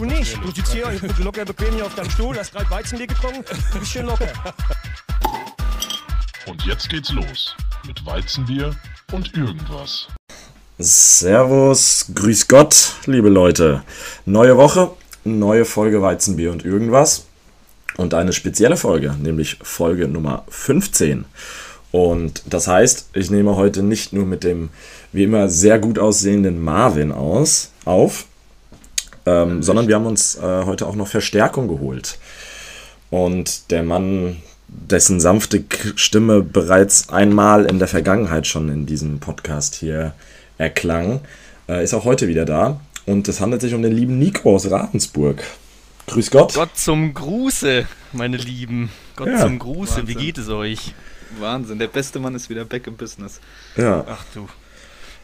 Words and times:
Du 0.00 0.06
nicht. 0.06 0.34
Du 0.42 0.50
sitzt 0.50 0.72
hier 0.72 0.86
locker 1.22 1.44
bequem 1.44 1.74
hier 1.74 1.84
auf 1.84 1.94
deinem 1.94 2.08
Stuhl, 2.08 2.34
hast 2.34 2.52
gerade 2.52 2.70
Weizenbier 2.70 3.06
getrunken, 3.06 3.44
du 3.44 3.78
bist 3.78 3.92
schön 3.92 4.06
locker. 4.06 4.28
Und 6.46 6.64
jetzt 6.64 6.88
geht's 6.88 7.12
los 7.12 7.54
mit 7.86 8.06
Weizenbier 8.06 8.74
und 9.12 9.36
irgendwas. 9.36 10.08
Servus, 10.78 12.06
grüß 12.14 12.48
Gott, 12.48 12.94
liebe 13.04 13.28
Leute. 13.28 13.82
Neue 14.24 14.56
Woche, 14.56 14.90
neue 15.24 15.66
Folge 15.66 16.00
Weizenbier 16.00 16.50
und 16.50 16.64
irgendwas. 16.64 17.26
Und 17.98 18.14
eine 18.14 18.32
spezielle 18.32 18.78
Folge, 18.78 19.14
nämlich 19.20 19.58
Folge 19.60 20.08
Nummer 20.08 20.44
15. 20.48 21.26
Und 21.92 22.42
das 22.46 22.68
heißt, 22.68 23.10
ich 23.12 23.30
nehme 23.30 23.54
heute 23.56 23.82
nicht 23.82 24.14
nur 24.14 24.24
mit 24.24 24.44
dem 24.44 24.70
wie 25.12 25.24
immer 25.24 25.50
sehr 25.50 25.78
gut 25.78 25.98
aussehenden 25.98 26.58
Marvin 26.62 27.12
aus, 27.12 27.72
auf, 27.84 28.24
ähm, 29.26 29.62
sondern 29.62 29.88
wir 29.88 29.94
haben 29.94 30.06
uns 30.06 30.36
äh, 30.36 30.64
heute 30.64 30.86
auch 30.86 30.96
noch 30.96 31.08
Verstärkung 31.08 31.68
geholt. 31.68 32.18
Und 33.10 33.70
der 33.70 33.82
Mann, 33.82 34.36
dessen 34.68 35.20
sanfte 35.20 35.64
Stimme 35.96 36.42
bereits 36.42 37.08
einmal 37.08 37.66
in 37.66 37.78
der 37.78 37.88
Vergangenheit 37.88 38.46
schon 38.46 38.68
in 38.68 38.86
diesem 38.86 39.18
Podcast 39.18 39.74
hier 39.74 40.14
erklang, 40.58 41.20
äh, 41.68 41.82
ist 41.82 41.94
auch 41.94 42.04
heute 42.04 42.28
wieder 42.28 42.44
da. 42.44 42.80
Und 43.06 43.26
es 43.28 43.40
handelt 43.40 43.62
sich 43.62 43.74
um 43.74 43.82
den 43.82 43.92
lieben 43.92 44.18
Nico 44.18 44.54
aus 44.54 44.70
Ravensburg. 44.70 45.42
Grüß 46.06 46.30
Gott. 46.30 46.54
Gott 46.54 46.76
zum 46.76 47.14
Gruße, 47.14 47.86
meine 48.12 48.36
Lieben. 48.36 48.90
Gott 49.16 49.28
ja. 49.28 49.40
zum 49.40 49.58
Gruße, 49.58 49.98
Wahnsinn. 49.98 50.08
wie 50.08 50.14
geht 50.14 50.38
es 50.38 50.48
euch? 50.48 50.94
Wahnsinn, 51.38 51.78
der 51.78 51.86
beste 51.86 52.18
Mann 52.18 52.34
ist 52.34 52.50
wieder 52.50 52.64
back 52.64 52.86
im 52.86 52.96
Business. 52.96 53.40
Ja. 53.76 54.04
Ach 54.08 54.24
du. 54.34 54.48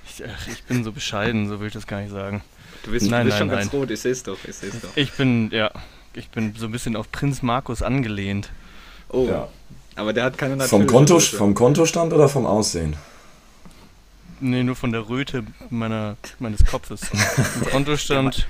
Ich, 0.08 0.22
ich 0.50 0.62
bin 0.64 0.84
so 0.84 0.92
bescheiden, 0.92 1.48
so 1.48 1.60
will 1.60 1.66
ich 1.66 1.72
das 1.72 1.86
gar 1.86 2.00
nicht 2.00 2.12
sagen. 2.12 2.42
Du 2.82 2.90
bist, 2.90 3.10
nein, 3.10 3.20
du 3.20 3.24
bist 3.26 3.38
nein, 3.38 3.38
schon 3.38 3.48
nein. 3.48 3.58
ganz 3.58 3.72
rot, 3.72 3.90
ich 3.90 4.00
seh's 4.00 4.22
doch, 4.22 4.38
ich 4.46 4.54
seh's 4.54 4.80
doch. 4.80 4.96
Ich 4.96 5.12
bin, 5.12 5.50
ja, 5.50 5.70
ich 6.14 6.28
bin 6.30 6.54
so 6.56 6.66
ein 6.66 6.72
bisschen 6.72 6.96
auf 6.96 7.10
Prinz 7.10 7.42
Markus 7.42 7.82
angelehnt. 7.82 8.50
Oh, 9.08 9.26
ja. 9.28 9.48
aber 9.94 10.12
der 10.12 10.24
hat 10.24 10.38
keine 10.38 10.60
vom, 10.66 10.86
Konto, 10.86 11.18
vom 11.20 11.54
Kontostand 11.54 12.12
oder 12.12 12.28
vom 12.28 12.46
Aussehen? 12.46 12.96
Nee, 14.40 14.62
nur 14.64 14.76
von 14.76 14.92
der 14.92 15.08
Röte 15.08 15.44
meiner, 15.70 16.16
meines 16.38 16.64
Kopfes. 16.66 17.00
Vom 17.08 17.70
Kontostand 17.70 18.46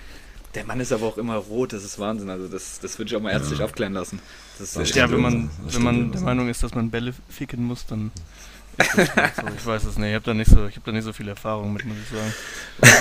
der 0.56 0.64
Mann 0.64 0.80
ist 0.80 0.90
aber 0.90 1.06
auch 1.06 1.18
immer 1.18 1.36
rot, 1.36 1.72
das 1.72 1.84
ist 1.84 1.98
Wahnsinn. 1.98 2.30
Also 2.30 2.48
das, 2.48 2.80
das 2.80 2.98
würde 2.98 3.10
ich 3.10 3.16
auch 3.16 3.20
mal 3.20 3.30
ärztlich 3.30 3.60
ja. 3.60 3.64
aufklären 3.66 3.92
lassen. 3.92 4.20
ja, 4.94 5.10
wenn 5.10 5.20
man, 5.20 5.50
wenn 5.66 5.82
man 5.82 6.12
der 6.12 6.22
Meinung 6.22 6.48
ist, 6.48 6.62
dass 6.62 6.74
man 6.74 6.90
Bälle 6.90 7.14
ficken 7.28 7.62
muss, 7.62 7.86
dann 7.86 8.10
ist 8.10 8.14
das. 8.14 8.55
Ich 8.78 9.66
weiß 9.66 9.84
es 9.84 9.98
nicht. 9.98 10.08
Ich 10.08 10.14
habe 10.14 10.24
da, 10.24 10.34
nicht 10.34 10.50
so, 10.50 10.66
hab 10.66 10.84
da 10.84 10.92
nicht 10.92 11.04
so 11.04 11.12
viel 11.12 11.28
Erfahrung 11.28 11.72
mit, 11.72 11.84
muss 11.84 11.96
ich 11.96 12.16
sagen. 12.16 12.94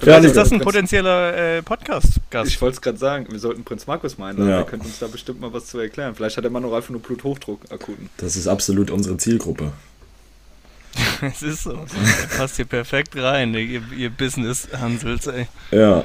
Vielleicht 0.00 0.24
ist 0.24 0.36
das 0.36 0.52
ein 0.52 0.60
potenzieller 0.60 1.36
äh, 1.36 1.62
Podcast-Gast. 1.62 2.50
Ich 2.50 2.60
wollte 2.60 2.74
es 2.76 2.82
gerade 2.82 2.98
sagen, 2.98 3.26
wir 3.30 3.38
sollten 3.38 3.64
Prinz 3.64 3.86
Markus 3.86 4.18
meinen. 4.18 4.46
Ja. 4.46 4.56
Der 4.56 4.64
könnte 4.64 4.86
uns 4.86 4.98
da 4.98 5.06
bestimmt 5.06 5.40
mal 5.40 5.52
was 5.52 5.66
zu 5.66 5.78
erklären. 5.78 6.14
Vielleicht 6.14 6.36
hat 6.36 6.44
der 6.44 6.50
Mann 6.50 6.64
auch 6.64 6.74
einfach 6.74 6.90
nur 6.90 7.00
Bluthochdruck 7.00 7.60
akuten. 7.70 8.10
Das 8.18 8.36
ist 8.36 8.46
absolut 8.46 8.90
unsere 8.90 9.16
Zielgruppe. 9.16 9.72
es 11.22 11.42
ist 11.42 11.62
so. 11.64 11.78
passt 12.36 12.56
hier 12.56 12.64
perfekt 12.64 13.16
rein, 13.16 13.54
ihr, 13.54 13.82
ihr 13.96 14.10
Business-Hansels, 14.10 15.26
ey. 15.28 15.46
Ja. 15.70 16.04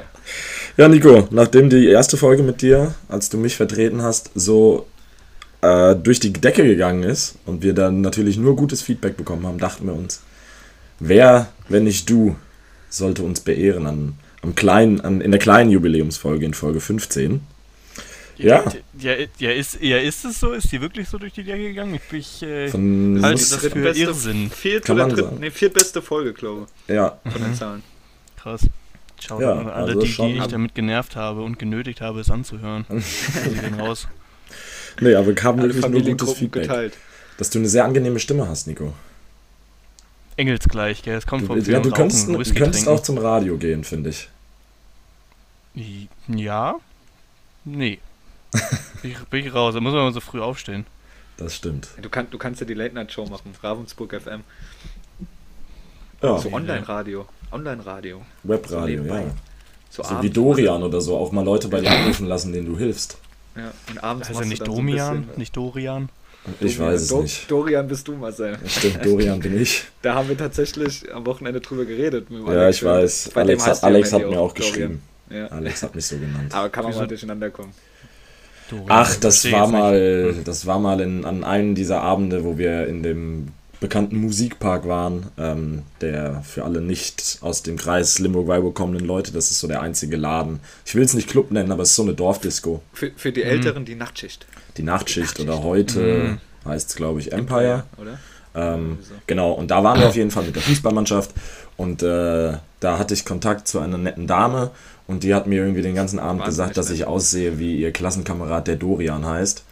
Ja, 0.76 0.88
Nico, 0.88 1.28
nachdem 1.30 1.70
die 1.70 1.86
erste 1.88 2.16
Folge 2.16 2.42
mit 2.42 2.62
dir, 2.62 2.94
als 3.08 3.28
du 3.28 3.36
mich 3.36 3.56
vertreten 3.56 4.02
hast, 4.02 4.30
so 4.34 4.86
äh, 5.64 5.96
durch 5.96 6.20
die 6.20 6.32
Decke 6.32 6.64
gegangen 6.64 7.02
ist 7.02 7.36
und 7.46 7.62
wir 7.62 7.72
dann 7.72 8.02
natürlich 8.02 8.36
nur 8.36 8.54
gutes 8.54 8.82
Feedback 8.82 9.16
bekommen 9.16 9.46
haben, 9.46 9.58
dachten 9.58 9.86
wir 9.86 9.94
uns, 9.94 10.22
wer, 11.00 11.48
wenn 11.68 11.84
nicht 11.84 12.10
du, 12.10 12.36
sollte 12.90 13.22
uns 13.22 13.40
beehren 13.40 13.86
an, 13.86 14.14
am 14.42 14.54
kleinen, 14.54 15.00
an, 15.00 15.20
in 15.22 15.30
der 15.30 15.40
kleinen 15.40 15.70
Jubiläumsfolge 15.70 16.44
in 16.44 16.52
Folge 16.52 16.80
15. 16.80 17.40
Ja. 18.36 18.64
Ja, 18.98 19.14
ja, 19.38 19.50
ist, 19.52 19.80
ja, 19.80 19.98
ist 19.98 20.24
es 20.24 20.40
so? 20.40 20.52
Ist 20.52 20.70
die 20.70 20.80
wirklich 20.80 21.08
so 21.08 21.18
durch 21.18 21.32
die 21.32 21.44
Decke 21.44 21.62
gegangen? 21.62 21.94
Ich, 21.94 22.12
ich 22.12 22.42
äh, 22.42 22.70
halte 22.70 23.30
das 23.30 23.56
für 23.56 23.96
Irrsinn. 23.96 24.50
Viert 24.50 24.90
oder 24.90 25.08
dritt, 25.08 25.40
nee, 25.40 25.50
viertbeste 25.50 26.02
Folge, 26.02 26.32
glaube 26.32 26.66
ich. 26.88 26.94
Ja. 26.94 27.18
Von 27.30 27.42
den 27.42 27.54
Zahlen. 27.54 27.82
Krass. 28.36 28.68
Ciao 29.18 29.40
ja, 29.40 29.52
an 29.52 29.68
alle, 29.68 29.92
also 29.92 30.00
die, 30.00 30.08
die 30.08 30.38
ich 30.38 30.46
damit 30.48 30.74
genervt 30.74 31.16
habe 31.16 31.42
und 31.42 31.58
genötigt 31.58 32.00
habe, 32.00 32.20
es 32.20 32.30
anzuhören. 32.30 32.84
Sie 32.90 33.54
gehen 33.60 33.80
raus. 33.80 34.08
Nee, 35.00 35.14
aber 35.14 35.34
kam 35.34 35.60
wirklich 35.60 35.86
nur 35.86 36.02
gutes 36.02 36.32
Feedback. 36.34 36.62
Geteilt. 36.62 36.94
Dass 37.38 37.50
du 37.50 37.58
eine 37.58 37.68
sehr 37.68 37.84
angenehme 37.84 38.18
Stimme 38.18 38.48
hast, 38.48 38.66
Nico. 38.66 38.92
Engelsgleich, 40.36 41.02
gell? 41.02 41.16
Es 41.16 41.26
kommt 41.26 41.46
vom 41.46 41.60
Ja, 41.60 41.80
du 41.80 41.90
könntest, 41.90 42.28
du 42.28 42.54
könntest 42.54 42.88
auch 42.88 43.00
zum 43.00 43.18
Radio 43.18 43.56
gehen, 43.56 43.84
finde 43.84 44.10
ich. 44.10 44.28
Ja? 46.28 46.76
Nee. 47.64 47.98
bin, 49.02 49.10
ich, 49.10 49.18
bin 49.24 49.46
ich 49.46 49.54
raus, 49.54 49.74
da 49.74 49.80
muss 49.80 49.92
man 49.92 50.12
so 50.12 50.20
früh 50.20 50.40
aufstehen. 50.40 50.86
Das 51.36 51.56
stimmt. 51.56 51.88
Du, 52.00 52.08
kann, 52.08 52.28
du 52.30 52.38
kannst 52.38 52.60
ja 52.60 52.66
die 52.66 52.74
Late-Night-Show 52.74 53.26
machen, 53.26 53.52
Ravensburg 53.60 54.20
FM. 54.20 54.42
Ja. 56.22 56.38
So 56.38 56.52
Online-Radio. 56.52 57.26
Online-Radio. 57.50 58.22
Webradio, 58.44 59.02
so 59.02 59.08
ja. 59.08 59.24
So, 59.90 60.02
so 60.02 60.22
wie 60.22 60.30
Dorian 60.30 60.82
oder 60.82 61.00
so, 61.00 61.16
auch 61.16 61.32
mal 61.32 61.44
Leute 61.44 61.68
bei 61.68 61.80
dir 61.80 61.90
anrufen 61.90 62.26
lassen, 62.26 62.52
denen 62.52 62.66
du 62.66 62.76
hilfst. 62.78 63.18
Ja, 63.56 63.72
und 63.90 64.02
abends 64.02 64.28
heißt 64.28 64.40
er 64.40 64.46
nicht 64.46 64.66
Domian, 64.66 65.26
so 65.32 65.38
nicht 65.38 65.56
Dorian? 65.56 66.08
Ich 66.60 66.78
weiß 66.78 67.02
es 67.02 67.08
Do 67.08 67.22
nicht. 67.22 67.50
Dorian 67.50 67.88
bist 67.88 68.06
du, 68.06 68.16
Marcel. 68.16 68.58
Stimmt, 68.66 69.04
Dorian 69.04 69.40
bin 69.40 69.60
ich. 69.60 69.84
Da 70.02 70.14
haben 70.14 70.28
wir 70.28 70.36
tatsächlich 70.36 71.12
am 71.12 71.24
Wochenende 71.24 71.60
drüber 71.60 71.86
geredet. 71.86 72.26
ja, 72.30 72.44
Alex. 72.44 72.76
ich 72.76 72.84
weiß. 72.84 73.30
Bei 73.32 73.40
Alex, 73.40 73.66
hat, 73.66 73.82
Alex 73.82 74.12
hat 74.12 74.28
mir 74.28 74.38
auch 74.38 74.52
geschrieben. 74.52 75.02
Ja. 75.30 75.46
Alex 75.46 75.82
hat 75.82 75.94
mich 75.94 76.04
so 76.04 76.18
genannt. 76.18 76.52
Aber 76.54 76.68
kann 76.68 76.84
man 76.84 76.94
mal 76.94 77.08
durcheinander 77.08 77.50
kommen. 77.50 77.72
Dorian, 78.68 78.86
Ach, 78.90 79.16
das 79.16 79.50
war 79.50 79.68
mal, 79.68 80.34
das 80.44 80.66
war 80.66 80.78
mal 80.78 81.00
in, 81.00 81.24
an 81.24 81.44
einem 81.44 81.74
dieser 81.74 82.02
Abende, 82.02 82.44
wo 82.44 82.58
wir 82.58 82.86
in 82.86 83.02
dem 83.02 83.48
bekannten 83.84 84.16
Musikpark 84.16 84.88
waren, 84.88 85.26
ähm, 85.36 85.82
der 86.00 86.42
für 86.42 86.64
alle 86.64 86.80
nicht 86.80 87.36
aus 87.42 87.62
dem 87.62 87.76
Kreis 87.76 88.18
Limburg-Weilburg 88.18 88.74
kommenden 88.74 89.06
Leute, 89.06 89.30
das 89.30 89.50
ist 89.50 89.60
so 89.60 89.68
der 89.68 89.82
einzige 89.82 90.16
Laden. 90.16 90.60
Ich 90.86 90.94
will 90.94 91.02
es 91.02 91.12
nicht 91.12 91.28
Club 91.28 91.50
nennen, 91.50 91.70
aber 91.70 91.82
es 91.82 91.90
ist 91.90 91.96
so 91.96 92.02
eine 92.02 92.14
Dorfdisco. 92.14 92.80
Für, 92.94 93.12
für 93.14 93.30
die 93.30 93.42
Älteren 93.42 93.82
mhm. 93.82 93.86
die 93.86 93.94
Nachtschicht. 93.94 94.46
Die 94.78 94.82
Nachtschicht, 94.82 95.36
die 95.36 95.44
Nachtschicht. 95.44 95.58
oder 95.58 95.62
heute 95.62 96.00
mhm. 96.00 96.40
heißt 96.64 96.88
es, 96.88 96.96
glaube 96.96 97.20
ich, 97.20 97.32
Empire. 97.32 97.84
Empire 97.92 98.00
oder? 98.00 98.18
Ähm, 98.54 99.00
genau, 99.26 99.52
und 99.52 99.70
da 99.70 99.84
waren 99.84 100.00
wir 100.00 100.08
auf 100.08 100.16
jeden 100.16 100.30
Fall 100.30 100.44
mit 100.44 100.56
der 100.56 100.62
Fußballmannschaft 100.62 101.32
und 101.76 102.02
äh, 102.02 102.54
da 102.80 102.98
hatte 102.98 103.12
ich 103.12 103.26
Kontakt 103.26 103.68
zu 103.68 103.80
einer 103.80 103.98
netten 103.98 104.26
Dame 104.26 104.70
und 105.06 105.24
die 105.24 105.34
hat 105.34 105.46
mir 105.46 105.60
irgendwie 105.60 105.82
den 105.82 105.94
ganzen 105.94 106.18
Abend 106.18 106.44
gesagt, 106.44 106.78
dass 106.78 106.88
ich 106.88 107.04
aussehe 107.04 107.58
wie 107.58 107.76
ihr 107.76 107.92
Klassenkamerad, 107.92 108.66
der 108.66 108.76
Dorian 108.76 109.26
heißt. 109.26 109.63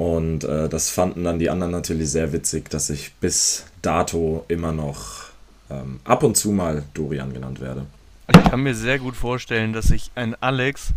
Und 0.00 0.44
äh, 0.44 0.70
das 0.70 0.88
fanden 0.88 1.24
dann 1.24 1.38
die 1.38 1.50
anderen 1.50 1.72
natürlich 1.72 2.10
sehr 2.10 2.32
witzig, 2.32 2.70
dass 2.70 2.88
ich 2.88 3.12
bis 3.16 3.66
dato 3.82 4.46
immer 4.48 4.72
noch 4.72 5.24
ähm, 5.68 6.00
ab 6.04 6.22
und 6.22 6.38
zu 6.38 6.52
mal 6.52 6.84
Dorian 6.94 7.34
genannt 7.34 7.60
werde. 7.60 7.84
Ich 8.32 8.42
kann 8.44 8.62
mir 8.62 8.74
sehr 8.74 8.98
gut 8.98 9.14
vorstellen, 9.14 9.74
dass 9.74 9.88
sich 9.88 10.10
ein 10.14 10.34
Alex 10.40 10.94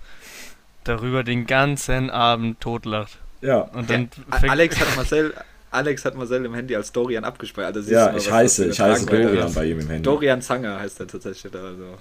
darüber 0.85 1.25
den 1.25 1.47
ganzen 1.47 2.11
Abend 2.11 2.61
totlacht. 2.61 3.17
Ja. 3.41 3.57
Und 3.57 3.89
dann 3.89 4.09
ja, 4.41 4.49
Alex 4.49 4.79
hat 4.79 4.95
Marcel 4.95 5.33
Alex 5.73 6.06
hat 6.06 6.16
Marcel 6.16 6.45
im 6.45 6.53
Handy 6.53 6.75
als 6.75 6.91
Dorian 6.91 7.23
abgespeichert. 7.23 7.75
Also 7.75 7.91
ja, 7.91 8.11
mal, 8.11 8.17
ich 8.17 8.31
heiße, 8.31 8.67
ich 8.67 8.79
heiße 8.79 9.06
Dorian 9.06 9.53
bei 9.53 9.66
ihm 9.66 9.79
im 9.79 9.88
Handy. 9.88 10.03
Dorian 10.03 10.41
Zanger 10.41 10.79
heißt 10.79 11.00
er 11.00 11.07
tatsächlich. 11.07 11.53
Also. 11.53 11.97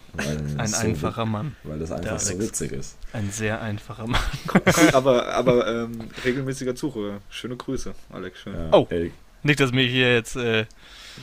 Ein 0.58 0.68
so 0.68 0.76
einfacher 0.76 1.24
Mann. 1.24 1.56
Weil 1.64 1.78
das 1.78 1.90
einfach 1.92 2.18
so 2.18 2.38
witzig 2.38 2.72
ist. 2.72 2.96
Ein 3.12 3.30
sehr 3.30 3.60
einfacher 3.60 4.06
Mann. 4.06 4.20
aber 4.92 5.28
aber 5.28 5.66
ähm, 5.66 5.98
regelmäßiger 6.24 6.74
Zuhörer. 6.74 7.20
Schöne 7.30 7.56
Grüße, 7.56 7.94
Alex. 8.12 8.40
Schön. 8.40 8.54
Ja, 8.54 8.68
oh, 8.72 8.86
ey. 8.90 9.12
nicht, 9.42 9.60
dass 9.60 9.72
mir 9.72 9.86
hier 9.86 10.14
jetzt... 10.14 10.36
Äh, 10.36 10.66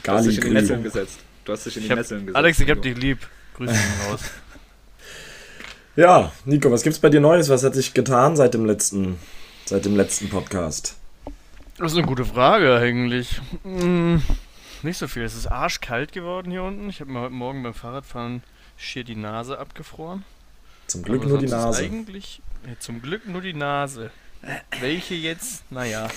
du 0.04 0.12
hast 0.12 0.26
dich 0.26 0.38
in 0.38 0.44
die 0.46 0.50
Nesseln 0.52 0.84
gesetzt. 0.84 1.20
Du 1.46 1.54
hast 1.54 1.66
dich 1.66 1.78
in 1.78 1.84
die 1.84 1.90
Nesseln 1.90 2.22
gesetzt. 2.22 2.36
Alex, 2.36 2.60
ich 2.60 2.70
hab 2.70 2.82
dich 2.82 2.98
lieb. 2.98 3.20
Grüße 3.56 3.74
raus. 4.10 4.22
Ja, 5.96 6.32
Nico, 6.46 6.72
was 6.72 6.84
gibt's 6.84 7.00
bei 7.00 7.10
dir 7.10 7.20
Neues? 7.20 7.50
Was 7.50 7.66
hat 7.66 7.74
sich 7.74 7.94
getan 7.94 8.38
seit 8.38 8.54
dem 8.54 8.66
letzten, 8.66 9.18
seit 9.66 9.84
dem 9.84 9.98
letzten 9.98 10.30
Podcast? 10.30 10.96
Das 11.80 11.94
ist 11.94 11.98
eine 11.98 12.08
gute 12.08 12.26
Frage 12.26 12.76
eigentlich. 12.76 13.40
Hm, 13.64 14.22
nicht 14.84 14.98
so 14.98 15.08
viel. 15.08 15.24
Es 15.24 15.34
ist 15.34 15.48
arschkalt 15.48 16.12
geworden 16.12 16.52
hier 16.52 16.64
unten. 16.64 16.90
Ich 16.90 17.00
habe 17.00 17.10
mir 17.10 17.22
heute 17.22 17.34
Morgen 17.34 17.64
beim 17.64 17.74
Fahrradfahren 17.74 18.44
schier 18.76 19.06
die 19.06 19.16
Nase 19.16 19.58
abgefroren. 19.58 20.26
Zum 20.88 21.04
Glück 21.04 21.22
Aber 21.22 21.30
nur 21.30 21.38
die 21.40 21.48
Nase. 21.48 21.82
Eigentlich, 21.82 22.42
ja, 22.68 22.78
zum 22.80 23.02
Glück 23.02 23.26
nur 23.30 23.42
die 23.42 23.54
Nase. 23.54 24.12
Welche 24.82 25.16
jetzt? 25.16 25.72
Naja. 25.72 26.10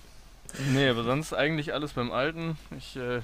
nee, 0.72 0.88
aber 0.88 1.04
sonst 1.04 1.34
eigentlich 1.34 1.74
alles 1.74 1.92
beim 1.92 2.10
Alten. 2.10 2.56
Ich, 2.78 2.96
äh, 2.96 3.20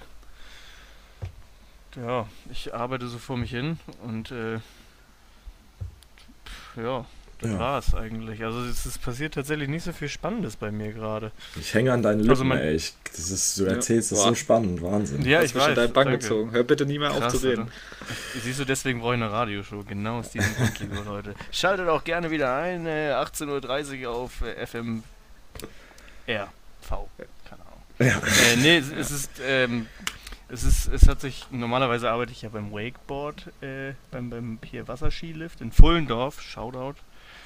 ja, 1.96 2.28
ich 2.52 2.74
arbeite 2.74 3.08
so 3.08 3.16
vor 3.16 3.38
mich 3.38 3.52
hin 3.52 3.80
und, 4.02 4.30
äh, 4.32 4.58
ja, 6.76 7.06
das 7.40 7.50
ja. 7.50 7.58
war's 7.58 7.94
eigentlich. 7.94 8.44
Also 8.44 8.60
es, 8.64 8.84
es, 8.84 8.98
passiert 8.98 9.34
tatsächlich 9.34 9.68
nicht 9.68 9.84
so 9.84 9.92
viel 9.92 10.08
Spannendes 10.08 10.56
bei 10.56 10.70
mir 10.70 10.92
gerade. 10.92 11.32
Ich 11.58 11.72
hänge 11.72 11.92
an 11.92 12.02
deinen 12.02 12.28
also 12.28 12.42
Lippen, 12.42 12.52
also 12.52 12.64
ey. 12.64 12.74
Ich, 12.74 12.94
das 13.04 13.30
ist, 13.30 13.58
du 13.58 13.64
erzählst 13.64 14.10
ja. 14.10 14.18
das 14.18 14.26
so 14.26 14.34
spannend, 14.34 14.82
Wahnsinn. 14.82 15.24
Ja, 15.24 15.42
ich 15.42 15.54
weiß. 15.54 15.74
dein 15.74 15.92
Bank 15.92 16.10
gezogen. 16.10 16.50
Hör 16.52 16.64
bitte 16.64 16.84
nie 16.84 16.98
mehr 16.98 17.10
Krass, 17.10 17.34
auf 17.34 17.40
zu 17.40 17.48
reden. 17.48 17.68
Ich, 18.34 18.42
siehst 18.42 18.60
du, 18.60 18.64
deswegen 18.64 19.00
brauche 19.00 19.14
ich 19.14 19.22
eine 19.22 19.32
Radioshow. 19.32 19.82
Genau 19.88 20.18
aus 20.18 20.30
diesem 20.30 20.54
Grund, 20.54 20.78
liebe 20.80 20.96
Leute. 20.96 21.34
Schaltet 21.50 21.88
auch 21.88 22.04
gerne 22.04 22.30
wieder 22.30 22.54
ein, 22.54 22.86
äh, 22.86 23.12
18.30 23.12 24.06
Uhr 24.06 24.10
auf 24.10 24.42
äh, 24.42 24.66
FM 24.66 25.02
R. 26.26 26.48
V. 26.82 27.08
Keine 27.48 27.62
Ahnung. 27.62 27.82
Ja. 27.98 28.52
Äh, 28.52 28.56
nee, 28.56 28.76
es, 28.78 28.90
es 28.92 29.10
ist, 29.10 29.30
ähm, 29.42 29.86
es 30.48 30.64
ist, 30.64 30.88
es 30.88 31.08
hat 31.08 31.20
sich, 31.20 31.46
normalerweise 31.50 32.10
arbeite 32.10 32.32
ich 32.32 32.42
ja 32.42 32.48
beim 32.48 32.72
Wakeboard, 32.72 33.46
äh, 33.62 33.92
beim, 34.10 34.30
beim 34.30 34.58
hier 34.64 34.88
Wasserskilift 34.88 35.60
in 35.60 35.72
Fullendorf, 35.72 36.40
Shoutout. 36.42 36.96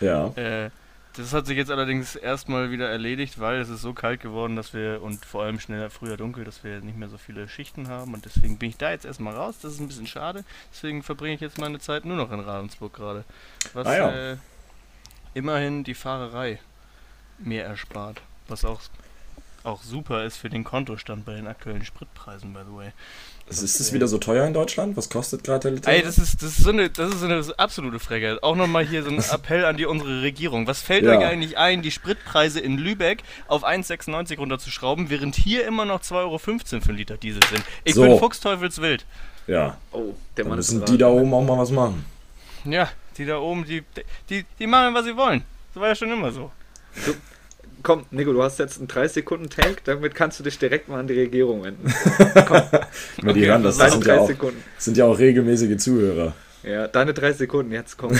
Ja. 0.04 0.28
Äh, 0.36 0.70
das 1.16 1.32
hat 1.32 1.46
sich 1.46 1.56
jetzt 1.56 1.70
allerdings 1.70 2.16
erstmal 2.16 2.72
wieder 2.72 2.88
erledigt, 2.88 3.38
weil 3.38 3.60
es 3.60 3.68
ist 3.68 3.82
so 3.82 3.92
kalt 3.92 4.20
geworden, 4.20 4.56
dass 4.56 4.74
wir 4.74 5.00
und 5.00 5.24
vor 5.24 5.44
allem 5.44 5.60
schneller 5.60 5.88
früher 5.88 6.16
dunkel, 6.16 6.44
dass 6.44 6.64
wir 6.64 6.80
nicht 6.80 6.98
mehr 6.98 7.08
so 7.08 7.18
viele 7.18 7.48
Schichten 7.48 7.88
haben 7.88 8.14
und 8.14 8.24
deswegen 8.24 8.58
bin 8.58 8.70
ich 8.70 8.76
da 8.78 8.90
jetzt 8.90 9.04
erstmal 9.04 9.34
raus. 9.34 9.56
Das 9.62 9.74
ist 9.74 9.80
ein 9.80 9.86
bisschen 9.86 10.08
schade. 10.08 10.44
Deswegen 10.72 11.04
verbringe 11.04 11.34
ich 11.36 11.40
jetzt 11.40 11.58
meine 11.58 11.78
Zeit 11.78 12.04
nur 12.04 12.16
noch 12.16 12.32
in 12.32 12.40
Ravensburg 12.40 12.92
gerade. 12.92 13.24
Was 13.74 13.86
ah, 13.86 13.96
ja. 13.96 14.32
äh, 14.32 14.36
immerhin 15.34 15.84
die 15.84 15.94
Fahrerei 15.94 16.58
mir 17.38 17.62
erspart. 17.62 18.20
Was 18.48 18.64
auch 18.64 18.80
auch 19.64 19.82
super 19.82 20.24
ist 20.24 20.36
für 20.36 20.50
den 20.50 20.62
Kontostand 20.62 21.24
bei 21.24 21.34
den 21.34 21.46
aktuellen 21.46 21.84
Spritpreisen, 21.84 22.52
by 22.52 22.60
the 22.66 22.76
way. 22.76 22.92
Das 23.46 23.62
ist 23.62 23.78
es 23.78 23.92
wieder 23.92 24.08
so 24.08 24.16
teuer 24.16 24.46
in 24.46 24.54
Deutschland? 24.54 24.96
Was 24.96 25.10
kostet 25.10 25.44
gerade 25.44 25.60
der 25.60 25.70
Liter? 25.72 25.90
Ey, 25.90 26.02
das 26.02 26.16
ist, 26.16 26.42
das, 26.42 26.50
ist 26.50 26.64
so 26.64 26.70
eine, 26.70 26.88
das 26.88 27.10
ist 27.12 27.20
so 27.20 27.26
eine 27.26 27.44
absolute 27.58 27.98
Frage. 27.98 28.38
Auch 28.42 28.56
nochmal 28.56 28.86
hier 28.86 29.02
so 29.02 29.10
ein 29.10 29.18
Appell 29.30 29.64
an 29.66 29.76
die 29.76 29.84
unsere 29.84 30.22
Regierung. 30.22 30.66
Was 30.66 30.80
fällt 30.80 31.04
ja. 31.04 31.18
euch 31.18 31.24
eigentlich 31.24 31.58
ein, 31.58 31.82
die 31.82 31.90
Spritpreise 31.90 32.60
in 32.60 32.78
Lübeck 32.78 33.22
auf 33.46 33.64
1,96 33.64 34.38
runterzuschrauben, 34.38 35.10
während 35.10 35.36
hier 35.36 35.66
immer 35.66 35.84
noch 35.84 36.00
2,15 36.00 36.14
Euro 36.14 36.38
für 36.38 36.52
einen 36.88 36.96
Liter 36.96 37.16
Diesel 37.18 37.42
sind? 37.50 37.62
Ich 37.84 37.94
so. 37.94 38.02
bin 38.02 38.18
fuchsteufelswild. 38.18 39.04
Ja. 39.46 39.76
Oh, 39.92 40.14
der 40.36 40.46
Mann 40.46 40.56
müssen 40.56 40.84
die 40.86 40.96
da 40.96 41.08
oben 41.08 41.32
auch 41.34 41.42
mal 41.42 41.58
was 41.58 41.70
machen. 41.70 42.04
Ja, 42.64 42.88
die 43.18 43.26
da 43.26 43.38
oben, 43.38 43.66
die, 43.66 43.84
die, 44.30 44.46
die 44.58 44.66
machen, 44.66 44.94
was 44.94 45.04
sie 45.04 45.16
wollen. 45.16 45.42
Das 45.74 45.80
war 45.80 45.88
ja 45.88 45.94
schon 45.94 46.10
immer 46.10 46.32
so. 46.32 46.50
Du, 47.04 47.14
komm, 47.84 48.06
Nico, 48.10 48.32
du 48.32 48.42
hast 48.42 48.58
jetzt 48.58 48.78
einen 48.78 48.88
3-Sekunden-Tank, 48.88 49.84
damit 49.84 50.14
kannst 50.16 50.40
du 50.40 50.44
dich 50.44 50.58
direkt 50.58 50.88
mal 50.88 50.98
an 50.98 51.06
die 51.06 51.14
Regierung 51.14 51.62
wenden. 51.62 51.84
komm. 52.48 52.62
okay, 53.22 53.32
die 53.32 53.46
hören, 53.46 53.62
das, 53.62 53.76
das 53.76 53.92
sind, 53.92 54.04
ja 54.06 54.18
auch, 54.18 54.30
sind 54.78 54.96
ja 54.96 55.04
auch 55.04 55.18
regelmäßige 55.18 55.76
Zuhörer. 55.76 56.34
Ja, 56.64 56.88
deine 56.88 57.14
drei 57.14 57.32
Sekunden, 57.32 57.72
jetzt 57.72 57.96
komm. 57.96 58.18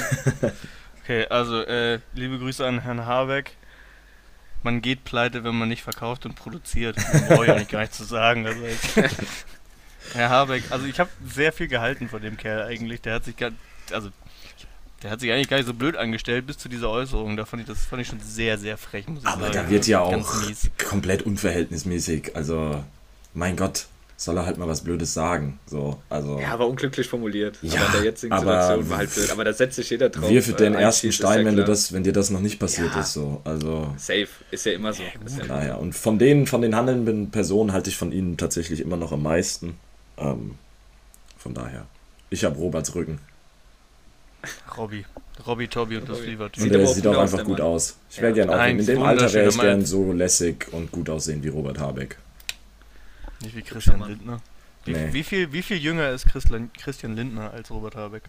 okay, 1.03 1.27
also, 1.29 1.63
äh, 1.63 1.99
liebe 2.15 2.39
Grüße 2.39 2.65
an 2.65 2.83
Herrn 2.83 3.07
Habeck. 3.07 3.53
Man 4.63 4.81
geht 4.81 5.05
pleite, 5.05 5.45
wenn 5.45 5.55
man 5.57 5.69
nicht 5.69 5.83
verkauft 5.83 6.25
und 6.25 6.37
produziert. 6.37 6.97
Brauche 7.29 7.45
ich 7.45 7.51
eigentlich 7.51 7.69
gar 7.69 7.81
nicht 7.81 7.95
zu 7.95 8.05
sagen. 8.05 8.47
Also, 8.47 8.61
Herr 10.13 10.29
Habeck, 10.29 10.65
also 10.71 10.87
ich 10.87 11.01
habe 11.01 11.11
sehr 11.27 11.53
viel 11.53 11.69
gehalten 11.69 12.09
von 12.09 12.23
dem 12.23 12.37
Kerl 12.37 12.63
eigentlich. 12.63 13.01
Der 13.01 13.15
hat 13.15 13.25
sich 13.25 13.37
ganz, 13.37 13.57
also 13.91 14.11
der 15.05 15.11
hat 15.11 15.21
sich 15.21 15.31
eigentlich 15.31 15.51
gar 15.51 15.59
nicht 15.59 15.67
so 15.67 15.75
blöd 15.75 15.97
angestellt 15.97 16.47
bis 16.47 16.57
zu 16.57 16.71
dieser 16.71 16.89
Äußerung. 16.89 17.37
Da 17.37 17.45
fand 17.45 17.61
ich, 17.61 17.69
das 17.69 17.85
fand 17.85 18.01
ich 18.01 18.09
schon 18.09 18.21
sehr, 18.21 18.57
sehr 18.57 18.79
frech, 18.79 19.07
muss 19.07 19.21
ich 19.21 19.27
Aber 19.27 19.53
sagen. 19.53 19.55
da 19.55 19.71
wird 19.71 19.87
ja 19.87 20.01
auch 20.01 20.19
komplett 20.89 21.23
unverhältnismäßig. 21.23 22.35
Also, 22.35 22.83
mein 23.35 23.55
Gott, 23.55 23.87
soll 24.17 24.39
er 24.39 24.47
halt 24.47 24.57
mal 24.57 24.67
was 24.67 24.81
Blödes 24.81 25.13
sagen. 25.13 25.59
So, 25.67 26.01
also, 26.09 26.41
ja, 26.41 26.53
aber 26.55 26.67
unglücklich 26.67 27.07
formuliert. 27.07 27.59
Ja, 27.61 27.83
aber 27.83 27.87
in 27.87 27.93
der 27.93 28.05
jetzigen 28.05 28.35
Situation 28.35 28.89
war 28.89 28.97
halt 28.97 29.15
blöd. 29.15 29.31
Aber 29.31 29.45
da 29.45 29.53
setzt 29.53 29.77
sich 29.77 29.91
jeder 29.91 30.09
drauf. 30.09 30.31
Wirf 30.31 30.57
den 30.57 30.75
äh, 30.75 30.81
ersten 30.81 31.13
Stein, 31.13 31.45
wenn, 31.45 31.57
du 31.57 31.65
das, 31.65 31.93
wenn 31.93 32.03
dir 32.03 32.15
das 32.15 32.31
noch 32.31 32.41
nicht 32.41 32.59
passiert 32.59 32.95
ja. 32.95 33.01
ist. 33.01 33.13
So. 33.13 33.43
Also, 33.45 33.93
Safe, 33.99 34.29
ist 34.53 34.65
ja 34.65 34.73
immer 34.73 34.95
so. 34.95 35.03
Ja, 35.03 35.45
naja, 35.47 35.75
und 35.75 35.93
von 35.93 36.19
den, 36.19 36.47
von 36.47 36.63
den 36.63 36.75
handelnden 36.75 37.31
Personen 37.31 37.73
halte 37.73 37.91
ich 37.91 37.99
von 37.99 38.11
ihnen 38.11 38.39
tatsächlich 38.39 38.81
immer 38.81 38.97
noch 38.97 39.13
am 39.13 39.23
meisten. 39.23 39.77
Ähm, 40.17 40.55
von 41.37 41.53
daher, 41.53 41.85
ich 42.31 42.47
habe 42.47 42.57
Roberts 42.57 42.95
Rücken. 42.95 43.19
Robby. 44.77 45.05
Robby, 45.47 45.69
Tobi 45.69 45.97
und 45.97 46.09
das 46.09 46.21
Lieber. 46.21 46.45
Und 46.45 46.73
der 46.73 46.87
sieht 46.87 47.07
auch 47.07 47.19
einfach 47.19 47.45
gut 47.45 47.61
aus. 47.61 47.97
Ich 48.11 48.21
wäre 48.21 48.37
ja. 48.37 48.45
gern 48.45 48.51
auch 48.51 48.67
in 48.67 48.85
dem 48.85 49.03
Alter 49.03 49.33
wäre 49.33 49.49
ich 49.49 49.59
gern 49.59 49.85
so 49.85 50.13
lässig 50.13 50.67
und 50.73 50.93
gut 50.93 51.11
aussehen 51.11 51.43
wie 51.43 51.49
Robert 51.49 51.79
Habeck. 51.79 52.17
Nicht 53.41 53.57
wie 53.57 53.63
Christian 53.63 54.01
Lindner. 54.07 54.41
Wie, 54.85 54.93
nee. 54.93 55.09
wie, 55.13 55.23
viel, 55.23 55.53
wie 55.53 55.63
viel 55.63 55.79
jünger 55.79 56.11
ist 56.11 56.27
Christian 56.27 57.17
Lindner 57.17 57.51
als 57.53 57.71
Robert 57.71 57.97
Habeck? 57.97 58.23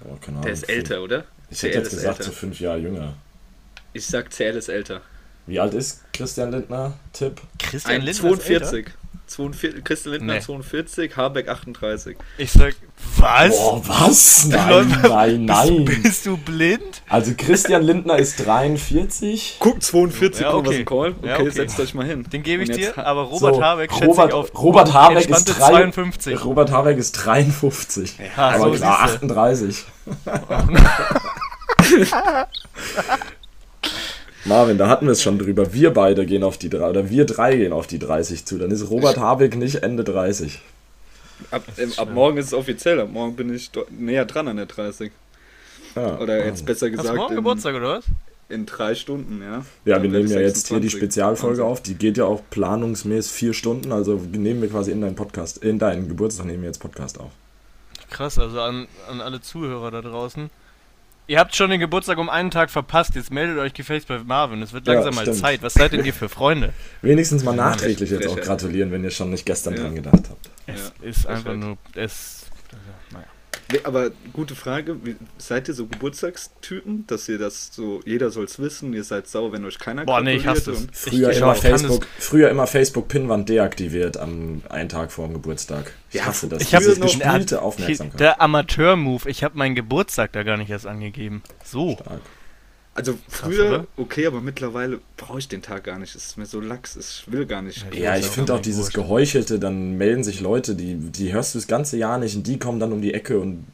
Oh, 0.00 0.16
keine 0.20 0.38
Ahnung. 0.38 0.42
Der 0.42 0.52
ist 0.52 0.68
älter, 0.68 1.02
oder? 1.02 1.24
Ich 1.50 1.62
hätte 1.62 1.78
jetzt 1.78 1.90
gesagt, 1.90 2.18
älter. 2.18 2.30
so 2.30 2.32
fünf 2.32 2.60
Jahre 2.60 2.78
jünger. 2.78 3.14
Ich 3.92 4.06
sag, 4.06 4.30
CL 4.30 4.56
ist 4.56 4.68
älter. 4.68 5.00
Wie 5.46 5.60
alt 5.60 5.74
ist 5.74 6.02
Christian 6.12 6.50
Lindner? 6.50 6.94
Tipp? 7.12 7.40
Christian 7.58 8.02
Lindner 8.02 8.36
42. 8.36 8.86
42, 9.26 9.84
Christian 9.84 10.12
Lindner 10.12 10.34
nee. 10.34 10.40
42, 10.40 11.16
Habeck 11.16 11.48
38. 11.48 12.16
Ich 12.38 12.52
sag, 12.52 12.74
was? 13.24 13.56
Boah, 13.56 13.80
was? 13.86 14.48
Nein, 14.48 14.98
nein, 15.02 15.44
nein. 15.46 15.84
Bist, 15.84 16.02
bist, 16.02 16.26
du 16.26 16.36
blind? 16.36 17.02
Also 17.08 17.32
Christian 17.36 17.82
Lindner 17.82 18.18
ist 18.18 18.44
43. 18.44 19.56
Guck, 19.58 19.82
42, 19.82 20.42
ja, 20.42 20.54
okay. 20.54 20.68
was 20.68 20.76
ein 20.76 20.84
Call. 20.84 21.14
Okay, 21.18 21.28
ja, 21.28 21.38
okay, 21.38 21.50
setzt 21.50 21.80
euch 21.80 21.94
mal 21.94 22.06
hin. 22.06 22.24
Den 22.32 22.42
gebe 22.42 22.62
ich 22.62 22.70
dir, 22.70 22.96
aber 22.98 23.22
Robert 23.22 23.54
so, 23.54 23.62
Habeck 23.62 23.92
schätze 23.92 24.06
Robert, 24.06 24.28
ich 24.28 24.34
auf 24.34 24.62
Robert 24.62 24.92
Habeck 24.92 25.28
ist 25.28 25.46
3, 25.46 25.68
52. 25.68 26.44
Robert 26.44 26.70
Habeck 26.70 26.98
ist 26.98 27.12
53. 27.12 28.16
Ja, 28.36 28.50
aber 28.50 28.70
so 28.70 28.76
klar, 28.76 29.02
38. 29.02 29.84
Marvin, 34.44 34.76
da 34.76 34.88
hatten 34.88 35.06
wir 35.06 35.12
es 35.12 35.22
schon 35.22 35.38
drüber. 35.38 35.72
Wir 35.72 35.94
beide 35.94 36.26
gehen 36.26 36.44
auf 36.44 36.58
die 36.58 36.68
drei 36.68 36.90
oder 36.90 37.08
wir 37.08 37.24
drei 37.24 37.56
gehen 37.56 37.72
auf 37.72 37.86
die 37.86 37.98
30 37.98 38.44
zu. 38.44 38.58
Dann 38.58 38.70
ist 38.70 38.90
Robert 38.90 39.16
Habeck 39.16 39.56
nicht 39.56 39.76
Ende 39.76 40.04
30. 40.04 40.60
Ab, 41.50 41.64
ähm, 41.78 41.92
ab 41.96 42.10
morgen 42.12 42.36
ist 42.38 42.46
es 42.46 42.54
offiziell. 42.54 43.00
Ab 43.00 43.10
morgen 43.10 43.36
bin 43.36 43.54
ich 43.54 43.70
näher 43.90 44.24
dran 44.24 44.48
an 44.48 44.56
der 44.56 44.66
30. 44.66 45.12
Ja, 45.94 46.18
oder 46.18 46.44
jetzt 46.44 46.66
besser 46.66 46.90
gesagt. 46.90 47.08
Hast 47.08 47.14
du 47.14 47.18
morgen 47.18 47.32
in, 47.32 47.36
Geburtstag 47.36 47.74
oder 47.74 47.98
was? 47.98 48.04
In 48.48 48.66
drei 48.66 48.94
Stunden, 48.94 49.40
ja. 49.42 49.64
Ja, 49.84 50.02
wir 50.02 50.10
nehmen 50.10 50.28
ja 50.28 50.40
jetzt 50.40 50.68
hier 50.68 50.80
die 50.80 50.90
Spezialfolge 50.90 51.58
Wahnsinn. 51.58 51.72
auf. 51.72 51.82
Die 51.82 51.94
geht 51.94 52.16
ja 52.16 52.24
auch 52.24 52.42
planungsmäßig 52.50 53.32
vier 53.32 53.54
Stunden. 53.54 53.92
Also 53.92 54.14
nehmen 54.32 54.62
wir 54.62 54.68
quasi 54.68 54.90
in 54.90 55.00
deinen 55.00 55.16
Podcast, 55.16 55.58
in 55.58 55.78
deinen 55.78 56.08
Geburtstag 56.08 56.46
nehmen 56.46 56.62
wir 56.62 56.68
jetzt 56.68 56.80
Podcast 56.80 57.20
auf. 57.20 57.30
Krass, 58.10 58.38
also 58.38 58.60
an, 58.60 58.86
an 59.08 59.20
alle 59.20 59.40
Zuhörer 59.40 59.90
da 59.90 60.02
draußen. 60.02 60.50
Ihr 61.26 61.38
habt 61.38 61.56
schon 61.56 61.70
den 61.70 61.80
Geburtstag 61.80 62.18
um 62.18 62.28
einen 62.28 62.50
Tag 62.50 62.70
verpasst. 62.70 63.14
Jetzt 63.14 63.32
meldet 63.32 63.58
euch 63.58 63.72
gefälligst 63.72 64.08
bei 64.08 64.18
Marvin. 64.18 64.60
Es 64.60 64.74
wird 64.74 64.86
langsam 64.86 65.14
ja, 65.14 65.24
mal 65.24 65.32
Zeit. 65.32 65.62
Was 65.62 65.74
seid 65.74 65.92
denn 65.92 66.04
ihr 66.04 66.12
für 66.12 66.28
Freunde? 66.28 66.74
Wenigstens 67.02 67.44
mal 67.44 67.56
nachträglich 67.56 68.10
jetzt 68.10 68.28
auch 68.28 68.36
gratulieren, 68.36 68.90
wenn 68.92 69.02
ihr 69.04 69.10
schon 69.10 69.30
nicht 69.30 69.46
gestern 69.46 69.74
ja. 69.74 69.82
dran 69.82 69.94
gedacht 69.94 70.24
habt. 70.28 70.50
Es 70.66 70.92
ja, 71.00 71.08
ist 71.08 71.26
einfach 71.26 71.54
nur. 71.54 71.78
Es 71.94 72.43
aber 73.84 74.10
gute 74.32 74.54
Frage, 74.54 74.96
wie, 75.04 75.16
seid 75.38 75.68
ihr 75.68 75.74
so 75.74 75.86
Geburtstagstypen, 75.86 77.06
dass 77.06 77.28
ihr 77.28 77.38
das 77.38 77.70
so, 77.72 78.00
jeder 78.04 78.30
soll 78.30 78.44
es 78.44 78.58
wissen, 78.58 78.92
ihr 78.92 79.04
seid 79.04 79.26
sauer, 79.26 79.52
wenn 79.52 79.64
euch 79.64 79.78
keiner 79.78 80.04
Boah, 80.04 80.20
nee, 80.20 80.36
ich 80.36 80.46
hasse 80.46 80.72
es. 80.72 80.86
Früher, 80.92 81.30
ich, 81.30 81.38
immer 81.38 81.54
Facebook, 81.54 82.06
früher 82.18 82.50
immer 82.50 82.66
Facebook-Pinwand 82.66 83.48
deaktiviert 83.48 84.16
am 84.16 84.62
einen 84.68 84.88
Tag 84.88 85.12
vor 85.12 85.26
dem 85.26 85.34
Geburtstag. 85.34 85.92
Ich 86.10 86.16
ja, 86.16 86.26
hasse 86.26 86.48
das. 86.48 86.62
Ich 86.62 86.74
habe 86.74 86.84
gespielte 86.84 87.62
Aufmerksamkeit. 87.62 88.20
Der 88.20 88.40
Amateur-Move, 88.40 89.28
ich 89.28 89.42
habe 89.42 89.56
meinen 89.56 89.74
Geburtstag 89.74 90.32
da 90.32 90.42
gar 90.42 90.56
nicht 90.56 90.70
erst 90.70 90.86
angegeben. 90.86 91.42
So. 91.64 91.94
Stark. 92.00 92.20
Also 92.94 93.18
früher 93.28 93.78
Krass, 93.78 93.86
okay, 93.96 94.26
aber 94.26 94.40
mittlerweile 94.40 95.00
brauche 95.16 95.40
ich 95.40 95.48
den 95.48 95.62
Tag 95.62 95.84
gar 95.84 95.98
nicht. 95.98 96.14
Es 96.14 96.26
ist 96.26 96.38
mir 96.38 96.46
so 96.46 96.60
lax, 96.60 96.96
ich 96.96 97.30
will 97.30 97.44
gar 97.44 97.60
nicht. 97.60 97.84
Ja, 97.92 98.16
ich 98.16 98.26
finde 98.26 98.54
auch 98.54 98.60
dieses 98.60 98.92
Geheuchelte, 98.92 99.58
dann 99.58 99.96
melden 99.96 100.22
sich 100.22 100.40
Leute, 100.40 100.76
die, 100.76 100.94
die 100.94 101.32
hörst 101.32 101.54
du 101.54 101.58
das 101.58 101.66
ganze 101.66 101.96
Jahr 101.96 102.18
nicht 102.18 102.36
und 102.36 102.46
die 102.46 102.58
kommen 102.58 102.78
dann 102.78 102.92
um 102.92 103.02
die 103.02 103.12
Ecke 103.12 103.40
und 103.40 103.64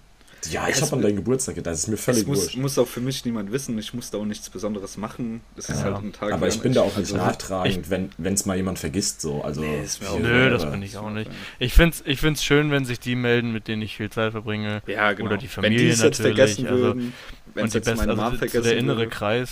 ja, 0.48 0.68
ich 0.68 0.80
habe 0.80 0.92
an 0.92 1.02
deinen 1.02 1.16
Geburtstag 1.16 1.54
gedacht, 1.56 1.72
das 1.72 1.80
ist 1.80 1.88
mir 1.88 1.96
völlig 1.96 2.22
es 2.22 2.26
muss, 2.26 2.42
wurscht. 2.44 2.56
muss 2.56 2.78
auch 2.78 2.88
für 2.88 3.00
mich 3.00 3.24
niemand 3.24 3.52
wissen, 3.52 3.78
ich 3.78 3.92
muss 3.92 4.10
da 4.10 4.18
auch 4.18 4.24
nichts 4.24 4.48
Besonderes 4.48 4.96
machen. 4.96 5.42
Es 5.56 5.68
ist 5.68 5.84
halt 5.84 5.96
ein 5.96 6.12
Tag. 6.12 6.32
Aber 6.32 6.48
ich 6.48 6.60
bin 6.60 6.72
da 6.72 6.80
auch 6.82 6.96
nicht 6.96 7.12
also 7.12 7.16
nachtragend, 7.16 7.86
ich, 7.86 7.90
wenn 7.90 8.34
es 8.34 8.46
mal 8.46 8.56
jemand 8.56 8.78
vergisst. 8.78 9.20
So. 9.20 9.42
Also, 9.42 9.60
nee, 9.60 9.82
ist 9.82 10.00
mir 10.00 10.10
auch 10.10 10.18
nö, 10.18 10.50
das 10.50 10.70
bin 10.70 10.82
ich 10.82 10.96
auch 10.96 11.10
nicht. 11.10 11.30
Ich 11.58 11.74
finde 11.74 11.96
es 11.96 12.02
ich 12.06 12.20
find's 12.20 12.42
schön, 12.42 12.70
wenn 12.70 12.84
sich 12.84 13.00
die 13.00 13.16
melden, 13.16 13.52
mit 13.52 13.68
denen 13.68 13.82
ich 13.82 13.96
viel 13.96 14.10
Zeit 14.10 14.32
verbringe. 14.32 14.82
Ja, 14.86 15.12
genau. 15.12 15.28
Oder 15.28 15.38
die 15.38 15.48
Familie 15.48 15.78
wenn 15.78 15.86
die 15.86 15.92
es 15.92 16.02
jetzt 16.02 16.20
vergessen 16.20 16.66
also, 16.66 16.82
würden, 16.82 17.12
wenn 17.54 17.64
und 17.64 17.74
die 17.74 17.80
beste, 17.80 17.96
meine 18.06 18.22
also 18.22 18.36
vergessen 18.38 18.62
der 18.64 18.76
innere 18.76 18.98
würde. 18.98 19.10
Kreis. 19.10 19.50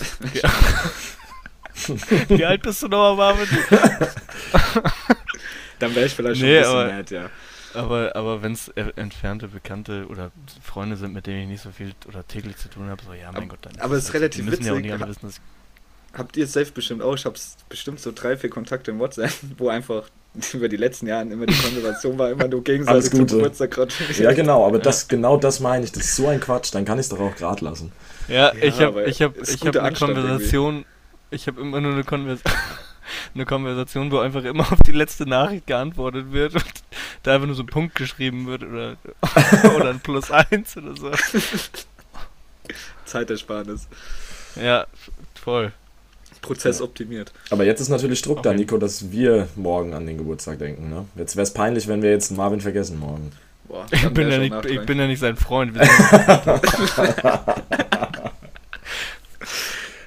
Wie 2.27 2.45
alt 2.45 2.61
bist 2.61 2.83
du 2.83 2.87
noch, 2.87 3.15
Marvin? 3.15 3.47
Dann 5.79 5.95
wäre 5.95 6.07
ich 6.07 6.13
vielleicht 6.13 6.39
schon 6.39 6.47
nee, 6.47 6.57
ein 6.57 6.63
bisschen 6.63 6.87
mad, 6.87 7.15
ja. 7.15 7.29
Aber, 7.79 8.15
aber 8.15 8.41
wenn 8.41 8.53
es 8.53 8.67
entfernte 8.69 9.47
Bekannte 9.47 10.07
oder 10.07 10.31
Freunde 10.61 10.97
sind, 10.97 11.13
mit 11.13 11.27
denen 11.27 11.43
ich 11.43 11.47
nicht 11.47 11.61
so 11.61 11.71
viel 11.71 11.93
oder 12.07 12.27
täglich 12.27 12.57
zu 12.57 12.69
tun 12.69 12.89
habe, 12.89 13.01
so 13.03 13.13
ja, 13.13 13.31
mein 13.31 13.43
aber, 13.43 13.45
Gott, 13.47 13.59
dann 13.63 13.79
aber 13.79 13.95
es 13.95 14.05
ist 14.05 14.13
relativ 14.13 14.45
müssen 14.45 14.59
witzig. 14.59 14.67
ja 14.67 14.73
auch 14.73 14.79
nicht 14.79 14.93
alle 14.93 15.07
wissen, 15.07 15.27
dass 15.27 15.39
habt 16.13 16.37
ihr 16.37 16.45
es 16.45 16.53
selbst 16.53 16.73
bestimmt 16.73 17.01
auch? 17.01 17.15
Ich 17.15 17.25
habe 17.25 17.35
bestimmt 17.67 17.99
so 17.99 18.11
drei, 18.13 18.37
vier 18.37 18.49
Kontakte 18.49 18.91
in 18.91 18.99
WhatsApp, 18.99 19.31
wo 19.57 19.69
einfach 19.69 20.09
über 20.53 20.69
die 20.69 20.77
letzten 20.77 21.07
Jahre 21.07 21.23
immer 21.23 21.45
die 21.45 21.55
Konversation 21.55 22.17
war, 22.17 22.31
immer 22.31 22.47
nur 22.47 22.63
gegenseitig 22.63 23.11
zum 23.11 23.27
Geburtstag 23.27 23.71
gratuliert. 23.71 24.19
Ja, 24.19 24.31
genau, 24.33 24.65
aber 24.65 24.79
das, 24.79 25.07
genau 25.07 25.37
das 25.37 25.59
meine 25.59 25.85
ich. 25.85 25.91
Das 25.91 26.03
ist 26.03 26.15
so 26.15 26.27
ein 26.27 26.39
Quatsch, 26.39 26.73
dann 26.73 26.85
kann 26.85 26.99
ich 26.99 27.05
es 27.05 27.09
doch 27.09 27.19
auch 27.19 27.35
gerade 27.35 27.63
lassen. 27.65 27.91
Ja, 28.27 28.53
ja 28.53 28.63
ich 28.63 28.79
habe 28.79 29.05
ich 29.05 29.21
hab, 29.21 29.37
ich 29.41 29.61
hab 29.65 29.75
eine 29.75 29.95
Konversation, 29.95 30.73
irgendwie. 30.75 30.87
ich 31.31 31.47
habe 31.47 31.61
immer 31.61 31.81
nur 31.81 31.93
eine 31.93 32.03
Konversation. 32.03 32.55
Eine 33.33 33.45
Konversation, 33.45 34.11
wo 34.11 34.19
einfach 34.19 34.43
immer 34.43 34.71
auf 34.71 34.79
die 34.85 34.91
letzte 34.91 35.25
Nachricht 35.25 35.67
geantwortet 35.67 36.31
wird 36.31 36.55
und 36.55 36.65
da 37.23 37.35
einfach 37.35 37.47
nur 37.47 37.55
so 37.55 37.63
ein 37.63 37.67
Punkt 37.67 37.95
geschrieben 37.95 38.47
wird 38.47 38.63
oder, 38.63 38.97
oder 39.75 39.89
ein 39.89 39.99
Plus 39.99 40.31
eins 40.31 40.77
oder 40.77 40.95
so. 40.95 41.11
Zeitersparnis. 43.05 43.87
Ja, 44.55 44.87
voll. 45.41 45.73
Prozess 46.41 46.81
optimiert. 46.81 47.33
Aber 47.49 47.65
jetzt 47.65 47.81
ist 47.81 47.89
natürlich 47.89 48.21
Druck 48.21 48.39
okay. 48.39 48.49
da, 48.49 48.55
Nico, 48.55 48.77
dass 48.77 49.11
wir 49.11 49.49
morgen 49.55 49.93
an 49.93 50.05
den 50.05 50.17
Geburtstag 50.17 50.59
denken. 50.59 50.89
Ne? 50.89 51.05
Jetzt 51.15 51.35
wäre 51.35 51.43
es 51.43 51.51
peinlich, 51.53 51.87
wenn 51.87 52.01
wir 52.01 52.11
jetzt 52.11 52.31
Marvin 52.31 52.61
vergessen 52.61 52.97
morgen. 52.99 53.31
Boah, 53.67 53.85
ich, 53.91 54.09
bin 54.09 54.31
ja 54.31 54.37
nicht, 54.39 54.65
ich 54.65 54.83
bin 54.85 54.97
ja 54.97 55.05
nicht 55.05 55.19
sein 55.19 55.35
Freund. 55.35 55.75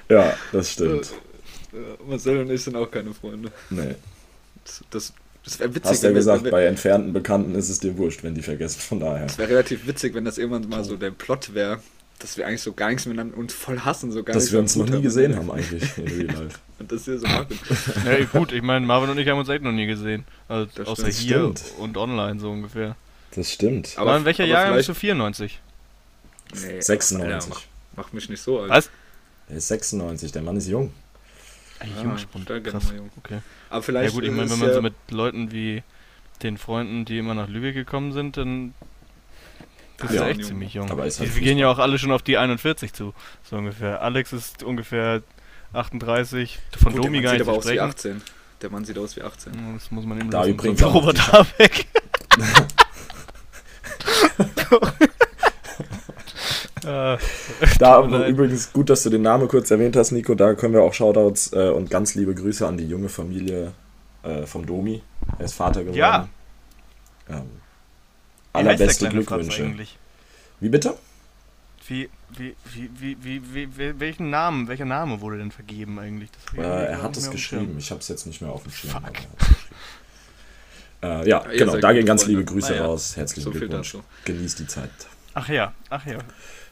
ja, 0.09 0.33
das 0.51 0.71
stimmt. 0.73 1.13
Marcel 2.07 2.39
und 2.39 2.51
ich 2.51 2.63
sind 2.63 2.75
auch 2.75 2.89
keine 2.89 3.13
Freunde. 3.13 3.51
Nee. 3.69 3.95
Das, 4.63 4.83
das, 4.89 5.13
das 5.43 5.59
wäre 5.59 5.75
witzig. 5.75 5.91
Hast 5.91 6.03
du 6.03 6.07
ja 6.07 6.13
gesagt, 6.13 6.49
bei 6.49 6.65
entfernten 6.65 7.13
Bekannten 7.13 7.55
ist 7.55 7.69
es 7.69 7.79
dir 7.79 7.97
wurscht, 7.97 8.23
wenn 8.23 8.35
die 8.35 8.41
vergessen, 8.41 8.79
von 8.79 8.99
daher. 8.99 9.25
Es 9.25 9.37
wäre 9.37 9.49
relativ 9.49 9.87
witzig, 9.87 10.13
wenn 10.13 10.25
das 10.25 10.37
irgendwann 10.37 10.69
mal 10.69 10.83
so 10.83 10.95
der 10.95 11.11
Plot 11.11 11.53
wäre, 11.53 11.79
dass 12.19 12.37
wir 12.37 12.47
eigentlich 12.47 12.61
so 12.61 12.73
gar 12.73 12.89
nichts 12.89 13.05
miteinander 13.05 13.37
uns 13.37 13.53
voll 13.53 13.79
hassen, 13.79 14.11
so 14.11 14.23
gar 14.23 14.33
Dass 14.33 14.51
wir 14.51 14.59
uns 14.59 14.75
noch 14.75 14.87
nie 14.87 15.01
gesehen 15.01 15.35
haben 15.35 15.51
eigentlich 15.51 15.97
in 15.97 16.07
Real 16.07 16.25
Life. 16.27 16.59
und 16.79 16.91
das 16.91 17.05
hier 17.05 17.19
so 17.19 17.27
machen. 17.27 17.59
ja, 18.05 18.23
gut, 18.25 18.53
ich 18.53 18.61
meine, 18.61 18.85
Marvin 18.85 19.09
und 19.09 19.17
ich 19.17 19.27
haben 19.27 19.39
uns 19.39 19.49
echt 19.49 19.63
noch 19.63 19.71
nie 19.71 19.87
gesehen. 19.87 20.23
Also 20.47 20.69
das 20.75 20.87
außer 20.87 21.07
hier 21.07 21.39
stimmt. 21.39 21.63
und 21.79 21.97
online 21.97 22.39
so 22.39 22.49
ungefähr. 22.49 22.95
Das 23.35 23.51
stimmt. 23.51 23.93
Aber, 23.97 24.11
aber 24.11 24.19
in 24.19 24.25
welcher 24.25 24.45
Jahr 24.45 24.73
bist 24.73 24.89
du 24.89 24.93
94? 24.93 25.59
Nee, 26.53 26.79
96. 26.79 27.33
Alter, 27.33 27.47
mach, 27.49 27.61
mach, 27.97 28.13
mich 28.13 28.29
nicht 28.29 28.41
so 28.41 28.59
alt. 28.59 28.69
Was? 28.69 28.89
Er 29.49 29.57
ist 29.57 29.67
96, 29.67 30.31
der 30.31 30.41
Mann 30.43 30.55
ist 30.55 30.67
jung. 30.67 30.93
Ah, 31.83 32.03
Jungspund, 32.03 32.47
krass. 32.47 32.93
Okay. 33.17 33.39
Aber 33.69 33.83
vielleicht 33.83 34.13
ja 34.13 34.15
gut, 34.15 34.23
ich 34.23 34.31
meine, 34.31 34.49
wenn 34.49 34.59
man 34.59 34.69
ja 34.69 34.75
so 34.75 34.81
mit 34.81 34.93
Leuten 35.09 35.51
wie 35.51 35.83
den 36.41 36.57
Freunden, 36.57 37.05
die 37.05 37.17
immer 37.17 37.33
nach 37.33 37.47
Lübeck 37.47 37.75
gekommen 37.75 38.13
sind, 38.13 38.37
dann 38.37 38.73
das 39.97 40.13
ja, 40.13 40.23
ist 40.23 40.29
echt 40.29 40.39
jung. 40.41 40.47
ziemlich 40.49 40.73
jung. 40.73 40.91
Aber 40.91 41.05
ist 41.05 41.19
halt 41.19 41.35
wir 41.35 41.41
gehen 41.41 41.57
ja 41.57 41.69
auch 41.69 41.79
alle 41.79 41.97
schon 41.99 42.11
auf 42.11 42.21
die 42.21 42.37
41 42.37 42.93
zu, 42.93 43.13
so 43.43 43.57
ungefähr. 43.57 44.01
Alex 44.01 44.33
ist 44.33 44.63
ungefähr 44.63 45.21
38, 45.73 46.59
von 46.77 46.93
Gut, 46.93 47.05
Domi 47.05 47.21
gar 47.21 47.33
nicht 47.33 47.41
aber 47.41 47.53
aus 47.53 47.67
wie 47.67 47.79
18. 47.79 48.21
Der 48.61 48.69
Mann 48.69 48.85
sieht 48.85 48.97
aus 48.97 49.15
wie 49.15 49.21
18. 49.21 49.53
Das 49.73 49.91
muss 49.91 50.05
man 50.05 50.19
eben 50.19 50.29
da 50.29 50.45
übrigens 50.45 50.79
so 50.79 50.87
Robert 50.87 51.31
Habeck. 51.31 51.85
da 57.79 58.27
übrigens 58.27 58.73
gut, 58.73 58.89
dass 58.89 59.03
du 59.03 59.09
den 59.09 59.21
Namen 59.21 59.47
kurz 59.47 59.71
erwähnt 59.71 59.95
hast, 59.95 60.11
Nico. 60.11 60.35
Da 60.35 60.53
können 60.53 60.73
wir 60.73 60.81
auch 60.81 60.93
Shoutouts 60.93 61.53
äh, 61.53 61.69
und 61.69 61.89
ganz 61.89 62.15
liebe 62.15 62.35
Grüße 62.35 62.67
an 62.67 62.77
die 62.77 62.87
junge 62.87 63.09
Familie 63.09 63.73
äh, 64.23 64.45
vom 64.45 64.65
Domi. 64.65 65.01
Er 65.39 65.45
ist 65.45 65.53
Vater 65.53 65.81
geworden. 65.81 65.97
Ja. 65.97 66.27
Ähm, 67.29 67.43
allerbeste 68.51 69.09
Glückwünsche. 69.09 69.73
Wie 70.59 70.69
bitte? 70.69 70.95
Wie, 71.87 72.09
wie, 72.37 72.55
wie, 72.73 72.89
wie, 73.21 73.41
wie, 73.53 73.77
wie, 73.77 73.99
welchen 73.99 74.29
Namen, 74.29 74.67
welcher 74.67 74.85
Name 74.85 75.19
wurde 75.19 75.37
denn 75.37 75.51
vergeben 75.51 75.99
eigentlich? 75.99 76.29
Äh, 76.55 76.61
er 76.61 77.01
hat 77.01 77.17
es 77.17 77.29
geschrieben. 77.29 77.75
Ich 77.77 77.91
habe 77.91 77.99
es 77.99 78.07
jetzt 78.07 78.25
nicht 78.25 78.41
mehr 78.41 78.51
auf 78.51 78.63
dem 78.63 78.71
Schirm. 78.71 78.93
Äh, 81.01 81.27
ja, 81.27 81.43
ja 81.45 81.51
genau, 81.51 81.75
da 81.77 81.91
gehen 81.91 82.05
ganz 82.05 82.25
liebe 82.25 82.45
Grüße 82.45 82.75
ja. 82.75 82.85
raus. 82.85 83.17
Herzlichen 83.17 83.43
so 83.43 83.51
Glückwunsch. 83.51 83.97
Genießt 84.23 84.59
die 84.59 84.67
Zeit. 84.67 84.89
Ach 85.33 85.49
ja, 85.49 85.73
ach 85.89 86.05
ja. 86.05 86.19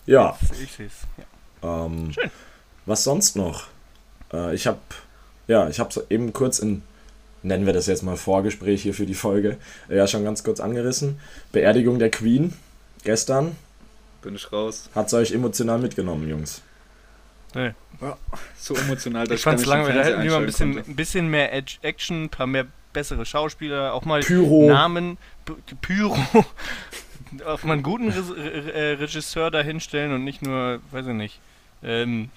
Ja. 0.06 0.38
Ich 0.62 0.72
sehe 0.72 0.88
es. 0.88 0.94
Ja. 1.64 1.86
Ähm, 1.86 2.12
Schön. 2.14 2.32
Was 2.86 3.04
sonst 3.04 3.36
noch? 3.36 3.68
Äh, 4.34 4.56
ich 4.56 4.68
habe 4.68 4.80
ja, 5.48 5.68
ich 5.70 5.80
habe 5.80 6.06
eben 6.10 6.34
kurz 6.34 6.60
in 6.60 6.84
nennen 7.44 7.66
wir 7.66 7.74
das 7.74 7.88
jetzt 7.88 8.04
mal 8.04 8.18
Vorgespräch 8.18 8.84
hier 8.84 8.94
für 8.94 9.06
die 9.06 9.16
Folge, 9.16 9.58
ja 9.90 10.08
schon 10.08 10.24
ganz 10.24 10.44
kurz 10.44 10.60
angerissen. 10.60 11.20
Beerdigung 11.52 12.00
der 12.00 12.12
Queen 12.12 12.54
gestern. 13.04 13.56
Bin 14.22 14.36
ich 14.36 14.52
raus. 14.52 14.90
Hat 14.94 15.08
es 15.08 15.14
euch 15.14 15.32
emotional 15.32 15.80
mitgenommen, 15.80 16.30
Jungs? 16.30 16.62
Nee. 17.56 17.72
Ja, 18.00 18.18
so 18.58 18.76
emotional, 18.76 19.28
dass 19.28 19.40
ich 19.40 19.44
fand's 19.44 19.66
langweilig. 19.66 20.04
Da 20.04 20.04
hätten 20.04 20.24
wir 20.24 20.38
ein 20.38 20.46
bisschen, 20.46 20.78
ein 20.78 20.96
bisschen 20.96 21.28
mehr 21.28 21.52
Action, 21.54 22.26
ein 22.26 22.30
paar 22.30 22.48
mehr 22.48 22.68
bessere 22.94 23.26
Schauspieler, 23.26 23.94
auch 23.94 24.06
mal 24.06 24.22
Pyro. 24.22 24.68
Namen, 24.68 25.18
Pyro, 25.82 26.18
auch 27.46 27.64
mal 27.64 27.74
einen 27.74 27.84
guten 27.84 28.10
Re 28.10 28.74
äh, 28.74 28.94
Regisseur 28.94 29.52
dahinstellen 29.52 30.14
und 30.14 30.24
nicht 30.24 30.42
nur, 30.42 30.80
weiß 30.92 31.08
ich 31.08 31.14
nicht, 31.14 31.40
ähm, 31.84 32.30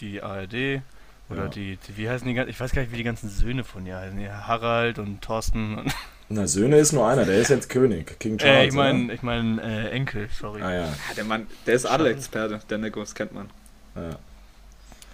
die 0.00 0.22
ARD, 0.22 0.82
oder 1.30 1.44
ja. 1.44 1.48
die, 1.48 1.78
die, 1.88 1.96
wie 1.96 2.08
heißen 2.08 2.26
die 2.26 2.38
Ich 2.48 2.60
weiß 2.60 2.72
gar 2.72 2.82
nicht, 2.82 2.92
wie 2.92 2.96
die 2.96 3.04
ganzen 3.04 3.30
Söhne 3.30 3.64
von 3.64 3.86
ihr 3.86 3.96
heißen. 3.96 4.20
Ja, 4.20 4.46
Harald 4.46 4.98
und 4.98 5.22
Thorsten. 5.22 5.78
Und 5.78 5.94
Na, 6.28 6.46
Söhne 6.46 6.76
ist 6.76 6.92
nur 6.92 7.06
einer, 7.06 7.24
der 7.24 7.38
ist 7.38 7.48
jetzt 7.48 7.68
König, 7.68 8.18
King 8.18 8.38
Charles. 8.38 8.64
Äh, 8.64 8.68
ich 8.68 8.74
meine 8.74 9.12
ich 9.12 9.22
mein, 9.22 9.58
äh, 9.58 9.90
Enkel, 9.90 10.28
sorry. 10.38 10.62
Ah, 10.62 10.72
ja. 10.72 10.80
ja. 10.80 10.94
der 11.16 11.24
Mann, 11.24 11.46
der 11.66 11.74
ist 11.74 11.86
Adelexperte, 11.86 12.60
der 12.68 12.78
Nikos 12.78 13.14
kennt 13.14 13.32
man. 13.34 13.50
Ja. 13.94 14.18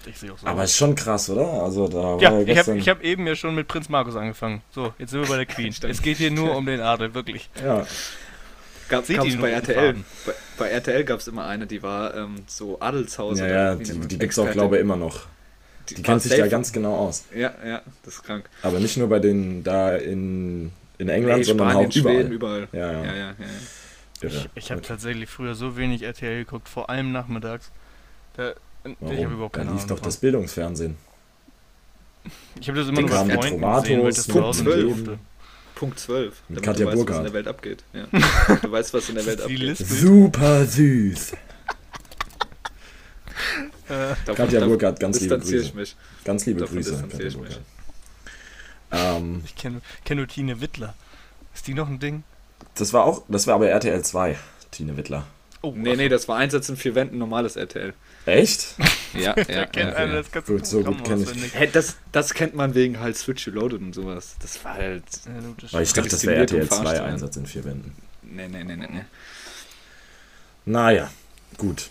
Ich 0.06 0.18
sehe 0.18 0.32
auch 0.32 0.38
so. 0.38 0.46
Aber 0.46 0.64
ist 0.64 0.76
schon 0.76 0.94
krass, 0.94 1.28
oder? 1.28 1.46
Also 1.62 1.86
da 1.86 2.16
ja, 2.18 2.40
ich 2.40 2.58
habe 2.58 2.80
hab 2.80 3.04
eben 3.04 3.26
ja 3.26 3.34
schon 3.34 3.54
mit 3.54 3.68
Prinz 3.68 3.88
Markus 3.88 4.16
angefangen. 4.16 4.62
So, 4.70 4.94
jetzt 4.98 5.10
sind 5.10 5.20
wir 5.20 5.28
bei 5.28 5.36
der 5.36 5.46
Queen. 5.54 5.74
es 5.82 6.02
geht 6.02 6.16
hier 6.16 6.30
nur 6.30 6.56
um 6.56 6.64
den 6.64 6.80
Adel, 6.80 7.12
wirklich. 7.14 7.50
Ja. 7.62 7.86
Gab 8.90 9.08
es 9.08 9.36
bei 9.38 9.50
RTL. 9.50 9.94
Bei, 10.26 10.32
bei, 10.58 10.68
RTL 10.68 11.04
gab 11.04 11.20
es 11.20 11.28
immer 11.28 11.46
eine, 11.46 11.66
die 11.66 11.82
war 11.82 12.14
ähm, 12.16 12.42
so 12.46 12.80
Adelshaus. 12.80 13.38
Ja, 13.38 13.46
ja, 13.46 13.74
die, 13.76 14.00
die 14.00 14.18
gibt 14.18 14.32
es 14.32 14.38
auch, 14.38 14.50
glaube 14.50 14.76
ich, 14.76 14.82
immer 14.82 14.96
noch. 14.96 15.26
Die, 15.88 15.94
die 15.94 16.02
kennt 16.02 16.22
sich 16.22 16.36
ja 16.36 16.46
ganz 16.48 16.72
genau 16.72 16.96
aus. 16.96 17.24
Ja, 17.34 17.52
ja, 17.64 17.82
das 18.04 18.14
ist 18.14 18.24
krank. 18.24 18.50
Aber 18.62 18.80
nicht 18.80 18.96
nur 18.96 19.08
bei 19.08 19.20
den 19.20 19.64
da 19.64 19.96
in, 19.96 20.72
in 20.98 21.08
England, 21.08 21.38
nee, 21.38 21.44
sondern 21.44 21.68
auch 21.68 21.94
überall. 21.94 22.16
Schweden, 22.16 22.32
überall. 22.32 22.68
Ja, 22.72 22.92
ja. 22.92 23.04
ja, 23.04 23.14
ja, 23.14 23.34
ja. 23.38 24.28
Ich, 24.28 24.48
ich 24.54 24.70
habe 24.70 24.82
tatsächlich 24.82 25.30
früher 25.30 25.54
so 25.54 25.76
wenig 25.76 26.02
RTL 26.02 26.44
geguckt, 26.44 26.68
vor 26.68 26.90
allem 26.90 27.12
nachmittags. 27.12 27.70
Da, 28.36 28.54
Warum? 28.82 29.16
Ich 29.16 29.24
habe 29.24 29.34
überhaupt 29.34 29.54
keine 29.54 29.66
da 29.66 29.72
lief 29.72 29.82
Ahnung 29.84 29.96
doch 29.96 30.04
das 30.04 30.16
Bildungsfernsehen. 30.16 30.96
Ich 32.60 32.68
habe 32.68 32.78
das 32.78 32.88
immer 32.88 33.00
nur 33.00 33.10
bei 33.10 33.34
Freunden 33.34 33.60
gesehen, 33.60 34.02
weil 34.02 34.12
das 34.12 34.26
Punkt 34.26 34.54
12. 34.56 35.18
Punkt 35.80 35.98
12. 35.98 36.42
Mit 36.50 36.62
Katja 36.62 36.84
du 36.90 36.92
weißt, 36.92 37.08
was 37.08 37.16
in 37.16 37.24
der 37.24 37.32
Welt 37.32 37.48
abgeht. 37.48 37.84
Ja. 37.94 38.06
du 38.60 38.70
weißt, 38.70 38.92
was 38.92 39.08
in 39.08 39.14
der 39.14 39.24
Welt 39.24 39.40
abgeht. 39.40 39.78
Super 39.78 40.66
süß. 40.66 41.32
Äh, 43.88 44.14
Katja 44.34 44.66
Burkhardt, 44.66 45.00
ganz 45.00 45.20
liebe 45.20 45.38
Grüße. 45.38 45.56
Ich 45.56 45.74
mich. 45.74 45.96
Ganz 46.22 46.44
liebe 46.44 46.60
davon 46.60 46.76
Grüße. 46.76 47.02
Ich, 47.18 47.34
mich. 47.38 47.58
Ähm, 48.92 49.40
ich 49.46 49.56
kenne 49.56 49.80
kenn 50.04 50.18
nur 50.18 50.28
Tine 50.28 50.60
Wittler. 50.60 50.94
Ist 51.54 51.66
die 51.66 51.72
noch 51.72 51.88
ein 51.88 51.98
Ding? 51.98 52.24
Das 52.74 52.92
war 52.92 53.04
auch, 53.04 53.22
das 53.28 53.46
war 53.46 53.54
aber 53.54 53.70
RTL 53.70 54.02
2, 54.02 54.36
Tine 54.70 54.98
Wittler. 54.98 55.26
Oh, 55.62 55.72
nee, 55.74 55.96
nee, 55.96 56.10
das 56.10 56.28
war 56.28 56.36
Einsatz 56.36 56.68
in 56.68 56.76
vier 56.76 56.94
Wänden, 56.94 57.16
normales 57.16 57.56
RTL. 57.56 57.94
Echt? 58.26 58.76
ja, 59.14 59.34
ja. 59.48 59.66
kennt 59.66 59.92
ja, 59.92 60.06
das 60.06 60.30
ganze 60.30 60.52
gut, 60.52 60.66
so 60.66 60.82
gut 60.82 61.04
kenne 61.04 61.22
ich. 61.22 61.54
Hey, 61.54 61.68
das, 61.72 61.96
das 62.12 62.34
kennt 62.34 62.54
man 62.54 62.74
wegen 62.74 63.00
halt 63.00 63.16
Switch 63.16 63.46
Reloaded 63.48 63.80
und 63.80 63.94
sowas. 63.94 64.36
Das 64.40 64.62
war 64.64 64.74
halt. 64.74 65.04
Ja, 65.26 65.72
Weil 65.72 65.82
ich 65.82 65.92
dachte, 65.92 66.10
das 66.10 66.24
wäre 66.26 66.36
RTL 66.36 66.68
2 66.68 67.02
Einsatz 67.02 67.36
in 67.36 67.46
vier 67.46 67.64
Wänden. 67.64 67.94
Nee, 68.22 68.48
nee, 68.48 68.62
nee, 68.62 68.76
nee, 68.76 68.88
nee. 68.90 69.04
Naja, 70.66 71.10
gut. 71.56 71.90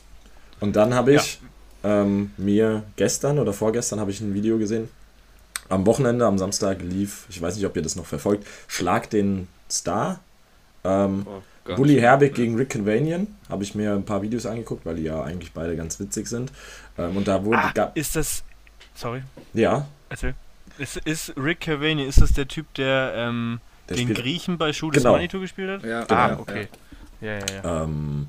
Und 0.59 0.75
dann 0.75 0.93
habe 0.93 1.15
ich 1.15 1.39
ähm, 1.83 2.31
mir 2.38 2.83
gestern 2.95 3.39
oder 3.39 3.53
vorgestern 3.53 4.00
habe 4.00 4.12
ich 4.12 4.21
ein 4.21 4.33
Video 4.33 4.57
gesehen. 4.57 4.89
Am 5.69 5.86
Wochenende, 5.86 6.25
am 6.25 6.38
Samstag 6.38 6.81
lief, 6.81 7.25
ich 7.29 7.41
weiß 7.41 7.55
nicht, 7.55 7.65
ob 7.65 7.75
ihr 7.75 7.81
das 7.81 7.95
noch 7.95 8.05
verfolgt, 8.05 8.48
Schlag 8.67 9.09
den 9.09 9.48
Star. 9.69 10.19
Ähm, 10.83 11.27
oh, 11.27 11.41
Bully 11.75 11.99
Herbig 11.99 12.35
gegen 12.35 12.55
Rick 12.55 12.71
Convanian. 12.71 13.27
Habe 13.49 13.63
ich 13.63 13.75
mir 13.75 13.93
ein 13.93 14.05
paar 14.05 14.21
Videos 14.21 14.45
angeguckt, 14.45 14.85
weil 14.85 14.95
die 14.95 15.03
ja 15.03 15.21
eigentlich 15.21 15.53
beide 15.53 15.75
ganz 15.75 15.99
witzig 15.99 16.27
sind. 16.27 16.51
Ähm, 16.97 17.17
und 17.17 17.27
da 17.27 17.43
wurde. 17.43 17.57
Ah, 17.57 17.91
ist 17.95 18.15
das. 18.15 18.43
Sorry. 18.95 19.21
Ja. 19.53 19.88
Erzähl. 20.09 20.35
Ist, 20.77 20.97
ist 20.97 21.33
Rick 21.38 21.61
Cavani, 21.61 22.03
ist 22.05 22.21
das 22.21 22.33
der 22.33 22.47
Typ, 22.47 22.73
der, 22.75 23.13
ähm, 23.15 23.59
der 23.89 23.97
den 23.97 24.13
Griechen 24.13 24.57
bei 24.57 24.71
Schuh 24.71 24.91
des 24.91 25.03
genau. 25.03 25.15
Manitou 25.15 25.39
gespielt 25.39 25.69
hat? 25.69 25.83
Ja, 25.83 26.05
ah, 26.07 26.27
genau. 26.29 26.41
okay. 26.41 26.67
Ja, 27.19 27.33
ja, 27.33 27.45
ja. 27.63 27.83
Ähm, 27.83 28.27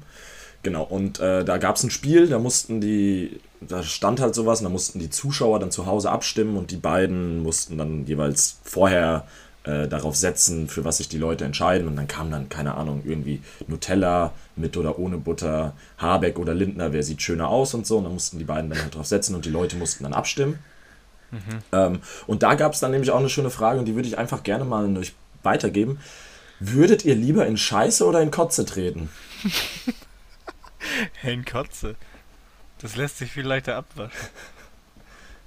Genau, 0.63 0.83
und 0.83 1.21
äh, 1.21 1.43
da 1.45 1.57
gab 1.57 1.77
es 1.77 1.85
ein 1.85 1.91
Spiel, 1.91 2.29
da 2.29 2.39
mussten 2.39 2.83
die, 2.83 3.41
da 3.61 3.83
stand 3.83 4.21
halt 4.21 4.35
sowas, 4.35 4.61
und 4.61 4.65
da 4.65 4.71
mussten 4.71 4.99
die 4.99 5.09
Zuschauer 5.09 5.59
dann 5.59 5.71
zu 5.71 5.87
Hause 5.87 6.11
abstimmen 6.11 6.57
und 6.57 6.71
die 6.71 6.77
beiden 6.77 7.43
mussten 7.43 7.79
dann 7.79 8.05
jeweils 8.07 8.59
vorher 8.63 9.27
äh, 9.65 9.89
darauf 9.89 10.17
setzen, 10.17 10.69
für 10.69 10.85
was 10.85 10.99
sich 10.99 11.09
die 11.09 11.19
Leute 11.19 11.45
entscheiden. 11.45 11.87
Und 11.87 11.97
dann 11.97 12.09
kam 12.09 12.31
dann, 12.31 12.49
keine 12.49 12.75
Ahnung, 12.75 13.03
irgendwie 13.05 13.43
Nutella 13.67 14.33
mit 14.57 14.77
oder 14.77 14.99
ohne 14.99 15.19
Butter, 15.19 15.75
Habeck 15.99 16.39
oder 16.39 16.55
Lindner, 16.55 16.93
wer 16.93 17.03
sieht 17.03 17.23
schöner 17.23 17.49
aus 17.49 17.75
und 17.75 17.87
so. 17.87 17.99
Und 17.99 18.05
dann 18.05 18.15
mussten 18.15 18.39
die 18.39 18.45
beiden 18.45 18.71
dann 18.71 18.81
halt 18.81 18.95
drauf 18.95 19.07
setzen 19.07 19.35
und 19.35 19.45
die 19.45 19.51
Leute 19.51 19.77
mussten 19.77 20.05
dann 20.05 20.15
abstimmen. 20.15 20.59
Mhm. 21.31 21.39
Ähm, 21.73 21.99
und 22.27 22.43
da 22.43 22.55
gab 22.55 22.73
es 22.73 22.81
dann 22.81 22.91
nämlich 22.91 23.11
auch 23.11 23.19
eine 23.19 23.29
schöne 23.29 23.51
Frage 23.51 23.79
und 23.79 23.85
die 23.85 23.95
würde 23.95 24.09
ich 24.09 24.19
einfach 24.19 24.43
gerne 24.43 24.65
mal 24.65 24.85
an 24.85 24.97
euch 24.97 25.15
weitergeben. 25.43 25.99
Würdet 26.59 27.05
ihr 27.05 27.15
lieber 27.15 27.47
in 27.47 27.57
Scheiße 27.57 28.05
oder 28.05 28.21
in 28.21 28.31
Kotze 28.31 28.67
treten? 28.67 29.09
in 31.23 31.45
Kotze. 31.45 31.97
Das 32.81 32.97
lässt 32.97 33.19
sich 33.19 33.31
viel 33.31 33.47
leichter 33.47 33.77
abwaschen. 33.77 34.29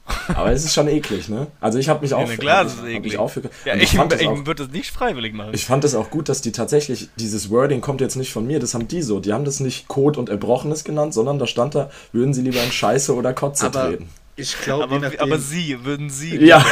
Aber 0.06 0.52
es 0.52 0.66
ist 0.66 0.74
schon 0.74 0.88
eklig, 0.90 1.30
ne? 1.30 1.48
Also 1.62 1.80
ich 1.80 1.88
habe 1.88 2.02
mich 2.02 2.14
auch. 2.14 2.30
Ja, 2.30 2.36
klar, 2.36 2.64
das 2.66 2.76
ist 2.76 2.84
eklig. 2.84 3.18
Auch 3.18 3.30
für, 3.30 3.42
ja, 3.66 3.76
ich, 3.76 3.94
ich, 3.94 3.94
ich 3.94 4.46
würde 4.46 4.66
das 4.66 4.70
nicht 4.74 4.92
freiwillig 4.92 5.34
machen. 5.34 5.54
Ich 5.54 5.66
fand 5.66 5.84
es 5.86 5.96
auch 5.96 6.10
gut, 6.10 6.28
dass 6.28 6.42
die 6.42 6.52
tatsächlich, 6.52 7.10
dieses 7.16 7.50
Wording 7.50 7.80
kommt 7.80 8.02
jetzt 8.02 8.16
nicht 8.16 8.34
von 8.34 8.46
mir, 8.46 8.60
das 8.60 8.74
haben 8.74 8.88
die 8.88 9.02
so. 9.02 9.20
Die 9.22 9.32
haben 9.32 9.46
das 9.46 9.62
nicht 9.62 9.88
Kot 9.88 10.18
und 10.18 10.30
Erbrochenes 10.30 10.84
genannt, 10.84 11.14
sondern 11.14 11.40
da 11.40 11.48
stand 11.48 11.76
da, 11.76 11.90
würden 12.12 12.34
sie 12.34 12.42
lieber 12.42 12.62
in 12.62 12.72
Scheiße 12.72 13.16
oder 13.16 13.34
Kotze 13.34 13.68
aber 13.68 13.90
treten. 13.90 14.10
Ich 14.36 14.60
glaube, 14.60 14.96
aber, 14.96 15.12
aber 15.20 15.40
sie, 15.40 15.86
würden 15.86 16.10
sie. 16.10 16.38
Ja. 16.38 16.58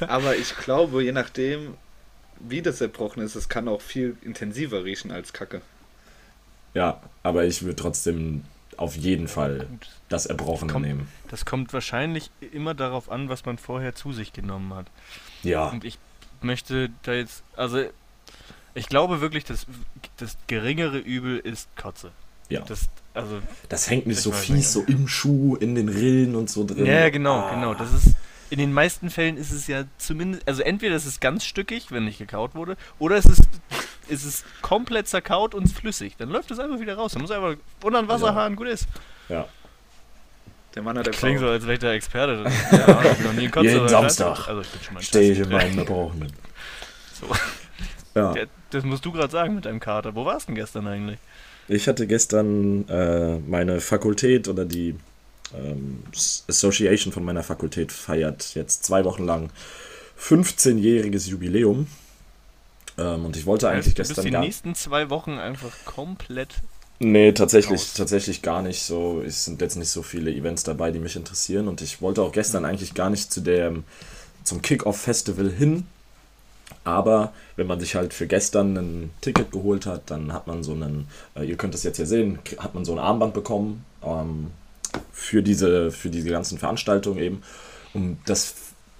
aber 0.00 0.36
ich 0.36 0.56
glaube, 0.56 1.02
je 1.02 1.12
nachdem, 1.12 1.74
wie 2.38 2.62
das 2.62 2.80
erbrochen 2.80 3.22
ist, 3.22 3.34
es 3.34 3.48
kann 3.48 3.66
auch 3.66 3.80
viel 3.80 4.16
intensiver 4.22 4.84
riechen 4.84 5.10
als 5.10 5.32
Kacke. 5.32 5.62
Ja, 6.74 7.00
aber 7.22 7.44
ich 7.44 7.62
würde 7.62 7.76
trotzdem 7.76 8.44
auf 8.76 8.96
jeden 8.96 9.28
Fall 9.28 9.66
das 10.08 10.26
Erbrochene 10.26 10.72
kommt, 10.72 10.86
nehmen. 10.86 11.08
Das 11.28 11.44
kommt 11.44 11.72
wahrscheinlich 11.72 12.30
immer 12.52 12.74
darauf 12.74 13.10
an, 13.10 13.28
was 13.28 13.44
man 13.44 13.58
vorher 13.58 13.94
zu 13.94 14.12
sich 14.12 14.32
genommen 14.32 14.74
hat. 14.74 14.86
Ja. 15.42 15.68
Und 15.68 15.84
ich 15.84 15.98
möchte 16.40 16.90
da 17.02 17.12
jetzt, 17.12 17.42
also 17.56 17.84
ich 18.74 18.88
glaube 18.88 19.20
wirklich, 19.20 19.44
dass 19.44 19.66
das 20.16 20.36
geringere 20.46 20.98
Übel 20.98 21.38
ist 21.38 21.74
Kotze. 21.76 22.10
Ja. 22.48 22.60
Das, 22.60 22.88
also, 23.14 23.40
das 23.68 23.88
hängt 23.88 24.06
mir 24.06 24.14
so 24.14 24.32
fies 24.32 24.56
nicht. 24.56 24.68
so 24.68 24.82
im 24.82 25.08
Schuh, 25.08 25.56
in 25.56 25.74
den 25.74 25.88
Rillen 25.88 26.34
und 26.34 26.50
so 26.50 26.64
drin. 26.64 26.86
Ja, 26.86 27.08
genau, 27.08 27.40
ah. 27.40 27.54
genau. 27.54 27.74
Das 27.74 27.92
ist 27.92 28.14
in 28.50 28.58
den 28.58 28.72
meisten 28.72 29.10
Fällen 29.10 29.36
ist 29.36 29.50
es 29.50 29.66
ja 29.66 29.84
zumindest, 29.98 30.46
also 30.46 30.62
entweder 30.62 30.94
ist 30.94 31.06
es 31.06 31.18
ganz 31.20 31.44
stückig, 31.44 31.90
wenn 31.90 32.04
nicht 32.04 32.18
gekaut 32.18 32.54
wurde, 32.54 32.76
oder 32.98 33.16
es 33.16 33.24
ist, 33.24 33.42
ist 34.08 34.24
es 34.24 34.44
komplett 34.62 35.08
zerkaut 35.08 35.54
und 35.54 35.68
flüssig. 35.68 36.16
Dann 36.18 36.30
läuft 36.30 36.50
es 36.50 36.58
einfach 36.58 36.80
wieder 36.80 36.94
raus. 36.96 37.12
Dann 37.12 37.22
muss 37.22 37.30
einfach 37.30 37.56
unter 37.82 38.02
den 38.02 38.08
Wasserhahn, 38.08 38.52
ja. 38.52 38.56
gut 38.56 38.68
ist. 38.68 38.86
Ja. 39.28 39.46
Der 40.74 40.82
Mann 40.82 40.98
hat 40.98 41.10
Klingt 41.12 41.38
so, 41.38 41.48
als 41.48 41.62
wäre 41.64 41.74
ich 41.74 41.78
der 41.78 41.92
Experte. 41.92 42.44
ja, 42.72 43.02
ich 43.12 43.20
noch 43.20 43.32
nie 43.32 43.48
Kotze 43.48 43.68
Jeden 43.68 43.88
Samstag 43.88 44.48
also 44.48 44.62
stehe 45.00 45.32
ich 45.32 45.38
in 45.38 45.48
meinem 45.48 45.78
Erbrochenen. 45.78 46.32
So. 47.14 47.28
Ja. 48.16 48.34
Das 48.70 48.82
musst 48.82 49.04
du 49.04 49.12
gerade 49.12 49.30
sagen 49.30 49.54
mit 49.54 49.66
deinem 49.66 49.78
Kater. 49.78 50.16
Wo 50.16 50.24
warst 50.24 50.48
du 50.48 50.52
denn 50.52 50.56
gestern 50.56 50.88
eigentlich? 50.88 51.20
Ich 51.68 51.86
hatte 51.86 52.08
gestern 52.08 52.88
äh, 52.88 53.38
meine 53.38 53.80
Fakultät 53.80 54.48
oder 54.48 54.64
die 54.64 54.96
ähm, 55.54 56.02
Association 56.48 57.12
von 57.12 57.24
meiner 57.24 57.44
Fakultät 57.44 57.92
feiert 57.92 58.56
jetzt 58.56 58.84
zwei 58.84 59.04
Wochen 59.04 59.24
lang 59.24 59.50
15-jähriges 60.20 61.28
Jubiläum. 61.28 61.86
Ähm, 62.98 63.24
und 63.24 63.36
ich 63.36 63.46
wollte 63.46 63.68
eigentlich 63.68 63.98
also, 63.98 64.14
gestern. 64.14 64.24
die 64.24 64.38
nächsten 64.38 64.74
zwei 64.74 65.10
Wochen 65.10 65.38
einfach 65.38 65.72
komplett. 65.84 66.56
Nee, 67.00 67.32
tatsächlich, 67.32 67.80
raus. 67.80 67.94
tatsächlich 67.94 68.42
gar 68.42 68.62
nicht 68.62 68.82
so. 68.82 69.22
Es 69.24 69.44
sind 69.44 69.60
jetzt 69.60 69.76
nicht 69.76 69.90
so 69.90 70.02
viele 70.02 70.30
Events 70.30 70.62
dabei, 70.62 70.90
die 70.90 71.00
mich 71.00 71.16
interessieren. 71.16 71.68
Und 71.68 71.80
ich 71.80 72.00
wollte 72.00 72.22
auch 72.22 72.32
gestern 72.32 72.62
mhm. 72.62 72.68
eigentlich 72.68 72.94
gar 72.94 73.10
nicht 73.10 73.32
zu 73.32 73.40
dem, 73.40 73.84
zum 74.44 74.62
Kick-Off-Festival 74.62 75.50
hin. 75.50 75.86
Aber 76.84 77.32
wenn 77.56 77.66
man 77.66 77.80
sich 77.80 77.94
halt 77.94 78.14
für 78.14 78.26
gestern 78.26 78.76
ein 78.76 79.10
Ticket 79.20 79.50
geholt 79.52 79.86
hat, 79.86 80.10
dann 80.10 80.32
hat 80.32 80.46
man 80.46 80.62
so 80.62 80.72
einen, 80.72 81.08
äh, 81.34 81.44
ihr 81.44 81.56
könnt 81.56 81.74
es 81.74 81.82
jetzt 81.82 81.96
hier 81.96 82.06
sehen, 82.06 82.38
hat 82.58 82.74
man 82.74 82.84
so 82.84 82.92
ein 82.92 82.98
Armband 82.98 83.34
bekommen. 83.34 83.84
Ähm, 84.02 84.50
für 85.12 85.42
diese, 85.42 85.90
für 85.90 86.10
diese 86.10 86.30
ganzen 86.30 86.58
Veranstaltungen 86.58 87.18
eben. 87.18 87.42
Und 87.94 88.18
das 88.26 88.54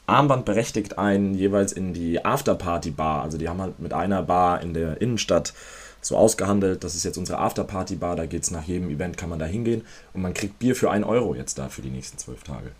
Armband 0.06 0.44
berechtigt 0.44 0.98
einen 0.98 1.34
jeweils 1.34 1.72
in 1.72 1.94
die 1.94 2.24
Afterparty-Bar. 2.24 3.22
Also 3.22 3.38
die 3.38 3.48
haben 3.48 3.60
halt 3.60 3.80
mit 3.80 3.92
einer 3.92 4.22
Bar 4.22 4.60
in 4.60 4.74
der 4.74 5.00
Innenstadt 5.00 5.54
so 6.00 6.16
ausgehandelt, 6.16 6.84
das 6.84 6.94
ist 6.94 7.04
jetzt 7.04 7.16
unsere 7.16 7.38
Afterparty-Bar, 7.38 8.16
da 8.16 8.26
geht 8.26 8.42
es 8.42 8.50
nach 8.50 8.64
jedem 8.64 8.90
Event, 8.90 9.16
kann 9.16 9.30
man 9.30 9.38
da 9.38 9.46
hingehen 9.46 9.86
und 10.12 10.20
man 10.20 10.34
kriegt 10.34 10.58
Bier 10.58 10.76
für 10.76 10.90
1 10.90 11.06
Euro 11.06 11.34
jetzt 11.34 11.58
da 11.58 11.70
für 11.70 11.80
die 11.80 11.88
nächsten 11.88 12.18
zwölf 12.18 12.42
Tage. 12.42 12.72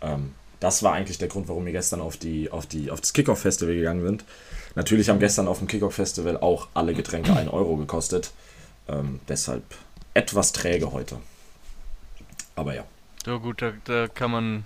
Ähm, 0.00 0.32
das 0.60 0.82
war 0.82 0.92
eigentlich 0.92 1.18
der 1.18 1.28
Grund, 1.28 1.48
warum 1.48 1.66
wir 1.66 1.72
gestern 1.72 2.00
auf, 2.00 2.16
die, 2.16 2.50
auf, 2.50 2.66
die, 2.66 2.90
auf 2.90 3.00
das 3.00 3.12
Kickoff-Festival 3.12 3.74
gegangen 3.74 4.04
sind. 4.04 4.24
Natürlich 4.74 5.08
haben 5.08 5.20
gestern 5.20 5.46
auf 5.46 5.58
dem 5.58 5.68
Kickoff-Festival 5.68 6.38
auch 6.38 6.68
alle 6.74 6.94
Getränke 6.94 7.36
1 7.36 7.52
Euro 7.52 7.76
gekostet. 7.76 8.32
Ähm, 8.88 9.20
deshalb 9.28 9.62
etwas 10.14 10.52
träge 10.52 10.92
heute. 10.92 11.18
Aber 12.56 12.74
ja. 12.74 12.84
Ja 13.26 13.36
gut, 13.36 13.62
da, 13.62 13.72
da 13.84 14.08
kann 14.08 14.30
man. 14.30 14.64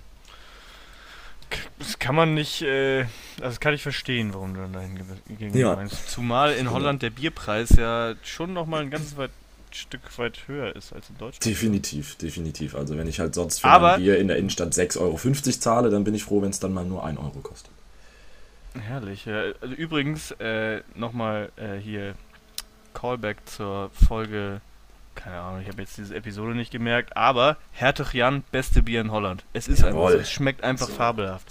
Das 1.79 1.99
kann 1.99 2.15
man 2.15 2.33
nicht, 2.33 2.61
äh, 2.61 3.01
also 3.01 3.11
das 3.41 3.59
kann 3.59 3.73
ich 3.73 3.81
verstehen, 3.81 4.33
warum 4.33 4.53
du 4.53 4.61
dann 4.61 4.73
dahin 4.73 4.95
gegangen 4.95 5.57
ja. 5.57 5.75
meinst. 5.75 6.09
Zumal 6.09 6.53
in 6.53 6.71
Holland 6.71 7.01
der 7.01 7.09
Bierpreis 7.09 7.69
ja 7.77 8.15
schon 8.23 8.53
nochmal 8.53 8.81
ein 8.81 8.89
ganzes 8.89 9.17
weit, 9.17 9.31
Stück 9.71 10.01
weit 10.17 10.47
höher 10.47 10.75
ist 10.75 10.93
als 10.93 11.09
in 11.09 11.17
Deutschland. 11.17 11.45
Definitiv, 11.45 12.15
definitiv. 12.15 12.75
Also 12.75 12.97
wenn 12.97 13.07
ich 13.07 13.19
halt 13.19 13.35
sonst 13.35 13.59
für 13.59 13.67
Aber, 13.67 13.95
ein 13.95 14.01
Bier 14.01 14.17
in 14.17 14.27
der 14.27 14.37
Innenstadt 14.37 14.73
6,50 14.73 14.99
Euro 14.99 15.17
zahle, 15.59 15.89
dann 15.89 16.03
bin 16.03 16.15
ich 16.15 16.23
froh, 16.23 16.41
wenn 16.41 16.49
es 16.49 16.59
dann 16.59 16.73
mal 16.73 16.85
nur 16.85 17.05
1 17.05 17.17
Euro 17.19 17.39
kostet. 17.41 17.71
Herrlich. 18.79 19.25
Ja. 19.25 19.51
Also 19.61 19.73
übrigens, 19.75 20.31
äh, 20.31 20.81
nochmal 20.95 21.51
äh, 21.55 21.77
hier 21.77 22.15
Callback 22.93 23.37
zur 23.45 23.89
Folge 23.91 24.61
keine 25.19 25.39
Ahnung, 25.39 25.61
ich 25.61 25.67
habe 25.67 25.81
jetzt 25.81 25.97
diese 25.97 26.15
Episode 26.15 26.55
nicht 26.55 26.71
gemerkt, 26.71 27.15
aber 27.17 27.57
Hertog 27.73 28.13
Jan, 28.13 28.43
beste 28.51 28.81
Bier 28.81 29.01
in 29.01 29.11
Holland. 29.11 29.43
Es 29.51 29.67
ist 29.67 29.81
Jawohl. 29.81 30.13
einfach 30.13 30.21
es 30.21 30.31
schmeckt 30.31 30.63
einfach 30.63 30.87
so. 30.87 30.93
fabelhaft. 30.93 31.47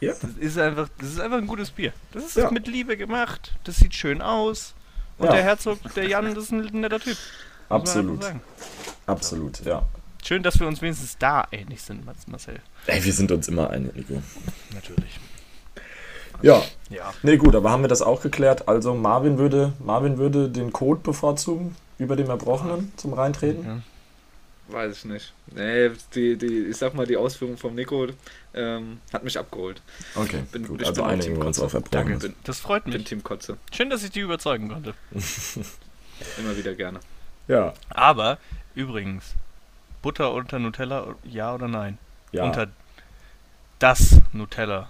Ja. 0.00 0.12
Das 0.12 0.30
ist 0.38 0.58
einfach, 0.58 0.88
das 0.98 1.10
ist 1.10 1.20
einfach 1.20 1.36
ein 1.36 1.46
gutes 1.46 1.70
Bier. 1.70 1.92
Das 2.12 2.24
ist 2.24 2.36
ja. 2.36 2.50
mit 2.50 2.66
Liebe 2.66 2.96
gemacht, 2.96 3.52
das 3.64 3.76
sieht 3.76 3.94
schön 3.94 4.22
aus. 4.22 4.74
Und 5.18 5.26
ja. 5.26 5.32
der 5.32 5.42
Herzog, 5.42 5.78
der 5.94 6.08
Jan, 6.08 6.34
das 6.34 6.44
ist 6.44 6.52
ein 6.52 6.80
netter 6.80 6.98
Typ. 6.98 7.18
Absolut. 7.68 8.24
Absolut, 9.06 9.64
ja. 9.66 9.82
Schön, 10.24 10.42
dass 10.42 10.58
wir 10.58 10.66
uns 10.66 10.80
wenigstens 10.80 11.18
da 11.18 11.46
ähnlich 11.52 11.82
sind, 11.82 12.04
Marcel. 12.26 12.60
Ey, 12.86 13.04
wir 13.04 13.12
sind 13.12 13.30
uns 13.32 13.48
immer 13.48 13.68
einig, 13.68 13.94
Nico. 13.94 14.22
Natürlich. 14.74 15.20
Ja. 16.40 16.62
ja. 16.88 17.12
Nee, 17.22 17.36
gut, 17.36 17.54
aber 17.54 17.70
haben 17.70 17.82
wir 17.82 17.88
das 17.88 18.00
auch 18.00 18.22
geklärt? 18.22 18.66
Also 18.66 18.94
Marvin 18.94 19.36
würde, 19.36 19.74
Marvin 19.78 20.16
würde 20.16 20.48
den 20.48 20.72
Code 20.72 21.00
bevorzugen 21.02 21.76
über 22.00 22.16
dem 22.16 22.28
Erbrochenen 22.30 22.92
zum 22.96 23.12
Reintreten? 23.12 23.64
Ja. 23.64 23.80
Weiß 24.68 24.98
ich 24.98 25.04
nicht. 25.04 25.32
Nee, 25.54 25.90
die, 26.14 26.36
die, 26.36 26.66
ich 26.66 26.76
sag 26.76 26.94
mal, 26.94 27.06
die 27.06 27.16
Ausführung 27.16 27.56
vom 27.56 27.74
Nico 27.74 28.06
ähm, 28.54 29.00
hat 29.12 29.22
mich 29.24 29.38
abgeholt. 29.38 29.82
Okay, 30.14 30.44
bin, 30.50 30.66
gut. 30.66 30.84
also 30.84 31.02
einigen 31.02 31.36
wir 31.36 31.46
uns 31.46 31.58
auf 31.58 31.74
Erbrochenes. 31.74 32.22
Danke, 32.22 32.36
das 32.44 32.60
freut 32.60 32.86
mich. 32.86 32.94
Bin 32.94 33.04
Team 33.04 33.22
Kotze. 33.22 33.56
Schön, 33.72 33.90
dass 33.90 34.02
ich 34.04 34.10
die 34.10 34.20
überzeugen 34.20 34.68
konnte. 34.68 34.94
Immer 36.38 36.56
wieder 36.56 36.74
gerne. 36.74 37.00
Ja. 37.48 37.74
Aber, 37.90 38.38
übrigens, 38.74 39.34
Butter 40.02 40.32
unter 40.32 40.58
Nutella, 40.58 41.16
ja 41.24 41.54
oder 41.54 41.68
nein? 41.68 41.98
Ja. 42.32 42.44
Unter 42.44 42.68
das 43.80 44.20
Nutella. 44.32 44.88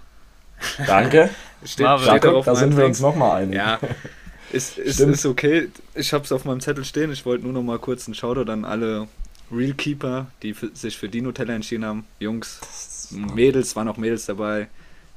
Danke. 0.85 1.31
steht, 1.65 1.87
steht 1.99 2.23
darauf 2.23 2.45
da 2.45 2.55
sind 2.55 2.77
wir 2.77 2.85
uns 2.85 2.99
nochmal 2.99 3.41
einig. 3.41 3.55
Ja, 3.55 3.79
ist, 4.53 4.77
ist, 4.77 4.99
ist 4.99 5.25
okay. 5.25 5.69
Ich 5.95 6.13
habe 6.13 6.23
es 6.23 6.31
auf 6.31 6.45
meinem 6.45 6.61
Zettel 6.61 6.85
stehen. 6.85 7.11
Ich 7.11 7.25
wollte 7.25 7.43
nur 7.43 7.53
noch 7.53 7.63
mal 7.63 7.79
kurz 7.79 8.07
einen 8.07 8.15
Shoutout 8.15 8.51
an 8.51 8.65
alle 8.65 9.07
Realkeeper, 9.51 10.27
die 10.41 10.53
für, 10.53 10.69
sich 10.73 10.97
für 10.97 11.09
die 11.09 11.21
Nutella 11.21 11.53
entschieden 11.53 11.85
haben. 11.85 12.05
Jungs, 12.19 13.09
Mädels, 13.11 13.75
waren 13.75 13.87
auch 13.87 13.97
Mädels 13.97 14.25
dabei. 14.25 14.67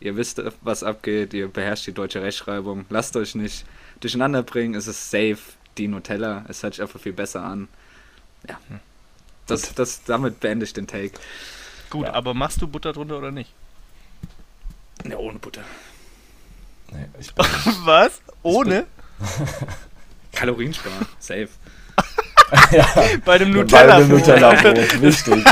Ihr 0.00 0.16
wisst, 0.16 0.42
was 0.60 0.82
abgeht. 0.82 1.34
Ihr 1.34 1.48
beherrscht 1.48 1.86
die 1.86 1.92
deutsche 1.92 2.22
Rechtschreibung. 2.22 2.84
Lasst 2.90 3.16
euch 3.16 3.34
nicht 3.34 3.64
durcheinander 4.00 4.42
bringen. 4.42 4.74
Es 4.74 4.86
ist 4.86 5.10
safe. 5.10 5.38
Die 5.78 5.88
Nutella. 5.88 6.44
Es 6.48 6.62
hört 6.62 6.74
sich 6.74 6.82
einfach 6.82 7.00
viel 7.00 7.12
besser 7.12 7.42
an. 7.42 7.68
Ja. 8.48 8.58
Hm. 8.68 8.80
Das, 9.46 9.74
das, 9.74 10.04
damit 10.04 10.40
beende 10.40 10.64
ich 10.64 10.72
den 10.72 10.86
Take. 10.86 11.18
Gut, 11.90 12.06
ja. 12.06 12.14
aber 12.14 12.32
machst 12.34 12.62
du 12.62 12.66
Butter 12.66 12.92
drunter 12.92 13.18
oder 13.18 13.30
nicht? 13.30 13.52
Ne, 15.04 15.18
ohne 15.18 15.38
Butter. 15.38 15.64
Nee, 16.92 17.06
Was? 17.84 18.20
Ohne? 18.42 18.86
Kaloriensparen, 20.32 21.06
safe. 21.18 21.48
ja, 22.72 22.86
bei 23.24 23.38
dem 23.38 23.52
Nutella. 23.52 23.98
Bei 23.98 24.00
dem 24.00 24.08
Nutella 24.08 24.54
Brot, 24.54 25.02
wichtig. 25.02 25.44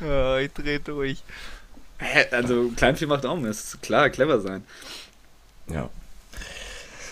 oh, 0.00 0.36
ich 0.36 0.52
dreh 0.52 0.78
durch. 0.78 1.22
Also 2.30 2.70
Kleinvieh 2.76 3.06
macht 3.06 3.26
auch 3.26 3.36
Mist. 3.36 3.82
Klar, 3.82 4.10
clever 4.10 4.40
sein. 4.40 4.62
Ja. 5.68 5.90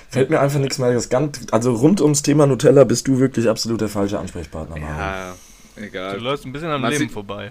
Fällt 0.08 0.30
mir 0.30 0.40
einfach 0.40 0.60
nichts 0.60 0.78
mehr. 0.78 0.92
Das 0.92 1.08
ganz, 1.08 1.40
also 1.50 1.74
rund 1.74 2.00
ums 2.00 2.22
Thema 2.22 2.46
Nutella 2.46 2.84
bist 2.84 3.08
du 3.08 3.18
wirklich 3.18 3.48
absolut 3.48 3.80
der 3.80 3.88
falsche 3.88 4.18
Ansprechpartner. 4.18 4.78
Ja, 4.78 5.34
egal. 5.76 6.18
Du 6.18 6.24
läufst 6.24 6.46
ein 6.46 6.52
bisschen 6.52 6.70
am 6.70 6.80
Man 6.80 6.92
Leben 6.92 7.10
vorbei. 7.10 7.50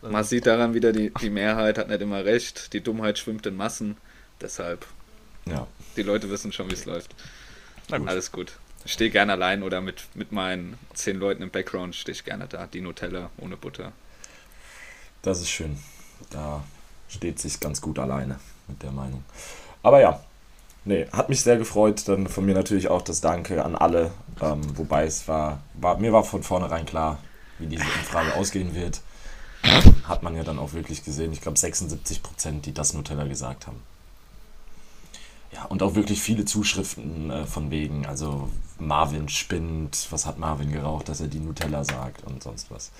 Also 0.00 0.12
Man 0.12 0.24
sieht 0.24 0.46
daran 0.46 0.74
wieder, 0.74 0.92
die, 0.92 1.12
die 1.20 1.30
Mehrheit 1.30 1.78
hat 1.78 1.88
nicht 1.88 2.00
immer 2.00 2.24
recht, 2.24 2.72
die 2.72 2.80
Dummheit 2.80 3.18
schwimmt 3.18 3.46
in 3.46 3.56
Massen. 3.56 3.96
Deshalb. 4.40 4.86
Ja. 5.46 5.66
Die 5.96 6.02
Leute 6.02 6.30
wissen 6.30 6.52
schon, 6.52 6.70
wie 6.70 6.74
es 6.74 6.84
läuft. 6.84 7.14
Gut. 7.90 8.08
Alles 8.08 8.32
gut. 8.32 8.52
Ich 8.84 8.92
stehe 8.92 9.10
gerne 9.10 9.32
allein 9.32 9.62
oder 9.62 9.80
mit, 9.80 10.04
mit 10.14 10.30
meinen 10.32 10.78
zehn 10.94 11.18
Leuten 11.18 11.42
im 11.42 11.50
Background 11.50 11.94
stehe 11.94 12.14
ich 12.14 12.24
gerne 12.24 12.46
da. 12.46 12.66
Die 12.66 12.80
Nutella 12.80 13.30
ohne 13.38 13.56
Butter. 13.56 13.92
Das 15.22 15.40
ist 15.40 15.50
schön. 15.50 15.76
Da 16.30 16.62
steht 17.08 17.38
sich 17.38 17.58
ganz 17.60 17.80
gut 17.80 17.98
alleine 17.98 18.38
mit 18.68 18.82
der 18.82 18.92
Meinung. 18.92 19.24
Aber 19.82 20.00
ja, 20.00 20.20
nee, 20.84 21.06
hat 21.12 21.28
mich 21.28 21.40
sehr 21.40 21.56
gefreut. 21.56 22.06
Dann 22.06 22.28
von 22.28 22.44
mir 22.44 22.54
natürlich 22.54 22.88
auch 22.88 23.02
das 23.02 23.20
Danke 23.20 23.64
an 23.64 23.74
alle. 23.74 24.12
Ähm, 24.40 24.60
wobei 24.76 25.04
es 25.04 25.26
war, 25.26 25.62
war, 25.74 25.98
mir 25.98 26.12
war 26.12 26.22
von 26.22 26.42
vornherein 26.42 26.86
klar, 26.86 27.18
wie 27.58 27.66
diese 27.66 27.82
Umfrage 27.82 28.34
ausgehen 28.36 28.74
wird. 28.74 29.00
Hat 30.04 30.22
man 30.22 30.36
ja 30.36 30.44
dann 30.44 30.58
auch 30.58 30.74
wirklich 30.74 31.04
gesehen. 31.04 31.32
Ich 31.32 31.40
glaube 31.40 31.58
76 31.58 32.22
Prozent, 32.22 32.66
die 32.66 32.74
das 32.74 32.94
Nutella 32.94 33.24
gesagt 33.24 33.66
haben. 33.66 33.82
Ja, 35.56 35.64
und 35.64 35.82
auch 35.82 35.94
wirklich 35.94 36.20
viele 36.20 36.44
Zuschriften 36.44 37.30
äh, 37.30 37.46
von 37.46 37.70
wegen, 37.70 38.04
also 38.06 38.50
Marvin 38.78 39.28
spinnt, 39.28 40.06
was 40.10 40.26
hat 40.26 40.38
Marvin 40.38 40.70
geraucht, 40.70 41.08
dass 41.08 41.20
er 41.20 41.28
die 41.28 41.38
Nutella 41.38 41.82
sagt 41.82 42.24
und 42.24 42.42
sonst 42.42 42.70
was. 42.70 42.92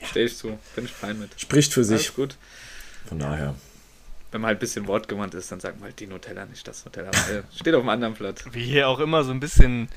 Ja, 0.00 0.06
stehe 0.06 0.26
ich 0.26 0.36
zu, 0.36 0.58
bin 0.76 0.84
ich 0.84 0.92
fein 0.92 1.18
mit. 1.18 1.30
Spricht 1.36 1.72
für 1.74 1.84
sich. 1.84 2.00
Alles 2.00 2.14
gut. 2.14 2.36
Von 3.06 3.18
daher. 3.18 3.54
Wenn 4.30 4.40
man 4.40 4.48
halt 4.48 4.58
ein 4.58 4.60
bisschen 4.60 4.86
wortgewandt 4.86 5.34
ist, 5.34 5.50
dann 5.50 5.60
sagt 5.60 5.80
man 5.80 5.88
halt 5.88 5.98
die 5.98 6.06
Nutella, 6.06 6.46
nicht 6.46 6.66
das 6.66 6.84
Nutella. 6.84 7.10
steht 7.54 7.74
auf 7.74 7.80
einem 7.80 7.88
anderen 7.88 8.14
Blatt. 8.14 8.44
Wie 8.52 8.64
hier 8.64 8.88
auch 8.88 9.00
immer 9.00 9.24
so 9.24 9.32
ein 9.32 9.40
bisschen 9.40 9.88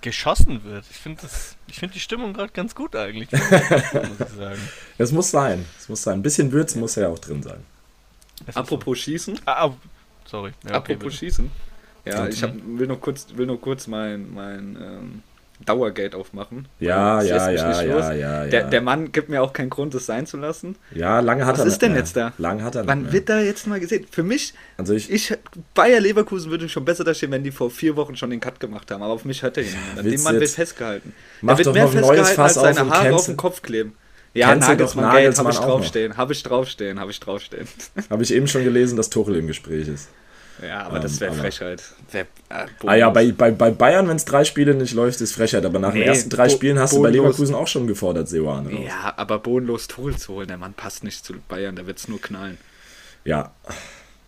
geschossen 0.00 0.64
wird. 0.64 0.84
Ich 0.90 0.96
finde 0.96 1.22
find 1.70 1.94
die 1.94 2.00
Stimmung 2.00 2.32
gerade 2.32 2.52
ganz 2.52 2.74
gut 2.74 2.96
eigentlich. 2.96 3.30
Gut, 3.30 3.40
muss 3.40 4.28
ich 4.28 4.36
sagen. 4.36 4.60
Es 4.98 5.12
muss 5.12 5.30
sein. 5.30 5.66
Es 5.78 5.88
muss 5.88 6.02
sein. 6.02 6.18
Ein 6.18 6.22
bisschen 6.22 6.52
Würze 6.52 6.78
muss 6.78 6.96
ja 6.96 7.08
auch 7.08 7.18
drin 7.18 7.42
sein. 7.42 7.62
Apropos 8.54 8.98
so. 8.98 9.04
Schießen. 9.04 9.40
Ah, 9.44 9.66
ah, 9.66 9.76
sorry. 10.30 10.52
Ja, 10.66 10.76
Apropos 10.76 11.06
okay, 11.06 11.16
Schießen. 11.16 11.50
Ja, 12.04 12.26
ich 12.26 12.42
hab, 12.42 12.52
will 12.64 12.86
nur 12.86 13.00
kurz, 13.00 13.26
will 13.34 13.46
nur 13.46 13.60
kurz 13.60 13.86
mein, 13.86 14.32
mein 14.32 14.76
ähm, 14.80 15.22
Dauergate 15.66 16.14
aufmachen. 16.14 16.66
Ja, 16.78 17.20
ja, 17.20 17.50
ja, 17.50 17.82
ja, 17.82 18.12
ja, 18.14 18.46
der, 18.46 18.70
der 18.70 18.80
Mann 18.80 19.12
gibt 19.12 19.28
mir 19.28 19.42
auch 19.42 19.52
keinen 19.52 19.68
Grund, 19.68 19.94
es 19.94 20.06
sein 20.06 20.26
zu 20.26 20.38
lassen. 20.38 20.76
Ja, 20.94 21.20
lange 21.20 21.44
hat 21.44 21.54
Was 21.54 21.60
er 21.60 21.66
Was 21.66 21.72
ist 21.74 21.82
denn 21.82 21.92
mehr. 21.92 22.00
jetzt 22.00 22.16
da? 22.16 22.32
Lange 22.38 22.64
hat 22.64 22.74
er 22.74 22.86
Wann 22.86 23.02
mehr. 23.02 23.12
wird 23.12 23.28
da 23.28 23.40
jetzt 23.40 23.66
mal 23.66 23.78
gesehen? 23.78 24.06
Für 24.10 24.22
mich, 24.22 24.54
also 24.78 24.94
ich, 24.94 25.10
ich 25.10 25.36
Bayer 25.74 26.00
Leverkusen 26.00 26.50
würde 26.50 26.70
schon 26.70 26.86
besser 26.86 27.04
dastehen, 27.04 27.30
wenn 27.32 27.44
die 27.44 27.50
vor 27.50 27.70
vier 27.70 27.96
Wochen 27.96 28.16
schon 28.16 28.30
den 28.30 28.40
Cut 28.40 28.58
gemacht 28.58 28.90
haben. 28.90 29.02
Aber 29.02 29.12
auf 29.12 29.26
mich 29.26 29.42
hört 29.42 29.58
er 29.58 29.64
ihn. 29.64 29.76
An 29.98 30.10
dem 30.10 30.22
Mann 30.22 30.40
wird 30.40 30.50
festgehalten. 30.50 31.12
Mach 31.42 31.56
der 31.56 31.66
wird 31.66 31.74
mehr 31.74 31.88
festgehalten, 31.88 32.40
als 32.40 32.54
seine 32.54 32.88
Haare 32.88 33.14
auf 33.14 33.26
den 33.26 33.36
Kopf 33.36 33.60
kleben. 33.60 33.94
Ja, 34.32 34.54
Nagelsmann, 34.54 35.12
Geld 35.12 35.36
habe 35.38 35.50
ich 35.50 35.58
draufstehen, 35.58 36.16
habe 36.16 36.32
ich 36.32 36.42
draufstehen, 36.42 37.00
habe 37.00 37.10
ich 37.10 37.18
draufstehen. 37.18 37.66
Habe 38.08 38.22
ich 38.22 38.32
eben 38.32 38.46
schon 38.46 38.62
gelesen, 38.62 38.96
dass 38.96 39.10
Tuchel 39.10 39.36
im 39.36 39.48
Gespräch 39.48 39.88
ist. 39.88 40.08
Ja, 40.62 40.82
aber 40.82 40.96
ähm, 40.96 41.02
das 41.02 41.20
wäre 41.20 41.32
Frechheit. 41.32 41.82
Wär, 42.10 42.22
äh, 42.48 42.66
ah 42.86 42.94
ja, 42.94 43.10
bei, 43.10 43.32
bei, 43.32 43.50
bei 43.50 43.70
Bayern, 43.70 44.08
wenn 44.08 44.16
es 44.16 44.24
drei 44.24 44.44
Spiele 44.44 44.74
nicht 44.74 44.94
läuft, 44.94 45.20
ist 45.20 45.32
Frechheit. 45.32 45.64
Aber 45.64 45.78
nach 45.78 45.92
nee, 45.92 46.00
den 46.00 46.08
ersten 46.08 46.30
drei 46.30 46.48
Spielen 46.48 46.78
hast 46.78 46.92
du 46.92 47.02
bei 47.02 47.10
Leverkusen 47.10 47.54
auch 47.54 47.68
schon 47.68 47.86
gefordert, 47.86 48.28
Seoane. 48.28 48.84
Ja, 48.84 49.14
aber 49.16 49.38
bodenlos 49.38 49.88
Tuchel 49.88 50.16
zu 50.16 50.34
holen, 50.34 50.48
der 50.48 50.58
Mann 50.58 50.74
passt 50.74 51.04
nicht 51.04 51.24
zu 51.24 51.34
Bayern, 51.48 51.76
da 51.76 51.86
wird 51.86 51.98
es 51.98 52.08
nur 52.08 52.20
knallen. 52.20 52.58
Ja, 53.24 53.52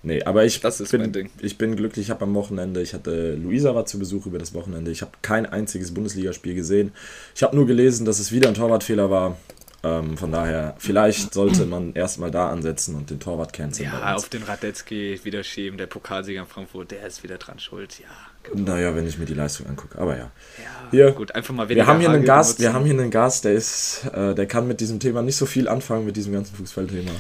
nee, 0.03 0.23
aber 0.23 0.45
ich, 0.45 0.61
bin, 0.61 1.31
ich 1.41 1.59
bin 1.59 1.77
glücklich. 1.77 2.07
Ich 2.07 2.11
habe 2.11 2.25
am 2.25 2.35
Wochenende, 2.35 2.83
ich 2.83 2.95
hatte, 2.95 3.35
Luisa 3.35 3.75
war 3.75 3.87
zu 3.87 3.99
Besuch 3.99 4.27
über 4.27 4.39
das 4.39 4.55
Wochenende. 4.55 4.91
Ich 4.91 5.03
habe 5.03 5.13
kein 5.23 5.47
einziges 5.47 5.93
Bundesligaspiel 5.95 6.55
gesehen. 6.55 6.93
Ich 7.35 7.43
habe 7.43 7.57
nur 7.57 7.67
gelesen, 7.67 8.05
dass 8.05 8.19
es 8.19 8.33
wieder 8.33 8.49
ein 8.49 8.55
Torwartfehler 8.55 9.11
war. 9.11 9.37
Ähm, 9.85 10.17
von 10.17 10.31
daher, 10.31 10.75
vielleicht 10.79 11.35
sollte 11.35 11.67
man 11.67 11.93
erstmal 11.95 12.31
da 12.31 12.51
ansetzen 12.51 12.95
und 12.95 13.11
den 13.11 13.19
Torwart 13.19 13.53
canceln. 13.53 13.91
Ja, 13.91 14.15
auf 14.15 14.29
den 14.29 14.45
Radetzky 14.45 15.21
wieder 15.25 15.43
schieben, 15.43 15.77
der 15.77 15.87
Pokalsieger 15.87 16.43
in 16.43 16.47
Frankfurt, 16.47 16.93
der 16.93 17.05
ist 17.05 17.25
wieder 17.25 17.37
dran 17.39 17.59
schuld, 17.59 17.99
ja. 17.99 18.07
Genau. 18.45 18.73
Naja, 18.73 18.95
wenn 18.95 19.07
ich 19.09 19.19
mir 19.19 19.25
die 19.25 19.35
Leistung 19.35 19.67
angucke, 19.67 19.99
aber 19.99 20.17
ja. 20.17 20.31
Ja, 20.59 20.91
hier, 20.91 21.13
gut, 21.13 21.35
einfach 21.35 21.55
mal 21.55 21.69
wir 21.69 21.87
haben 21.87 21.99
hier 21.99 22.11
einen 22.11 22.25
Gast, 22.25 22.61
wir 22.61 22.73
haben 22.73 22.85
hier 22.85 22.95
einen 22.95 23.11
Gast, 23.11 23.45
der 23.45 23.53
ist, 23.55 24.05
äh, 24.13 24.35
der 24.35 24.47
kann 24.47 24.69
mit 24.69 24.81
diesem 24.81 25.01
Thema 25.01 25.21
nicht 25.23 25.37
so 25.37 25.47
viel 25.47 25.69
anfangen, 25.69 26.07
mit 26.07 26.17
diesem 26.17 26.33
ganzen 26.33 26.55
Fußballthema. 26.57 27.13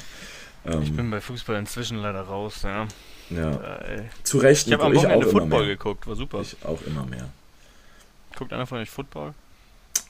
Ähm, 0.66 0.82
ich 0.82 0.94
bin 0.94 1.10
bei 1.10 1.20
Fußball 1.20 1.56
inzwischen 1.56 1.98
leider 1.98 2.22
raus, 2.22 2.62
ja. 2.62 2.86
Ja. 3.30 3.50
Äh, 3.50 4.04
Zu 4.22 4.38
Recht. 4.38 4.66
Ich 4.66 4.72
habe 4.72 4.84
am 4.84 4.94
Wochenende 4.94 5.26
Football 5.26 5.66
geguckt, 5.66 6.06
war 6.06 6.14
super. 6.14 6.40
Ich 6.42 6.56
auch 6.64 6.82
immer 6.82 7.04
mehr. 7.06 7.28
Guckt 8.36 8.52
einer 8.52 8.66
von 8.66 8.78
euch 8.78 8.90
Football? 8.90 9.34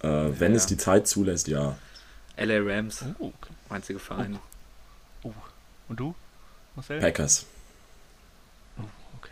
Äh, 0.02 0.08
wenn 0.38 0.52
ja. 0.52 0.56
es 0.56 0.66
die 0.66 0.76
Zeit 0.76 1.06
zulässt, 1.06 1.48
ja. 1.48 1.76
LA 2.36 2.58
Rams. 2.60 3.02
Uh, 3.02 3.26
okay. 3.26 3.52
Einzige 3.68 3.98
Verein. 3.98 4.38
Uh. 5.22 5.28
uh. 5.28 5.34
Und 5.88 6.00
du, 6.00 6.14
Marcel? 6.74 7.00
Packers. 7.00 7.46
Uh, 8.78 8.82
okay. 9.18 9.30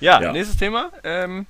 Ja, 0.00 0.20
ja, 0.20 0.32
nächstes 0.32 0.56
Thema. 0.56 0.90
Ähm, 1.04 1.46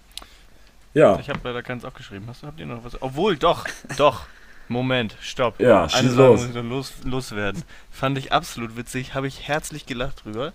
ja. 0.94 1.18
Ich 1.18 1.28
habe 1.28 1.40
leider 1.44 1.62
keins 1.62 1.85
aufgeschrieben. 1.85 2.28
Hast 2.28 2.42
du, 2.42 2.46
habt 2.46 2.61
ihr 2.61 2.66
noch 2.66 2.85
was? 2.85 3.00
Obwohl, 3.00 3.37
doch, 3.37 3.66
doch. 3.96 4.26
Moment, 4.68 5.16
stopp. 5.20 5.61
Ja, 5.61 5.85
Eine 5.85 6.11
Sache 6.11 6.28
los. 6.28 6.40
muss 6.40 6.48
ich 6.48 6.55
noch 6.55 6.62
los, 6.62 6.92
loswerden. 7.05 7.62
Fand 7.90 8.16
ich 8.16 8.33
absolut 8.33 8.76
witzig, 8.76 9.14
habe 9.14 9.26
ich 9.26 9.46
herzlich 9.46 9.87
gelacht 9.87 10.24
drüber. 10.24 10.52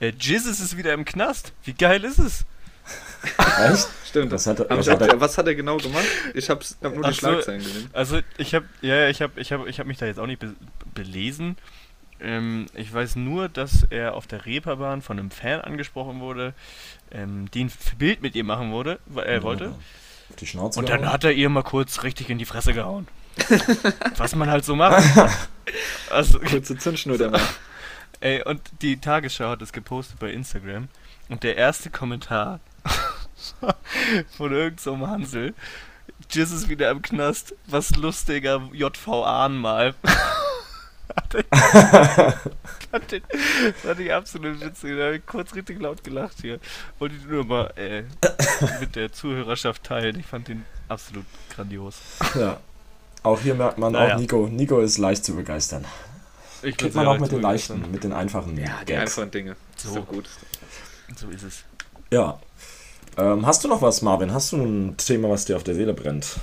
Äh, 0.00 0.12
Jizzes 0.18 0.60
ist 0.60 0.76
wieder 0.76 0.92
im 0.92 1.04
Knast. 1.04 1.52
Wie 1.64 1.72
geil 1.72 2.04
ist 2.04 2.18
es? 2.18 2.44
Echt? 3.70 3.88
Stimmt. 4.06 4.32
Was 4.32 4.46
hat, 4.46 4.60
er, 4.60 4.70
was, 4.70 4.88
hat 4.88 5.02
er, 5.02 5.20
was 5.20 5.38
hat 5.38 5.46
er 5.46 5.54
genau 5.54 5.76
gemacht? 5.76 6.04
Ich 6.34 6.48
habe 6.48 6.64
hab 6.82 6.94
nur 6.94 7.04
die 7.04 7.12
so, 7.12 7.18
Schlagzeilen 7.18 7.62
gesehen. 7.62 7.90
Also 7.92 8.20
ich 8.38 8.54
habe 8.54 8.66
ja, 8.80 9.08
ich 9.08 9.20
habe 9.20 9.40
ich 9.40 9.52
habe 9.52 9.68
ich 9.68 9.78
habe 9.78 9.88
mich 9.88 9.98
da 9.98 10.06
jetzt 10.06 10.18
auch 10.18 10.26
nicht 10.26 10.38
be 10.38 10.54
belesen. 10.94 11.56
Ähm, 12.18 12.66
ich 12.74 12.92
weiß 12.92 13.16
nur, 13.16 13.48
dass 13.48 13.82
er 13.90 14.14
auf 14.14 14.26
der 14.26 14.46
Reeperbahn 14.46 15.02
von 15.02 15.18
einem 15.18 15.30
Fan 15.30 15.60
angesprochen 15.60 16.20
wurde, 16.20 16.54
ähm, 17.10 17.50
die 17.52 17.64
ein 17.64 17.72
Bild 17.98 18.22
mit 18.22 18.34
ihr 18.34 18.44
machen 18.44 18.72
wurde, 18.72 18.98
er 19.14 19.34
ja, 19.34 19.42
wollte. 19.42 19.74
Die 20.40 20.46
Schnauze 20.46 20.78
Und 20.78 20.88
dann 20.88 21.00
gehauen. 21.00 21.12
hat 21.12 21.24
er 21.24 21.32
ihr 21.32 21.48
mal 21.50 21.62
kurz 21.62 22.02
richtig 22.02 22.30
in 22.30 22.38
die 22.38 22.46
Fresse 22.46 22.72
gehauen. 22.72 23.06
was 24.16 24.34
man 24.34 24.50
halt 24.50 24.64
so 24.64 24.74
macht. 24.76 25.04
also, 26.10 26.38
Kurze 26.38 26.78
Zündschnur 26.78 27.18
der 27.18 27.30
Mann. 27.30 27.42
Ey, 28.20 28.42
und 28.42 28.62
die 28.80 28.96
Tagesschau 28.98 29.50
hat 29.50 29.60
es 29.60 29.72
gepostet 29.72 30.18
bei 30.18 30.30
Instagram. 30.30 30.88
Und 31.28 31.42
der 31.42 31.56
erste 31.56 31.90
Kommentar 31.90 32.60
von 34.36 34.52
irgendeinem 34.52 35.00
so 35.00 35.06
Hansel. 35.06 35.54
Jizz 36.30 36.52
ist 36.52 36.68
wieder 36.68 36.90
im 36.90 37.02
Knast. 37.02 37.54
Was 37.66 37.94
lustiger 37.96 38.68
JVA 38.72 39.48
mal. 39.48 39.94
fand 42.90 43.12
ich, 43.12 43.22
fand 43.82 44.00
ich 44.00 44.12
absolut 44.12 44.60
witzig. 44.60 44.96
Da 44.96 45.04
habe 45.04 45.16
ich 45.16 45.26
kurz 45.26 45.54
richtig 45.54 45.80
laut 45.80 46.02
gelacht 46.04 46.36
hier. 46.40 46.58
Wollte 46.98 47.16
ich 47.16 47.24
nur 47.24 47.44
mal 47.44 47.72
äh, 47.76 48.02
mit 48.80 48.96
der 48.96 49.12
Zuhörerschaft 49.12 49.84
teilen. 49.84 50.18
Ich 50.18 50.26
fand 50.26 50.48
den 50.48 50.64
absolut 50.88 51.24
grandios. 51.54 51.96
Ja. 52.34 52.60
Auch 53.22 53.40
hier 53.40 53.54
merkt 53.54 53.78
man 53.78 53.92
naja. 53.92 54.14
auch, 54.14 54.20
Nico, 54.20 54.46
Nico 54.46 54.80
ist 54.80 54.98
leicht 54.98 55.24
zu 55.24 55.34
begeistern. 55.34 55.84
Ich 56.62 56.76
Kriegt 56.76 56.94
man 56.94 57.06
auch 57.06 57.18
mit 57.18 57.32
den 57.32 57.42
leichten, 57.42 57.90
mit 57.90 58.04
den 58.04 58.12
einfachen 58.12 58.56
Ja, 58.56 58.80
die 58.82 58.92
Gags. 58.92 59.18
einfachen 59.18 59.30
Dinge. 59.30 59.56
So. 59.76 59.94
so 59.94 60.02
gut. 60.02 60.28
So 61.16 61.28
ist 61.28 61.42
es. 61.42 61.64
Ja. 62.10 62.38
Ähm, 63.16 63.46
hast 63.46 63.64
du 63.64 63.68
noch 63.68 63.82
was, 63.82 64.02
Marvin? 64.02 64.32
Hast 64.32 64.52
du 64.52 64.56
ein 64.58 64.96
Thema, 64.96 65.30
was 65.30 65.44
dir 65.46 65.56
auf 65.56 65.64
der 65.64 65.74
Seele 65.74 65.94
brennt? 65.94 66.36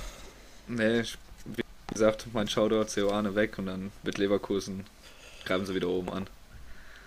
Nee, 0.66 1.00
ich, 1.00 1.16
wie 1.44 1.62
gesagt, 1.92 2.26
mein 2.32 2.48
Shoutout 2.48 2.88
Ceoane 2.88 3.34
weg 3.34 3.58
und 3.58 3.66
dann 3.66 3.92
mit 4.02 4.18
Leverkusen 4.18 4.84
greifen 5.44 5.66
sie 5.66 5.74
wieder 5.74 5.88
oben 5.88 6.08
an. 6.10 6.26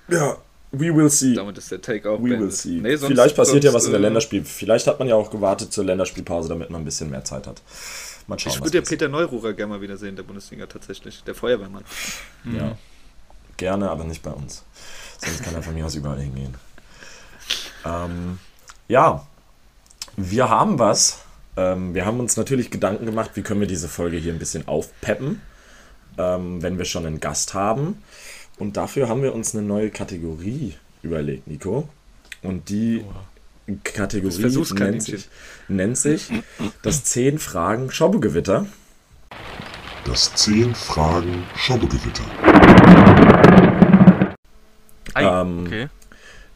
Ja, 0.08 0.38
we 0.72 0.96
will 0.96 1.10
see. 1.10 1.34
Damit 1.34 1.58
ist 1.58 1.70
der 1.72 1.82
Take 1.82 2.10
auch 2.10 2.20
We 2.20 2.30
beendet. 2.30 2.40
will 2.42 2.52
see. 2.52 2.80
Nee, 2.80 2.96
sonst, 2.96 3.12
Vielleicht 3.12 3.36
passiert 3.36 3.64
sonst, 3.64 3.66
ja 3.66 3.74
was 3.74 3.86
in 3.86 3.92
der 3.92 4.00
äh, 4.00 4.04
Länderspiel. 4.04 4.46
Vielleicht 4.46 4.88
hat 4.88 5.00
man 5.00 5.08
ja 5.08 5.16
auch 5.16 5.30
gewartet 5.30 5.74
zur 5.74 5.84
Länderspielpause, 5.84 6.48
damit 6.50 6.70
man 6.70 6.82
ein 6.82 6.86
bisschen 6.86 7.10
mehr 7.10 7.26
Zeit 7.26 7.48
hat. 7.48 7.62
Mal 8.28 8.38
schauen, 8.40 8.54
ich 8.54 8.62
würde 8.64 8.78
ja 8.78 8.84
Peter 8.84 9.08
Neururer 9.08 9.54
gerne 9.54 9.74
mal 9.74 9.82
wieder 9.82 9.98
sehen, 9.98 10.16
der 10.16 10.24
Bundesliga 10.24 10.66
tatsächlich. 10.66 11.24
Der 11.24 11.36
Feuerwehrmann. 11.36 11.84
Ja. 12.46 12.52
Mhm. 12.68 12.72
Gerne, 13.58 13.90
aber 13.90 14.04
nicht 14.04 14.22
bei 14.22 14.32
uns. 14.32 14.64
Sonst 15.18 15.44
kann 15.44 15.56
er 15.56 15.64
von 15.64 15.74
mir 15.74 15.86
aus 15.86 15.96
überall 15.96 16.20
hingehen. 16.20 16.54
Ähm, 17.86 18.38
ja, 18.88 19.26
wir 20.18 20.50
haben 20.50 20.80
was. 20.80 21.22
Ähm, 21.56 21.94
wir 21.94 22.06
haben 22.06 22.20
uns 22.20 22.36
natürlich 22.36 22.70
Gedanken 22.72 23.06
gemacht, 23.06 23.32
wie 23.36 23.44
können 23.44 23.62
wir 23.62 23.68
diese 23.68 23.88
Folge 23.88 24.18
hier 24.18 24.34
ein 24.34 24.40
bisschen 24.40 24.68
aufpeppen, 24.68 25.42
ähm, 26.18 26.62
wenn 26.62 26.78
wir 26.78 26.86
schon 26.86 27.06
einen 27.06 27.20
Gast 27.20 27.54
haben. 27.54 28.04
Und 28.58 28.76
dafür 28.76 29.08
haben 29.08 29.22
wir 29.22 29.34
uns 29.34 29.56
eine 29.56 29.66
neue 29.66 29.92
Kategorie 29.92 30.74
überlegt, 31.04 31.48
Nico. 31.48 31.88
Und 32.42 32.70
die 32.70 33.06
oh. 33.08 33.74
Kategorie 33.84 34.64
nennt 34.74 35.04
sich, 35.04 35.30
nennt 35.68 35.98
sich 35.98 36.30
das 36.82 37.04
10 37.04 37.38
Fragen 37.38 37.92
Schaubegewitter. 37.92 38.66
Das 40.06 40.34
10 40.34 40.74
Fragen 40.74 41.44
Schaubegewitter. 41.56 42.24
Ähm, 45.16 45.64
okay. 45.66 45.88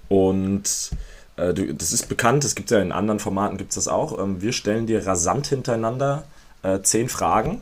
Und 0.08 0.92
äh, 1.38 1.54
du, 1.54 1.74
das 1.74 1.94
ist 1.94 2.10
bekannt, 2.10 2.44
es 2.46 2.56
gibt 2.56 2.72
ja 2.72 2.82
in 2.82 2.92
anderen 2.92 3.20
Formaten 3.20 3.58
gibt 3.58 3.72
es 3.72 3.76
das 3.76 3.88
auch. 3.88 4.20
Ähm, 4.20 4.42
wir 4.42 4.54
stellen 4.54 4.88
dir 4.88 5.06
rasant 5.06 5.48
hintereinander 5.48 6.24
äh, 6.64 6.82
zehn 6.82 7.10
Fragen 7.10 7.62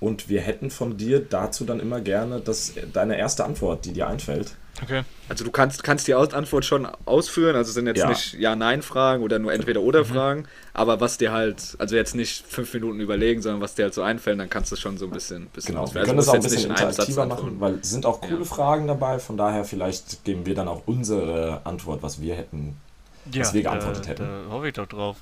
Und 0.00 0.28
wir 0.28 0.40
hätten 0.42 0.70
von 0.70 0.96
dir 0.98 1.20
dazu 1.20 1.64
dann 1.64 1.80
immer 1.80 2.00
gerne 2.00 2.40
das, 2.40 2.74
deine 2.92 3.16
erste 3.16 3.44
Antwort, 3.44 3.84
die 3.84 3.92
dir 3.92 4.06
einfällt. 4.08 4.56
Okay. 4.82 5.02
Also 5.28 5.44
du 5.44 5.50
kannst, 5.50 5.84
kannst 5.84 6.08
die 6.08 6.14
Antwort 6.14 6.64
schon 6.64 6.86
ausführen, 7.06 7.56
also 7.56 7.72
sind 7.72 7.86
jetzt 7.86 7.98
ja. 7.98 8.08
nicht 8.08 8.34
Ja-Nein-Fragen 8.34 9.22
oder 9.22 9.38
nur 9.38 9.52
Entweder-Oder-Fragen, 9.52 10.42
mhm. 10.42 10.46
aber 10.72 11.00
was 11.00 11.16
dir 11.16 11.32
halt, 11.32 11.76
also 11.78 11.96
jetzt 11.96 12.14
nicht 12.14 12.46
fünf 12.46 12.74
Minuten 12.74 13.00
überlegen, 13.00 13.40
sondern 13.40 13.60
was 13.60 13.74
dir 13.74 13.84
halt 13.84 13.94
so 13.94 14.02
einfällt, 14.02 14.38
dann 14.38 14.50
kannst 14.50 14.72
du 14.72 14.76
schon 14.76 14.98
so 14.98 15.06
ein 15.06 15.12
bisschen, 15.12 15.46
bisschen 15.46 15.76
genau. 15.76 15.86
Wir 15.94 16.02
können 16.02 16.18
also 16.18 16.20
das 16.20 16.28
auch 16.28 16.34
ein 16.34 16.42
bisschen 16.42 16.70
interaktiver 16.70 17.26
machen, 17.26 17.60
weil 17.60 17.74
es 17.74 17.90
sind 17.90 18.04
auch 18.04 18.20
coole 18.20 18.40
ja. 18.40 18.44
Fragen 18.44 18.86
dabei, 18.86 19.18
von 19.18 19.36
daher 19.36 19.64
vielleicht 19.64 20.24
geben 20.24 20.44
wir 20.44 20.54
dann 20.54 20.68
auch 20.68 20.82
unsere 20.86 21.60
Antwort, 21.64 22.02
was 22.02 22.20
wir 22.20 22.34
hätten, 22.34 22.76
ja, 23.32 23.42
was 23.42 23.54
wir 23.54 23.62
geantwortet 23.62 24.04
da, 24.04 24.08
hätten. 24.08 24.22
Da 24.24 24.52
hoffe 24.52 24.68
ich 24.68 24.74
doch 24.74 24.86
drauf. 24.86 25.16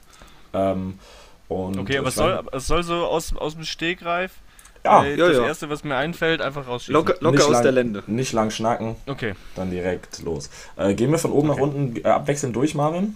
Ähm, 0.54 0.98
okay, 1.48 1.98
aber 1.98 2.08
es 2.08 2.14
soll, 2.14 2.42
es 2.52 2.66
soll 2.66 2.82
so 2.82 3.04
aus, 3.04 3.36
aus 3.36 3.54
dem 3.54 3.64
Stegreif 3.64 4.32
ja, 4.84 5.04
ja, 5.04 5.16
das 5.16 5.36
ja. 5.36 5.46
erste, 5.46 5.70
was 5.70 5.84
mir 5.84 5.96
einfällt, 5.96 6.40
einfach 6.40 6.66
rausschießen. 6.66 6.92
Locker, 6.92 7.14
locker 7.20 7.44
aus 7.44 7.52
lang, 7.52 7.62
der 7.62 7.72
Lände. 7.72 8.02
Nicht 8.06 8.32
lang 8.32 8.50
schnacken. 8.50 8.96
Okay. 9.06 9.34
Dann 9.54 9.70
direkt 9.70 10.22
los. 10.22 10.50
Äh, 10.76 10.94
gehen 10.94 11.10
wir 11.10 11.18
von 11.18 11.32
oben 11.32 11.50
okay. 11.50 11.60
nach 11.60 11.66
unten 11.68 11.96
äh, 11.96 12.08
abwechselnd 12.08 12.56
durch, 12.56 12.74
Marvin? 12.74 13.14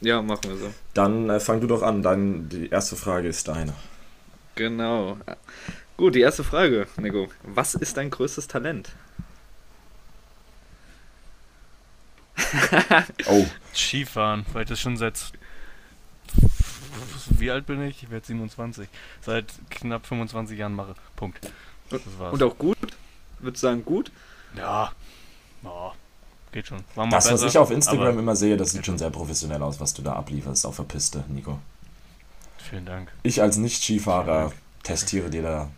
Ja, 0.00 0.20
machen 0.20 0.50
wir 0.50 0.56
so. 0.56 0.74
Dann 0.94 1.30
äh, 1.30 1.40
fang 1.40 1.60
du 1.60 1.66
doch 1.66 1.82
an. 1.82 2.02
Dann 2.02 2.48
die 2.48 2.68
erste 2.68 2.96
Frage 2.96 3.28
ist 3.28 3.48
deine. 3.48 3.72
Genau. 4.54 5.16
Gut, 5.96 6.14
die 6.14 6.20
erste 6.20 6.44
Frage, 6.44 6.86
Nico. 6.96 7.28
Was 7.42 7.74
ist 7.74 7.96
dein 7.96 8.10
größtes 8.10 8.48
Talent? 8.48 8.90
oh. 13.26 13.46
Skifahren, 13.74 14.44
weil 14.52 14.64
ich 14.64 14.68
das 14.68 14.80
schon 14.80 14.96
seit 14.96 15.32
wie 17.38 17.50
alt 17.50 17.66
bin 17.66 17.82
ich? 17.82 18.02
Ich 18.02 18.10
werde 18.10 18.26
27. 18.26 18.88
Seit 19.20 19.46
knapp 19.70 20.06
25 20.06 20.58
Jahren 20.58 20.74
mache. 20.74 20.94
Punkt. 21.16 21.40
Das 21.90 22.00
war's. 22.18 22.32
Und 22.32 22.42
auch 22.42 22.56
gut? 22.56 22.78
Würdest 23.38 23.62
du 23.62 23.66
sagen 23.68 23.84
gut? 23.84 24.10
Ja. 24.56 24.92
Oh, 25.64 25.92
geht 26.50 26.66
schon. 26.66 26.78
das, 26.94 27.10
besser, 27.10 27.34
was 27.34 27.42
ich 27.42 27.58
auf 27.58 27.70
Instagram 27.70 28.18
immer 28.18 28.36
sehe, 28.36 28.56
das 28.56 28.72
sieht 28.72 28.84
schon 28.84 28.98
sehr 28.98 29.10
professionell 29.10 29.62
aus, 29.62 29.80
was 29.80 29.94
du 29.94 30.02
da 30.02 30.14
ablieferst 30.14 30.66
auf 30.66 30.76
der 30.76 30.84
Piste, 30.84 31.24
Nico. 31.28 31.58
Vielen 32.58 32.86
Dank. 32.86 33.12
Ich 33.22 33.42
als 33.42 33.56
Nicht-Skifahrer 33.56 34.52
testiere 34.82 35.30
dir 35.30 35.42
da 35.42 35.70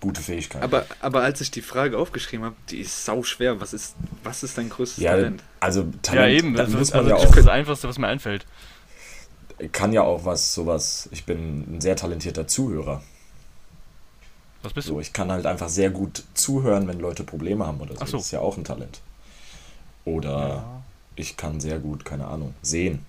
gute 0.00 0.20
Fähigkeiten. 0.20 0.64
Aber, 0.64 0.86
aber 1.00 1.22
als 1.22 1.40
ich 1.40 1.50
die 1.50 1.62
Frage 1.62 1.98
aufgeschrieben 1.98 2.46
habe, 2.46 2.56
die 2.70 2.78
ist 2.78 3.04
sau 3.04 3.22
schwer. 3.22 3.60
Was 3.60 3.72
ist, 3.72 3.96
was 4.22 4.42
ist 4.42 4.56
dein 4.56 4.68
größtes 4.68 5.02
ja, 5.02 5.12
Talent? 5.12 5.42
Also 5.60 5.86
Talent, 6.02 6.32
ja, 6.32 6.38
eben. 6.38 6.54
Das, 6.54 6.70
muss 6.70 6.90
man 6.90 7.00
also, 7.00 7.10
ja 7.10 7.16
auch, 7.16 7.34
das 7.34 7.46
Einfachste, 7.48 7.88
was 7.88 7.98
mir 7.98 8.06
einfällt 8.06 8.46
kann 9.72 9.92
ja 9.92 10.02
auch 10.02 10.24
was, 10.24 10.54
sowas. 10.54 11.08
Ich 11.12 11.24
bin 11.24 11.76
ein 11.76 11.80
sehr 11.80 11.96
talentierter 11.96 12.46
Zuhörer. 12.46 13.02
Was 14.62 14.72
bist 14.72 14.88
du? 14.88 14.94
So, 14.94 15.00
ich 15.00 15.12
kann 15.12 15.30
halt 15.30 15.46
einfach 15.46 15.68
sehr 15.68 15.90
gut 15.90 16.24
zuhören, 16.34 16.88
wenn 16.88 17.00
Leute 17.00 17.24
Probleme 17.24 17.66
haben 17.66 17.80
oder 17.80 17.94
so. 17.94 18.04
so. 18.04 18.16
Das 18.16 18.26
ist 18.26 18.32
ja 18.32 18.40
auch 18.40 18.56
ein 18.56 18.64
Talent. 18.64 19.00
Oder 20.04 20.38
ja. 20.48 20.82
ich 21.16 21.36
kann 21.36 21.60
sehr 21.60 21.78
gut, 21.78 22.04
keine 22.04 22.26
Ahnung, 22.26 22.54
sehen. 22.62 23.04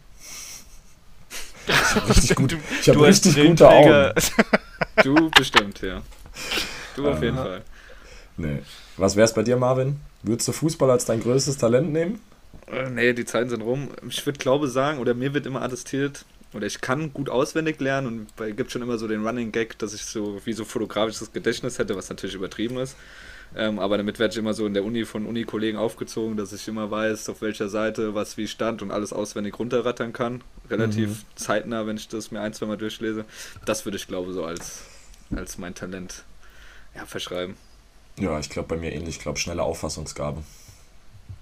Ich 1.68 1.96
habe 1.96 2.10
richtig, 2.10 2.36
gut, 2.36 2.58
ich 2.82 2.90
hab 2.90 3.00
richtig 3.00 3.36
gute 3.36 3.70
Augen. 3.70 4.14
Du 5.04 5.30
bestimmt, 5.30 5.82
ja. 5.82 6.02
Du 6.96 7.08
auf 7.08 7.22
jeden 7.22 7.38
Fall. 7.38 7.62
Nee. 8.36 8.60
Was 8.98 9.16
wär's 9.16 9.34
bei 9.34 9.44
dir, 9.44 9.56
Marvin? 9.56 10.00
Würdest 10.24 10.48
du 10.50 10.52
Fußball 10.52 10.92
als 10.92 11.06
dein 11.06 11.22
größtes 11.22 11.58
Talent 11.58 11.94
nehmen? 11.94 12.20
Äh, 12.68 12.90
nee, 12.90 13.14
die 13.14 13.24
Zeiten 13.24 13.50
sind 13.50 13.62
rum. 13.62 13.90
Ich 14.10 14.26
würde 14.26 14.40
glaube 14.40 14.68
sagen, 14.68 15.00
oder 15.00 15.14
mir 15.14 15.34
wird 15.34 15.46
immer 15.46 15.62
attestiert, 15.62 16.26
oder 16.54 16.66
ich 16.66 16.82
kann 16.82 17.14
gut 17.14 17.30
auswendig 17.30 17.80
lernen 17.80 18.08
und 18.08 18.48
es 18.48 18.56
gibt 18.56 18.72
schon 18.72 18.82
immer 18.82 18.98
so 18.98 19.08
den 19.08 19.26
Running 19.26 19.52
Gag, 19.52 19.78
dass 19.80 19.94
ich 19.94 20.04
so 20.04 20.42
wie 20.46 20.54
so 20.54 20.66
fotografisches 20.66 21.32
Gedächtnis 21.32 21.78
hätte, 21.78 21.96
was 21.96 22.10
natürlich 22.10 22.36
übertrieben 22.36 22.78
ist. 22.78 22.96
Ähm, 23.56 23.80
aber 23.80 23.98
damit 23.98 24.20
werde 24.20 24.32
ich 24.32 24.38
immer 24.38 24.54
so 24.54 24.68
in 24.68 24.76
der 24.76 24.84
Uni 24.84 25.06
von 25.06 25.26
Uni-Kollegen 25.26 25.78
aufgezogen, 25.78 26.38
dass 26.38 26.54
ich 26.54 26.68
immer 26.68 26.92
weiß, 26.92 27.30
auf 27.30 27.42
welcher 27.42 27.68
Seite 27.68 28.14
was 28.14 28.38
wie 28.38 28.48
stand 28.48 28.82
und 28.82 28.92
alles 28.92 29.12
auswendig 29.12 29.58
runterrattern 29.58 30.14
kann. 30.14 30.44
Relativ 30.70 31.10
mhm. 31.10 31.36
zeitnah, 31.36 31.88
wenn 31.88 31.98
ich 31.98 32.08
das 32.08 32.30
mir 32.30 32.42
ein, 32.42 32.54
zwei 32.54 32.68
Mal 32.68 32.78
durchlese. 32.78 33.26
Das 33.66 33.86
würde 33.86 33.98
ich 33.98 34.08
glaube 34.08 34.34
so 34.34 34.46
als, 34.46 34.84
als 35.36 35.58
mein 35.58 35.74
Talent 35.74 36.26
ja, 36.96 37.06
verschreiben. 37.06 37.56
Ja, 38.20 38.38
ich 38.40 38.50
glaube 38.50 38.68
bei 38.68 38.78
mir 38.78 38.92
ähnlich. 38.92 39.18
Ich 39.18 39.22
glaube 39.22 39.40
schnelle 39.40 39.64
Auffassungsgabe. 39.64 40.44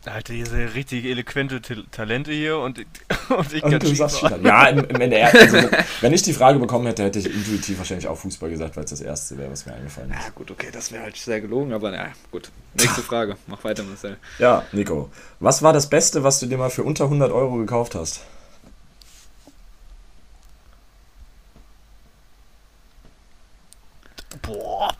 Alter, 0.05 0.33
hier 0.33 0.45
sind 0.45 0.73
richtig 0.73 1.03
eloquente 1.05 1.61
Talente 1.91 2.31
hier 2.31 2.59
und, 2.59 2.79
und 3.29 3.53
ich 3.53 3.61
kann 3.61 3.95
sagst 3.95 4.21
Ja, 4.41 4.67
im, 4.67 4.85
im 4.85 5.01
NDR, 5.01 5.33
also, 5.33 5.57
wenn 6.01 6.13
ich 6.13 6.21
die 6.21 6.33
Frage 6.33 6.59
bekommen 6.59 6.87
hätte, 6.87 7.03
hätte 7.03 7.19
ich 7.19 7.25
intuitiv 7.25 7.77
wahrscheinlich 7.77 8.07
auch 8.07 8.17
Fußball 8.17 8.49
gesagt, 8.49 8.77
weil 8.77 8.85
es 8.85 8.91
das 8.91 9.01
erste 9.01 9.37
wäre, 9.37 9.51
was 9.51 9.65
mir 9.65 9.73
eingefallen 9.73 10.11
ist. 10.11 10.17
Ja, 10.17 10.29
gut, 10.33 10.49
okay, 10.51 10.67
das 10.71 10.91
wäre 10.91 11.03
halt 11.03 11.17
sehr 11.17 11.41
gelogen, 11.41 11.73
aber 11.73 11.91
na 11.91 12.07
gut. 12.31 12.49
Nächste 12.75 13.01
Frage, 13.03 13.37
mach 13.47 13.63
weiter, 13.63 13.83
Marcel. 13.83 14.17
Ja, 14.39 14.65
Nico, 14.71 15.09
was 15.39 15.61
war 15.61 15.73
das 15.73 15.89
Beste, 15.89 16.23
was 16.23 16.39
du 16.39 16.45
dir 16.45 16.57
mal 16.57 16.69
für 16.69 16.83
unter 16.83 17.05
100 17.05 17.31
Euro 17.31 17.55
gekauft 17.57 17.95
hast? 17.95 18.21
Boah. 24.41 24.93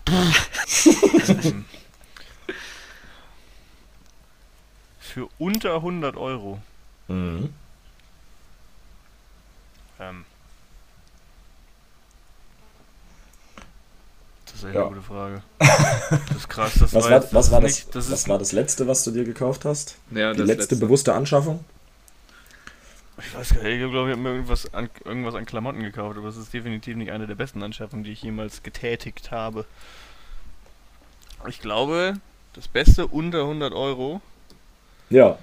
Für 5.17 5.27
unter 5.39 5.73
100 5.77 6.15
Euro. 6.15 6.59
Mhm. 7.07 7.51
Ähm. 9.99 10.25
Das 14.45 14.53
ist 14.53 14.63
echt 14.65 14.75
ja. 14.75 14.81
eine 14.81 14.89
gute 14.89 15.01
Frage. 15.01 15.41
Das 15.57 16.37
ist 16.37 16.47
krass. 16.47 16.73
Das 16.75 16.93
was 16.93 17.05
war, 17.05 17.11
jetzt, 17.13 17.33
was, 17.33 17.49
war 17.49 17.61
das, 17.61 17.71
nicht, 17.71 17.95
das 17.95 18.11
was 18.11 18.29
war 18.29 18.37
das 18.37 18.51
letzte, 18.51 18.87
was 18.87 19.03
du 19.03 19.09
dir 19.09 19.23
gekauft 19.23 19.65
hast? 19.65 19.97
Ja, 20.11 20.33
Die 20.33 20.41
letzte, 20.41 20.53
letzte, 20.53 20.75
bewusste 20.75 21.15
Anschaffung? 21.15 21.65
Ich 23.17 23.35
weiß 23.35 23.55
gar 23.55 23.63
nicht, 23.63 23.81
ich 23.81 23.89
glaube, 23.89 24.09
ich 24.09 24.15
habe 24.15 24.21
mir 24.21 24.33
irgendwas 24.33 24.71
an, 24.71 24.87
irgendwas 25.03 25.33
an 25.33 25.47
Klamotten 25.47 25.81
gekauft, 25.81 26.15
aber 26.15 26.27
es 26.27 26.37
ist 26.37 26.53
definitiv 26.53 26.95
nicht 26.95 27.09
eine 27.09 27.25
der 27.25 27.33
besten 27.33 27.63
Anschaffungen, 27.63 28.03
die 28.03 28.11
ich 28.11 28.21
jemals 28.21 28.61
getätigt 28.61 29.31
habe. 29.31 29.65
Ich 31.47 31.59
glaube, 31.59 32.13
das 32.53 32.67
Beste 32.67 33.07
unter 33.07 33.41
100 33.41 33.73
Euro 33.73 34.21
ja. 35.09 35.37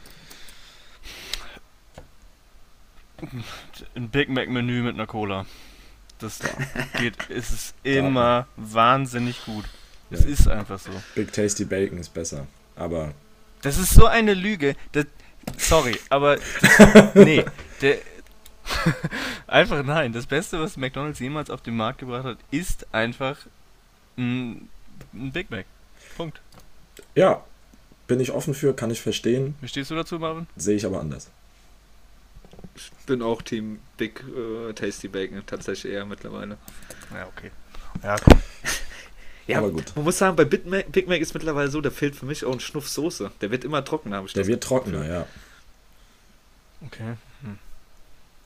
Ein 3.94 4.08
Big 4.10 4.28
Mac 4.28 4.48
Menü 4.48 4.82
mit 4.82 4.94
einer 4.94 5.06
Cola. 5.06 5.46
Das 6.18 6.40
geht, 6.98 7.14
es 7.30 7.50
ist 7.50 7.74
immer 7.82 8.46
wahnsinnig 8.56 9.44
gut. 9.44 9.64
Es 10.10 10.24
ja. 10.24 10.30
ist 10.30 10.48
einfach 10.48 10.78
so. 10.78 10.90
Big 11.14 11.32
Tasty 11.32 11.64
Bacon 11.64 11.98
ist 11.98 12.12
besser, 12.12 12.46
aber. 12.76 13.12
Das 13.62 13.78
ist 13.78 13.94
so 13.94 14.06
eine 14.06 14.34
Lüge. 14.34 14.76
Das, 14.92 15.06
sorry, 15.56 15.98
aber. 16.10 16.36
Das, 16.60 17.14
nee, 17.14 17.44
der. 17.80 17.98
einfach 19.46 19.82
nein. 19.82 20.12
Das 20.12 20.26
Beste, 20.26 20.60
was 20.60 20.76
McDonalds 20.76 21.18
jemals 21.18 21.50
auf 21.50 21.60
den 21.60 21.76
Markt 21.76 21.98
gebracht 21.98 22.24
hat, 22.24 22.38
ist 22.50 22.86
einfach 22.94 23.38
ein, 24.16 24.68
ein 25.12 25.32
Big 25.32 25.50
Mac. 25.50 25.66
Punkt. 26.16 26.40
Ja, 27.14 27.44
bin 28.06 28.20
ich 28.20 28.32
offen 28.32 28.54
für, 28.54 28.74
kann 28.74 28.90
ich 28.90 29.00
verstehen. 29.00 29.54
Wie 29.60 29.68
stehst 29.68 29.90
du 29.90 29.94
dazu, 29.94 30.18
Marvin? 30.18 30.46
Sehe 30.56 30.76
ich 30.76 30.84
aber 30.84 31.00
anders. 31.00 31.30
Ich 32.76 32.90
bin 33.06 33.22
auch 33.22 33.42
Team 33.42 33.78
Big 33.96 34.24
äh, 34.36 34.72
Tasty 34.72 35.08
Bacon, 35.08 35.42
tatsächlich 35.46 35.92
eher 35.92 36.04
mittlerweile. 36.04 36.58
Ja, 37.12 37.26
okay. 37.26 37.50
Ja, 38.02 38.16
komm. 38.24 38.40
ja, 39.46 39.58
aber 39.58 39.70
gut. 39.70 39.92
Man 39.94 40.04
muss 40.04 40.18
sagen, 40.18 40.36
bei 40.36 40.44
Big 40.44 40.66
Mac, 40.66 40.90
Big 40.90 41.08
Mac 41.08 41.20
ist 41.20 41.34
mittlerweile 41.34 41.70
so, 41.70 41.80
da 41.80 41.90
fehlt 41.90 42.16
für 42.16 42.26
mich 42.26 42.44
auch 42.44 42.52
ein 42.52 42.60
Schnuff 42.60 42.88
Soße. 42.88 43.30
Der 43.40 43.50
wird 43.50 43.64
immer 43.64 43.84
trockener, 43.84 44.16
habe 44.16 44.26
ich 44.26 44.32
Der 44.32 44.46
wird 44.46 44.62
trockener, 44.62 45.06
ja. 45.06 45.26
Okay. 46.86 47.14
Hm. 47.42 47.58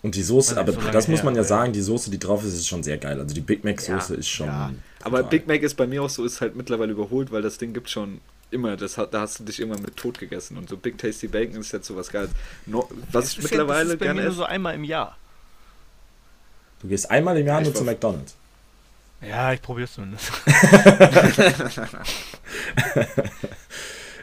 Und 0.03 0.15
die 0.15 0.23
Soße, 0.23 0.59
aber 0.59 0.73
so 0.73 0.81
das 0.93 1.09
muss 1.09 1.23
man 1.25 1.35
ja 1.35 1.43
sagen, 1.43 1.73
die 1.73 1.81
Soße, 1.81 2.11
die 2.11 2.19
drauf 2.19 2.45
ist, 2.45 2.55
ist 2.55 2.69
schon 2.69 2.83
sehr 2.83 2.99
geil. 2.99 3.19
Also 3.19 3.35
die 3.35 3.41
Big 3.41 3.65
Mac 3.65 3.81
Soße 3.81 4.13
ja, 4.13 4.19
ist 4.19 4.29
schon. 4.29 4.47
Ja. 4.47 4.73
Aber 5.03 5.23
Big 5.23 5.49
Mac 5.49 5.63
ist 5.63 5.75
bei 5.75 5.87
mir 5.87 6.03
auch 6.03 6.11
so, 6.11 6.25
ist 6.25 6.41
halt 6.41 6.55
mittlerweile 6.55 6.93
überholt, 6.93 7.33
weil 7.33 7.43
das 7.43 7.59
Ding 7.59 7.73
gibt 7.73 7.91
schon 7.91 8.21
immer, 8.51 8.77
das 8.77 8.99
hat, 8.99 9.15
da 9.15 9.21
hast 9.21 9.41
du 9.41 9.45
dich 9.45 9.61
immer 9.61 9.79
mit 9.79 9.97
tot 9.97 10.19
gegessen. 10.19 10.57
Und 10.57 10.69
so 10.69 10.77
Big 10.77 10.99
Tasty 10.99 11.29
Bacon 11.29 11.61
ist 11.61 11.73
jetzt 11.73 11.87
so 11.87 11.97
was 11.97 12.11
Geiles. 12.11 12.31
No, 12.67 12.89
was 13.11 13.25
das 13.25 13.33
ich 13.33 13.43
mittlerweile 13.43 13.79
ja, 13.79 13.85
das 13.85 13.93
ist 13.95 13.99
bei 13.99 14.07
gerne 14.07 14.21
mir 14.21 14.27
nur 14.27 14.35
so 14.35 14.45
einmal 14.45 14.75
im 14.75 14.85
Jahr. 14.85 15.17
Du 16.81 16.89
gehst 16.89 17.11
einmal 17.11 17.37
im 17.39 17.47
Jahr 17.47 17.61
ja, 17.61 17.65
nur 17.65 17.75
zu 17.75 17.85
McDonalds. 17.85 18.35
Ja, 19.21 19.53
ich 19.53 19.61
probier's 19.61 19.95
zumindest. 19.95 20.31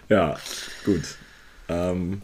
ja, 0.10 0.38
gut. 0.86 1.04
Ähm, 1.68 2.22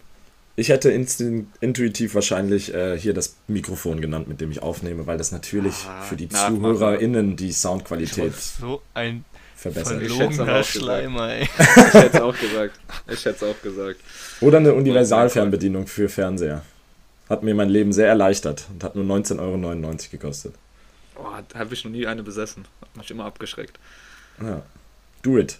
ich 0.55 0.69
hätte 0.69 0.89
intuitiv 0.91 2.15
wahrscheinlich 2.15 2.73
äh, 2.73 2.97
hier 2.97 3.13
das 3.13 3.35
Mikrofon 3.47 3.99
genannt, 3.99 4.27
mit 4.27 4.39
dem 4.39 4.51
ich 4.51 4.61
aufnehme, 4.61 5.05
weil 5.07 5.17
das 5.17 5.31
natürlich 5.31 5.73
ah, 5.87 6.03
für 6.03 6.15
die 6.15 6.29
ZuhörerInnen 6.29 7.35
die 7.35 7.51
Soundqualität 7.51 8.35
so 8.35 8.81
ein 8.93 9.25
verbessern. 9.61 10.01
Ich 10.01 10.17
hätte 10.17 10.43
es 10.43 10.67
Schleimer, 10.67 11.33
ey. 11.33 11.43
Ich 11.43 11.93
hätte 11.93 12.17
es 12.17 12.21
auch 12.21 12.37
gesagt. 12.37 12.79
Ich 13.07 13.25
hätte 13.25 13.29
es 13.29 13.43
auch 13.43 13.61
gesagt. 13.61 13.99
Oder 14.41 14.57
eine 14.57 14.73
Universalfernbedienung 14.73 15.87
für 15.87 16.09
Fernseher. 16.09 16.63
Hat 17.29 17.43
mir 17.43 17.53
mein 17.53 17.69
Leben 17.69 17.93
sehr 17.93 18.07
erleichtert 18.07 18.65
und 18.73 18.83
hat 18.83 18.95
nur 18.95 19.05
19,99 19.05 19.39
Euro 19.39 19.97
gekostet. 20.11 20.55
Oh, 21.15 21.27
da 21.49 21.59
habe 21.59 21.73
ich 21.73 21.85
noch 21.85 21.91
nie 21.91 22.07
eine 22.07 22.23
besessen. 22.23 22.65
Hat 22.81 22.97
mich 22.97 23.11
immer 23.11 23.25
abgeschreckt. 23.25 23.79
Ja. 24.41 24.63
Do 25.21 25.37
it. 25.37 25.59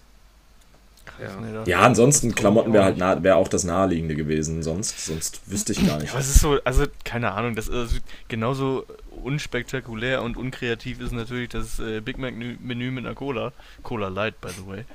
Ja, 1.22 1.64
ja 1.66 1.80
ansonsten 1.82 2.34
Klamotten 2.36 2.74
wäre 2.74 2.84
halt 2.84 2.98
nah, 2.98 3.22
wär 3.24 3.38
auch 3.38 3.48
das 3.48 3.64
naheliegende 3.64 4.16
gewesen. 4.16 4.64
Sonst, 4.64 5.06
sonst 5.06 5.42
wüsste 5.46 5.74
ich 5.74 5.86
gar 5.86 5.98
nicht. 5.98 6.08
Ja, 6.08 6.12
aber 6.14 6.20
es 6.20 6.30
ist 6.30 6.42
so, 6.42 6.60
also 6.64 6.86
keine 7.04 7.32
Ahnung, 7.34 7.56
das 7.56 7.68
ist 7.68 7.76
also 7.76 7.98
genauso 8.28 8.86
unspektakulär 9.24 10.22
und 10.22 10.38
unkreativ 10.38 11.00
ist 11.00 11.12
natürlich 11.12 11.50
das 11.50 11.80
äh, 11.80 12.02
Big 12.02 12.18
Mac 12.18 12.34
Menü 12.36 12.92
mit 12.92 13.06
einer 13.06 13.16
Cola. 13.16 13.54
Cola 13.84 14.08
Light, 14.08 14.40
by 14.42 14.50
the 14.50 14.68
way. 14.68 14.86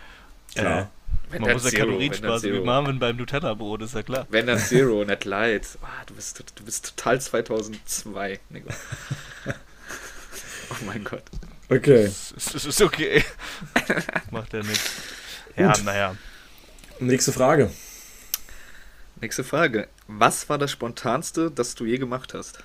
Klar. 0.55 0.81
Äh, 0.81 0.87
man 1.39 1.53
muss 1.53 1.71
ja 1.71 1.79
Kalorien 1.79 2.15
sparen, 2.15 2.43
wie 2.43 2.61
Marvin 2.61 2.99
beim 2.99 3.17
Nutella-Brot, 3.17 3.83
ist 3.83 3.95
ja 3.95 4.03
klar. 4.03 4.27
Wenn 4.31 4.47
dann 4.47 4.59
Zero, 4.61 5.05
nicht 5.05 5.25
Light. 5.25 5.67
Oh, 5.83 5.87
du, 6.07 6.15
bist, 6.15 6.43
du 6.55 6.65
bist 6.65 6.97
total 6.97 7.21
2002, 7.21 8.39
Nico. 8.51 8.69
oh 10.71 10.85
mein 10.87 11.03
Gott. 11.03 11.25
Okay. 11.69 12.05
Es 12.05 12.33
ist, 12.33 12.67
ist, 12.67 12.81
okay. 12.81 13.25
Macht 14.31 14.55
er 14.55 14.63
nichts. 14.63 15.03
Ja, 15.57 15.73
naja. 15.85 16.17
Nächste 17.01 17.33
Frage. 17.33 17.71
Nächste 19.21 19.45
Frage. 19.45 19.89
Was 20.09 20.49
war 20.49 20.59
das 20.59 20.71
Spontanste, 20.71 21.51
das 21.51 21.75
du 21.75 21.87
je 21.87 21.99
gemacht 21.99 22.35
hast? 22.35 22.59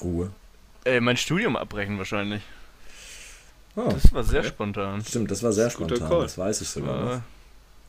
Ruhe. 0.00 0.30
Äh, 0.84 1.00
mein 1.00 1.16
Studium 1.16 1.56
abbrechen 1.56 1.98
wahrscheinlich. 1.98 2.42
Oh, 3.74 3.90
das 3.90 4.12
war 4.12 4.24
sehr 4.24 4.40
okay. 4.40 4.48
spontan. 4.48 5.04
Stimmt, 5.04 5.30
das 5.30 5.42
war 5.42 5.52
sehr 5.52 5.64
das 5.64 5.72
spontan. 5.72 6.08
Call. 6.08 6.22
Das 6.22 6.38
weiß 6.38 6.60
ich 6.60 6.68
sogar. 6.68 7.16
Äh, 7.16 7.20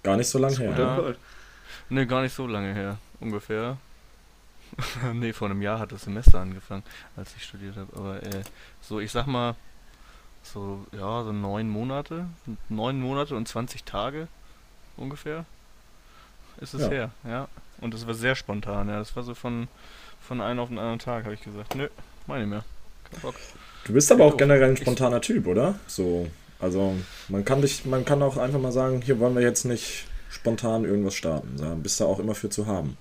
gar 0.04 0.18
nicht 0.18 0.28
so 0.28 0.40
lange 0.40 0.58
her. 0.58 0.76
Ja. 0.78 1.14
Ne, 1.90 2.08
gar 2.08 2.22
nicht 2.22 2.34
so 2.34 2.48
lange 2.48 2.74
her. 2.74 2.98
Ungefähr. 3.20 3.78
ne, 5.14 5.34
vor 5.34 5.50
einem 5.50 5.62
Jahr 5.62 5.80
hat 5.80 5.92
das 5.92 6.04
Semester 6.04 6.40
angefangen, 6.40 6.84
als 7.16 7.36
ich 7.36 7.44
studiert 7.44 7.76
habe. 7.76 7.96
Aber 7.96 8.24
äh, 8.24 8.44
so, 8.82 9.00
ich 9.00 9.12
sag 9.12 9.28
mal, 9.28 9.56
so, 10.44 10.86
ja, 10.92 11.24
so 11.24 11.32
neun 11.32 11.70
Monate. 11.70 12.28
Neun 12.70 13.00
Monate 13.00 13.36
und 13.36 13.48
20 13.48 13.84
Tage 13.84 14.28
ungefähr 14.96 15.46
ist 16.62 16.74
es 16.74 16.82
ja. 16.84 16.90
her, 16.90 17.12
ja. 17.24 17.48
Und 17.80 17.94
das 17.94 18.08
war 18.08 18.14
sehr 18.14 18.36
spontan, 18.36 18.90
ja. 18.90 19.00
Das 19.00 19.16
war 19.16 19.24
so 19.24 19.36
von, 19.36 19.68
von 20.20 20.42
einem 20.42 20.60
auf 20.60 20.70
den 20.70 20.80
anderen 20.80 21.00
Tag, 21.00 21.26
habe 21.26 21.36
ich 21.36 21.44
gesagt. 21.44 21.76
Nö, 21.76 21.88
meine 22.26 22.48
mehr. 22.48 22.64
Kein 23.12 23.22
Bock. 23.22 23.36
Du 23.86 23.94
bist 23.94 24.12
aber 24.12 24.26
auch 24.26 24.38
generell 24.38 24.72
ein 24.72 24.78
spontaner 24.78 25.22
Typ, 25.22 25.48
oder? 25.48 25.76
So, 25.88 26.28
also 26.60 26.96
man 27.30 27.46
kann 27.46 27.62
dich, 27.62 27.86
man 27.86 28.06
kann 28.06 28.22
auch 28.24 28.38
einfach 28.38 28.60
mal 28.60 28.72
sagen, 28.72 29.02
hier 29.02 29.20
wollen 29.20 29.36
wir 29.36 29.42
jetzt 29.42 29.66
nicht 29.66 30.06
spontan 30.30 30.84
irgendwas 30.84 31.16
starten. 31.16 31.56
Da 31.58 31.76
bist 31.76 32.00
du 32.00 32.06
auch 32.06 32.20
immer 32.20 32.36
für 32.36 32.50
zu 32.50 32.66
haben. 32.66 32.98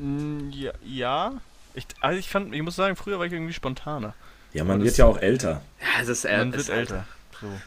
Mm, 0.00 0.50
ja, 0.50 0.72
ja. 0.84 1.32
Ich, 1.74 1.86
also 2.00 2.18
ich 2.18 2.28
fand, 2.28 2.54
ich 2.54 2.62
muss 2.62 2.76
sagen, 2.76 2.96
früher 2.96 3.18
war 3.18 3.26
ich 3.26 3.32
irgendwie 3.32 3.52
spontaner. 3.52 4.14
Ja, 4.52 4.64
man 4.64 4.82
wird 4.82 4.96
ja 4.96 5.04
auch 5.04 5.18
älter. 5.18 5.62
Ja, 5.80 6.02
es 6.02 6.08
ist, 6.08 6.24
äh, 6.24 6.38
man 6.38 6.52
wird 6.52 6.68
älter. 6.68 7.06
So. 7.40 7.46
Ähm. 7.46 7.60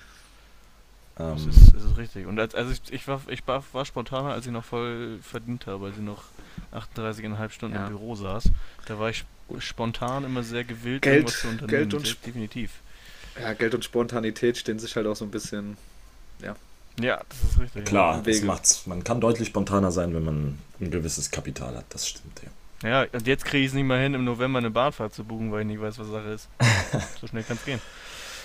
Das, 1.16 1.46
ist, 1.46 1.76
das 1.76 1.84
ist 1.84 1.98
richtig. 1.98 2.26
Und 2.26 2.40
als, 2.40 2.56
also 2.56 2.72
ich, 2.72 2.82
ich, 2.92 3.08
war, 3.08 3.22
ich 3.28 3.48
war, 3.48 3.64
war 3.72 3.86
spontaner, 3.86 4.34
als 4.34 4.46
ich 4.46 4.52
noch 4.52 4.66
voll 4.66 5.20
verdient 5.22 5.68
habe, 5.68 5.86
als 5.86 5.96
ich 5.96 6.04
noch 6.04 6.24
38,5 6.74 7.50
Stunden 7.52 7.76
ja. 7.76 7.84
im 7.84 7.90
Büro 7.90 8.16
saß. 8.16 8.50
Da 8.88 9.00
war 9.00 9.10
ich 9.10 9.24
spontan 9.60 10.24
immer 10.24 10.44
sehr 10.44 10.64
gewillt, 10.64 11.04
Geld, 11.04 11.16
irgendwas 11.16 11.40
zu 11.40 11.48
unternehmen. 11.48 11.90
Geld 11.90 11.94
und 11.94 12.26
definitiv. 12.26 12.72
Ja, 13.40 13.54
Geld 13.54 13.76
und 13.76 13.86
Spontanität 13.86 14.58
stehen 14.58 14.80
sich 14.80 14.96
halt 14.96 15.08
auch 15.08 15.16
so 15.16 15.26
ein 15.26 15.32
bisschen, 15.32 15.78
ja. 16.42 16.56
Ja, 17.00 17.22
das 17.28 17.52
ist 17.52 17.60
richtig. 17.60 17.86
Klar, 17.86 18.22
das 18.24 18.42
macht's. 18.44 18.86
Man 18.86 19.04
kann 19.04 19.20
deutlich 19.20 19.48
spontaner 19.48 19.92
sein, 19.92 20.14
wenn 20.14 20.24
man 20.24 20.58
ein 20.80 20.92
gewisses 20.92 21.32
Kapital 21.32 21.76
hat. 21.76 21.86
Das 21.90 22.08
stimmt, 22.08 22.42
ja. 22.44 22.50
Ja, 22.84 23.06
und 23.12 23.26
jetzt 23.26 23.46
kriege 23.46 23.64
ich 23.64 23.70
es 23.70 23.74
nicht 23.74 23.86
mal 23.86 24.00
hin, 24.00 24.14
im 24.14 24.26
November 24.26 24.60
eine 24.60 24.70
Bahnfahrt 24.70 25.14
zu 25.14 25.24
buchen, 25.24 25.52
weil 25.52 25.62
ich 25.62 25.68
nicht 25.68 25.82
weiß, 25.82 25.98
was 26.00 26.08
Sache 26.08 26.30
ist. 26.30 26.50
so 27.22 27.28
schnell 27.28 27.44
kann 27.44 27.58
es 27.58 27.66
gehen. 27.66 27.80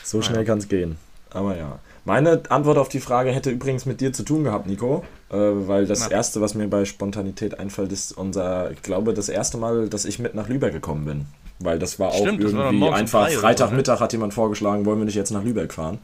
So 0.05 0.23
schnell 0.23 0.45
kann 0.45 0.59
es 0.59 0.69
gehen. 0.69 0.97
Aber 1.31 1.57
ja. 1.57 1.79
Meine 2.05 2.43
Antwort 2.49 2.79
auf 2.79 2.89
die 2.89 3.01
Frage 3.01 3.33
hätte 3.33 3.51
übrigens 3.51 3.85
mit 3.85 4.01
dir 4.01 4.13
zu 4.13 4.23
tun 4.23 4.45
gehabt, 4.45 4.67
Nico. 4.67 5.05
Äh, 5.31 5.37
weil 5.37 5.87
das 5.87 6.09
Na. 6.09 6.11
erste, 6.11 6.41
was 6.41 6.55
mir 6.55 6.69
bei 6.69 6.85
Spontanität 6.85 7.59
einfällt, 7.59 7.93
ist 7.93 8.13
unser, 8.13 8.71
ich 8.71 8.81
glaube, 8.81 9.13
das 9.13 9.29
erste 9.29 9.59
Mal, 9.59 9.89
dass 9.89 10.05
ich 10.05 10.19
mit 10.19 10.35
nach 10.35 10.49
Lübeck 10.49 10.73
gekommen 10.73 11.05
bin. 11.05 11.27
Weil 11.59 11.79
das 11.79 11.99
war 11.99 12.13
Stimmt, 12.13 12.45
auch 12.45 12.49
irgendwie 12.49 12.81
war 12.81 12.95
einfach 12.95 13.29
Freitagmittag 13.29 13.97
ne? 13.97 14.01
hat 14.01 14.13
jemand 14.13 14.33
vorgeschlagen, 14.33 14.87
wollen 14.87 14.99
wir 14.99 15.05
nicht 15.05 15.17
jetzt 15.17 15.33
nach 15.33 15.43
Lübeck 15.43 15.75
fahren? 15.75 15.99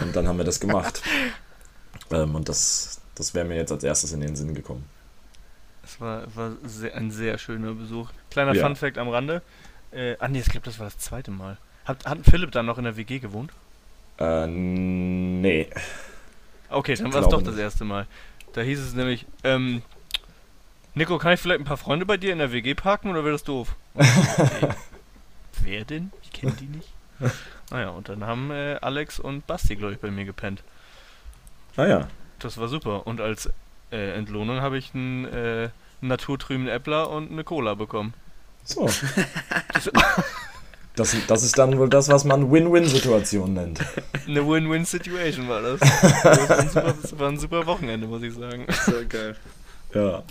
Und 0.00 0.14
dann 0.14 0.28
haben 0.28 0.38
wir 0.38 0.44
das 0.44 0.60
gemacht. 0.60 1.02
ähm, 2.10 2.34
und 2.34 2.48
das, 2.48 3.00
das 3.14 3.34
wäre 3.34 3.44
mir 3.44 3.56
jetzt 3.56 3.72
als 3.72 3.84
erstes 3.84 4.12
in 4.12 4.20
den 4.20 4.36
Sinn 4.36 4.54
gekommen. 4.54 4.84
Es 5.84 6.00
war, 6.00 6.24
war 6.34 6.52
sehr, 6.64 6.94
ein 6.94 7.10
sehr 7.10 7.38
schöner 7.38 7.74
Besuch. 7.74 8.10
Kleiner 8.30 8.54
ja. 8.54 8.64
Fun-Fact 8.64 8.98
am 8.98 9.08
Rande. 9.08 9.42
Äh, 9.90 10.16
ah, 10.18 10.28
nee, 10.28 10.40
ich 10.40 10.46
glaube, 10.46 10.64
das 10.64 10.78
war 10.78 10.86
das 10.86 10.98
zweite 10.98 11.30
Mal. 11.30 11.58
Hat, 11.84 12.04
hat 12.06 12.18
Philipp 12.24 12.52
dann 12.52 12.66
noch 12.66 12.78
in 12.78 12.84
der 12.84 12.96
WG 12.96 13.18
gewohnt? 13.18 13.50
Äh, 14.18 14.46
nee. 14.46 15.68
Okay, 16.68 16.94
dann 16.94 17.12
war 17.12 17.22
es 17.22 17.28
doch 17.28 17.42
das 17.42 17.56
erste 17.56 17.84
Mal. 17.84 18.06
Da 18.52 18.60
hieß 18.60 18.80
es 18.80 18.94
nämlich, 18.94 19.26
ähm, 19.44 19.82
Nico, 20.94 21.18
kann 21.18 21.32
ich 21.32 21.40
vielleicht 21.40 21.60
ein 21.60 21.64
paar 21.64 21.76
Freunde 21.76 22.06
bei 22.06 22.16
dir 22.16 22.32
in 22.32 22.38
der 22.38 22.52
WG 22.52 22.74
parken 22.74 23.10
oder 23.10 23.24
wäre 23.24 23.32
das 23.32 23.44
doof? 23.44 23.74
Okay. 23.94 24.68
Wer 25.62 25.84
denn? 25.84 26.12
Ich 26.22 26.32
kenne 26.32 26.52
die 26.52 26.66
nicht. 26.66 26.88
Naja, 27.72 27.88
und 27.88 28.10
dann 28.10 28.24
haben 28.24 28.50
äh, 28.50 28.76
Alex 28.82 29.18
und 29.18 29.46
Basti, 29.46 29.76
glaube 29.76 29.94
ich, 29.94 29.98
bei 29.98 30.10
mir 30.10 30.26
gepennt. 30.26 30.62
Ah 31.76 31.86
ja. 31.86 32.08
Das 32.38 32.58
war 32.58 32.68
super. 32.68 33.06
Und 33.06 33.22
als 33.22 33.48
äh, 33.90 34.12
Entlohnung 34.14 34.60
habe 34.60 34.76
ich 34.76 34.94
einen 34.94 35.24
äh, 35.24 35.70
naturtrüben 36.02 36.68
Äppler 36.68 37.08
und 37.08 37.32
eine 37.32 37.44
Cola 37.44 37.74
bekommen. 37.74 38.12
So. 38.64 38.90
Das, 40.94 41.16
das 41.26 41.42
ist 41.42 41.56
dann 41.56 41.78
wohl 41.78 41.88
das, 41.88 42.10
was 42.10 42.24
man 42.24 42.52
Win-Win-Situation 42.52 43.54
nennt. 43.54 43.80
Eine 44.28 44.46
Win-Win-Situation 44.46 45.48
war 45.48 45.62
das. 45.62 45.80
Das 45.80 46.48
war, 46.48 46.58
ein 46.58 46.68
super, 46.68 46.94
das 47.00 47.18
war 47.18 47.28
ein 47.30 47.38
super 47.38 47.66
Wochenende, 47.66 48.06
muss 48.06 48.22
ich 48.22 48.34
sagen. 48.34 48.66
Sehr 48.84 49.06
geil. 49.06 49.36
Ja. 49.94 50.22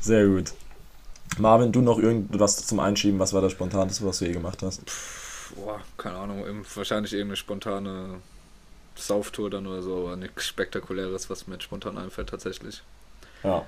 Sehr 0.00 0.26
gut. 0.26 0.52
Marvin, 1.38 1.70
du 1.70 1.80
noch 1.80 2.00
irgendwas 2.00 2.66
zum 2.66 2.80
Einschieben? 2.80 3.20
Was 3.20 3.32
war 3.32 3.40
das 3.40 3.52
Spontanste, 3.52 4.04
was 4.04 4.18
du 4.18 4.24
je 4.24 4.32
gemacht 4.32 4.60
hast? 4.62 4.82
Boah, 5.54 5.80
keine 5.96 6.16
Ahnung. 6.18 6.44
Wahrscheinlich 6.74 7.12
irgendeine 7.12 7.36
spontane 7.36 8.20
Sauftour 8.94 9.50
dann 9.50 9.66
oder 9.66 9.82
so, 9.82 10.06
aber 10.06 10.16
nichts 10.16 10.46
Spektakuläres, 10.46 11.30
was 11.30 11.46
mir 11.46 11.60
spontan 11.60 11.98
einfällt, 11.98 12.28
tatsächlich. 12.28 12.82
Ja. 13.42 13.64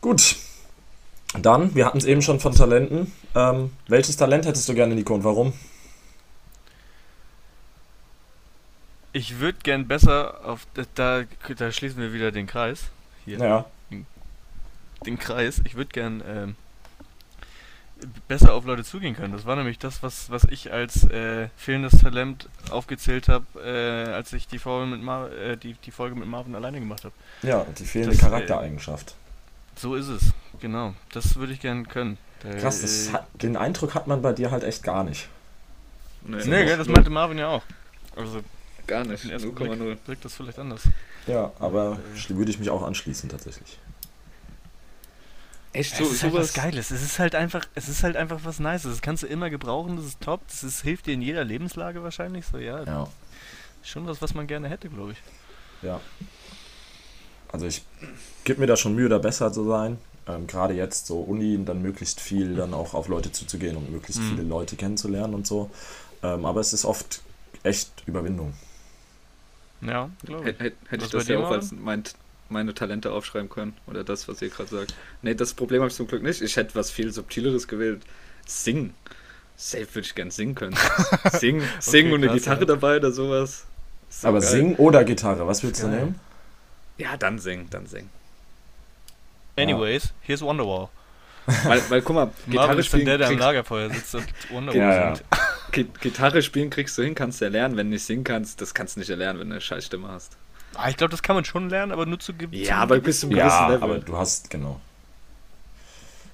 Gut, 0.00 0.36
dann, 1.40 1.74
wir 1.74 1.86
hatten 1.86 1.98
es 1.98 2.04
eben 2.04 2.22
schon 2.22 2.40
von 2.40 2.54
Talenten. 2.54 3.12
Ähm, 3.34 3.72
welches 3.88 4.16
Talent 4.16 4.46
hättest 4.46 4.68
du 4.68 4.74
gerne, 4.74 4.94
Nico, 4.94 5.14
und 5.14 5.24
warum? 5.24 5.52
Ich 9.14 9.38
würde 9.38 9.58
gern 9.62 9.86
besser 9.88 10.44
auf. 10.44 10.66
Da, 10.94 11.24
da 11.56 11.72
schließen 11.72 12.00
wir 12.00 12.12
wieder 12.12 12.32
den 12.32 12.46
Kreis. 12.46 12.84
Hier. 13.24 13.38
Ja. 13.38 13.64
Den, 13.90 14.06
den 15.06 15.18
Kreis. 15.18 15.60
Ich 15.64 15.74
würde 15.74 15.90
gern 15.90 16.22
ähm, 16.26 16.56
besser 18.28 18.54
auf 18.54 18.64
Leute 18.64 18.84
zugehen 18.84 19.14
können. 19.14 19.32
Das 19.32 19.46
war 19.46 19.56
nämlich 19.56 19.78
das, 19.78 20.02
was, 20.02 20.30
was 20.30 20.44
ich 20.44 20.72
als 20.72 21.04
äh, 21.10 21.48
fehlendes 21.56 22.00
Talent 22.00 22.48
aufgezählt 22.70 23.28
habe, 23.28 23.44
äh, 23.64 24.12
als 24.12 24.32
ich 24.32 24.48
die 24.48 24.58
Folge, 24.58 24.86
mit 24.86 25.02
Mar 25.02 25.30
äh, 25.32 25.56
die, 25.56 25.74
die 25.74 25.90
Folge 25.90 26.14
mit 26.14 26.28
Marvin 26.28 26.54
alleine 26.54 26.78
gemacht 26.78 27.04
habe. 27.04 27.14
Ja, 27.42 27.66
die 27.78 27.84
fehlende 27.84 28.14
das, 28.14 28.24
äh, 28.24 28.28
Charaktereigenschaft. 28.28 29.14
So 29.76 29.94
ist 29.94 30.08
es, 30.08 30.32
genau. 30.60 30.94
Das 31.12 31.36
würde 31.36 31.52
ich 31.52 31.60
gerne 31.60 31.84
können. 31.84 32.18
Krass, 32.60 33.10
hat, 33.12 33.26
den 33.40 33.56
Eindruck 33.56 33.94
hat 33.94 34.08
man 34.08 34.20
bei 34.20 34.32
dir 34.32 34.50
halt 34.50 34.64
echt 34.64 34.82
gar 34.82 35.04
nicht. 35.04 35.28
Nee, 36.22 36.44
nee 36.44 36.64
gell, 36.64 36.76
das 36.76 36.88
meinte 36.88 37.10
Marvin 37.10 37.38
ja 37.38 37.48
auch. 37.48 37.62
Also 38.16 38.40
gar 38.86 39.04
nicht. 39.04 39.24
0,0. 39.24 39.96
Wirkt 40.06 40.24
das 40.24 40.34
vielleicht 40.34 40.58
anders. 40.58 40.82
Ja, 41.26 41.52
aber 41.58 41.98
äh, 42.14 42.34
würde 42.34 42.50
ich 42.50 42.58
mich 42.58 42.70
auch 42.70 42.82
anschließen 42.82 43.28
tatsächlich. 43.28 43.78
Echt 45.72 45.96
so, 45.96 46.04
es 46.04 46.12
ist 46.12 46.22
halt 46.24 46.34
was 46.34 46.52
Geiles. 46.52 46.90
Es 46.90 47.02
ist 47.02 47.18
halt 47.18 47.34
einfach, 47.34 47.66
es 47.74 47.88
ist 47.88 48.02
halt 48.02 48.16
einfach 48.16 48.40
was 48.44 48.60
Nices. 48.60 48.90
Das 48.90 49.00
kannst 49.00 49.22
du 49.22 49.26
immer 49.26 49.48
gebrauchen. 49.48 49.96
Das 49.96 50.04
ist 50.04 50.20
top. 50.20 50.46
Das 50.48 50.62
ist, 50.62 50.82
hilft 50.82 51.06
dir 51.06 51.14
in 51.14 51.22
jeder 51.22 51.44
Lebenslage 51.44 52.02
wahrscheinlich. 52.02 52.44
So 52.44 52.58
ja. 52.58 52.84
ja. 52.84 53.08
Schon 53.82 54.06
was, 54.06 54.20
was 54.20 54.34
man 54.34 54.46
gerne 54.46 54.68
hätte, 54.68 54.88
glaube 54.88 55.12
ich. 55.12 55.18
Ja. 55.82 56.00
Also 57.50 57.66
ich 57.66 57.82
gebe 58.44 58.60
mir 58.60 58.66
da 58.66 58.76
schon 58.76 58.94
Mühe, 58.94 59.08
da 59.08 59.18
besser 59.18 59.52
zu 59.52 59.64
sein. 59.66 59.98
Ähm, 60.26 60.46
Gerade 60.46 60.74
jetzt 60.74 61.06
so 61.06 61.20
Uni, 61.20 61.62
dann 61.64 61.82
möglichst 61.82 62.20
viel 62.20 62.54
dann 62.54 62.74
auch 62.74 62.94
auf 62.94 63.08
Leute 63.08 63.32
zuzugehen 63.32 63.76
und 63.76 63.90
möglichst 63.90 64.22
mhm. 64.22 64.28
viele 64.28 64.42
Leute 64.42 64.76
kennenzulernen 64.76 65.34
und 65.34 65.46
so. 65.46 65.70
Ähm, 66.22 66.44
aber 66.44 66.60
es 66.60 66.72
ist 66.72 66.84
oft 66.84 67.22
echt 67.62 67.90
Überwindung. 68.06 68.54
Ja, 69.80 70.10
glaube 70.24 70.50
ich. 70.50 70.60
Hätte 70.60 71.04
ich 71.04 71.10
das 71.10 71.28
ja 71.28 71.38
auch 71.38 71.50
als 71.50 71.72
mein, 71.72 72.04
meine 72.52 72.74
Talente 72.74 73.10
aufschreiben 73.10 73.48
können. 73.48 73.76
Oder 73.86 74.04
das, 74.04 74.28
was 74.28 74.40
ihr 74.42 74.48
gerade 74.48 74.70
sagt. 74.70 74.94
Nee, 75.22 75.34
das 75.34 75.54
Problem 75.54 75.80
habe 75.80 75.90
ich 75.90 75.96
zum 75.96 76.06
Glück 76.06 76.22
nicht. 76.22 76.42
Ich 76.42 76.56
hätte 76.56 76.74
was 76.74 76.90
viel 76.90 77.12
Subtileres 77.12 77.68
gewählt. 77.68 78.02
Singen. 78.46 78.94
Safe 79.56 79.86
würde 79.94 80.06
ich 80.06 80.14
gern 80.14 80.30
singen 80.30 80.54
können. 80.54 80.76
Singen, 81.32 81.62
singen 81.78 82.12
okay, 82.12 82.14
und 82.14 82.24
eine 82.24 82.32
Gitarre 82.32 82.60
ja. 82.60 82.66
dabei 82.66 82.96
oder 82.96 83.12
sowas. 83.12 83.64
So 84.08 84.28
Aber 84.28 84.40
geil. 84.40 84.48
singen 84.48 84.76
oder 84.76 85.04
Gitarre, 85.04 85.46
was 85.46 85.62
willst 85.62 85.82
du 85.82 85.88
nehmen? 85.88 86.18
Ja, 86.98 87.16
dann 87.16 87.38
singen, 87.38 87.68
dann 87.70 87.86
singen. 87.86 88.10
Anyways, 89.56 90.04
ja. 90.04 90.10
here's 90.22 90.42
Wonderwall. 90.42 90.88
Weil, 91.46 91.82
weil 91.90 92.02
guck 92.02 92.14
mal, 92.14 92.30
Gitarre 92.46 92.82
spielen. 92.82 93.06
der, 93.06 93.18
der 93.18 93.28
am 93.28 93.38
Lagerfeuer 93.38 93.90
sitzt 93.90 94.14
und 94.14 94.24
Wonder 94.50 94.74
ja, 94.74 95.14
ja. 95.14 95.84
Gitarre 96.00 96.42
spielen 96.42 96.70
kriegst 96.70 96.96
du 96.98 97.02
hin, 97.02 97.14
kannst 97.14 97.40
du 97.40 97.46
erlernen. 97.46 97.76
Wenn 97.76 97.88
du 97.88 97.94
nicht 97.94 98.04
singen 98.04 98.24
kannst, 98.24 98.60
das 98.60 98.74
kannst 98.74 98.96
du 98.96 99.00
nicht 99.00 99.10
erlernen, 99.10 99.40
wenn 99.40 99.48
du 99.48 99.54
eine 99.54 99.60
scheiß 99.60 99.86
Stimme 99.86 100.08
hast. 100.08 100.36
Ah, 100.74 100.88
ich 100.88 100.96
glaube, 100.96 101.10
das 101.10 101.22
kann 101.22 101.36
man 101.36 101.44
schon 101.44 101.68
lernen, 101.68 101.92
aber 101.92 102.06
nur 102.06 102.18
zu 102.18 102.34
gewinnen. 102.34 102.64
Ja, 102.64 102.78
aber 102.78 102.98
bis 103.00 103.20
zum 103.20 103.30
gewissen 103.30 103.46
ja, 103.46 103.68
Level. 103.68 103.82
aber 103.82 103.98
du 103.98 104.16
hast, 104.16 104.50
genau. 104.50 104.80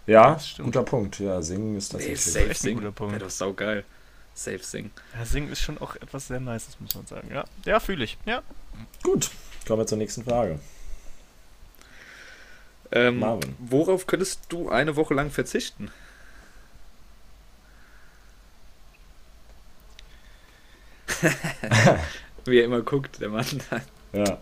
Ja, 0.06 0.38
guter 0.56 0.84
Punkt. 0.84 1.18
Ja, 1.18 1.42
singen 1.42 1.76
ist 1.76 1.90
tatsächlich 1.90 2.24
nee, 2.26 2.32
safe 2.32 2.54
singen. 2.54 2.78
ein 2.78 2.82
guter 2.84 2.92
Punkt. 2.92 3.12
Ja, 3.12 3.18
das 3.18 3.34
ist 3.34 3.38
saugeil. 3.38 3.84
Safe 4.34 4.62
singen. 4.62 4.90
Ja, 5.18 5.24
singen 5.26 5.52
ist 5.52 5.60
schon 5.60 5.78
auch 5.78 5.96
etwas 5.96 6.28
sehr 6.28 6.40
Nices, 6.40 6.78
muss 6.80 6.94
man 6.94 7.06
sagen. 7.06 7.28
Ja, 7.32 7.44
ja 7.66 7.80
fühle 7.80 8.04
ich. 8.04 8.16
Ja. 8.24 8.42
Gut, 9.02 9.30
kommen 9.66 9.82
wir 9.82 9.86
zur 9.86 9.98
nächsten 9.98 10.24
Frage. 10.24 10.60
Ähm, 12.90 13.18
Marvin. 13.18 13.54
Worauf 13.58 14.06
könntest 14.06 14.40
du 14.48 14.70
eine 14.70 14.96
Woche 14.96 15.12
lang 15.12 15.30
verzichten? 15.30 15.90
Wie 22.44 22.58
er 22.58 22.64
immer 22.64 22.80
guckt, 22.82 23.20
der 23.20 23.28
Mann. 23.28 23.44
Ja. 24.12 24.38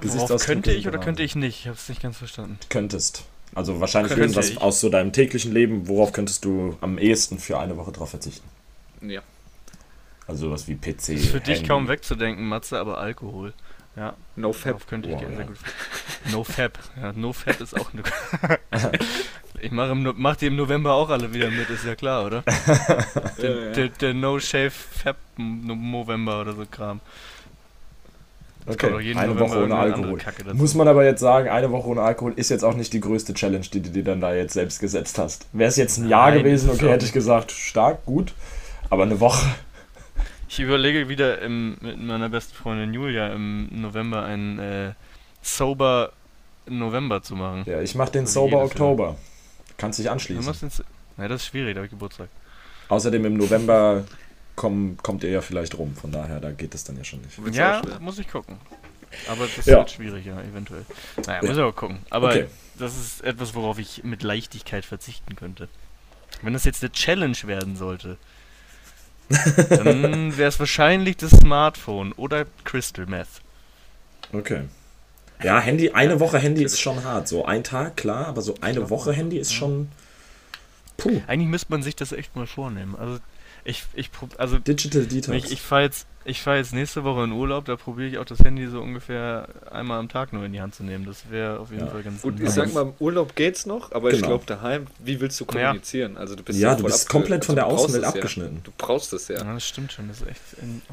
Worauf 0.00 0.44
könnte 0.44 0.72
ich 0.72 0.86
oder 0.86 0.98
könnte 0.98 1.22
ich 1.22 1.34
nicht? 1.34 1.60
Ich 1.60 1.66
habe 1.66 1.76
es 1.76 1.88
nicht 1.88 2.02
ganz 2.02 2.18
verstanden. 2.18 2.58
Könntest. 2.68 3.24
Also 3.54 3.80
wahrscheinlich 3.80 4.10
könnte 4.10 4.24
irgendwas 4.24 4.50
ich. 4.50 4.60
aus 4.60 4.80
so 4.80 4.88
deinem 4.88 5.12
täglichen 5.12 5.52
Leben, 5.52 5.88
worauf 5.88 6.12
könntest 6.12 6.44
du 6.44 6.76
am 6.80 6.98
ehesten 6.98 7.38
für 7.38 7.58
eine 7.58 7.76
Woche 7.76 7.90
drauf 7.92 8.10
verzichten? 8.10 8.48
Ja. 9.00 9.22
Also 10.26 10.46
sowas 10.46 10.68
wie 10.68 10.76
PC. 10.76 10.96
Das 10.96 11.08
ist 11.08 11.26
für 11.28 11.38
Handy. 11.38 11.54
dich 11.54 11.64
kaum 11.66 11.88
wegzudenken, 11.88 12.46
Matze, 12.46 12.78
aber 12.78 12.98
Alkohol. 12.98 13.54
Ja. 13.96 14.14
No 14.36 14.52
Fab. 14.52 14.72
Darauf 14.72 14.86
könnte 14.86 15.08
ich 15.08 15.14
wow, 15.16 15.24
sehr 15.36 15.44
gut. 15.44 15.56
No 16.30 16.44
Fab. 16.44 16.78
Ja, 17.00 17.12
No 17.14 17.32
Fab 17.32 17.60
ist 17.60 17.74
auch 17.74 17.90
eine. 17.92 18.02
ich 19.60 19.72
mache 19.72 19.94
mach 19.94 20.36
die 20.36 20.46
im 20.46 20.56
November 20.56 20.94
auch 20.94 21.10
alle 21.10 21.32
wieder 21.32 21.50
mit, 21.50 21.68
ist 21.70 21.84
ja 21.84 21.96
klar, 21.96 22.26
oder? 22.26 22.42
der, 23.42 23.50
ja, 23.50 23.64
ja. 23.64 23.72
der, 23.72 23.88
der 23.88 24.14
No 24.14 24.38
Shave 24.38 24.70
Fab 24.70 25.16
November 25.36 26.42
oder 26.42 26.52
so 26.52 26.64
Kram. 26.70 27.00
Okay, 28.66 29.14
eine 29.16 29.38
Woche 29.38 29.64
ohne 29.64 29.76
Alkohol. 29.76 30.18
Muss 30.52 30.74
man 30.74 30.88
aber 30.88 31.04
jetzt 31.04 31.20
sagen, 31.20 31.48
eine 31.48 31.70
Woche 31.70 31.88
ohne 31.88 32.02
Alkohol 32.02 32.34
ist 32.36 32.50
jetzt 32.50 32.64
auch 32.64 32.74
nicht 32.74 32.92
die 32.92 33.00
größte 33.00 33.32
Challenge, 33.34 33.64
die 33.72 33.80
du 33.80 33.90
dir 33.90 34.04
dann 34.04 34.20
da 34.20 34.34
jetzt 34.34 34.52
selbst 34.52 34.80
gesetzt 34.80 35.18
hast. 35.18 35.46
Wäre 35.52 35.68
es 35.68 35.76
jetzt 35.76 35.98
ein 35.98 36.08
Jahr 36.08 36.30
Nein, 36.30 36.42
gewesen, 36.42 36.70
okay, 36.70 36.88
hätte 36.88 37.06
ich 37.06 37.12
gesagt, 37.12 37.50
stark, 37.52 38.04
gut. 38.04 38.34
Aber 38.90 39.04
eine 39.04 39.20
Woche. 39.20 39.46
Ich 40.48 40.60
überlege 40.60 41.08
wieder 41.08 41.40
im, 41.42 41.76
mit 41.80 42.00
meiner 42.00 42.28
besten 42.28 42.54
Freundin 42.54 42.94
Julia 42.94 43.32
im 43.32 43.68
November 43.70 44.24
einen 44.24 44.58
äh, 44.58 44.92
Sober 45.42 46.12
November 46.66 47.22
zu 47.22 47.36
machen. 47.36 47.64
Ja, 47.66 47.80
ich 47.80 47.94
mache 47.94 48.12
den 48.12 48.22
also 48.22 48.44
Sober 48.44 48.64
Oktober. 48.64 49.16
Kannst 49.76 49.98
dich 49.98 50.10
anschließen. 50.10 50.44
ja, 51.18 51.28
das 51.28 51.42
ist 51.42 51.46
schwierig, 51.46 51.74
da 51.74 51.78
habe 51.78 51.86
ich 51.86 51.90
Geburtstag. 51.90 52.28
Außerdem 52.88 53.24
im 53.26 53.36
November 53.36 54.04
komm, 54.58 54.96
kommt 55.02 55.22
ihr 55.22 55.30
ja 55.30 55.40
vielleicht 55.40 55.78
rum, 55.78 55.94
von 55.94 56.10
daher, 56.10 56.40
da 56.40 56.50
geht 56.50 56.74
es 56.74 56.82
dann 56.82 56.96
ja 56.96 57.04
schon 57.04 57.20
nicht. 57.20 57.54
Ja, 57.54 57.80
muss 58.00 58.18
ich 58.18 58.28
gucken. 58.28 58.56
Aber 59.28 59.46
das 59.46 59.56
ist 59.56 59.68
ja. 59.68 59.78
halt 59.78 59.90
schwierig, 59.90 60.26
ja, 60.26 60.38
eventuell. 60.42 60.84
Naja, 61.24 61.40
ja. 61.40 61.48
muss 61.48 61.56
ich 61.56 61.62
auch 61.62 61.76
gucken. 61.76 62.00
Aber 62.10 62.30
okay. 62.30 62.46
das 62.76 62.98
ist 62.98 63.22
etwas, 63.22 63.54
worauf 63.54 63.78
ich 63.78 64.02
mit 64.02 64.24
Leichtigkeit 64.24 64.84
verzichten 64.84 65.36
könnte. 65.36 65.68
Wenn 66.42 66.52
das 66.52 66.64
jetzt 66.64 66.82
eine 66.82 66.90
Challenge 66.90 67.36
werden 67.44 67.76
sollte, 67.76 68.18
dann 69.70 70.36
wäre 70.36 70.48
es 70.48 70.58
wahrscheinlich 70.58 71.16
das 71.16 71.30
Smartphone 71.30 72.12
oder 72.12 72.44
Crystal 72.64 73.06
Meth. 73.06 73.28
Okay. 74.32 74.64
Ja, 75.42 75.60
Handy, 75.60 75.92
eine 75.92 76.18
Woche 76.18 76.38
Handy 76.38 76.64
ist 76.64 76.80
schon 76.80 77.04
hart. 77.04 77.28
So 77.28 77.44
ein 77.44 77.62
Tag, 77.62 77.96
klar, 77.96 78.26
aber 78.26 78.42
so 78.42 78.56
eine 78.60 78.90
Woche 78.90 79.12
Handy 79.12 79.38
ist 79.38 79.54
schon. 79.54 79.88
Puh. 80.96 81.22
Eigentlich 81.28 81.48
müsste 81.48 81.70
man 81.70 81.84
sich 81.84 81.94
das 81.94 82.10
echt 82.10 82.34
mal 82.34 82.48
vornehmen. 82.48 82.96
Also 82.96 83.20
ich, 83.68 83.84
ich 83.94 84.10
also 84.38 84.58
Digital 84.58 85.04
Detox. 85.04 85.36
Ich, 85.36 85.52
ich 85.52 85.60
fahre 85.60 85.82
jetzt, 85.82 86.06
fahr 86.34 86.56
jetzt 86.56 86.72
nächste 86.72 87.04
Woche 87.04 87.24
in 87.24 87.32
Urlaub, 87.32 87.66
da 87.66 87.76
probiere 87.76 88.08
ich 88.08 88.18
auch 88.18 88.24
das 88.24 88.38
Handy 88.38 88.66
so 88.66 88.80
ungefähr 88.80 89.46
einmal 89.70 89.98
am 89.98 90.08
Tag 90.08 90.32
nur 90.32 90.42
in 90.44 90.52
die 90.54 90.60
Hand 90.62 90.74
zu 90.74 90.82
nehmen. 90.82 91.04
Das 91.04 91.30
wäre 91.30 91.60
auf 91.60 91.70
jeden 91.70 91.84
ja. 91.84 91.90
Fall 91.90 92.02
ganz 92.02 92.22
gut. 92.22 92.40
Ich 92.40 92.48
sag 92.48 92.72
mal, 92.72 92.82
im 92.82 92.92
Urlaub 92.98 93.36
geht's 93.36 93.66
noch, 93.66 93.92
aber 93.92 94.08
genau. 94.08 94.20
ich 94.20 94.26
glaube 94.26 94.44
daheim, 94.46 94.86
wie 95.00 95.20
willst 95.20 95.38
du 95.40 95.44
kommunizieren? 95.44 96.14
Ja. 96.14 96.20
Also 96.20 96.34
du 96.34 96.42
bist 96.42 96.58
ja, 96.58 96.74
du 96.74 96.84
bist 96.84 97.10
komplett 97.10 97.44
von 97.44 97.56
der 97.56 97.66
Außenwelt 97.66 98.04
abgeschnitten. 98.04 98.56
Ja. 98.56 98.62
Du 98.64 98.72
brauchst 98.78 99.12
es 99.12 99.28
ja. 99.28 99.36
ja. 99.36 99.52
Das 99.52 99.66
stimmt 99.66 99.92
schon. 99.92 100.08
Das 100.08 100.22
ist 100.22 100.28
echt 100.28 100.40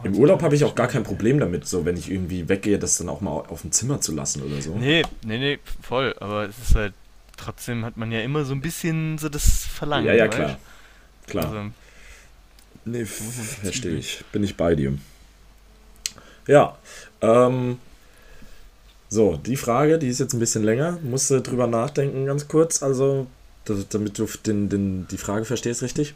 Im 0.04 0.16
Urlaub 0.16 0.44
habe 0.44 0.56
ich 0.56 0.66
auch 0.66 0.76
gar 0.76 0.88
kein 0.88 1.04
Problem 1.04 1.40
damit, 1.40 1.66
so 1.66 1.86
wenn 1.86 1.96
ich 1.96 2.12
irgendwie 2.12 2.50
weggehe, 2.50 2.78
das 2.78 2.98
dann 2.98 3.08
auch 3.08 3.22
mal 3.22 3.32
auf 3.32 3.62
dem 3.62 3.72
Zimmer 3.72 4.02
zu 4.02 4.14
lassen 4.14 4.42
oder 4.44 4.62
so. 4.62 4.76
Nee, 4.76 5.04
nee, 5.26 5.38
nee, 5.38 5.60
voll. 5.82 6.14
Aber 6.20 6.44
es 6.44 6.58
ist 6.58 6.76
halt 6.76 6.94
trotzdem 7.38 7.86
hat 7.86 7.96
man 7.96 8.12
ja 8.12 8.22
immer 8.22 8.44
so 8.44 8.54
ein 8.54 8.62
bisschen 8.62 9.18
so 9.18 9.30
das 9.30 9.66
Verlangen. 9.66 10.08
Ja, 10.08 10.14
ja, 10.14 10.28
klar. 10.28 10.58
Klar. 11.28 11.46
Also, 11.46 11.72
Nee, 12.86 13.06
verstehe 13.06 13.98
ich. 13.98 14.24
Bin 14.32 14.44
ich 14.44 14.56
bei 14.56 14.76
dir. 14.76 14.98
Ja. 16.48 16.78
Ähm, 17.22 17.80
so, 19.10 19.38
die 19.38 19.58
Frage, 19.58 19.98
die 19.98 20.08
ist 20.08 20.20
jetzt 20.20 20.34
ein 20.34 20.40
bisschen 20.40 20.64
länger. 20.64 21.00
Musste 21.02 21.42
drüber 21.42 21.68
nachdenken, 21.68 22.26
ganz 22.26 22.48
kurz. 22.48 22.84
Also, 22.84 23.28
damit 23.90 24.20
du 24.20 24.28
den, 24.46 24.70
den, 24.70 25.08
die 25.08 25.18
Frage 25.18 25.46
verstehst, 25.46 25.82
richtig. 25.82 26.14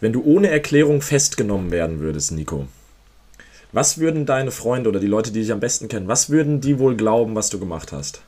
Wenn 0.00 0.12
du 0.12 0.22
ohne 0.22 0.48
Erklärung 0.50 1.00
festgenommen 1.00 1.70
werden 1.70 2.00
würdest, 2.00 2.32
Nico, 2.32 2.66
was 3.72 3.98
würden 3.98 4.26
deine 4.26 4.50
Freunde 4.50 4.90
oder 4.90 5.00
die 5.00 5.06
Leute, 5.06 5.32
die 5.32 5.40
dich 5.40 5.52
am 5.52 5.60
besten 5.60 5.88
kennen, 5.88 6.08
was 6.08 6.28
würden 6.28 6.60
die 6.60 6.78
wohl 6.78 6.96
glauben, 6.96 7.34
was 7.34 7.48
du 7.48 7.58
gemacht 7.58 7.92
hast? 7.92 8.20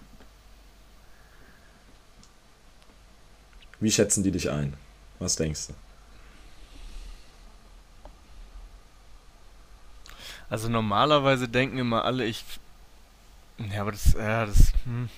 Wie 3.81 3.91
schätzen 3.91 4.23
die 4.23 4.31
dich 4.31 4.51
ein? 4.51 4.75
Was 5.19 5.37
denkst 5.37 5.69
du? 5.69 5.75
Also 10.51 10.69
normalerweise 10.69 11.49
denken 11.49 11.79
immer 11.79 12.05
alle, 12.05 12.25
ich. 12.25 12.45
Ja, 13.73 13.83
aber 13.83 13.93
das, 13.93 14.15
ja, 14.15 14.47
das. 14.47 14.73
Hm. 14.85 15.09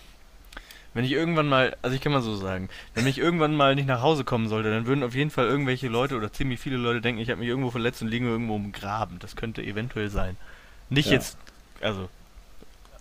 Wenn 0.94 1.04
ich 1.04 1.12
irgendwann 1.12 1.48
mal, 1.48 1.76
also 1.82 1.94
ich 1.94 2.00
kann 2.00 2.12
mal 2.12 2.22
so 2.22 2.36
sagen, 2.36 2.70
wenn 2.94 3.06
ich 3.06 3.18
irgendwann 3.18 3.54
mal 3.54 3.74
nicht 3.74 3.86
nach 3.86 4.00
Hause 4.00 4.24
kommen 4.24 4.48
sollte, 4.48 4.70
dann 4.70 4.86
würden 4.86 5.04
auf 5.04 5.14
jeden 5.14 5.30
Fall 5.30 5.46
irgendwelche 5.46 5.88
Leute 5.88 6.16
oder 6.16 6.32
ziemlich 6.32 6.58
viele 6.58 6.78
Leute 6.78 7.02
denken, 7.02 7.20
ich 7.20 7.28
habe 7.28 7.40
mich 7.40 7.48
irgendwo 7.48 7.70
verletzt 7.70 8.00
und 8.00 8.08
liege 8.08 8.26
irgendwo 8.26 8.56
im 8.56 8.72
Graben. 8.72 9.18
Das 9.18 9.36
könnte 9.36 9.62
eventuell 9.62 10.08
sein. 10.08 10.38
Nicht 10.88 11.08
ja. 11.08 11.12
jetzt, 11.12 11.36
also 11.82 12.08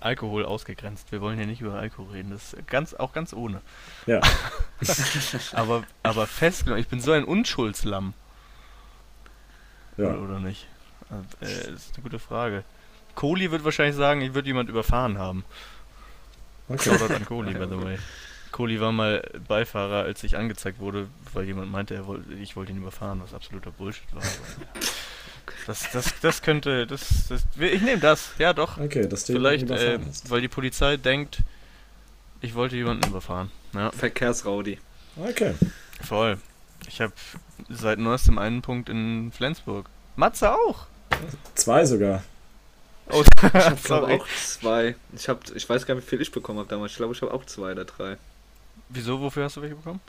Alkohol 0.02 0.46
ausgegrenzt. 0.46 1.12
Wir 1.12 1.22
wollen 1.22 1.38
hier 1.38 1.48
nicht 1.48 1.62
über 1.62 1.76
Alkohol 1.76 2.12
reden. 2.12 2.32
Das 2.32 2.54
ist 2.54 2.68
ganz, 2.68 2.94
auch 2.94 3.14
ganz 3.14 3.34
ohne. 3.34 3.62
Ja. 4.06 4.20
aber, 5.54 5.84
aber 6.04 6.28
festgenommen, 6.28 6.82
ich 6.82 6.90
bin 6.90 7.00
so 7.00 7.12
ein 7.12 7.24
Unschuldslamm. 7.24 8.14
Ja. 9.98 10.10
Oder, 10.10 10.22
oder 10.22 10.40
nicht? 10.40 10.68
Äh, 11.12 11.46
das 11.46 11.88
ist 11.88 11.96
eine 11.96 12.04
gute 12.04 12.20
Frage. 12.20 12.64
Kohli 13.16 13.52
wird 13.52 13.64
wahrscheinlich 13.64 13.96
sagen, 13.96 14.22
ich 14.22 14.34
würde 14.34 14.48
jemand 14.48 14.70
überfahren 14.70 15.18
haben. 15.18 15.46
Okay. 16.68 16.90
Shoutout 16.90 17.14
an 17.14 17.26
Kohli, 17.26 17.54
by 17.58 17.66
the 17.70 17.82
way. 17.82 17.98
Kohli 18.52 18.80
war 18.80 18.92
mal 18.92 19.22
Beifahrer, 19.48 20.04
als 20.04 20.24
ich 20.24 20.38
angezeigt 20.38 20.80
wurde, 20.80 21.08
weil 21.34 21.46
jemand 21.46 21.72
meinte, 21.72 21.94
er 21.94 22.08
wollte, 22.08 22.34
ich 22.34 22.56
wollte 22.56 22.72
ihn 22.72 22.78
überfahren, 22.78 23.22
was 23.22 23.34
absoluter 23.34 23.72
Bullshit 23.72 24.14
war. 24.14 24.24
Das, 25.68 25.92
das, 25.92 26.20
das 26.22 26.42
könnte, 26.42 26.88
das, 26.88 27.28
das 27.28 27.46
ich 27.60 27.82
nehme 27.82 28.00
das, 28.00 28.32
ja 28.38 28.54
doch. 28.54 28.78
Okay, 28.80 29.08
das 29.08 29.26
Vielleicht, 29.26 29.70
äh, 29.70 30.00
weil 30.30 30.42
die 30.42 30.48
Polizei 30.48 30.98
denkt, 30.98 31.40
ich 32.42 32.56
wollte 32.56 32.76
jemanden 32.76 33.08
überfahren. 33.08 33.52
Ja. 33.74 33.92
Verkehrsraudi. 33.92 34.80
Okay. 35.18 35.56
Voll. 36.02 36.38
Ich 36.88 37.02
habe 37.02 37.14
seit 37.70 38.00
neuestem 38.00 38.38
einen 38.38 38.62
Punkt 38.62 38.90
in 38.90 39.32
Flensburg. 39.32 39.88
Matze 40.16 40.52
auch. 40.52 40.88
Zwei 41.56 41.86
sogar. 41.86 42.24
Oh, 43.10 43.22
ich 43.22 43.44
habe 43.90 44.08
auch 44.08 44.28
zwei. 44.28 44.96
Ich, 45.16 45.30
hab, 45.30 45.56
ich 45.56 45.70
weiß 45.70 45.86
gar 45.86 45.96
nicht, 45.96 46.06
wie 46.06 46.10
viel 46.10 46.22
ich 46.22 46.32
bekommen 46.32 46.60
habe 46.60 46.70
damals. 46.70 46.92
Ich 46.92 46.98
glaube, 46.98 47.14
ich 47.14 47.22
habe 47.22 47.34
auch 47.34 47.46
zwei 47.46 47.72
oder 47.72 47.86
drei. 47.86 48.18
Wieso? 48.90 49.20
Wofür 49.20 49.46
hast 49.46 49.58
du 49.58 49.62
welche 49.62 49.76
bekommen? 49.76 50.02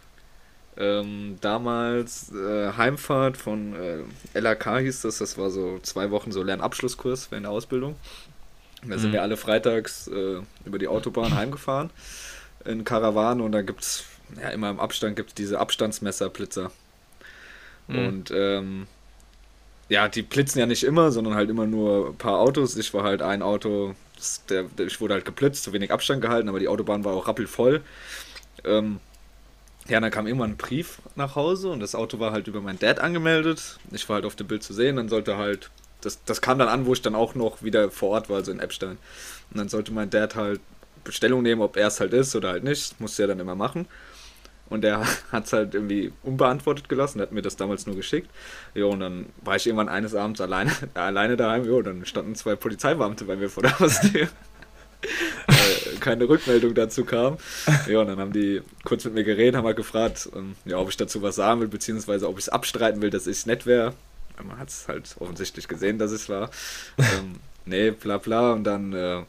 Ähm, 0.78 1.38
damals 1.40 2.32
äh, 2.32 2.72
Heimfahrt 2.76 3.36
von 3.36 3.74
äh, 3.74 4.38
LAK 4.38 4.78
hieß 4.80 5.02
das. 5.02 5.18
Das 5.18 5.38
war 5.38 5.50
so 5.50 5.78
zwei 5.82 6.10
Wochen 6.10 6.32
so 6.32 6.42
Lernabschlusskurs 6.42 7.30
während 7.30 7.44
der 7.44 7.52
Ausbildung. 7.52 7.96
Da 8.86 8.98
sind 8.98 9.10
mhm. 9.10 9.14
wir 9.14 9.22
alle 9.22 9.36
freitags 9.36 10.08
äh, 10.08 10.40
über 10.64 10.78
die 10.78 10.88
Autobahn 10.88 11.34
heimgefahren 11.36 11.90
in 12.66 12.84
Karawane 12.84 13.42
und 13.42 13.52
da 13.52 13.62
gibt 13.62 13.82
es, 13.82 14.04
ja, 14.40 14.48
immer 14.50 14.70
im 14.70 14.80
Abstand 14.80 15.16
gibt 15.16 15.30
es 15.30 15.34
diese 15.34 15.58
Abstandsmesserblitzer. 15.58 16.70
Mhm. 17.88 17.98
Und 17.98 18.30
ähm, 18.34 18.86
ja, 19.88 20.08
die 20.08 20.22
blitzen 20.22 20.58
ja 20.58 20.66
nicht 20.66 20.84
immer, 20.84 21.12
sondern 21.12 21.34
halt 21.34 21.50
immer 21.50 21.66
nur 21.66 22.08
ein 22.08 22.16
paar 22.16 22.38
Autos. 22.38 22.76
Ich 22.76 22.92
war 22.92 23.04
halt 23.04 23.22
ein 23.22 23.42
Auto, 23.42 23.94
der, 24.48 24.64
der, 24.64 24.86
ich 24.86 25.00
wurde 25.00 25.14
halt 25.14 25.24
geblitzt, 25.24 25.62
zu 25.62 25.72
wenig 25.72 25.92
Abstand 25.92 26.22
gehalten, 26.22 26.48
aber 26.48 26.58
die 26.58 26.68
Autobahn 26.68 27.04
war 27.04 27.14
auch 27.14 27.28
rappelvoll. 27.28 27.82
Ähm, 28.64 28.98
ja, 29.88 30.00
dann 30.00 30.10
kam 30.10 30.26
irgendwann 30.26 30.52
ein 30.52 30.56
Brief 30.56 30.98
nach 31.14 31.36
Hause 31.36 31.70
und 31.70 31.78
das 31.80 31.94
Auto 31.94 32.18
war 32.18 32.32
halt 32.32 32.48
über 32.48 32.60
meinen 32.60 32.80
Dad 32.80 32.98
angemeldet. 32.98 33.78
Ich 33.92 34.08
war 34.08 34.16
halt 34.16 34.24
auf 34.24 34.34
dem 34.34 34.48
Bild 34.48 34.64
zu 34.64 34.74
sehen, 34.74 34.96
dann 34.96 35.08
sollte 35.08 35.36
halt, 35.36 35.70
das, 36.00 36.18
das 36.24 36.40
kam 36.40 36.58
dann 36.58 36.68
an, 36.68 36.86
wo 36.86 36.92
ich 36.92 37.02
dann 37.02 37.14
auch 37.14 37.36
noch 37.36 37.62
wieder 37.62 37.90
vor 37.92 38.10
Ort 38.10 38.28
war, 38.28 38.36
also 38.36 38.50
in 38.50 38.58
Epstein. 38.58 38.98
Und 39.50 39.58
dann 39.58 39.68
sollte 39.68 39.92
mein 39.92 40.10
Dad 40.10 40.34
halt 40.34 40.60
Bestellung 41.04 41.42
nehmen, 41.42 41.62
ob 41.62 41.76
er 41.76 41.86
es 41.86 42.00
halt 42.00 42.12
ist 42.12 42.34
oder 42.34 42.50
halt 42.50 42.64
nicht. 42.64 42.92
Das 42.92 43.00
musste 43.00 43.22
er 43.22 43.28
dann 43.28 43.38
immer 43.38 43.54
machen. 43.54 43.86
Und 44.68 44.84
er 44.84 45.04
hat 45.32 45.46
es 45.46 45.52
halt 45.52 45.74
irgendwie 45.74 46.12
unbeantwortet 46.22 46.88
gelassen, 46.88 47.20
hat 47.20 47.32
mir 47.32 47.42
das 47.42 47.56
damals 47.56 47.86
nur 47.86 47.96
geschickt. 47.96 48.30
Jo, 48.74 48.90
und 48.90 49.00
dann 49.00 49.26
war 49.42 49.56
ich 49.56 49.66
irgendwann 49.66 49.88
eines 49.88 50.14
Abends 50.14 50.40
alleine, 50.40 50.72
alleine 50.94 51.36
daheim. 51.36 51.64
Jo, 51.64 51.82
dann 51.82 52.04
standen 52.04 52.34
zwei 52.34 52.56
Polizeibeamte 52.56 53.24
bei 53.24 53.36
mir 53.36 53.48
vor 53.48 53.62
der 53.62 53.78
Haustür. 53.78 54.28
keine 56.00 56.28
Rückmeldung 56.28 56.74
dazu 56.74 57.04
kam. 57.04 57.38
Ja, 57.86 58.00
und 58.00 58.08
dann 58.08 58.18
haben 58.18 58.32
die 58.32 58.62
kurz 58.84 59.04
mit 59.04 59.14
mir 59.14 59.24
geredet, 59.24 59.56
haben 59.56 59.66
halt 59.66 59.76
gefragt, 59.76 60.28
ähm, 60.34 60.56
ja, 60.64 60.78
ob 60.78 60.88
ich 60.88 60.96
dazu 60.96 61.22
was 61.22 61.36
sagen 61.36 61.60
will, 61.60 61.68
beziehungsweise 61.68 62.28
ob 62.28 62.38
ich 62.38 62.44
es 62.44 62.48
abstreiten 62.48 63.02
will, 63.02 63.10
dass 63.10 63.26
ich 63.26 63.38
es 63.38 63.46
nett 63.46 63.66
wäre. 63.66 63.94
Man 64.42 64.58
hat 64.58 64.68
es 64.68 64.88
halt 64.88 65.16
offensichtlich 65.18 65.68
gesehen, 65.68 65.98
dass 65.98 66.10
es 66.10 66.28
war. 66.28 66.50
ähm, 66.98 67.36
nee, 67.64 67.90
bla 67.90 68.18
bla. 68.18 68.52
Und 68.52 68.64
dann, 68.64 68.92
äh, 68.92 69.22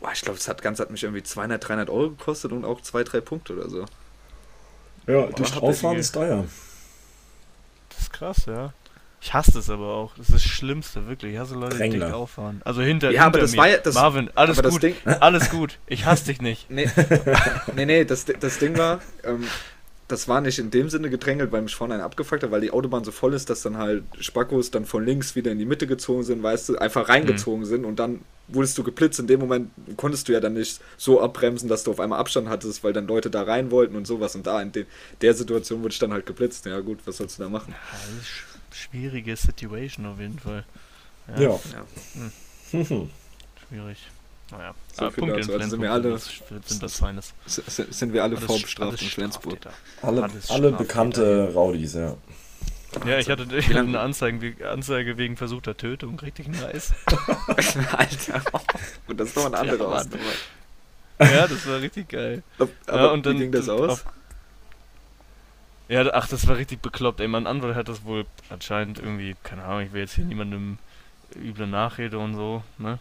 boah, 0.00 0.10
ich 0.12 0.20
glaube, 0.20 0.38
das 0.38 0.48
hat, 0.48 0.62
ganz 0.62 0.80
hat 0.80 0.90
mich 0.90 1.02
irgendwie 1.02 1.22
200, 1.22 1.66
300 1.66 1.90
Euro 1.90 2.10
gekostet 2.10 2.52
und 2.52 2.64
auch 2.64 2.80
zwei, 2.82 3.04
drei 3.04 3.20
Punkte 3.20 3.54
oder 3.54 3.70
so. 3.70 3.84
Ja, 5.06 5.26
durch 5.26 5.50
drauffahren 5.50 5.98
ist 5.98 6.12
teuer. 6.12 6.44
Das 7.90 8.00
ist 8.00 8.12
krass, 8.12 8.46
ja. 8.46 8.72
Ich 9.24 9.32
hasse 9.32 9.58
es 9.58 9.70
aber 9.70 9.86
auch. 9.86 10.12
Das 10.16 10.28
ist 10.28 10.34
das 10.34 10.42
Schlimmste, 10.42 11.08
wirklich. 11.08 11.32
Ich 11.32 11.38
hasse 11.38 11.54
Leute, 11.54 11.78
die 11.78 11.88
dick 11.88 12.02
auffahren. 12.02 12.60
Also 12.64 12.82
hinter, 12.82 13.10
ja, 13.10 13.22
hinter 13.22 13.26
aber 13.26 13.38
das 13.38 13.52
mir. 13.52 13.58
War 13.58 13.68
ja, 13.68 13.78
das, 13.78 13.94
Marvin, 13.94 14.30
alles 14.34 14.62
gut. 14.62 14.82
Ding, 14.82 14.94
alles 15.20 15.48
gut. 15.48 15.78
Ich 15.86 16.04
hasse 16.04 16.26
dich 16.26 16.42
nicht. 16.42 16.70
Nee, 16.70 16.90
nee, 17.74 17.86
nee 17.86 18.04
das, 18.04 18.26
das 18.26 18.58
Ding 18.58 18.76
war, 18.76 19.00
ähm, 19.24 19.44
das 20.08 20.28
war 20.28 20.42
nicht 20.42 20.58
in 20.58 20.70
dem 20.70 20.90
Sinne 20.90 21.08
gedrängelt, 21.08 21.52
weil 21.52 21.62
mich 21.62 21.74
vorne 21.74 21.94
einen 21.94 22.02
abgefuckt 22.02 22.42
hat, 22.42 22.50
weil 22.50 22.60
die 22.60 22.70
Autobahn 22.70 23.02
so 23.02 23.12
voll 23.12 23.32
ist, 23.32 23.48
dass 23.48 23.62
dann 23.62 23.78
halt 23.78 24.04
Spackos 24.20 24.70
dann 24.70 24.84
von 24.84 25.02
links 25.02 25.34
wieder 25.34 25.52
in 25.52 25.58
die 25.58 25.64
Mitte 25.64 25.86
gezogen 25.86 26.22
sind, 26.22 26.42
weißt 26.42 26.68
du, 26.68 26.76
einfach 26.76 27.08
reingezogen 27.08 27.60
mhm. 27.60 27.66
sind 27.66 27.84
und 27.86 27.98
dann 27.98 28.20
wurdest 28.48 28.76
du 28.78 28.82
geblitzt. 28.82 29.18
In 29.18 29.26
dem 29.26 29.40
Moment 29.40 29.70
konntest 29.96 30.28
du 30.28 30.32
ja 30.32 30.40
dann 30.40 30.54
nicht 30.54 30.80
so 30.96 31.20
abbremsen, 31.20 31.68
dass 31.68 31.84
du 31.84 31.90
auf 31.90 32.00
einmal 32.00 32.18
Abstand 32.18 32.48
hattest, 32.48 32.84
weil 32.84 32.92
dann 32.92 33.06
Leute 33.06 33.30
da 33.30 33.42
rein 33.42 33.70
wollten 33.70 33.96
und 33.96 34.06
sowas. 34.06 34.34
Und 34.34 34.46
da 34.46 34.60
in 34.60 34.72
de 34.72 34.86
der 35.20 35.34
Situation 35.34 35.82
wurde 35.82 35.92
ich 35.92 35.98
dann 35.98 36.12
halt 36.12 36.26
geblitzt. 36.26 36.66
Ja 36.66 36.80
gut, 36.80 37.00
was 37.04 37.16
sollst 37.18 37.38
du 37.38 37.44
da 37.44 37.48
machen? 37.48 37.74
Ja, 37.74 38.74
schwierige 38.74 39.36
Situation 39.36 40.06
auf 40.06 40.20
jeden 40.20 40.38
Fall. 40.38 40.64
Ja. 41.38 41.50
ja. 41.50 41.60
Hm. 42.70 43.10
Schwierig. 43.68 43.98
Naja, 44.50 44.74
so 44.92 45.10
viel 45.10 45.22
Punkt 45.22 45.38
dazu. 45.38 45.52
Also 45.54 45.70
sind 45.70 45.82
wir 45.82 45.92
alle, 45.92 46.18
sind 46.18 46.82
das 46.82 46.98
Feines. 46.98 47.34
Sind 47.46 48.12
wir 48.12 48.22
alle 48.22 48.36
vorbestraft 48.36 49.00
in 49.00 49.08
Flensburg. 49.08 49.58
Alle, 50.02 50.28
alle 50.48 50.72
bekannte 50.72 51.52
Raudis, 51.54 51.94
ja. 51.94 52.16
Ja, 53.06 53.18
ich 53.18 53.28
hatte, 53.28 53.46
ich 53.56 53.68
hatte 53.68 53.80
eine 53.80 54.00
Anzeige, 54.00 54.68
Anzeige 54.68 55.18
wegen 55.18 55.36
versuchter 55.36 55.76
Tötung, 55.76 56.18
richtig 56.20 56.48
nice. 56.48 56.94
Alter, 57.92 58.42
und 59.06 59.20
das 59.20 59.28
ist 59.28 59.36
doch 59.36 59.46
ein 59.46 59.54
anderer 59.54 60.04
ja, 61.20 61.26
ja, 61.26 61.46
das 61.46 61.66
war 61.66 61.80
richtig 61.80 62.08
geil. 62.08 62.42
Aber 62.58 62.70
ja, 62.88 63.06
und 63.10 63.24
dann, 63.24 63.34
wie 63.34 63.40
ging 63.40 63.52
das 63.52 63.68
aus? 63.68 63.90
Auf, 63.90 64.04
ja, 65.88 66.04
ach, 66.12 66.28
das 66.28 66.46
war 66.48 66.56
richtig 66.56 66.80
bekloppt. 66.80 67.20
Ey, 67.20 67.28
mein 67.28 67.46
Anwalt 67.46 67.76
hat 67.76 67.88
das 67.88 68.04
wohl 68.04 68.26
anscheinend 68.48 68.98
irgendwie, 68.98 69.36
keine 69.42 69.64
Ahnung, 69.64 69.82
ich 69.82 69.92
will 69.92 70.00
jetzt 70.00 70.14
hier 70.14 70.24
niemandem 70.24 70.78
üble 71.36 71.66
Nachrede 71.66 72.18
und 72.18 72.34
so, 72.34 72.62
ne? 72.78 72.98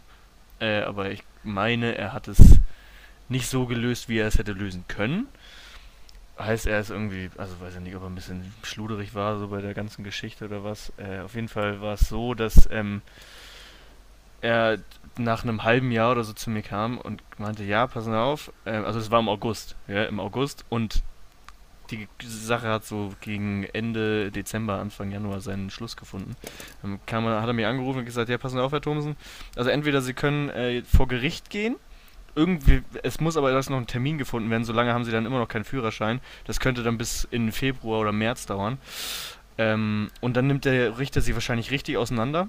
Äh, 0.59 0.81
aber 0.81 1.11
ich 1.11 1.23
meine, 1.43 1.97
er 1.97 2.13
hat 2.13 2.27
es 2.27 2.39
nicht 3.29 3.47
so 3.47 3.65
gelöst, 3.65 4.09
wie 4.09 4.19
er 4.19 4.27
es 4.27 4.37
hätte 4.37 4.51
lösen 4.51 4.85
können. 4.87 5.27
Heißt, 6.39 6.65
er 6.65 6.79
ist 6.79 6.89
irgendwie, 6.89 7.29
also 7.37 7.59
weiß 7.61 7.75
ich 7.75 7.81
nicht, 7.81 7.95
ob 7.95 8.03
er 8.03 8.09
ein 8.09 8.15
bisschen 8.15 8.53
schluderig 8.63 9.13
war, 9.13 9.37
so 9.37 9.49
bei 9.49 9.61
der 9.61 9.73
ganzen 9.73 10.03
Geschichte 10.03 10.45
oder 10.45 10.63
was. 10.63 10.91
Äh, 10.97 11.19
auf 11.19 11.35
jeden 11.35 11.47
Fall 11.47 11.81
war 11.81 11.93
es 11.93 12.09
so, 12.09 12.33
dass 12.33 12.67
ähm, 12.71 13.01
er 14.41 14.79
nach 15.17 15.43
einem 15.43 15.63
halben 15.63 15.91
Jahr 15.91 16.11
oder 16.11 16.23
so 16.23 16.33
zu 16.33 16.49
mir 16.49 16.63
kam 16.63 16.97
und 16.97 17.21
meinte, 17.39 17.63
ja, 17.63 17.85
passen 17.85 18.13
auf, 18.15 18.51
äh, 18.65 18.71
also 18.71 18.99
es 18.99 19.11
war 19.11 19.19
im 19.19 19.29
August, 19.29 19.75
ja, 19.87 20.05
im 20.05 20.19
August 20.19 20.65
und 20.69 21.03
die 21.91 22.07
Sache 22.23 22.67
hat 22.69 22.85
so 22.85 23.13
gegen 23.21 23.65
Ende 23.65 24.31
Dezember, 24.31 24.79
Anfang 24.79 25.11
Januar 25.11 25.41
seinen 25.41 25.69
Schluss 25.69 25.97
gefunden. 25.97 26.35
Dann 26.81 26.99
kam 27.05 27.25
hat 27.25 27.45
er 27.45 27.53
mich 27.53 27.65
angerufen 27.65 27.99
und 27.99 28.05
gesagt, 28.05 28.29
ja, 28.29 28.37
passen 28.37 28.59
auf, 28.59 28.71
Herr 28.71 28.81
Thomsen. 28.81 29.15
Also 29.55 29.69
entweder 29.69 30.01
Sie 30.01 30.13
können 30.13 30.49
äh, 30.49 30.83
vor 30.83 31.07
Gericht 31.07 31.49
gehen, 31.49 31.75
irgendwie, 32.35 32.81
es 33.03 33.19
muss 33.19 33.37
aber 33.37 33.51
erst 33.51 33.69
noch 33.69 33.77
ein 33.77 33.87
Termin 33.87 34.17
gefunden 34.17 34.49
werden, 34.49 34.63
solange 34.63 34.93
haben 34.93 35.05
Sie 35.05 35.11
dann 35.11 35.25
immer 35.25 35.39
noch 35.39 35.47
keinen 35.47 35.65
Führerschein. 35.65 36.19
Das 36.45 36.59
könnte 36.59 36.83
dann 36.83 36.97
bis 36.97 37.27
in 37.29 37.51
Februar 37.51 37.99
oder 37.99 38.11
März 38.11 38.45
dauern. 38.45 38.77
Ähm, 39.57 40.09
und 40.21 40.35
dann 40.35 40.47
nimmt 40.47 40.65
der 40.65 40.97
Richter 40.97 41.21
Sie 41.21 41.35
wahrscheinlich 41.35 41.71
richtig 41.71 41.97
auseinander 41.97 42.47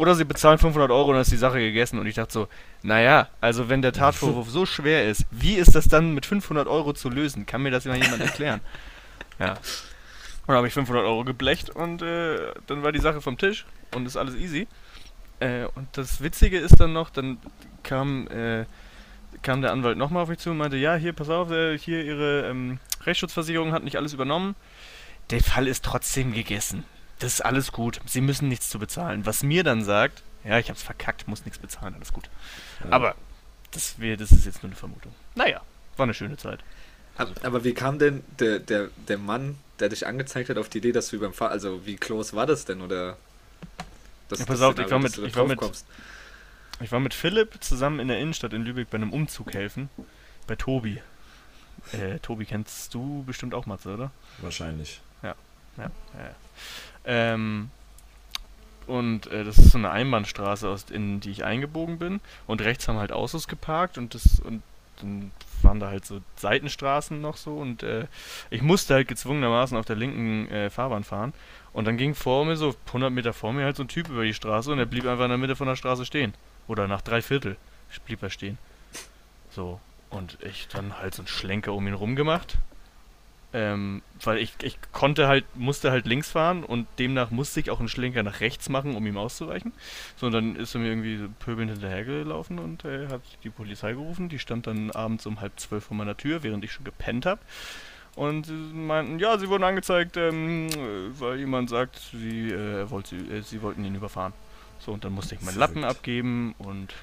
oder 0.00 0.14
sie 0.14 0.24
bezahlen 0.24 0.56
500 0.58 0.90
Euro 0.90 1.08
und 1.08 1.14
dann 1.16 1.20
ist 1.20 1.30
die 1.30 1.36
Sache 1.36 1.58
gegessen. 1.58 1.98
Und 1.98 2.06
ich 2.06 2.14
dachte 2.14 2.32
so, 2.32 2.48
naja, 2.82 3.28
also 3.42 3.68
wenn 3.68 3.82
der 3.82 3.92
Tatvorwurf 3.92 4.48
so 4.48 4.64
schwer 4.64 5.06
ist, 5.06 5.26
wie 5.30 5.56
ist 5.56 5.74
das 5.74 5.88
dann 5.88 6.14
mit 6.14 6.24
500 6.24 6.66
Euro 6.68 6.94
zu 6.94 7.10
lösen? 7.10 7.44
Kann 7.44 7.62
mir 7.62 7.70
das 7.70 7.84
mal 7.84 8.02
jemand 8.02 8.22
erklären? 8.22 8.60
Ja. 9.38 9.50
Und 9.50 9.58
dann 10.48 10.56
habe 10.56 10.68
ich 10.68 10.72
500 10.72 11.04
Euro 11.04 11.24
geblecht 11.24 11.68
und 11.68 12.00
äh, 12.00 12.38
dann 12.66 12.82
war 12.82 12.92
die 12.92 12.98
Sache 12.98 13.20
vom 13.20 13.36
Tisch 13.36 13.66
und 13.94 14.06
ist 14.06 14.16
alles 14.16 14.34
easy. 14.36 14.66
Äh, 15.38 15.66
und 15.74 15.88
das 15.92 16.22
Witzige 16.22 16.58
ist 16.58 16.80
dann 16.80 16.94
noch, 16.94 17.10
dann 17.10 17.36
kam, 17.82 18.26
äh, 18.28 18.64
kam 19.42 19.62
der 19.62 19.72
Anwalt 19.72 19.98
nochmal 19.98 20.22
auf 20.22 20.28
mich 20.28 20.38
zu 20.38 20.50
und 20.50 20.58
meinte, 20.58 20.76
ja, 20.76 20.94
hier, 20.94 21.12
pass 21.12 21.28
auf, 21.28 21.50
äh, 21.50 21.78
hier 21.78 22.04
Ihre 22.04 22.48
ähm, 22.48 22.78
Rechtsschutzversicherung 23.04 23.72
hat 23.72 23.84
nicht 23.84 23.96
alles 23.96 24.12
übernommen. 24.12 24.54
Der 25.30 25.42
Fall 25.42 25.68
ist 25.68 25.84
trotzdem 25.84 26.32
gegessen 26.32 26.84
das 27.20 27.34
ist 27.34 27.40
alles 27.42 27.70
gut. 27.70 28.00
Sie 28.06 28.20
müssen 28.20 28.48
nichts 28.48 28.68
zu 28.68 28.78
bezahlen. 28.78 29.24
Was 29.26 29.42
mir 29.42 29.62
dann 29.62 29.84
sagt, 29.84 30.22
ja, 30.44 30.58
ich 30.58 30.70
hab's 30.70 30.82
verkackt, 30.82 31.28
muss 31.28 31.44
nichts 31.44 31.58
bezahlen, 31.58 31.94
alles 31.94 32.12
gut. 32.12 32.28
Ja. 32.82 32.90
Aber 32.90 33.14
das, 33.70 34.00
wär, 34.00 34.16
das 34.16 34.32
ist 34.32 34.46
jetzt 34.46 34.62
nur 34.62 34.70
eine 34.70 34.76
Vermutung. 34.76 35.14
Naja, 35.34 35.60
war 35.96 36.04
eine 36.04 36.14
schöne 36.14 36.36
Zeit. 36.36 36.60
Also. 37.16 37.34
Aber 37.42 37.62
wie 37.62 37.74
kam 37.74 37.98
denn 37.98 38.24
der, 38.38 38.58
der, 38.58 38.88
der 39.08 39.18
Mann, 39.18 39.58
der 39.78 39.90
dich 39.90 40.06
angezeigt 40.06 40.48
hat, 40.48 40.56
auf 40.56 40.70
die 40.70 40.78
Idee, 40.78 40.92
dass 40.92 41.10
du 41.10 41.20
beim 41.20 41.34
Fahr 41.34 41.50
also 41.50 41.84
wie 41.86 41.96
close 41.96 42.34
war 42.34 42.46
das 42.46 42.64
denn 42.64 42.80
oder? 42.80 43.16
Dass, 44.28 44.38
ja, 44.40 44.46
pass 44.46 44.62
auf, 44.62 44.78
ich 44.78 44.90
war, 44.90 44.98
mit, 44.98 45.18
ich, 45.18 45.36
war 45.36 45.46
mit, 45.46 45.60
ich 46.80 46.92
war 46.92 47.00
mit 47.00 47.14
Philipp 47.14 47.62
zusammen 47.62 48.00
in 48.00 48.08
der 48.08 48.18
Innenstadt 48.18 48.52
in 48.52 48.62
Lübeck 48.62 48.90
bei 48.90 48.96
einem 48.96 49.12
Umzug 49.12 49.54
helfen. 49.54 49.90
Bei 50.46 50.56
Tobi. 50.56 51.00
Äh, 51.92 52.18
Tobi 52.20 52.44
kennst 52.44 52.94
du 52.94 53.22
bestimmt 53.24 53.54
auch, 53.54 53.66
Matze, 53.66 53.94
oder? 53.94 54.10
Wahrscheinlich. 54.38 55.00
Ja, 55.22 55.34
ja, 55.76 55.84
ja. 55.84 56.34
Ähm, 57.04 57.70
und 58.86 59.28
äh, 59.28 59.44
das 59.44 59.58
ist 59.58 59.70
so 59.70 59.78
eine 59.78 59.90
Einbahnstraße, 59.90 60.68
aus, 60.68 60.86
in 60.90 61.20
die 61.20 61.30
ich 61.30 61.44
eingebogen 61.44 61.98
bin. 61.98 62.20
Und 62.46 62.60
rechts 62.62 62.88
haben 62.88 62.98
halt 62.98 63.12
Autos 63.12 63.48
geparkt 63.48 63.98
und 63.98 64.14
das 64.14 64.40
und 64.40 64.62
dann 65.00 65.30
waren 65.62 65.80
da 65.80 65.88
halt 65.88 66.04
so 66.04 66.20
Seitenstraßen 66.36 67.20
noch 67.20 67.36
so 67.36 67.56
und 67.56 67.82
äh, 67.82 68.06
ich 68.50 68.62
musste 68.62 68.94
halt 68.94 69.08
gezwungenermaßen 69.08 69.76
auf 69.76 69.86
der 69.86 69.96
linken 69.96 70.50
äh, 70.50 70.70
Fahrbahn 70.70 71.04
fahren. 71.04 71.32
Und 71.72 71.86
dann 71.86 71.96
ging 71.96 72.14
vor 72.14 72.44
mir 72.44 72.56
so 72.56 72.74
100 72.88 73.12
Meter 73.12 73.32
vor 73.32 73.52
mir 73.52 73.64
halt 73.64 73.76
so 73.76 73.84
ein 73.84 73.88
Typ 73.88 74.08
über 74.08 74.24
die 74.24 74.34
Straße 74.34 74.72
und 74.72 74.78
er 74.78 74.86
blieb 74.86 75.06
einfach 75.06 75.24
in 75.24 75.30
der 75.30 75.38
Mitte 75.38 75.56
von 75.56 75.68
der 75.68 75.76
Straße 75.76 76.04
stehen. 76.04 76.34
Oder 76.70 76.88
nach 76.88 77.02
drei 77.02 77.20
Viertel 77.22 77.56
blieb 78.04 78.22
er 78.22 78.30
stehen. 78.30 78.58
So. 79.50 79.80
Und 80.08 80.38
ich 80.42 80.68
dann 80.68 80.98
halt 80.98 81.14
so 81.14 81.22
einen 81.22 81.28
Schlenker 81.28 81.72
um 81.72 81.86
ihn 81.86 81.94
rum 81.94 82.16
gemacht 82.16 82.58
ähm, 83.52 84.02
weil 84.22 84.38
ich, 84.38 84.54
ich 84.62 84.78
konnte 84.92 85.26
halt, 85.26 85.44
musste 85.56 85.90
halt 85.90 86.06
links 86.06 86.30
fahren 86.30 86.62
und 86.62 86.86
demnach 86.98 87.30
musste 87.30 87.58
ich 87.60 87.70
auch 87.70 87.80
einen 87.80 87.88
Schlenker 87.88 88.22
nach 88.22 88.40
rechts 88.40 88.68
machen, 88.68 88.94
um 88.94 89.06
ihm 89.06 89.16
auszuweichen. 89.16 89.72
So, 90.16 90.26
und 90.26 90.32
dann 90.32 90.56
ist 90.56 90.74
er 90.74 90.80
mir 90.80 90.88
irgendwie 90.88 91.28
pöbelnd 91.40 91.72
hinterhergelaufen 91.72 92.58
und 92.58 92.84
äh, 92.84 93.08
hat 93.08 93.22
die 93.42 93.50
Polizei 93.50 93.92
gerufen. 93.92 94.28
Die 94.28 94.38
stand 94.38 94.66
dann 94.66 94.90
abends 94.92 95.26
um 95.26 95.40
halb 95.40 95.58
zwölf 95.58 95.84
vor 95.84 95.96
meiner 95.96 96.16
Tür, 96.16 96.42
während 96.42 96.64
ich 96.64 96.72
schon 96.72 96.84
gepennt 96.84 97.26
habe. 97.26 97.40
Und 98.14 98.46
sie 98.46 98.52
meinten, 98.52 99.18
ja, 99.18 99.38
sie 99.38 99.48
wurden 99.48 99.64
angezeigt, 99.64 100.16
ähm, 100.16 100.68
weil 101.18 101.38
jemand 101.38 101.70
sagt, 101.70 101.96
sie, 102.12 102.50
äh, 102.50 102.88
wollte, 102.90 103.16
äh, 103.16 103.42
sie 103.42 103.62
wollten 103.62 103.84
ihn 103.84 103.94
überfahren. 103.94 104.32
So, 104.84 104.92
und 104.92 105.04
dann 105.04 105.12
musste 105.12 105.34
ich 105.34 105.42
meinen 105.42 105.58
Lappen 105.58 105.84
abgeben 105.84 106.54
und 106.58 106.94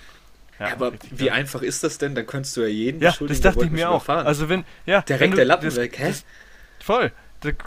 ja, 0.60 0.72
aber 0.72 0.94
wie 1.12 1.26
geil. 1.26 1.34
einfach 1.36 1.62
ist 1.62 1.84
das 1.84 2.00
denn? 2.00 2.16
Da 2.16 2.24
könntest 2.24 2.58
du 2.58 2.62
ja 2.62 2.68
jeden 2.68 3.02
ja, 3.02 3.14
das 3.20 3.42
dachte 3.42 3.66
ich 3.66 3.72
mir 3.72 3.90
auch. 3.90 4.04
Überfahren. 4.04 4.26
Also 4.26 4.50
wenn, 4.50 4.64
ja, 4.86 5.02
direkt 5.02 5.22
wenn 5.22 5.32
du, 5.32 5.36
der 5.38 5.46
Lappen 5.46 5.66
das, 5.66 5.76
weg, 5.76 6.00
hä? 6.00 6.08
Das, 6.08 6.26
voll. 6.84 7.12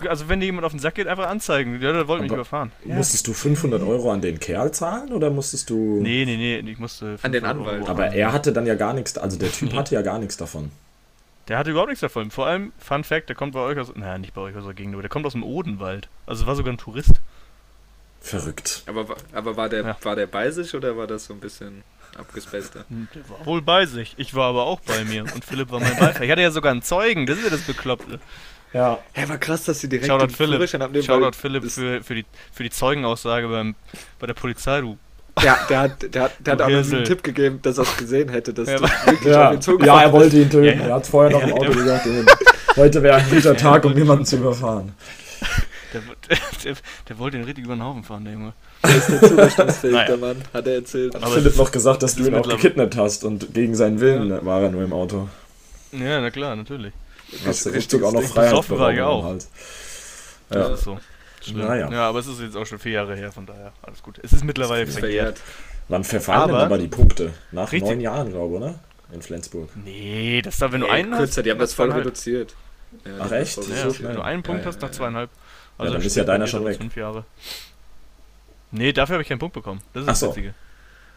Also 0.08 0.28
wenn 0.28 0.40
dir 0.40 0.46
jemand 0.46 0.64
auf 0.64 0.72
den 0.72 0.80
Sack 0.80 0.96
geht, 0.96 1.06
einfach 1.06 1.28
anzeigen. 1.28 1.80
Ja, 1.80 1.92
der 1.92 2.08
wollte 2.08 2.24
mich 2.24 2.32
überfahren. 2.32 2.72
Musstest 2.84 3.28
du 3.28 3.32
500 3.32 3.80
Euro 3.82 4.11
an 4.11 4.20
den 4.20 4.40
Kerl 4.40 4.72
zahlen 4.72 5.12
oder 5.12 5.30
musstest 5.30 5.70
du... 5.70 6.00
Nee, 6.02 6.24
nee, 6.24 6.36
nee, 6.36 6.70
ich 6.70 6.78
musste... 6.78 7.16
An 7.22 7.30
den 7.30 7.44
Anwalt. 7.44 7.88
Aber 7.88 8.08
er 8.08 8.32
hatte 8.32 8.52
dann 8.52 8.66
ja 8.66 8.74
gar 8.74 8.94
nichts, 8.94 9.16
also 9.16 9.38
der 9.38 9.52
Typ 9.52 9.72
hatte 9.74 9.94
ja 9.94 10.02
gar 10.02 10.18
nichts 10.18 10.36
davon. 10.36 10.72
Der 11.46 11.56
hatte 11.58 11.70
überhaupt 11.70 11.90
nichts 11.90 12.00
davon. 12.00 12.32
Vor 12.32 12.48
allem, 12.48 12.72
Fun 12.78 13.04
Fact, 13.04 13.28
der 13.28 13.36
kommt 13.36 13.52
bei 13.52 13.61
euch 13.61 13.78
aus... 13.78 13.94
Naja, 13.94 14.18
nicht 14.18 14.34
bei 14.34 14.40
euch 14.40 14.56
aus 14.56 14.64
der 14.64 14.74
Gegend, 14.74 14.94
aber 14.94 15.02
der 15.02 15.08
kommt 15.08 15.24
aus 15.24 15.32
dem 15.32 15.44
Odenwald. 15.44 16.08
Also 16.26 16.46
war 16.46 16.56
sogar 16.56 16.72
ein 16.72 16.78
Tourist. 16.78 17.20
Verrückt. 18.20 18.82
Aber, 18.86 19.16
aber 19.32 19.56
war, 19.56 19.68
der, 19.68 19.82
ja. 19.82 19.96
war 20.02 20.14
der 20.14 20.26
bei 20.26 20.50
sich 20.50 20.74
oder 20.74 20.96
war 20.96 21.06
das 21.06 21.24
so 21.24 21.34
ein 21.34 21.40
bisschen 21.40 21.82
abgespaceder? 22.18 22.84
Hm, 22.88 23.08
der 23.14 23.28
war 23.28 23.46
wohl 23.46 23.62
bei 23.62 23.86
sich. 23.86 24.14
Ich 24.18 24.34
war 24.34 24.48
aber 24.48 24.64
auch 24.64 24.80
bei 24.80 25.04
mir 25.04 25.22
und 25.22 25.44
Philipp 25.44 25.70
war 25.70 25.80
mein 25.80 25.96
Beifahrer. 25.96 26.22
Ich 26.22 26.30
hatte 26.30 26.42
ja 26.42 26.50
sogar 26.50 26.72
einen 26.72 26.82
Zeugen, 26.82 27.26
das 27.26 27.38
ist 27.38 27.44
ja 27.44 27.50
das 27.50 27.62
Bekloppte. 27.62 28.20
Ja. 28.72 28.98
Hey, 29.12 29.28
war 29.28 29.38
krass, 29.38 29.64
dass 29.64 29.80
sie 29.80 29.88
direkt 29.88 30.06
Shoutout 30.06 30.26
den 30.26 30.34
Philipp, 30.34 30.74
abnehmen. 30.74 31.04
Shoutout 31.04 31.36
Philipp 31.36 31.70
für, 31.70 32.02
für, 32.02 32.14
die, 32.14 32.24
für 32.52 32.62
die 32.62 32.70
Zeugenaussage 32.70 33.48
beim, 33.48 33.74
bei 34.18 34.26
der 34.26 34.34
Polizei, 34.34 34.80
du. 34.80 34.96
Ja, 35.42 35.58
der 35.68 35.80
hat, 35.80 36.14
der 36.14 36.22
hat, 36.22 36.32
der 36.40 36.52
hat 36.52 36.60
aber 36.60 36.76
einen 36.76 37.04
Tipp 37.04 37.22
gegeben, 37.22 37.60
dass 37.62 37.78
er 37.78 37.84
es 37.84 37.96
gesehen 37.96 38.28
hätte, 38.28 38.52
dass 38.52 38.68
ja, 38.68 38.76
du 38.76 38.82
wirklich 38.82 39.32
ja. 39.32 39.50
auf 39.50 39.68
ihn 39.68 39.84
Ja, 39.84 40.02
er 40.02 40.12
wollte 40.12 40.36
ihn 40.38 40.50
töten. 40.50 40.64
Ja, 40.64 40.72
ja. 40.72 40.88
Er 40.88 40.94
hat 40.96 41.06
vorher 41.06 41.32
noch 41.32 41.42
im 41.42 41.52
Auto 41.54 41.72
gesagt. 41.72 42.06
Heute 42.76 43.02
wäre 43.02 43.16
ein 43.16 43.30
guter 43.30 43.56
Tag, 43.56 43.84
um 43.84 43.96
jemanden 43.96 44.24
zu 44.24 44.36
überfahren. 44.36 44.92
Der, 46.64 46.74
der, 47.09 47.18
wollte 47.18 47.39
den 47.39 47.45
richtig 47.47 47.64
über 47.64 47.74
den 47.74 47.83
Haufen 47.83 48.05
fahren, 48.05 48.24
der 48.24 48.35
Junge. 48.35 48.53
Der 48.85 48.97
ist 48.97 49.09
nicht 49.09 49.24
zurechnungsfähig, 49.26 49.95
naja. 49.95 50.07
der 50.07 50.16
Mann, 50.18 50.37
hat 50.53 50.66
er 50.66 50.74
erzählt. 50.74 51.14
Hat 51.14 51.28
Philipp 51.28 51.57
noch 51.57 51.72
gesagt, 51.72 52.03
dass 52.03 52.14
du 52.14 52.26
ihn 52.26 52.35
auch 52.35 52.49
gekidnappt 52.49 52.97
hast 52.97 53.24
und 53.24 53.53
gegen 53.53 53.74
seinen 53.74 53.99
Willen 53.99 54.31
ja. 54.31 54.45
war 54.45 54.62
er 54.62 54.70
nur 54.70 54.85
im 54.85 54.93
Auto. 54.93 55.28
Ja, 55.93 56.20
na 56.20 56.31
klar, 56.31 56.55
natürlich. 56.55 56.93
Hast 57.45 57.66
du 57.66 57.70
richtig 57.70 58.03
auch 58.03 58.12
noch 58.12 58.22
Freiheit 58.22 58.70
war 58.70 58.93
ich 58.93 59.01
auch. 59.01 59.24
Halt. 59.24 59.47
Ja. 60.51 60.68
Das 60.68 60.78
ist 60.81 60.85
so. 60.85 60.99
Naja. 61.55 61.91
Ja, 61.91 62.09
aber 62.09 62.18
es 62.18 62.26
ist 62.26 62.41
jetzt 62.41 62.57
auch 62.57 62.66
schon 62.66 62.78
vier 62.78 62.93
Jahre 62.93 63.16
her, 63.16 63.33
von 63.33 63.47
daher 63.47 63.72
alles 63.83 64.03
gut. 64.03 64.20
Es 64.22 64.33
ist 64.33 64.45
mittlerweile 64.45 64.83
ist 64.83 64.99
verjährt. 64.99 65.39
verjährt. 65.39 65.41
Wann 65.89 66.05
verfahren 66.05 66.51
aber, 66.51 66.59
denn 66.59 66.66
aber 66.66 66.78
die 66.78 66.89
Punkte? 66.89 67.33
Nach 67.51 67.72
richtig. 67.72 67.91
neun 67.91 68.01
Jahren, 68.01 68.31
glaube 68.31 68.55
ich, 68.55 68.61
oder? 68.61 68.78
In 69.12 69.22
Flensburg. 69.22 69.70
Nee, 69.85 70.43
das 70.43 70.59
da, 70.59 70.70
wenn 70.70 70.81
nee, 70.81 70.87
du 70.87 70.93
einen 70.93 71.11
kürzer, 71.11 71.39
hast. 71.39 71.47
die 71.47 71.51
haben 71.51 71.59
das 71.59 71.74
voll 71.74 71.91
reduziert. 71.91 72.55
Ja, 73.05 73.12
Ach 73.20 73.33
echt? 73.33 73.57
Ja, 73.57 73.89
wenn 74.01 74.14
du 74.14 74.22
einen 74.22 74.43
Punkt 74.43 74.66
hast, 74.66 74.81
nach 74.83 74.91
zweieinhalb. 74.91 75.31
Also 75.81 75.93
ja, 75.93 75.99
dann 75.99 76.07
ist 76.07 76.16
ja 76.16 76.24
deiner 76.24 76.47
schon 76.47 76.64
weg. 76.66 76.76
Fünf 76.76 76.95
Jahre. 76.95 77.24
Nee, 78.70 78.93
dafür 78.93 79.14
habe 79.14 79.22
ich 79.22 79.28
keinen 79.28 79.39
Punkt 79.39 79.55
bekommen. 79.55 79.81
Das 79.95 80.03
ist 80.03 80.09
Ach 80.09 80.12
das 80.12 80.20
so. 80.20 80.28
Witzige. 80.28 80.55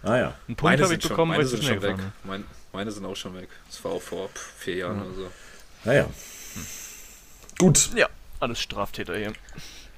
Ah 0.03 0.18
ja. 0.18 0.34
Einen 0.47 0.55
Punkt 0.55 0.82
habe 0.82 0.93
ich 0.93 0.99
bekommen, 1.01 1.36
weil 1.36 1.43
ich 1.43 1.49
zu 1.49 1.61
schnell 1.61 1.82
weg. 1.82 1.97
Mein, 2.24 2.45
meine 2.72 2.89
sind 2.89 3.05
auch 3.05 3.16
schon 3.16 3.36
weg. 3.36 3.49
Das 3.68 3.84
war 3.84 3.91
auch 3.91 4.01
vor 4.01 4.30
vier 4.57 4.78
Jahren 4.78 4.97
mhm. 4.97 5.05
oder 5.05 5.16
so. 5.16 5.32
Naja. 5.84 6.05
Hm. 6.05 6.66
Gut. 7.59 7.89
Ja, 7.93 8.07
alles 8.39 8.61
Straftäter 8.61 9.18
hier. 9.18 9.34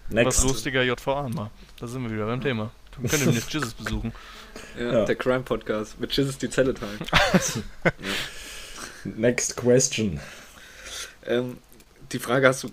Next. 0.09 0.25
Was 0.25 0.43
lustiger 0.43 0.81
JVA 0.81 1.29
mal. 1.29 1.51
Da 1.79 1.85
sind 1.85 2.03
wir 2.03 2.11
wieder 2.11 2.25
beim 2.25 2.41
Thema. 2.41 2.71
Wir 2.97 3.09
können 3.09 3.25
demnächst 3.25 3.53
Jizzes 3.53 3.75
besuchen. 3.75 4.13
Ja, 4.79 4.93
ja, 4.93 5.05
der 5.05 5.15
Crime 5.15 5.41
Podcast. 5.41 5.99
Mit 5.99 6.11
Jizzes 6.15 6.39
die 6.39 6.49
Zelle 6.49 6.73
teilen. 6.73 6.99
ja. 7.83 7.91
Next 9.03 9.57
question. 9.57 10.19
Ähm, 11.25 11.57
die 12.11 12.19
Frage 12.19 12.47
hast 12.47 12.63
du 12.63 12.69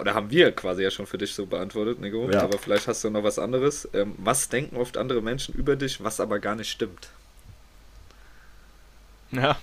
oder 0.00 0.14
haben 0.14 0.30
wir 0.30 0.52
quasi 0.52 0.82
ja 0.82 0.90
schon 0.90 1.06
für 1.06 1.18
dich 1.18 1.34
so 1.34 1.46
beantwortet, 1.46 2.00
Nico. 2.00 2.30
Ja. 2.30 2.42
Aber 2.42 2.58
vielleicht 2.58 2.88
hast 2.88 3.04
du 3.04 3.10
noch 3.10 3.24
was 3.24 3.38
anderes. 3.38 3.88
Ähm, 3.92 4.14
was 4.18 4.48
denken 4.48 4.76
oft 4.76 4.96
andere 4.96 5.20
Menschen 5.22 5.54
über 5.54 5.76
dich, 5.76 6.02
was 6.02 6.20
aber 6.20 6.38
gar 6.38 6.54
nicht 6.54 6.70
stimmt? 6.70 7.08
Ja, 9.30 9.56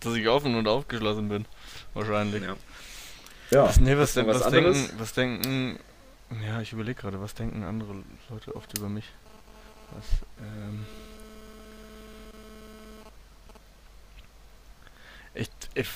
dass 0.00 0.14
ich 0.14 0.28
offen 0.28 0.54
und 0.54 0.66
aufgeschlossen 0.66 1.28
bin. 1.28 1.46
Wahrscheinlich. 1.94 2.42
Ja. 2.42 2.56
ja. 3.50 3.64
Was, 3.64 3.80
nee, 3.80 3.96
was, 3.96 4.16
was, 4.16 4.26
was 4.26 4.50
denken, 4.50 4.90
was 4.98 5.12
denken. 5.12 5.78
Ja, 6.46 6.60
ich 6.60 6.72
überlege 6.72 7.00
gerade, 7.00 7.20
was 7.20 7.34
denken 7.34 7.62
andere 7.62 8.02
Leute 8.28 8.54
oft 8.54 8.76
über 8.76 8.88
mich? 8.88 9.06
Was, 9.92 10.04
ähm. 10.40 10.84
Ich, 15.34 15.50
ich, 15.74 15.88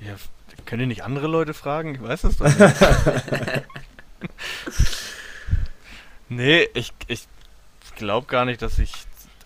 ja, 0.00 0.16
können 0.66 0.82
ihr 0.82 0.86
nicht 0.86 1.04
andere 1.04 1.26
Leute 1.26 1.54
fragen? 1.54 1.94
Ich 1.94 2.02
weiß 2.02 2.22
das 2.22 2.36
doch 2.36 2.46
nicht. 2.46 2.58
nee, 6.28 6.68
ich, 6.74 6.92
ich 7.08 7.26
glaube 7.96 8.26
gar 8.26 8.44
nicht, 8.44 8.62
dass 8.62 8.78
ich. 8.78 8.92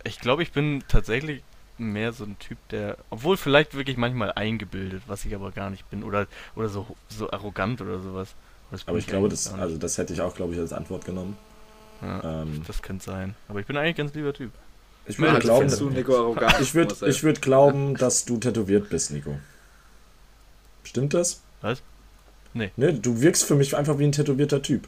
Ich 0.04 0.20
glaube, 0.20 0.42
ich 0.42 0.52
bin 0.52 0.84
tatsächlich 0.86 1.42
mehr 1.78 2.12
so 2.12 2.24
ein 2.24 2.38
Typ, 2.38 2.58
der. 2.70 2.96
Obwohl 3.10 3.36
vielleicht 3.36 3.74
wirklich 3.74 3.96
manchmal 3.96 4.32
eingebildet, 4.32 5.02
was 5.06 5.24
ich 5.24 5.34
aber 5.34 5.50
gar 5.50 5.70
nicht 5.70 5.88
bin. 5.90 6.04
Oder, 6.04 6.26
oder 6.54 6.68
so, 6.68 6.86
so 7.08 7.30
arrogant 7.30 7.80
oder 7.80 7.98
sowas. 8.00 8.34
Aber 8.86 8.98
ich 8.98 9.06
glaube, 9.06 9.28
das, 9.28 9.52
also 9.52 9.76
das 9.76 9.96
hätte 9.98 10.12
ich 10.12 10.20
auch, 10.20 10.34
glaube 10.34 10.54
ich, 10.54 10.58
als 10.60 10.72
Antwort 10.72 11.04
genommen. 11.04 11.36
Ja, 12.02 12.42
ähm, 12.42 12.62
das 12.66 12.82
könnte 12.82 13.04
sein. 13.04 13.34
Aber 13.48 13.60
ich 13.60 13.66
bin 13.66 13.76
eigentlich 13.76 13.94
ein 13.94 14.06
ganz 14.06 14.14
lieber 14.14 14.32
Typ. 14.32 14.50
Ich 15.06 15.18
würde 15.18 15.38
glauben, 15.38 15.68
du, 15.68 15.90
Nico, 15.90 16.36
ich 16.60 16.74
würde 16.74 16.94
ich 17.06 17.22
würd 17.22 17.40
glauben, 17.40 17.94
dass 17.96 18.24
du 18.24 18.38
tätowiert 18.38 18.90
bist, 18.90 19.12
Nico. 19.12 19.38
Stimmt 20.86 21.14
das? 21.14 21.40
Was? 21.60 21.82
Nee. 22.54 22.70
Nee, 22.76 22.92
du 22.92 23.20
wirkst 23.20 23.44
für 23.44 23.56
mich 23.56 23.76
einfach 23.76 23.98
wie 23.98 24.04
ein 24.04 24.12
tätowierter 24.12 24.62
Typ. 24.62 24.86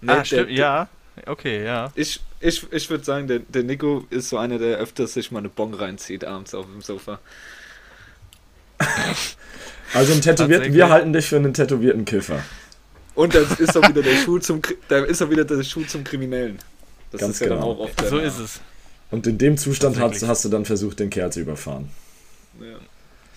Nee, 0.00 0.12
ah, 0.12 0.24
stimmt, 0.24 0.50
ja. 0.50 0.88
Okay, 1.26 1.64
ja. 1.64 1.92
Ich, 1.94 2.20
ich, 2.40 2.66
ich 2.72 2.90
würde 2.90 3.04
sagen, 3.04 3.28
der, 3.28 3.40
der 3.40 3.62
Nico 3.62 4.04
ist 4.10 4.28
so 4.28 4.38
einer, 4.38 4.58
der 4.58 4.78
öfters 4.78 5.14
sich 5.14 5.30
mal 5.30 5.38
eine 5.38 5.48
Bon 5.48 5.72
reinzieht 5.72 6.24
abends 6.24 6.54
auf 6.54 6.66
dem 6.66 6.82
Sofa. 6.82 7.18
Also 9.92 10.12
ein 10.12 10.22
tätowierten, 10.22 10.72
wir 10.72 10.88
halten 10.88 11.12
dich 11.12 11.26
für 11.26 11.34
einen 11.34 11.52
tätowierten 11.52 12.04
Kiffer. 12.04 12.44
Und 13.16 13.34
dann 13.34 13.44
ist 13.58 13.76
auch 13.76 13.88
wieder 13.88 14.02
der 14.02 14.14
Schuh 14.18 14.38
zum 14.38 14.62
da 14.86 15.04
ist 15.04 15.20
auch 15.20 15.30
wieder 15.30 15.44
der 15.44 15.64
Schuh 15.64 15.82
zum 15.82 16.04
Kriminellen. 16.04 16.60
Das 17.10 17.22
Ganz 17.22 17.34
ist 17.34 17.40
ja 17.40 17.48
genau. 17.48 17.60
dann 17.60 17.68
auch 17.70 17.78
oft 17.80 18.08
So 18.08 18.18
ist 18.18 18.38
es. 18.38 18.60
Und 19.10 19.26
in 19.26 19.36
dem 19.36 19.58
Zustand 19.58 19.98
hast, 19.98 20.22
hast, 20.22 20.44
du 20.44 20.48
dann 20.48 20.64
versucht, 20.64 21.00
den 21.00 21.10
Kerl 21.10 21.32
zu 21.32 21.40
überfahren. 21.40 21.90
Ja. 22.60 22.78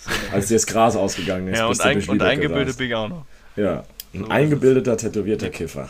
Als 0.32 0.47
dir 0.47 0.56
das 0.56 0.66
Gras 0.66 0.95
ausgegangen 0.95 1.47
ist. 1.47 1.58
Ja, 1.58 1.68
und, 1.68 1.82
ein, 1.82 2.10
und 2.10 2.22
eingebildet 2.22 2.78
bin 2.78 2.88
ich 2.88 2.95
auch 2.95 3.10
noch. 3.10 3.26
Ja, 3.56 3.84
ein 4.14 4.22
so 4.22 4.28
eingebildeter, 4.28 4.97
tätowierter 4.97 5.49
Kiffer. 5.49 5.89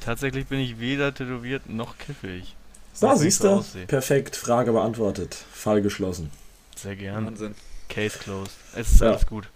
Tatsächlich 0.00 0.46
bin 0.46 0.60
ich 0.60 0.78
weder 0.78 1.14
tätowiert 1.14 1.68
noch 1.68 1.98
kiffig. 1.98 2.56
So, 2.92 3.12
siehst 3.14 3.42
du? 3.42 3.64
Perfekt, 3.86 4.36
Frage 4.36 4.72
beantwortet. 4.72 5.36
Fall 5.52 5.82
geschlossen. 5.82 6.30
Sehr 6.76 6.94
gern. 6.94 7.26
Wahnsinn. 7.26 7.54
Case 7.88 8.18
closed. 8.18 8.52
Es 8.76 8.92
ist 8.92 9.00
ja. 9.00 9.10
alles 9.10 9.26
gut. 9.26 9.48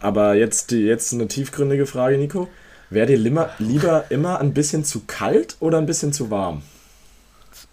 Aber 0.00 0.34
jetzt, 0.34 0.72
jetzt 0.72 1.12
eine 1.12 1.28
tiefgründige 1.28 1.86
Frage, 1.86 2.18
Nico. 2.18 2.48
Wäre 2.88 3.06
dir 3.06 3.18
lieber, 3.18 3.50
lieber 3.58 4.04
immer 4.10 4.40
ein 4.40 4.54
bisschen 4.54 4.84
zu 4.84 5.02
kalt 5.06 5.56
oder 5.60 5.78
ein 5.78 5.86
bisschen 5.86 6.12
zu 6.12 6.30
warm? 6.30 6.62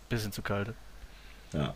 Bisschen 0.09 0.31
zu 0.31 0.41
kalt. 0.41 0.73
Ja. 1.53 1.75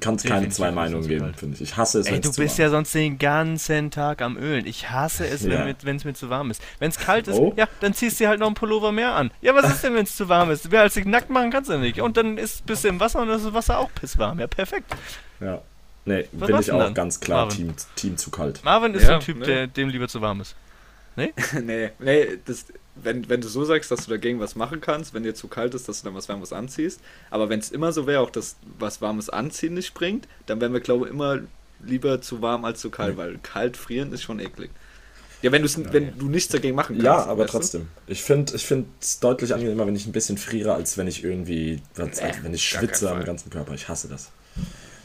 Kann 0.00 0.14
es 0.14 0.22
keine 0.22 0.48
zwei 0.48 0.70
Meinungen 0.70 1.06
geben, 1.06 1.34
finde 1.34 1.56
ich. 1.56 1.60
Ich 1.60 1.76
hasse 1.76 2.00
es. 2.00 2.06
Ey, 2.06 2.20
du 2.20 2.32
bist 2.32 2.58
ja 2.58 2.70
sonst 2.70 2.94
den 2.94 3.18
ganzen 3.18 3.90
Tag 3.90 4.22
am 4.22 4.38
Ölen. 4.38 4.66
Ich 4.66 4.90
hasse 4.90 5.26
es, 5.26 5.42
ja. 5.42 5.66
wenn 5.82 5.96
es 5.96 6.04
mir 6.04 6.14
zu 6.14 6.30
warm 6.30 6.50
ist. 6.50 6.62
Wenn 6.78 6.88
es 6.88 6.98
kalt 6.98 7.28
ist, 7.28 7.36
oh. 7.36 7.52
ja, 7.56 7.68
dann 7.80 7.92
ziehst 7.92 8.18
du 8.18 8.26
halt 8.26 8.40
noch 8.40 8.46
einen 8.46 8.54
Pullover 8.54 8.90
mehr 8.90 9.14
an. 9.14 9.30
Ja, 9.42 9.54
was 9.54 9.70
ist 9.70 9.84
denn, 9.84 9.94
wenn 9.94 10.04
es 10.04 10.16
zu 10.16 10.30
warm 10.30 10.50
ist? 10.50 10.70
Wer 10.70 10.80
als 10.80 10.94
dich 10.94 11.04
nackt 11.04 11.28
machen 11.28 11.50
kannst 11.50 11.68
du 11.68 11.78
nicht. 11.78 12.00
Und 12.00 12.16
dann 12.16 12.38
ist 12.38 12.64
bist 12.64 12.84
du 12.84 12.88
im 12.88 13.00
Wasser 13.00 13.20
und 13.20 13.28
dann 13.28 13.36
ist 13.36 13.44
das 13.44 13.52
Wasser 13.52 13.78
auch 13.78 13.90
pisswarm. 13.94 14.40
Ja, 14.40 14.46
perfekt. 14.46 14.94
Ja. 15.40 15.60
Nee, 16.06 16.24
was 16.32 16.46
bin 16.46 16.60
ich 16.60 16.72
auch 16.72 16.78
dann? 16.78 16.94
ganz 16.94 17.18
klar 17.18 17.48
Team, 17.48 17.74
Team 17.96 18.16
zu 18.16 18.30
kalt. 18.30 18.64
Marvin 18.64 18.94
ist 18.94 19.08
ja, 19.08 19.16
ein 19.16 19.20
Typ, 19.20 19.38
ne? 19.38 19.44
der, 19.44 19.66
dem 19.66 19.88
lieber 19.88 20.08
zu 20.08 20.20
warm 20.20 20.40
ist. 20.40 20.54
Nee? 21.16 21.32
nee, 21.62 21.90
nee, 21.98 22.38
das, 22.44 22.66
wenn, 22.94 23.28
wenn 23.28 23.40
du 23.40 23.48
so 23.48 23.64
sagst, 23.64 23.90
dass 23.90 24.04
du 24.04 24.10
dagegen 24.10 24.40
was 24.40 24.54
machen 24.54 24.80
kannst, 24.80 25.14
wenn 25.14 25.22
dir 25.22 25.34
zu 25.34 25.48
kalt 25.48 25.74
ist, 25.74 25.88
dass 25.88 26.00
du 26.00 26.06
dann 26.06 26.14
was 26.14 26.28
Warmes 26.28 26.52
anziehst. 26.52 27.00
Aber 27.30 27.48
wenn 27.48 27.58
es 27.58 27.70
immer 27.70 27.92
so 27.92 28.06
wäre, 28.06 28.20
auch 28.20 28.30
dass 28.30 28.56
was 28.78 29.00
Warmes 29.00 29.28
anziehen 29.28 29.74
nicht 29.74 29.94
bringt, 29.94 30.28
dann 30.46 30.60
wären 30.60 30.72
wir, 30.72 30.80
glaube 30.80 31.06
ich, 31.06 31.12
immer 31.12 31.40
lieber 31.84 32.20
zu 32.20 32.42
warm 32.42 32.64
als 32.64 32.80
zu 32.80 32.90
kalt, 32.90 33.14
mhm. 33.14 33.18
weil 33.18 33.38
kalt 33.42 33.76
frieren 33.76 34.12
ist 34.12 34.22
schon 34.22 34.40
eklig. 34.40 34.70
Ja, 35.42 35.52
wenn, 35.52 35.64
ja, 35.64 35.92
wenn 35.92 36.18
du 36.18 36.28
nichts 36.28 36.50
dagegen 36.50 36.74
machen 36.74 36.96
kannst. 36.96 37.04
Ja, 37.04 37.24
aber 37.26 37.46
trotzdem. 37.46 37.88
Du? 38.06 38.12
Ich 38.12 38.22
finde 38.22 38.54
es 38.54 38.62
find 38.62 38.86
deutlich 39.22 39.52
angenehmer, 39.52 39.86
wenn 39.86 39.94
ich 39.94 40.06
ein 40.06 40.12
bisschen 40.12 40.38
friere, 40.38 40.74
als 40.74 40.96
wenn 40.96 41.06
ich 41.06 41.22
irgendwie, 41.22 41.82
als, 41.96 42.20
als 42.20 42.42
wenn 42.42 42.54
ich 42.54 42.66
schwitze 42.66 43.10
am 43.10 43.22
ganzen 43.22 43.50
Körper. 43.50 43.74
Ich 43.74 43.88
hasse 43.88 44.08
das. 44.08 44.30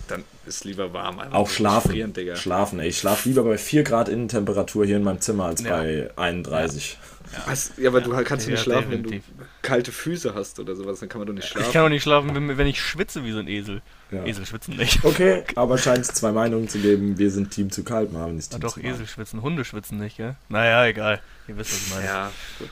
Dann 0.07 0.23
ist 0.45 0.63
lieber 0.63 0.93
warm. 0.93 1.19
Auch 1.19 1.49
schlafen. 1.49 1.91
Frieren, 1.91 2.13
schlafen, 2.35 2.79
ey. 2.79 2.89
Ich 2.89 2.97
schlafe 2.97 3.29
lieber 3.29 3.43
bei 3.43 3.57
4 3.57 3.83
Grad 3.83 4.09
Innentemperatur 4.09 4.85
hier 4.85 4.97
in 4.97 5.03
meinem 5.03 5.21
Zimmer 5.21 5.45
als 5.45 5.63
ja. 5.63 5.77
bei 5.77 6.09
31. 6.15 6.97
Ja. 7.31 7.43
Was? 7.45 7.71
Ja, 7.77 7.89
aber 7.89 7.99
ja, 7.99 8.05
du 8.05 8.23
kannst 8.23 8.45
ja, 8.45 8.51
nicht 8.51 8.63
schlafen, 8.63 8.91
definitiv. 8.91 9.23
wenn 9.29 9.37
du 9.37 9.45
kalte 9.61 9.91
Füße 9.91 10.35
hast 10.35 10.59
oder 10.59 10.75
sowas, 10.75 10.99
dann 10.99 11.07
kann 11.07 11.19
man 11.19 11.27
doch 11.27 11.33
nicht 11.33 11.47
schlafen. 11.47 11.67
Ich 11.67 11.73
kann 11.73 11.85
auch 11.85 11.89
nicht 11.89 12.03
schlafen, 12.03 12.35
wenn, 12.35 12.57
wenn 12.57 12.67
ich 12.67 12.81
schwitze 12.81 13.23
wie 13.23 13.31
so 13.31 13.39
ein 13.39 13.47
Esel. 13.47 13.81
Ja. 14.11 14.25
Esel 14.25 14.45
schwitzen 14.45 14.75
nicht. 14.75 14.99
Okay, 15.11 15.43
aber 15.55 15.77
scheint 15.77 15.99
es 15.99 16.09
zwei 16.09 16.31
Meinungen 16.31 16.67
zu 16.67 16.79
geben, 16.79 17.17
wir 17.17 17.31
sind 17.31 17.51
Team 17.51 17.71
zu 17.71 17.83
kalt, 17.83 18.11
Marvin 18.11 18.37
ist 18.37 18.49
Team 18.49 18.61
ja, 18.61 18.67
doch, 18.67 18.77
Esel 18.77 19.07
schwitzen, 19.07 19.41
Hunde 19.41 19.63
schwitzen 19.63 19.97
nicht, 19.97 20.17
gell? 20.17 20.35
Naja, 20.49 20.85
egal. 20.85 21.21
Ihr 21.47 21.57
wisst, 21.57 21.71
was 21.71 21.81
ich 21.81 21.93
meine. 21.93 22.05
Ja, 22.05 22.31
gut. 22.59 22.69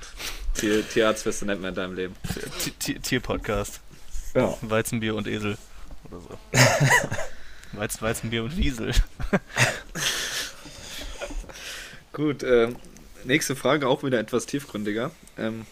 Tier, 0.55 0.87
Tierarzt 0.87 1.25
wirst 1.25 1.41
du 1.41 1.45
nicht 1.45 1.61
mehr 1.61 1.69
in 1.69 1.75
deinem 1.75 1.95
Leben. 1.95 2.15
Tierpodcast. 3.03 3.79
Ja. 4.35 4.57
Weizenbier 4.61 5.15
und 5.15 5.27
Esel. 5.27 5.57
Oder 6.11 6.21
so. 6.21 6.37
Weizen, 7.73 8.01
Weizenbier 8.01 8.43
und 8.43 8.57
Wiesel. 8.57 8.93
gut, 12.13 12.43
ähm, 12.43 12.75
nächste 13.23 13.55
Frage 13.55 13.87
auch 13.87 14.03
wieder 14.03 14.19
etwas 14.19 14.45
tiefgründiger. 14.45 15.11
Ähm, 15.37 15.65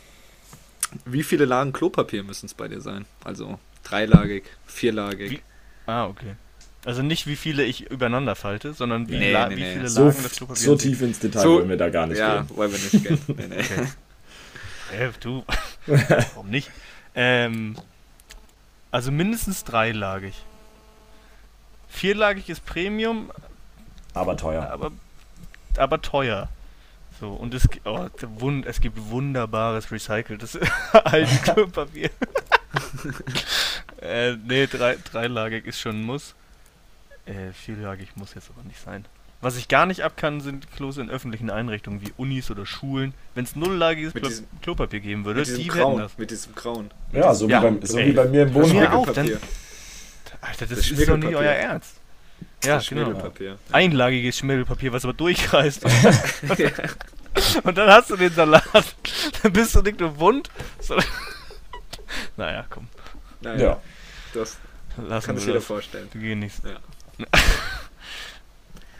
wie 1.05 1.23
viele 1.23 1.45
Lagen 1.45 1.73
Klopapier 1.73 2.23
müssen 2.23 2.45
es 2.45 2.53
bei 2.53 2.67
dir 2.67 2.81
sein? 2.81 3.05
Also 3.23 3.59
dreilagig, 3.83 4.43
vierlagig. 4.65 5.31
Wie? 5.31 5.41
Ah, 5.85 6.05
okay. 6.05 6.35
Also 6.85 7.01
nicht 7.01 7.27
wie 7.27 7.35
viele 7.35 7.63
ich 7.63 7.89
übereinander 7.89 8.35
falte, 8.35 8.73
sondern 8.73 9.09
wie, 9.09 9.17
nee, 9.17 9.33
nee, 9.33 9.55
wie 9.55 9.61
nee. 9.61 9.73
viele 9.73 9.89
so, 9.89 10.05
Lagen 10.05 10.23
das 10.23 10.31
Klopapier 10.33 10.63
So 10.63 10.75
tief 10.75 11.01
ins 11.01 11.19
Detail 11.19 11.41
so, 11.41 11.55
wollen 11.55 11.69
wir 11.69 11.77
da 11.77 11.89
gar 11.89 12.07
nicht 12.07 12.19
ja, 12.19 12.37
gehen. 12.37 12.47
Ja, 12.49 12.55
wollen 12.55 12.71
wir 12.71 12.79
nicht 12.79 13.03
gehen. 13.03 13.19
nee, 13.27 13.47
nee. 13.49 13.63
Okay. 14.89 14.89
Hey, 14.89 15.09
du, 15.19 15.43
warum 15.85 16.49
nicht? 16.49 16.71
Ähm, 17.13 17.75
also 18.91 19.11
mindestens 19.11 19.63
dreilagig. 19.63 20.35
Vierlagig 21.89 22.49
ist 22.49 22.65
Premium. 22.65 23.31
Aber 24.13 24.37
teuer. 24.37 24.69
Aber, 24.69 24.91
aber 25.77 26.01
teuer. 26.01 26.49
So, 27.19 27.33
und 27.33 27.53
es, 27.53 27.67
oh, 27.85 28.07
es 28.65 28.79
gibt 28.81 29.09
wunderbares 29.09 29.91
recyceltes 29.91 30.59
Altenklopapier. 30.93 32.11
äh, 34.01 34.35
nee, 34.35 34.67
drei, 34.67 34.97
dreilagig 34.97 35.65
ist 35.65 35.79
schon 35.79 36.01
ein 36.01 36.03
Muss. 36.03 36.35
Äh, 37.25 37.51
vierlagig 37.51 38.15
muss 38.15 38.35
jetzt 38.35 38.49
aber 38.49 38.63
nicht 38.63 38.79
sein. 38.79 39.05
Was 39.39 39.55
ich 39.55 39.67
gar 39.67 39.85
nicht 39.85 40.01
ab 40.03 40.17
kann, 40.17 40.41
sind 40.41 40.71
Klos 40.75 40.97
in 40.97 41.09
öffentlichen 41.11 41.49
Einrichtungen 41.51 42.01
wie 42.01 42.11
Unis 42.17 42.49
oder 42.49 42.65
Schulen. 42.65 43.13
Wenn 43.35 43.43
es 43.45 43.55
nulllagiges 43.55 44.13
Mit 44.15 44.25
diesem- 44.25 44.47
Klopapier 44.63 44.99
geben 44.99 45.25
würde, 45.25 45.41
Mit 45.41 45.47
diesem 45.49 45.61
die 45.61 45.67
Grauen. 45.69 45.91
hätten 45.93 46.01
das. 46.01 46.17
Mit 46.17 46.31
diesem 46.31 46.55
Grauen. 46.55 46.91
Ja, 47.11 47.33
so, 47.35 47.47
Ja, 47.47 47.61
wie, 47.63 47.77
bei, 47.77 47.85
so 47.85 47.97
ey. 47.99 48.07
wie 48.07 48.11
bei 48.13 48.25
mir 48.25 48.43
im 48.43 48.53
Bei 48.53 48.59
mir 48.61 48.65
Wohnwagen. 48.65 48.87
auch, 48.93 49.05
dann- 49.05 49.25
Schmirgelpapier. 49.27 49.47
Alter, 50.41 50.65
das, 50.65 50.77
Das 50.79 50.89
ist 50.91 51.07
doch 51.09 51.17
nicht 51.17 51.35
euer 51.35 51.51
Ernst. 51.51 51.95
Ja, 52.63 52.75
Das 52.77 52.87
genau. 52.89 53.31
Einlagiges 53.71 54.37
Schmirgelpapier, 54.39 54.91
was 54.93 55.03
aber 55.03 55.13
durchreißt. 55.13 55.83
Und 57.63 57.77
dann 57.77 57.89
hast 57.89 58.09
du 58.09 58.15
den 58.15 58.33
Salat. 58.33 58.63
Dann 59.43 59.53
bist 59.53 59.75
du 59.75 59.81
nicht 59.83 59.99
nur 59.99 60.19
wund, 60.19 60.49
sondern. 60.79 61.05
naja, 62.37 62.65
komm. 62.69 62.87
Naja, 63.41 63.59
Ja. 63.61 63.81
das 64.33 64.57
Lassen 64.97 65.25
kann 65.27 65.37
sich 65.37 65.45
jeder 65.45 65.59
das. 65.59 65.65
vorstellen. 65.65 66.09
Wir 66.13 66.21
gehen 66.21 66.39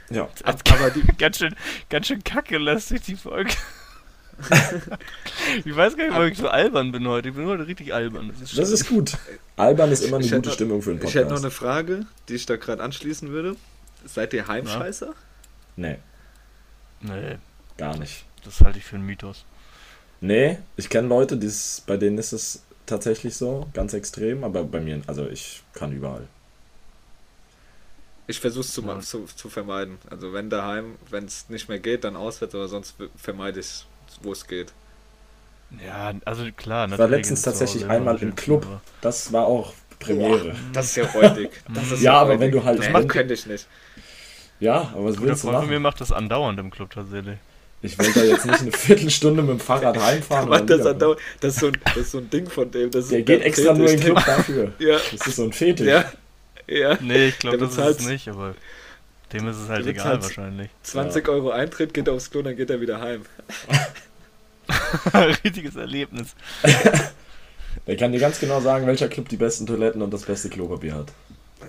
Ja. 0.10 0.30
Aber 0.44 0.90
die, 0.92 1.02
Ganz 1.18 1.38
schön, 1.38 1.56
ganz 1.90 2.08
schön 2.08 2.24
kacke 2.24 2.58
lässt 2.58 2.90
sich 2.90 3.02
die 3.02 3.16
Folge. 3.16 3.52
ich 5.66 5.76
weiß 5.76 5.98
gar 5.98 6.06
nicht, 6.06 6.14
warum 6.14 6.28
ich 6.32 6.38
so 6.38 6.48
albern 6.48 6.92
bin 6.92 7.08
heute. 7.08 7.30
Ich 7.30 7.36
bin 7.36 7.46
heute 7.48 7.66
richtig 7.68 7.94
albern. 7.94 8.30
Das 8.40 8.52
ist, 8.52 8.58
Das 8.58 8.70
ist 8.70 8.88
gut. 8.88 9.18
Albern 9.56 9.92
ist 9.92 10.04
immer 10.04 10.18
eine 10.18 10.26
Ich 10.26 10.32
gute 10.32 10.48
noch- 10.50 10.54
Stimmung 10.56 10.82
für 10.82 10.92
einen 10.92 11.00
ich 11.04 11.16
hätte 11.16 11.22
noch 11.26 11.42
Podcast. 11.42 11.44
eine 11.46 11.52
Frage, 11.52 12.06
die 12.30 12.36
ich 12.36 12.46
da 12.46 12.56
gerade 12.56 12.84
anschließen 12.84 13.30
würde. 13.30 13.56
Seid 14.06 14.34
ihr 14.34 14.48
Heimscheißer? 14.48 15.14
Nee, 15.76 15.98
Nee, 17.02 17.38
gar 17.78 17.98
nicht. 17.98 18.26
das 18.46 18.62
halte 18.62 18.78
ich 18.80 18.86
für 18.86 18.96
einen 18.96 19.06
Mythos. 19.06 19.44
Nee, 20.22 20.58
ich 20.78 20.90
kenne 20.90 21.08
Leute, 21.08 21.38
die's, 21.38 21.84
bei 21.86 21.98
denen 21.98 22.18
ist 22.18 22.32
es 22.32 22.64
tatsächlich 22.88 23.36
so, 23.36 23.68
ganz 23.74 23.94
extrem, 23.94 24.44
aber 24.44 24.64
bei 24.64 24.80
mir, 24.80 25.02
also 25.08 25.28
ich 25.28 25.62
kann 25.74 25.92
überall. 25.92 26.28
Ich 28.28 28.40
versuche 28.40 28.62
es 28.66 28.74
zu, 28.74 28.82
Ja. 28.84 29.00
zu, 29.00 29.26
zu 29.36 29.50
vermeiden. 29.50 29.98
Also 30.10 30.34
wenn 30.34 30.50
daheim, 30.50 30.96
wenn 31.10 31.26
es 31.26 31.48
nicht 31.50 31.70
mehr 31.70 31.80
geht, 31.80 32.04
dann 32.04 32.16
auswärts, 32.16 32.54
aber 32.56 32.68
sonst 32.68 32.96
vermeide 33.16 33.60
ich 33.62 33.86
wo 34.22 34.32
es 34.32 34.48
geht. 34.48 34.74
Ja, 35.86 36.14
also 36.26 36.44
klar. 36.56 36.90
Ich 36.92 36.98
war 36.98 37.08
letztens 37.08 37.42
tatsächlich 37.42 37.86
einmal 37.88 38.18
im 38.22 38.36
Club. 38.36 38.66
Das 39.02 39.32
war 39.34 39.46
auch 39.46 39.74
Premiere. 40.00 40.56
Das 40.74 40.88
ist 40.88 40.96
ja 40.98 41.06
räudig. 41.08 41.50
Das 41.74 41.92
ist 41.92 42.02
Ja, 42.02 42.14
aber 42.20 42.40
wenn 42.40 42.52
du 42.52 42.64
halt- 42.64 42.80
Nee, 42.80 42.92
das 42.92 43.08
könnte 43.08 43.34
ich 43.34 43.46
nicht. 43.46 43.68
Ja, 44.60 44.92
aber 44.94 45.06
was 45.06 45.16
Guter 45.18 45.28
willst 45.30 45.44
du 45.44 45.48
Freund 45.50 45.60
von 45.60 45.68
mir 45.70 45.74
machen? 45.76 45.84
macht 45.84 46.02
das 46.02 46.12
andauernd 46.12 46.60
im 46.60 46.72
Club 46.72 46.92
tatsächlich. 46.92 47.38
Ich 47.84 47.98
will 48.00 48.12
da 48.12 48.24
jetzt 48.24 48.46
nicht 48.46 48.62
eine 48.62 48.72
Viertelstunde 48.86 49.42
mit 49.44 49.52
dem 49.52 49.60
Fahrrad 49.60 49.98
heimfahren. 50.02 50.50
Und 50.50 50.68
das, 50.70 50.82
das, 50.82 51.54
ist 51.54 51.60
so 51.60 51.68
ein, 51.68 51.78
das 51.86 51.98
ist 51.98 52.12
so 52.12 52.18
ein 52.18 52.30
Ding 52.30 52.50
von 52.50 52.72
dem. 52.72 52.90
Das 52.90 53.04
ist 53.06 53.12
Der 53.12 53.22
geht 53.22 53.42
extra 53.44 53.74
nur 53.74 53.88
in 53.88 54.00
den 54.00 54.16
Fetisch. 54.16 54.24
Club 54.24 54.26
dafür. 54.38 54.72
Ja, 54.80 54.98
Das 55.12 55.28
ist 55.28 55.36
so 55.36 55.44
ein 55.44 55.54
Fetisch. 55.54 55.88
ja, 55.88 56.12
ja. 56.68 56.98
Nee, 57.02 57.28
ich 57.28 57.40
glaube, 57.40 57.58
das 57.58 57.78
ist 57.78 58.02
es 58.02 58.08
nicht, 58.08 58.28
aber 58.28 58.56
dem 59.34 59.48
ist 59.48 59.58
es 59.58 59.70
halt 59.70 59.86
egal 59.86 60.22
wahrscheinlich. 60.22 60.70
20 60.84 61.28
Euro 61.28 61.52
Eintritt, 61.52 61.94
geht 61.94 62.08
aufs 62.08 62.32
Klo, 62.32 62.42
dann 62.42 62.56
geht 62.56 62.70
er 62.70 62.80
wieder 62.80 63.02
heim. 63.02 63.24
Richtiges 65.44 65.76
Erlebnis. 65.76 66.36
Der 67.88 67.96
kann 67.96 68.12
dir 68.12 68.20
ganz 68.20 68.40
genau 68.40 68.60
sagen, 68.60 68.86
welcher 68.86 69.08
Club 69.08 69.30
die 69.30 69.38
besten 69.38 69.66
Toiletten 69.66 70.02
und 70.02 70.12
das 70.12 70.24
beste 70.24 70.50
Klopapier 70.50 70.96
hat. 70.96 71.12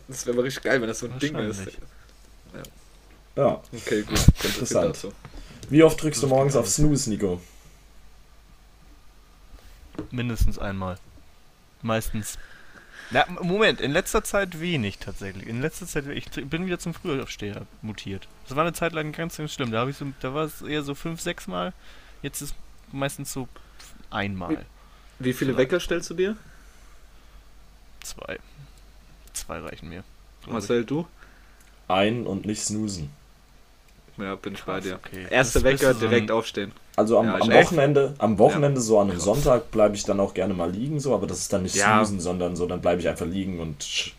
Das 0.09 0.27
wäre 0.27 0.37
mal 0.37 0.43
richtig 0.43 0.65
geil, 0.65 0.81
wenn 0.81 0.89
das 0.89 0.99
so 0.99 1.07
ein 1.07 1.19
Ding 1.19 1.37
ist. 1.37 1.59
Wahrscheinlich. 1.59 1.79
Ja. 3.37 3.63
Okay, 3.73 4.03
gut. 4.03 4.19
Interessant. 4.43 5.07
Wie 5.71 5.83
oft 5.83 6.03
drückst 6.03 6.23
du 6.23 6.27
Das 6.27 6.31
morgens 6.31 6.57
auf 6.57 6.65
alles. 6.65 6.75
Snooze, 6.75 7.11
Nico? 7.11 7.41
Mindestens 10.11 10.59
einmal. 10.59 10.99
Meistens. 11.83 12.37
Na, 13.11 13.25
Moment, 13.29 13.81
in 13.81 13.93
letzter 13.93 14.23
Zeit 14.23 14.61
wenig 14.61 14.99
tatsächlich. 14.99 15.47
In 15.47 15.63
letzter 15.63 15.87
Zeit, 15.87 16.07
ich 16.09 16.31
bin 16.31 16.67
wieder 16.67 16.79
zum 16.79 16.93
Frühaufsteher 16.93 17.67
mutiert. 17.81 18.29
Das 18.47 18.57
war 18.57 18.65
eine 18.65 18.75
Zeit 18.75 18.93
lang 18.93 19.13
ganz, 19.13 19.39
ganz 19.39 19.53
schlimm. 19.53 19.71
Da, 19.71 19.81
hab 19.81 19.89
ich 19.89 19.97
so, 19.97 20.07
da 20.21 20.35
war 20.35 20.45
es 20.45 20.61
eher 20.63 20.83
so 20.83 20.95
fünf, 20.95 21.21
sechs 21.21 21.47
Mal. 21.47 21.73
Jetzt 22.23 22.43
ist 22.43 22.55
meistens 22.93 23.33
so 23.33 23.49
einmal. 24.11 24.67
Wie 25.19 25.33
viele 25.33 25.57
Wecker 25.57 25.81
stellst 25.81 26.11
du 26.11 26.15
dir? 26.15 26.37
Zwei. 28.01 28.39
Zwei 29.33 29.59
reichen 29.59 29.89
mir. 29.89 30.05
Marcel, 30.47 30.85
du? 30.85 31.07
Ein 31.89 32.27
und 32.27 32.45
nicht 32.45 32.63
snoosen. 32.63 33.11
Ja, 34.19 34.35
bin 34.35 34.55
ich 34.55 34.62
bei 34.64 34.81
dir. 34.81 34.97
okay. 35.05 35.27
Bist 35.31 35.62
Wecker, 35.62 35.91
ein- 35.91 35.99
direkt 36.01 36.31
aufstehen. 36.31 36.73
Also 36.97 37.19
am, 37.19 37.27
Ja, 37.27 37.35
am. 37.37 37.53
Wochenende, 37.53 38.14
am 38.19 38.39
Wochenende 38.39 38.81
so 38.81 38.99
an 38.99 39.11
einem. 39.11 39.21
Sonntag 39.21 39.71
bleibe 39.71 39.95
ich 39.95 40.03
dann 40.05 40.19
auch 40.19 40.35
gerne 40.35 40.55
mal 40.55 40.71
liegen, 40.71 40.99
so, 40.99 41.14
aber 41.14 41.27
das 41.29 41.39
ist 41.39 41.53
dann 41.53 41.62
nicht 41.62 41.77
Ja. 41.77 41.99
snoosen, 41.99 42.19
sondern 42.21 42.57
so, 42.57 42.66
dann 42.66 42.81
bleibe 42.81 43.01
ich 43.01 43.09
einfach 43.09 43.27
liegen 43.27 43.61
und 43.61 43.83
sch- 43.83 44.12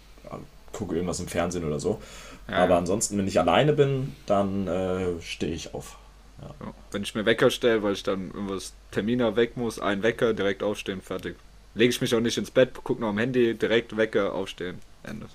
gucke 0.72 0.96
irgendwas 0.96 1.20
im 1.20 1.28
Fernsehen 1.28 1.66
oder 1.66 1.80
so. 1.80 2.02
Ja, 2.48 2.58
aber 2.64 2.74
ja. 2.74 2.78
ansonsten, 2.78 3.18
wenn 3.18 3.28
ich 3.28 3.40
alleine 3.40 3.74
bin, 3.74 4.16
dann 4.26 4.68
äh, 4.68 5.22
stehe 5.22 5.54
ich 5.54 5.74
auf. 5.74 5.98
Ja. 6.42 6.74
Wenn 6.92 7.04
ich 7.04 7.14
mir 7.16 7.26
Wecker 7.26 7.50
stelle, 7.52 7.84
weil 7.84 7.94
ich 7.94 8.04
dann 8.04 8.32
irgendwas 8.34 8.72
Terminer 8.92 9.36
weg 9.36 9.58
muss, 9.58 9.78
ein 9.80 10.02
Wecker, 10.04 10.34
direkt 10.34 10.64
aufstehen, 10.64 11.02
fertig. 11.02 11.36
Lege 11.76 11.90
ich 11.90 12.00
mich 12.00 12.16
auch 12.16 12.22
nicht 12.22 12.38
ins 12.38 12.50
Bett, 12.50 12.72
guck 12.84 13.00
noch 13.02 13.10
am 13.10 13.18
Handy, 13.18 13.54
direkt 13.56 13.98
Wecker, 13.98 14.34
aufstehen, 14.34 14.80
Ende. 15.04 15.26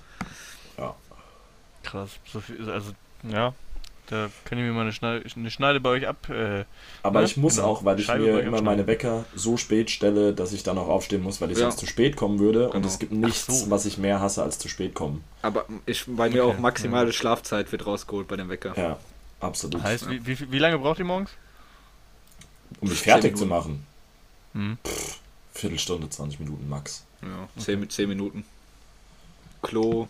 Krass. 1.83 2.09
So 2.25 2.39
viel, 2.39 2.67
also, 2.69 2.91
ja. 3.29 3.53
Da 4.07 4.29
kann 4.43 4.57
ich 4.59 4.63
mir 4.63 4.71
mal 4.71 4.81
eine 4.81 4.93
Schneide, 4.93 5.25
eine 5.35 5.49
Schneide 5.49 5.79
bei 5.79 5.89
euch 5.89 6.07
ab. 6.07 6.29
Äh, 6.29 6.65
Aber 7.01 7.21
Ja, 7.21 7.25
ich 7.25 7.37
muss 7.37 7.55
genau. 7.55 7.67
auch, 7.67 7.85
weil 7.85 7.99
ich 7.99 8.05
Scheibe 8.05 8.23
mir 8.25 8.39
immer 8.41 8.61
meine 8.61 8.85
Wecker 8.87 9.25
so 9.35 9.57
spät 9.57 9.89
stelle, 9.89 10.33
dass 10.33 10.53
ich 10.53 10.61
dann 10.63 10.77
auch 10.77 10.87
aufstehen 10.87 11.23
muss, 11.23 11.41
weil 11.41 11.51
ich 11.51 11.57
Ja. 11.57 11.63
sonst 11.65 11.79
zu 11.79 11.87
spät 11.87 12.15
kommen 12.15 12.37
würde. 12.39 12.65
Und 12.67 12.73
Genau. 12.73 12.87
es 12.87 12.99
gibt 12.99 13.11
nichts, 13.13 13.61
so. 13.61 13.69
was 13.71 13.85
ich 13.85 13.97
mehr 13.97 14.19
hasse, 14.19 14.43
als 14.43 14.59
zu 14.59 14.67
spät 14.69 14.93
kommen. 14.93 15.23
Aber 15.41 15.65
ich, 15.85 16.03
bei 16.07 16.29
mir 16.29 16.45
Okay, 16.45 16.55
auch 16.55 16.59
maximale 16.59 17.11
Schlafzeit 17.13 17.71
wird 17.71 17.85
rausgeholt 17.87 18.27
bei 18.27 18.35
dem 18.35 18.49
Wecker. 18.49 18.73
Ja, 18.77 18.99
absolut. 19.39 19.81
heißt, 19.81 20.09
wie, 20.09 20.25
wie, 20.27 20.51
wie 20.51 20.59
lange 20.59 20.77
braucht 20.79 20.99
ihr 20.99 21.05
morgens? 21.05 21.31
um 22.81 22.89
mich 22.89 22.99
fertig 22.99 23.37
zu 23.37 23.45
machen. 23.45 23.85
Hm. 24.53 24.77
Viertelstunde, 25.53 26.09
20 26.09 26.39
Minuten 26.39 26.67
max. 26.67 27.05
Ja, 27.21 27.47
10 27.61 27.79
mit 27.79 27.91
10 27.91 28.09
Minuten. 28.09 28.43
Klo, 29.61 30.07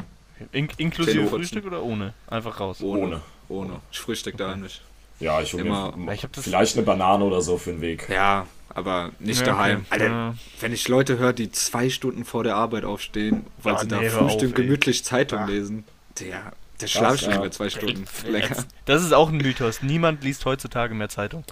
In, 0.51 0.67
inklusive. 0.77 1.27
Frühstück 1.27 1.65
oder 1.65 1.81
ohne? 1.83 2.13
Einfach 2.27 2.59
raus. 2.59 2.81
ohne. 2.81 3.01
Ohne. 3.01 3.21
Ohne. 3.47 3.79
Ich 3.91 3.99
frühstück 3.99 4.37
da 4.37 4.55
nicht. 4.55 4.81
Ja, 5.19 5.39
ich 5.41 5.53
hole 5.53 5.63
Immer- 5.63 5.95
mir 5.95 6.13
Ich 6.13 6.23
hab 6.23 6.33
das- 6.33 6.43
vielleicht 6.43 6.75
eine 6.75 6.85
Banane 6.85 7.23
oder 7.23 7.41
so 7.41 7.57
für 7.57 7.71
den 7.71 7.81
Weg. 7.81 8.07
Ja, 8.09 8.47
aber 8.69 9.11
nicht 9.19 9.39
Ja, 9.41 9.45
daheim. 9.45 9.77
okay. 9.79 9.87
Alter, 9.91 10.05
Ja. 10.07 10.35
wenn 10.59 10.73
ich 10.73 10.87
Leute 10.89 11.17
höre, 11.17 11.31
die 11.31 11.51
zwei 11.51 11.89
Stunden 11.89 12.25
vor 12.25 12.43
der 12.43 12.55
Arbeit 12.57 12.83
aufstehen, 12.83 13.45
weil 13.63 13.75
Ah, 13.75 13.79
sie 13.79 13.87
da 13.87 13.99
nee, 14.01 14.09
frühstücken, 14.09 14.53
auf, 14.53 14.59
ey. 14.59 14.65
gemütlich 14.65 15.05
Zeitung 15.05 15.39
Ah. 15.39 15.45
lesen, 15.45 15.85
der, 16.19 16.51
der 16.81 16.87
schlafe 16.87 17.15
ich 17.15 17.21
ja. 17.21 17.27
nicht 17.29 17.39
mehr 17.41 17.51
zwei 17.51 17.69
Stunden 17.69 18.05
länger. 18.29 18.65
Das 18.83 19.01
ist 19.03 19.13
auch 19.13 19.29
ein 19.29 19.37
Mythos. 19.37 19.81
Niemand 19.81 20.23
liest 20.23 20.43
heutzutage 20.45 20.93
mehr 20.95 21.07
Zeitung. 21.09 21.45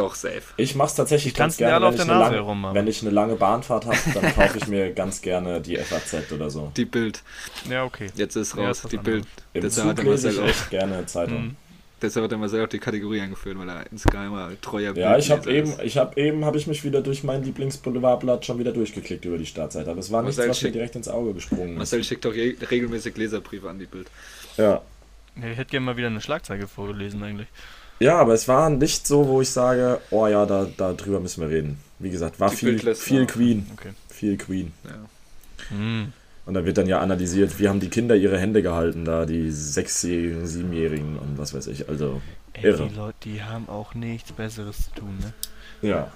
Doch, 0.00 0.14
safe. 0.14 0.42
Ich 0.56 0.74
mache 0.74 0.88
es 0.88 0.94
tatsächlich 0.94 1.34
ganz 1.34 1.58
ja 1.58 1.68
gerne, 1.68 1.84
wenn 1.86 1.88
auf 1.88 1.94
ich, 1.94 2.04
der 2.04 2.04
eine 2.14 2.14
Nase 2.14 2.34
lange, 2.36 2.36
herum, 2.44 2.66
wenn 2.74 2.86
ich 2.86 3.02
eine 3.02 3.10
lange 3.10 3.34
Bahnfahrt 3.36 3.84
habe, 3.84 3.98
dann 4.14 4.34
kaufe 4.34 4.56
ich 4.58 4.66
mir 4.66 4.92
ganz 4.92 5.20
gerne 5.20 5.60
die 5.60 5.76
FAZ 5.76 6.32
oder 6.32 6.48
so. 6.48 6.72
Die 6.76 6.86
Bild. 6.86 7.22
Ja, 7.68 7.84
okay. 7.84 8.06
Jetzt 8.14 8.36
ist 8.36 8.56
Ja, 8.56 8.62
raus. 8.68 8.78
ist 8.78 8.84
was 8.84 8.90
die. 8.92 8.96
Bild. 8.96 9.26
Im 9.52 9.60
Deshalb 9.62 9.88
hat 9.88 9.96
Zug 9.96 10.04
der 10.06 10.12
lese 10.14 10.28
ich 10.30 10.36
Marcel 10.36 10.50
auch, 10.50 10.56
echt 10.62 10.70
gerne 10.70 11.06
Zeitung. 11.06 11.42
Mhm. 11.48 11.56
deshalb 12.00 12.24
hat 12.24 12.30
der 12.30 12.38
Marcel 12.38 12.64
auch 12.64 12.68
die 12.68 12.78
Kategorie 12.78 13.20
eingeführt, 13.20 13.58
weil 13.58 13.68
er 13.68 13.92
insgeheimer 13.92 14.50
treuer 14.62 14.96
Ja, 14.96 15.18
ich 15.18 15.30
habe 15.30 15.52
eben, 15.52 15.70
ist. 15.72 15.82
ich 15.82 15.98
habe 15.98 16.18
eben, 16.18 16.44
habe 16.46 16.56
ich 16.56 16.66
mich 16.66 16.82
wieder 16.82 17.02
durch 17.02 17.22
mein 17.24 17.42
Lieblingsboulevardblatt 17.44 18.46
schon 18.46 18.58
wieder 18.58 18.72
durchgeklickt 18.72 19.24
über 19.26 19.36
die 19.36 19.44
Startzeit. 19.46 19.86
Aber 19.86 20.00
es 20.00 20.10
war 20.10 20.22
nichts, 20.22 20.38
was 20.38 20.46
mir 20.46 20.54
schickt- 20.54 20.74
direkt 20.76 20.96
ins 20.96 21.08
Auge 21.08 21.34
gesprungen 21.34 21.72
ist. 21.72 21.76
Marcel 21.78 22.02
schickt 22.04 22.24
doch 22.24 22.32
je, 22.34 22.56
regelmäßig 22.70 23.16
Leserbriefe 23.18 23.68
an 23.68 23.78
die 23.78 23.86
Bild. 23.86 24.06
Ja. 24.56 24.80
Ja, 25.36 25.48
Ich 25.52 25.58
hätte 25.58 25.70
gerne 25.70 25.84
mal 25.86 25.96
wieder 25.98 26.06
eine 26.08 26.20
Schlagzeile 26.22 26.66
vorgelesen 26.66 27.22
eigentlich. 27.22 27.48
Ja, 28.00 28.18
aber 28.18 28.34
es 28.34 28.48
war 28.48 28.70
nicht 28.70 29.06
so, 29.06 29.28
wo 29.28 29.40
ich 29.40 29.50
sage, 29.50 30.00
oh 30.10 30.26
ja, 30.26 30.46
da, 30.46 30.66
da 30.76 30.92
drüber 30.92 31.20
müssen 31.20 31.40
wir 31.42 31.50
reden. 31.50 31.78
Wie 31.98 32.10
gesagt, 32.10 32.40
war 32.40 32.50
Die 32.50 32.56
viel, 32.56 32.94
viel. 32.94 33.26
Queen, 33.26 33.66
Okay. 33.74 33.90
viel 34.08 34.36
Queen. 34.38 34.72
Ja. 34.84 34.90
Hm. 35.68 36.12
Und 36.46 36.54
da 36.54 36.64
wird 36.64 36.78
dann 36.78 36.86
ja 36.88 36.98
analysiert, 37.00 37.58
wie 37.60 37.68
haben 37.68 37.78
die 37.80 37.90
Kinder 37.90 38.16
ihre 38.16 38.38
Hände 38.38 38.62
gehalten, 38.62 39.04
da 39.04 39.26
die 39.26 39.50
Sechsjährigen, 39.50 40.46
Siebenjährigen 40.46 41.18
und 41.18 41.38
was 41.38 41.54
weiß 41.54 41.66
ich. 41.68 41.88
Also, 41.88 42.20
Ey, 42.54 42.64
Irre. 42.64 42.88
die 42.88 42.94
Leute, 42.96 43.16
die 43.24 43.42
haben 43.42 43.68
auch 43.68 43.94
nichts 43.94 44.32
Besseres 44.32 44.86
zu 44.86 44.90
tun, 45.00 45.18
ne? 45.20 45.88
ja. 45.88 46.10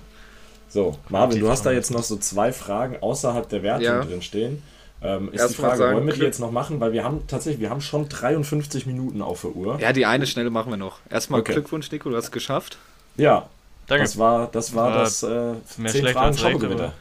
So, 0.69 0.99
Marvin, 1.09 1.39
du 1.39 1.49
hast 1.51 1.65
da 1.67 1.71
jetzt 1.71 1.93
noch 1.93 2.03
so 2.03 2.17
zwei 2.17 2.53
Fragen 2.53 2.97
außerhalb 3.01 3.49
der 3.49 3.63
Werte 3.63 3.85
Ja. 3.85 4.03
drin 4.05 4.23
stehen. 4.23 4.61
Ähm, 5.07 5.29
ist 5.33 5.41
Erst 5.41 5.53
die 5.59 5.61
Frage, 5.61 5.77
sagen, 5.77 5.97
wollen 5.97 6.07
wir 6.07 6.15
die 6.15 6.23
jetzt 6.23 6.41
noch 6.41 6.51
machen? 6.51 6.81
Weil 6.81 6.93
wir 6.95 7.05
haben 7.05 7.27
tatsächlich, 7.27 7.61
wir 7.61 7.69
haben 7.69 7.83
schon 7.83 8.09
53 8.09 8.87
Minuten 8.87 9.21
auf 9.21 9.43
der 9.43 9.51
Uhr. 9.55 9.79
ja, 9.79 9.93
die 9.93 10.07
eine 10.07 10.27
schnelle 10.27 10.49
machen 10.49 10.71
wir 10.73 10.79
noch. 10.79 10.99
Erstmal 11.11 11.41
Okay. 11.41 11.53
Glückwunsch, 11.53 11.91
Nico, 11.93 12.09
du 12.09 12.17
hast 12.17 12.25
es 12.25 12.31
geschafft. 12.33 12.79
Ja, 13.17 13.49
Danke. 13.87 14.05
das 14.05 14.17
war 14.19 14.49
das, 14.51 14.75
war 14.75 14.93
War 14.93 14.99
das 15.01 15.23
äh, 15.23 15.27
mehr 15.29 15.93
10 15.93 16.01
schlecht 16.01 16.17
Fragen 16.17 16.39
Schaukelgewitter. 16.39 16.95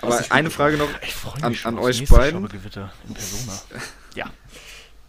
Aber 0.00 0.16
dich 0.16 0.32
eine 0.32 0.48
gut 0.48 0.54
Frage 0.56 0.78
noch, 0.78 0.88
ich 1.02 1.14
freue 1.14 1.42
an- 1.44 1.56
an 1.64 1.78
euch 1.78 2.08
beiden. 2.08 2.42
In 2.44 2.48
Persona. 3.14 3.52
Ja. 4.14 4.30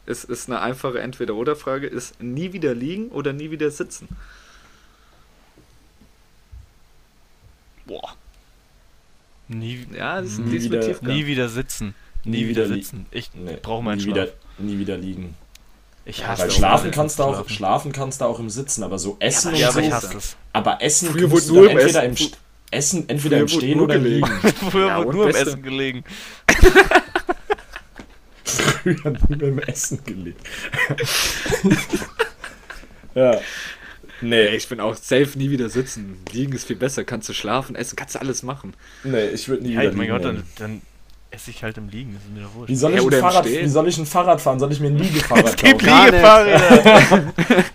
es 0.05 0.25
ist 0.25 0.49
eine 0.49 0.59
einfache 0.59 0.99
Entweder-Oder-Frage, 0.99 1.87
ist 1.87 2.21
nie 2.21 2.51
wieder 2.51 2.73
liegen 2.75 3.07
oder 3.07 3.31
nie 3.31 3.49
wieder 3.49 3.71
sitzen? 3.71 4.09
Boah. 7.85 8.15
Nie, 9.53 9.85
Ja, 9.95 10.21
das 10.21 10.31
ist 10.33 10.39
Nie 10.39 10.61
wieder- 10.61 10.95
nie 11.01 11.25
wieder 11.25 11.49
sitzen. 11.49 11.93
Nie, 12.23 12.37
Nie 12.43 12.47
wieder 12.49 12.65
wieder 12.65 12.75
sitzen. 12.75 13.05
Ich 13.11 13.31
Nee, 13.33 13.57
brauche 13.61 13.83
meinen 13.83 13.97
nie 13.97 14.03
Schlaf. 14.05 14.15
wieder, 14.15 14.31
nie 14.59 14.77
wieder 14.79 14.97
liegen. 14.97 15.35
Ich 16.05 16.25
hasse 16.25 16.43
Weil 16.43 16.51
schlafen 16.51 16.91
kannst 16.91 17.19
du 17.19 17.23
auch, 17.23 17.33
schlafen. 17.35 17.49
schlafen 17.53 17.91
kannst 17.91 18.21
du 18.21 18.25
auch 18.25 18.39
im 18.39 18.49
Sitzen, 18.49 18.83
aber 18.83 18.97
so 18.97 19.17
essen 19.19 19.53
ja, 19.55 19.69
aber, 19.69 19.77
und 19.79 19.83
so. 19.83 19.89
Ja, 19.89 19.97
aber 19.97 19.99
ich 20.01 20.05
hasse 20.07 20.17
es. 20.17 20.35
Aber 20.53 20.81
essen 20.81 21.09
Früher 21.09 21.29
wurde 21.31 21.47
nur 21.47 21.69
im 21.69 21.77
entweder 21.77 22.03
Essen. 22.03 22.25
im 22.27 22.31
Essen 22.71 23.09
entweder 23.09 23.37
im 23.39 23.47
Stehen 23.47 23.79
oder 23.81 23.95
im 23.95 24.03
Liegen. 24.05 24.27
Früher 24.71 24.87
ja, 24.87 24.97
wurde 25.05 25.17
nur 25.17 25.29
im 25.29 25.35
Essen 25.35 25.61
gelegen. 25.61 26.03
Früher 28.43 29.13
nur 29.29 29.41
im 29.43 29.59
Essen 29.59 30.03
gelegen. 30.03 30.37
ja. 33.15 33.39
Nee, 34.21 34.47
ich 34.55 34.67
bin 34.67 34.79
auch 34.79 34.95
safe 34.95 35.37
nie 35.37 35.49
wieder 35.49 35.69
sitzen. 35.69 36.17
Liegen 36.31 36.53
ist 36.53 36.65
viel 36.65 36.75
besser. 36.75 37.03
Kannst 37.03 37.27
du 37.29 37.33
schlafen, 37.33 37.75
essen, 37.75 37.95
kannst 37.95 38.15
du 38.15 38.19
alles 38.19 38.43
machen. 38.43 38.73
Nee, 39.03 39.29
ich 39.29 39.47
würde 39.49 39.63
nie 39.63 39.73
ja, 39.73 39.81
wieder 39.81 39.93
mein 39.93 40.09
Gott, 40.09 40.23
dann, 40.23 40.43
dann 40.57 40.81
esse 41.31 41.49
ich 41.49 41.63
halt 41.63 41.77
im 41.77 41.89
Liegen. 41.89 42.13
Das 42.13 42.23
ist 42.23 42.31
mir 42.31 42.41
doch 42.41 42.53
wurscht. 42.55 42.69
Wie 42.69 42.75
soll, 42.75 42.93
ich 42.93 43.01
ein 43.01 43.11
Fahrrad, 43.11 43.45
wie 43.45 43.67
soll 43.67 43.87
ich 43.87 43.97
ein 43.97 44.05
Fahrrad 44.05 44.41
fahren? 44.41 44.59
Soll 44.59 44.71
ich 44.71 44.79
mir 44.79 44.87
ein 44.87 44.97
Liegefahrrad 44.97 45.43
kaufen? 45.43 45.55
Es 45.55 45.55
gibt 45.55 45.81
Liegefahrräder. 45.81 47.33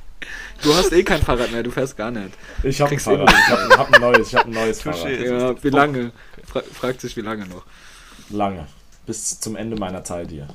Du 0.62 0.74
hast 0.74 0.90
eh 0.90 1.03
kein 1.03 1.20
Fahrrad 1.20 1.53
mehr, 1.53 1.62
du 1.62 1.70
fährst 1.70 1.97
gar 1.97 2.11
nicht. 2.11 2.30
Ich 2.62 2.80
hab 2.80 2.90
ein 2.90 2.99
Fahrrad, 2.99 3.30
ich 3.30 3.51
hab, 3.51 3.78
hab, 3.78 3.94
ein 3.94 4.01
neues, 4.01 4.28
ich 4.28 4.34
hab 4.34 4.47
ein 4.47 4.53
neues 4.53 4.80
Fahrrad. 4.80 5.20
Ja, 5.20 5.62
wie 5.62 5.68
lange? 5.68 6.12
Fra 6.44 6.62
fragt 6.72 7.03
sich, 7.03 7.14
wie 7.16 7.20
lange 7.20 7.47
noch? 7.47 7.64
Lange. 8.30 8.66
Bis 9.05 9.38
zum 9.38 9.55
Ende 9.55 9.76
meiner 9.76 10.03
Zeit 10.03 10.30
hier. 10.30 10.49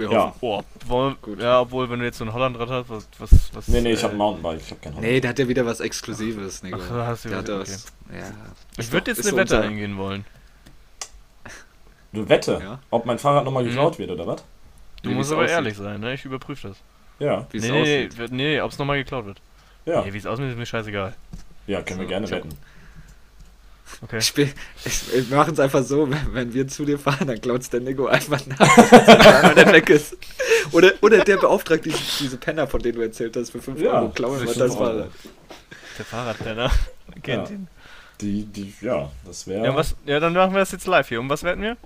Wir 0.00 0.10
ja. 0.10 0.34
Oh, 0.40 0.62
wollen, 0.86 1.16
Gut. 1.20 1.40
ja, 1.40 1.60
obwohl, 1.60 1.90
wenn 1.90 1.98
du 1.98 2.06
jetzt 2.06 2.16
so 2.16 2.24
ein 2.24 2.32
Hollandrad 2.32 2.70
hast, 2.70 2.88
was, 2.88 3.06
was, 3.18 3.54
was. 3.54 3.68
Nee, 3.68 3.82
nee, 3.82 3.92
ich 3.92 4.00
äh, 4.00 4.04
hab 4.04 4.12
ein 4.12 4.16
Mountainbike, 4.16 4.60
ich 4.60 4.70
hab 4.70 4.80
kein 4.80 4.94
Hollandrad. 4.94 5.12
Nee, 5.12 5.20
der 5.20 5.30
hat 5.30 5.38
ja 5.38 5.46
wieder 5.46 5.66
was 5.66 5.80
Exklusives, 5.80 6.62
Nico. 6.62 6.78
Ach, 6.78 7.06
hast 7.06 7.26
du 7.26 7.28
der 7.28 7.40
okay. 7.40 7.58
was, 7.58 7.86
ja. 8.10 8.30
Ich 8.78 8.90
würde 8.90 9.10
jetzt 9.10 9.26
eine 9.26 9.36
Wette 9.36 9.56
unter... 9.56 9.68
eingehen 9.68 9.96
wollen. 9.98 10.24
Du 12.12 12.28
Wette? 12.28 12.58
Ja? 12.60 12.80
Ob 12.90 13.06
mein 13.06 13.20
Fahrrad 13.20 13.44
nochmal 13.44 13.62
mhm. 13.62 13.68
geklaut 13.68 13.94
mhm. 13.94 13.98
wird, 13.98 14.10
oder 14.10 14.26
was? 14.26 14.44
Du 15.02 15.10
musst 15.10 15.30
aber 15.30 15.42
aussieht. 15.42 15.54
ehrlich 15.54 15.76
sein, 15.76 16.00
ne? 16.00 16.14
Ich 16.14 16.24
überprüfe 16.24 16.68
das. 16.68 16.76
Ja. 17.20 17.46
Wie 17.50 17.58
es 17.58 17.68
nee. 17.68 18.08
Nee, 18.18 18.26
nee, 18.30 18.60
ob 18.60 18.72
es 18.72 18.78
nochmal 18.78 18.96
geklaut 18.98 19.26
wird. 19.26 19.40
Ja. 19.84 20.02
Nee, 20.02 20.12
wie 20.12 20.18
es 20.18 20.26
aussieht, 20.26 20.46
ist 20.46 20.58
mir 20.58 20.66
scheißegal. 20.66 21.14
Ja, 21.66 21.82
können 21.82 21.98
so, 21.98 22.00
wir 22.00 22.08
gerne 22.08 22.28
wetten. 22.28 22.48
Okay. 24.02 24.18
Ich, 24.18 24.34
ich, 24.84 25.14
ich 25.14 25.30
mache 25.30 25.50
es 25.50 25.60
einfach 25.60 25.82
so, 25.84 26.10
wenn, 26.10 26.34
wenn, 26.34 26.54
wir 26.54 26.66
zu 26.68 26.84
dir 26.84 26.98
fahren, 26.98 27.26
dann 27.26 27.40
klaut 27.40 27.70
der 27.72 27.80
Nico 27.80 28.06
einfach 28.06 28.44
nach, 28.46 28.58
wenn 29.48 29.56
der 29.56 29.72
weg 29.72 29.90
ist. 29.90 30.16
Oder, 30.72 30.92
oder 31.02 31.24
der 31.24 31.36
beauftragt 31.36 31.84
diese, 31.84 31.98
diese 32.18 32.36
Penner, 32.36 32.66
von 32.66 32.80
denen 32.80 32.96
du 32.96 33.02
erzählt 33.02 33.36
hast, 33.36 33.50
für 33.50 33.60
5 33.60 33.80
ja, 33.80 33.92
Euro 34.00 34.08
klauen 34.10 34.40
wir 34.40 34.46
das 34.46 34.74
Fahrrad. 34.74 35.10
Der 35.98 36.04
Fahrradpenner. 36.04 36.70
Kennt 37.22 37.48
ja. 37.48 37.54
ihn. 37.54 37.68
Die, 38.20 38.44
die, 38.44 38.74
ja, 38.80 39.10
das 39.24 39.46
wäre. 39.46 39.64
Ja, 39.64 39.84
ja, 40.06 40.20
dann 40.20 40.32
machen 40.32 40.52
wir 40.52 40.60
das 40.60 40.72
jetzt 40.72 40.86
live 40.86 41.08
hier. 41.08 41.20
Um 41.20 41.28
was 41.28 41.42
wetten 41.42 41.62
wir? 41.62 41.76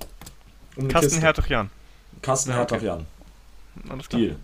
Um 0.77 0.89
Kasten 0.89 1.21
Hertog 1.21 1.49
Jan. 1.49 1.71
Kasten 2.23 2.51
ja, 2.51 2.63
okay. 2.63 2.75
Hertog 2.75 2.83
Jan. 2.83 3.07
Alles 3.89 4.09
klar. 4.09 4.21
Deal. 4.21 4.37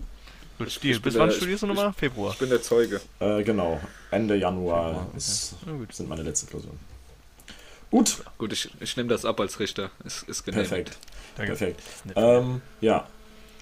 Gut, 0.59 0.83
Deal. 0.83 1.01
Bis 1.01 1.19
wann 1.19 1.31
studierst 1.31 1.63
du 1.63 1.67
nochmal? 1.67 1.93
Februar. 1.93 2.33
Ich 2.33 2.39
bin 2.39 2.49
der 2.49 2.63
Zeuge. 2.63 3.01
Äh, 3.19 3.43
genau. 3.43 3.81
Ende 4.11 4.37
Januar 4.37 4.91
Februar, 4.91 5.07
okay. 5.09 5.17
ist, 5.17 5.57
sind 5.97 6.09
meine 6.09 6.23
letzten 6.23 6.49
Klausuren. 6.49 6.79
Gut. 7.91 8.23
Gut, 8.39 8.53
ich, 8.53 8.71
ich 8.81 8.97
nehme 8.97 9.09
das 9.09 9.25
ab 9.25 9.41
als 9.41 9.59
Richter. 9.59 9.91
Ist, 10.05 10.23
ist 10.29 10.45
Perfekt. 10.45 10.97
Danke. 11.37 11.53
Perfekt. 11.53 11.83
Ähm, 12.15 12.63
ja. 12.81 13.07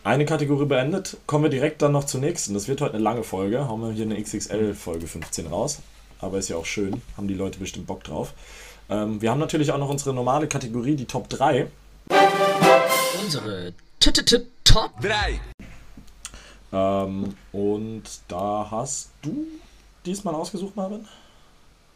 Eine 0.05 0.27
Kategorie 0.27 0.67
beendet. 0.67 1.17
Kommen 1.27 1.45
wir 1.45 1.51
direkt 1.51 1.83
dann 1.83 1.93
noch 1.93 2.05
zur 2.05 2.21
nächsten. 2.21 2.55
Das 2.55 2.69
wird 2.69 2.81
heute 2.81 2.95
eine 2.95 3.03
lange 3.03 3.25
Folge. 3.25 3.69
Hauen 3.69 3.81
wir 3.81 3.91
hier 3.91 4.05
eine 4.05 4.23
XXL-Folge 4.23 5.07
15 5.07 5.47
raus. 5.47 5.81
Aber 6.21 6.39
ist 6.39 6.49
ja 6.49 6.57
auch 6.57 6.67
schön. 6.67 7.03
Haben 7.17 7.29
die 7.29 7.35
Leute 7.35 7.59
bestimmt 7.59 7.87
Bock 7.87 8.05
drauf. 8.05 8.35
Ähm, 8.91 9.21
wir 9.21 9.31
haben 9.31 9.41
natürlich 9.41 9.73
auch 9.73 9.79
noch 9.79 9.89
unsere 9.89 10.15
normale 10.15 10.47
Kategorie, 10.47 10.97
die 10.97 11.05
Top 11.05 11.29
3. 11.29 11.71
Unsere 13.23 13.75
Top 14.65 15.01
3. 15.01 15.41
Ähm, 16.73 17.35
und 17.53 18.03
da 18.29 18.69
hast 18.71 19.11
du 19.23 19.47
diesmal 20.05 20.35
ausgesucht, 20.35 20.77
Marvin? 20.77 21.07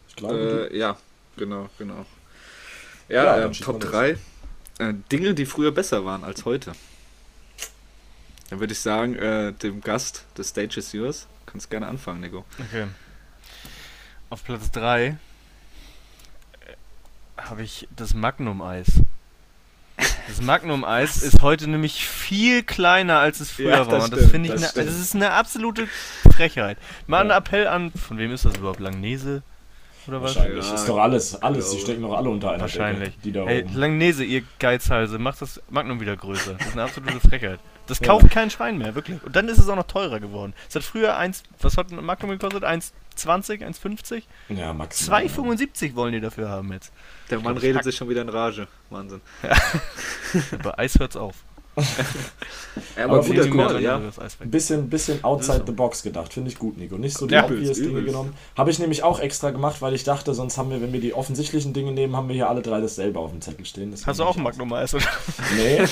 Ich 0.08 0.16
glaube. 0.16 0.70
Äh, 0.70 0.78
ja, 0.78 0.96
genau, 1.36 1.68
genau. 1.78 2.04
Ja, 3.09 3.24
ja 3.24 3.44
ähm, 3.44 3.53
Top 3.53 3.80
3. 3.80 4.16
Äh, 4.78 4.94
Dinge, 5.11 5.34
die 5.34 5.46
früher 5.46 5.72
besser 5.72 6.05
waren 6.05 6.24
als 6.24 6.44
heute. 6.44 6.72
Dann 8.50 8.61
würde 8.61 8.72
ich 8.72 8.80
sagen, 8.80 9.14
äh, 9.16 9.53
dem 9.53 9.80
Gast, 9.80 10.26
the 10.36 10.44
stage 10.44 10.78
is 10.78 10.92
yours. 10.92 11.26
Kannst 11.46 11.70
gerne 11.70 11.86
anfangen, 11.86 12.20
Nico. 12.20 12.44
Okay. 12.59 12.86
Auf 14.30 14.44
Platz 14.44 14.70
3 14.70 15.07
äh, 15.07 15.16
habe 17.36 17.62
ich 17.62 17.88
das 17.96 18.14
Magnum-Eis. 18.14 19.03
Das 20.28 20.40
Magnum-Eis 20.40 21.22
ist 21.22 21.42
heute 21.42 21.68
nämlich 21.68 22.07
viel 22.07 22.62
kleiner, 22.62 23.18
als 23.18 23.40
es 23.40 23.50
früher 23.50 23.70
ja, 23.70 23.86
war. 23.86 24.05
Und 24.05 24.12
das 24.12 24.30
finde 24.30 24.48
ich, 24.48 24.61
das, 24.61 24.74
ne, 24.74 24.84
das, 24.84 24.98
ist 24.98 25.14
eine 25.14 25.32
absolute 25.32 25.86
Frechheit. 26.32 26.78
Mal 27.07 27.18
ja. 27.18 27.20
einen 27.22 27.30
Appell 27.30 27.66
an, 27.66 27.92
von 27.92 28.18
wem 28.18 28.32
ist 28.32 28.44
das 28.44 28.57
überhaupt? 28.57 28.80
Langnese? 28.80 29.42
Oder 30.09 30.22
was? 30.22 30.34
Wahrscheinlich. 30.34 30.66
Ja, 30.66 30.74
ist 30.74 30.88
doch 30.88 30.98
alles, 30.98 31.42
alles. 31.42 31.70
Die 31.70 31.78
stecken 31.78 32.03
doch 32.03 32.16
alle 32.16 32.28
unter 32.28 32.50
einer 32.50 32.61
Wahrscheinlich. 32.61 33.11
Decke, 33.11 33.22
die 33.22 33.32
da 33.32 33.44
hey, 33.44 33.62
oben. 33.62 33.74
Langnese, 33.74 34.24
ihr 34.24 34.42
Geizhalse, 34.59 35.18
macht 35.18 35.42
das 35.42 35.61
Magnum 35.70 36.00
wieder 36.00 36.16
größer. 36.16 36.55
Das 36.55 36.66
ist 36.66 36.72
eine 36.72 36.82
absolute 36.82 37.20
Frechheit. 37.28 37.61
Das 37.86 38.00
kauft 38.00 38.30
kein 38.30 38.48
Schwein 38.50 38.78
mehr, 38.78 38.94
wirklich. 38.94 39.22
Und 39.22 39.34
dann 39.34 39.48
ist 39.48 39.59
es 39.59 39.68
auch 39.68 39.76
noch 39.76 39.86
teurer 39.86 40.20
geworden. 40.20 40.55
Es 40.68 40.74
hat 40.74 40.82
früher 40.82 41.16
1, 41.16 41.42
was 41.61 41.76
hat 41.76 41.90
ein 41.90 42.05
Magnum 42.05 42.30
gekostet? 42.30 42.64
1,20, 42.64 43.64
1,50? 43.64 44.22
Ja, 44.48 44.72
maximal. 44.72 45.24
2,75 45.24 45.94
wollen 45.94 46.12
die 46.12 46.20
dafür 46.20 46.48
haben 46.48 46.72
jetzt. 46.72 46.92
Der 47.30 47.40
Mann 47.40 47.57
redet 47.57 47.84
sich 47.84 47.96
schon 47.96 48.09
wieder 48.09 48.22
in 48.22 48.28
Rage. 48.28 48.68
Wahnsinn. 48.90 49.20
Ja. 49.42 49.57
Bei 50.62 50.78
Eis 50.78 50.98
hört's 50.98 51.16
auf. 51.16 51.34
ja, 52.96 53.04
aber, 53.04 53.18
aber 53.18 53.24
guter 53.24 53.48
Call, 53.48 53.82
ja. 53.82 53.96
Ein 54.40 54.50
bisschen, 54.50 54.90
bisschen 54.90 55.24
outside 55.24 55.62
the 55.66 55.72
box 55.72 56.02
gedacht, 56.02 56.32
finde 56.32 56.50
ich 56.50 56.58
gut, 56.58 56.76
Nico. 56.76 56.96
Nicht 56.96 57.16
so 57.16 57.26
die 57.26 57.34
ja, 57.34 57.44
obvious 57.44 57.78
Dinge 57.78 58.02
genommen. 58.02 58.34
Habe 58.56 58.70
ich 58.70 58.78
nämlich 58.78 59.02
auch 59.02 59.20
extra 59.20 59.50
gemacht, 59.50 59.80
weil 59.80 59.94
ich 59.94 60.04
dachte, 60.04 60.34
sonst 60.34 60.58
haben 60.58 60.70
wir, 60.70 60.82
wenn 60.82 60.92
wir 60.92 61.00
die 61.00 61.14
offensichtlichen 61.14 61.72
Dinge 61.72 61.92
nehmen, 61.92 62.14
haben 62.14 62.28
wir 62.28 62.34
hier 62.34 62.50
alle 62.50 62.60
drei 62.60 62.80
dasselbe 62.80 63.18
auf 63.18 63.30
dem 63.30 63.40
Zettel 63.40 63.64
stehen. 63.64 63.90
Das 63.90 64.06
Hast 64.06 64.20
du 64.20 64.24
auch 64.24 64.36
ein 64.36 64.42
Magnum 64.42 64.72
Eis, 64.72 64.94
oder? 64.94 65.04
Nee. 65.56 65.84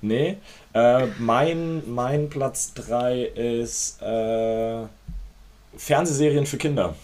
nee. 0.00 0.36
Äh, 0.72 1.06
mein, 1.18 1.82
mein 1.92 2.28
Platz 2.30 2.74
3 2.74 3.22
ist 3.24 4.00
äh, 4.02 4.84
Fernsehserien 5.76 6.46
für 6.46 6.58
Kinder. 6.58 6.94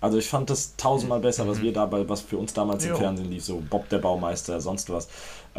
Also 0.00 0.18
ich 0.18 0.28
fand 0.28 0.48
das 0.48 0.76
tausendmal 0.76 1.18
besser, 1.18 1.48
was 1.48 1.58
mhm. 1.58 1.62
wir 1.62 1.72
dabei, 1.72 2.08
was 2.08 2.20
für 2.20 2.38
uns 2.38 2.52
damals 2.52 2.84
jo. 2.84 2.92
im 2.92 2.96
Fernsehen 2.96 3.30
lief, 3.30 3.44
so 3.44 3.60
Bob 3.68 3.88
der 3.88 3.98
Baumeister, 3.98 4.60
sonst 4.60 4.90
was. 4.90 5.08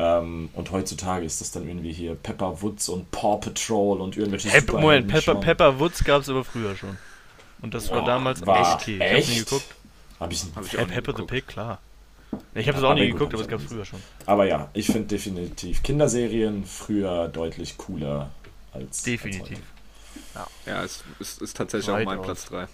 Ähm, 0.01 0.47
und 0.53 0.71
heutzutage 0.71 1.25
ist 1.25 1.41
das 1.41 1.51
dann 1.51 1.67
irgendwie 1.67 1.91
hier 1.91 2.15
Pepper 2.15 2.61
Woods 2.61 2.87
und 2.87 3.11
Paw 3.11 3.37
Patrol 3.37 3.99
und 3.99 4.15
irgendwelche 4.15 4.47
Pep 4.47 4.71
Moment, 4.71 5.09
Pepper, 5.09 5.35
Pepper 5.35 5.77
Woods 5.77 6.05
gab 6.05 6.21
es 6.21 6.29
aber 6.29 6.45
früher 6.45 6.73
schon. 6.77 6.97
Und 7.61 7.73
das 7.73 7.91
war 7.91 8.05
damals 8.05 8.45
war 8.45 8.61
echt 8.61 8.81
okay. 8.81 8.99
Echt? 8.99 9.27
Ich 9.27 9.35
nie 9.35 9.43
geguckt. 9.43 9.65
Hab 10.17 10.31
ich, 10.31 10.45
hab 10.55 10.65
ich 10.65 10.77
auch 10.77 10.87
Pepper 10.87 11.13
the 11.17 11.23
Pig, 11.23 11.47
klar. 11.47 11.79
Ich 12.55 12.67
habe 12.69 12.77
das 12.77 12.83
auch 12.85 12.93
nie 12.93 13.11
geguckt, 13.11 13.33
aber 13.33 13.43
es 13.43 13.49
gab 13.49 13.59
es 13.59 13.65
früher 13.65 13.83
schon. 13.83 13.99
Aber 14.25 14.45
ja, 14.45 14.69
ich 14.71 14.85
finde 14.85 15.07
definitiv 15.07 15.83
Kinderserien 15.83 16.63
früher 16.63 17.27
deutlich 17.27 17.77
cooler 17.77 18.29
als. 18.71 19.03
Definitiv. 19.03 19.59
Als 20.33 20.47
ja. 20.65 20.73
ja, 20.73 20.83
es 20.83 21.03
ist, 21.19 21.41
ist 21.41 21.57
tatsächlich 21.57 21.93
Weit 21.93 22.07
auch 22.07 22.11
mein 22.11 22.19
aus. 22.19 22.25
Platz 22.25 22.45
3. 22.45 22.67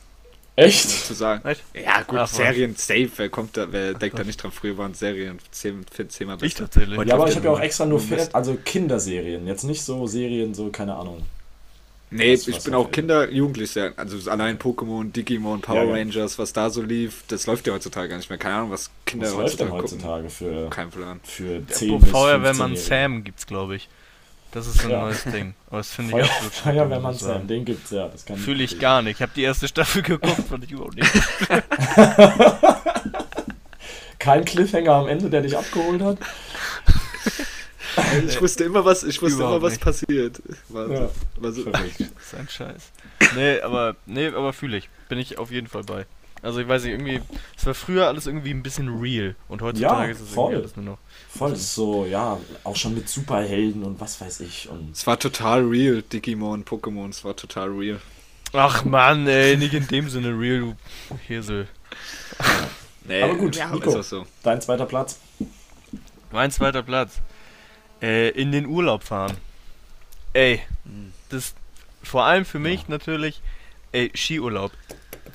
Echt? 0.55 0.89
Zu 0.89 1.13
sagen. 1.13 1.45
Echt? 1.47 1.63
Ja, 1.73 2.03
gut, 2.03 2.19
Ach, 2.19 2.27
Serien 2.27 2.75
safe. 2.75 3.09
Wer 3.17 3.29
kommt 3.29 3.57
da, 3.57 3.71
wer 3.71 3.93
denkt 3.93 4.17
da 4.17 4.23
nicht 4.23 4.41
dran? 4.41 4.51
Früher 4.51 4.77
waren 4.77 4.93
Serien 4.93 5.37
zehn, 5.51 5.85
zehnmal 6.07 6.37
besser. 6.37 6.45
Ich 6.45 6.53
tatsächlich. 6.55 6.97
Ja, 7.05 7.15
aber 7.15 7.27
ich 7.27 7.35
habe 7.35 7.45
ja 7.45 7.51
auch 7.51 7.59
extra 7.59 7.85
nur 7.85 7.99
Film, 7.99 8.27
also 8.31 8.55
Kinderserien. 8.63 9.47
Jetzt 9.47 9.63
nicht 9.63 9.83
so 9.83 10.07
Serien, 10.07 10.53
so, 10.53 10.69
keine 10.69 10.95
Ahnung. 10.95 11.23
Nee, 12.11 12.33
was, 12.33 12.47
ich 12.47 12.55
was 12.55 12.63
bin 12.63 12.73
auch 12.75 12.89
Kinder, 12.91 13.29
Jugendliche. 13.29 13.93
Also 13.97 14.29
allein 14.29 14.57
Pokémon, 14.57 15.11
Digimon, 15.11 15.59
Power 15.59 15.83
ja, 15.83 15.83
ja. 15.83 15.93
Rangers, 15.93 16.39
was 16.39 16.53
da 16.53 16.69
so 16.69 16.81
lief, 16.81 17.23
das 17.27 17.47
läuft 17.47 17.67
ja 17.67 17.73
heutzutage 17.73 18.07
gar 18.07 18.17
nicht 18.17 18.29
mehr. 18.29 18.39
Keine 18.39 18.55
Ahnung, 18.55 18.71
was 18.71 18.91
Kinder 19.05 19.27
was 19.27 19.35
heutzutage, 19.35 19.71
läuft 19.71 19.91
denn 19.91 20.03
heutzutage 20.03 20.29
für, 20.29 20.69
Kein 20.69 20.89
Plan. 20.89 21.19
Für 21.23 21.67
10 21.67 21.91
ja, 21.91 21.97
bis 21.97 22.09
Feuerwehrmann 22.09 22.77
Sam 22.77 23.23
gibt's, 23.25 23.45
glaube 23.45 23.75
ich. 23.75 23.89
Das 24.55 24.65
ist 24.67 24.83
ein 24.85 24.89
ja. 24.89 25.01
neues 25.01 25.25
Ding. 25.25 25.53
Aber 25.67 25.79
das 25.79 25.89
finde 25.89 26.11
ich 26.11 26.15
Feuer, 26.15 26.33
absolut 26.33 26.53
Feuerwehrmann 26.53 27.13
Sam, 27.13 27.45
den 27.45 27.65
gibt's 27.65 27.91
ja. 27.91 28.07
Das 28.07 28.23
Fühle 28.39 28.63
ich 28.63 28.79
gar 28.79 29.01
nicht. 29.01 29.17
Ich 29.17 29.21
habe 29.21 29.33
die 29.35 29.43
erste 29.43 29.67
Staffel 29.67 30.01
geguckt, 30.01 30.47
fand 30.47 30.63
ich 30.63 30.71
überhaupt 30.71 30.95
nicht. 30.95 31.11
Kein 34.19 34.45
Cliffhanger 34.45 34.93
am 34.93 35.09
Ende, 35.09 35.29
der 35.29 35.41
dich 35.41 35.57
abgeholt 35.57 36.01
hat. 36.01 36.19
Ich 38.25 38.41
wusste 38.41 38.63
immer, 38.63 38.85
was, 38.85 39.03
ich 39.03 39.21
wusste 39.21 39.43
immer, 39.43 39.61
was 39.61 39.73
nicht. 39.73 39.83
passiert. 39.83 40.41
War, 40.69 40.89
ja. 40.89 41.09
war 41.37 41.51
so. 41.51 41.65
Das 41.65 41.81
ist 41.81 42.35
ein 42.37 42.47
Scheiß. 42.47 42.91
Nee, 43.35 43.59
aber, 43.59 43.97
nee, 44.05 44.27
aber 44.27 44.53
fühle 44.53 44.77
ich. 44.77 44.87
Bin 45.09 45.19
ich 45.19 45.37
auf 45.37 45.51
jeden 45.51 45.67
Fall 45.67 45.83
bei. 45.83 46.05
Also 46.45 46.59
ich 46.59 46.67
weiß 46.67 46.83
nicht, 46.83 46.91
irgendwie, 46.91 47.21
es 47.57 47.65
war 47.65 47.73
früher 47.73 48.07
alles 48.07 48.27
irgendwie 48.27 48.51
ein 48.51 48.61
bisschen 48.61 48.99
real 48.99 49.35
und 49.49 49.63
heutzutage 49.63 50.05
ja, 50.05 50.11
ist 50.11 50.21
es 50.21 50.29
voll. 50.29 50.51
irgendwie 50.51 50.63
alles 50.63 50.75
nur 50.75 50.85
noch. 50.85 50.97
Voll 51.27 51.55
so, 51.55 52.05
ja, 52.05 52.39
auch 52.63 52.75
schon 52.75 52.93
mit 52.93 53.09
Superhelden 53.09 53.83
und 53.83 53.99
was 53.99 54.21
weiß 54.21 54.41
ich. 54.41 54.69
Und 54.69 54.91
es 54.91 55.07
war 55.07 55.17
total 55.17 55.63
real, 55.63 56.03
Digimon, 56.03 56.63
Pokémon, 56.63 57.09
es 57.09 57.23
war 57.23 57.35
total 57.35 57.69
real. 57.69 57.99
Ach 58.53 58.85
man, 58.85 59.25
ey, 59.27 59.57
nicht 59.57 59.73
in 59.73 59.87
dem 59.87 60.07
Sinne 60.07 60.39
real, 60.39 60.59
du 60.59 60.75
Häsel. 61.27 61.67
nee, 63.05 63.23
Aber 63.23 63.35
gut, 63.35 63.55
ja, 63.55 63.67
Nico, 63.71 63.99
so. 64.03 64.27
dein 64.43 64.61
zweiter 64.61 64.85
Platz. 64.85 65.19
Mein 66.31 66.51
zweiter 66.51 66.83
Platz. 66.83 67.21
Äh, 68.03 68.29
in 68.29 68.51
den 68.51 68.67
Urlaub 68.67 69.03
fahren. 69.03 69.35
ey, 70.33 70.61
das 71.29 71.55
vor 72.03 72.25
allem 72.25 72.45
für 72.45 72.59
mich 72.59 72.81
ja. 72.81 72.85
natürlich, 72.89 73.41
ey, 73.93 74.11
Skiurlaub. 74.13 74.71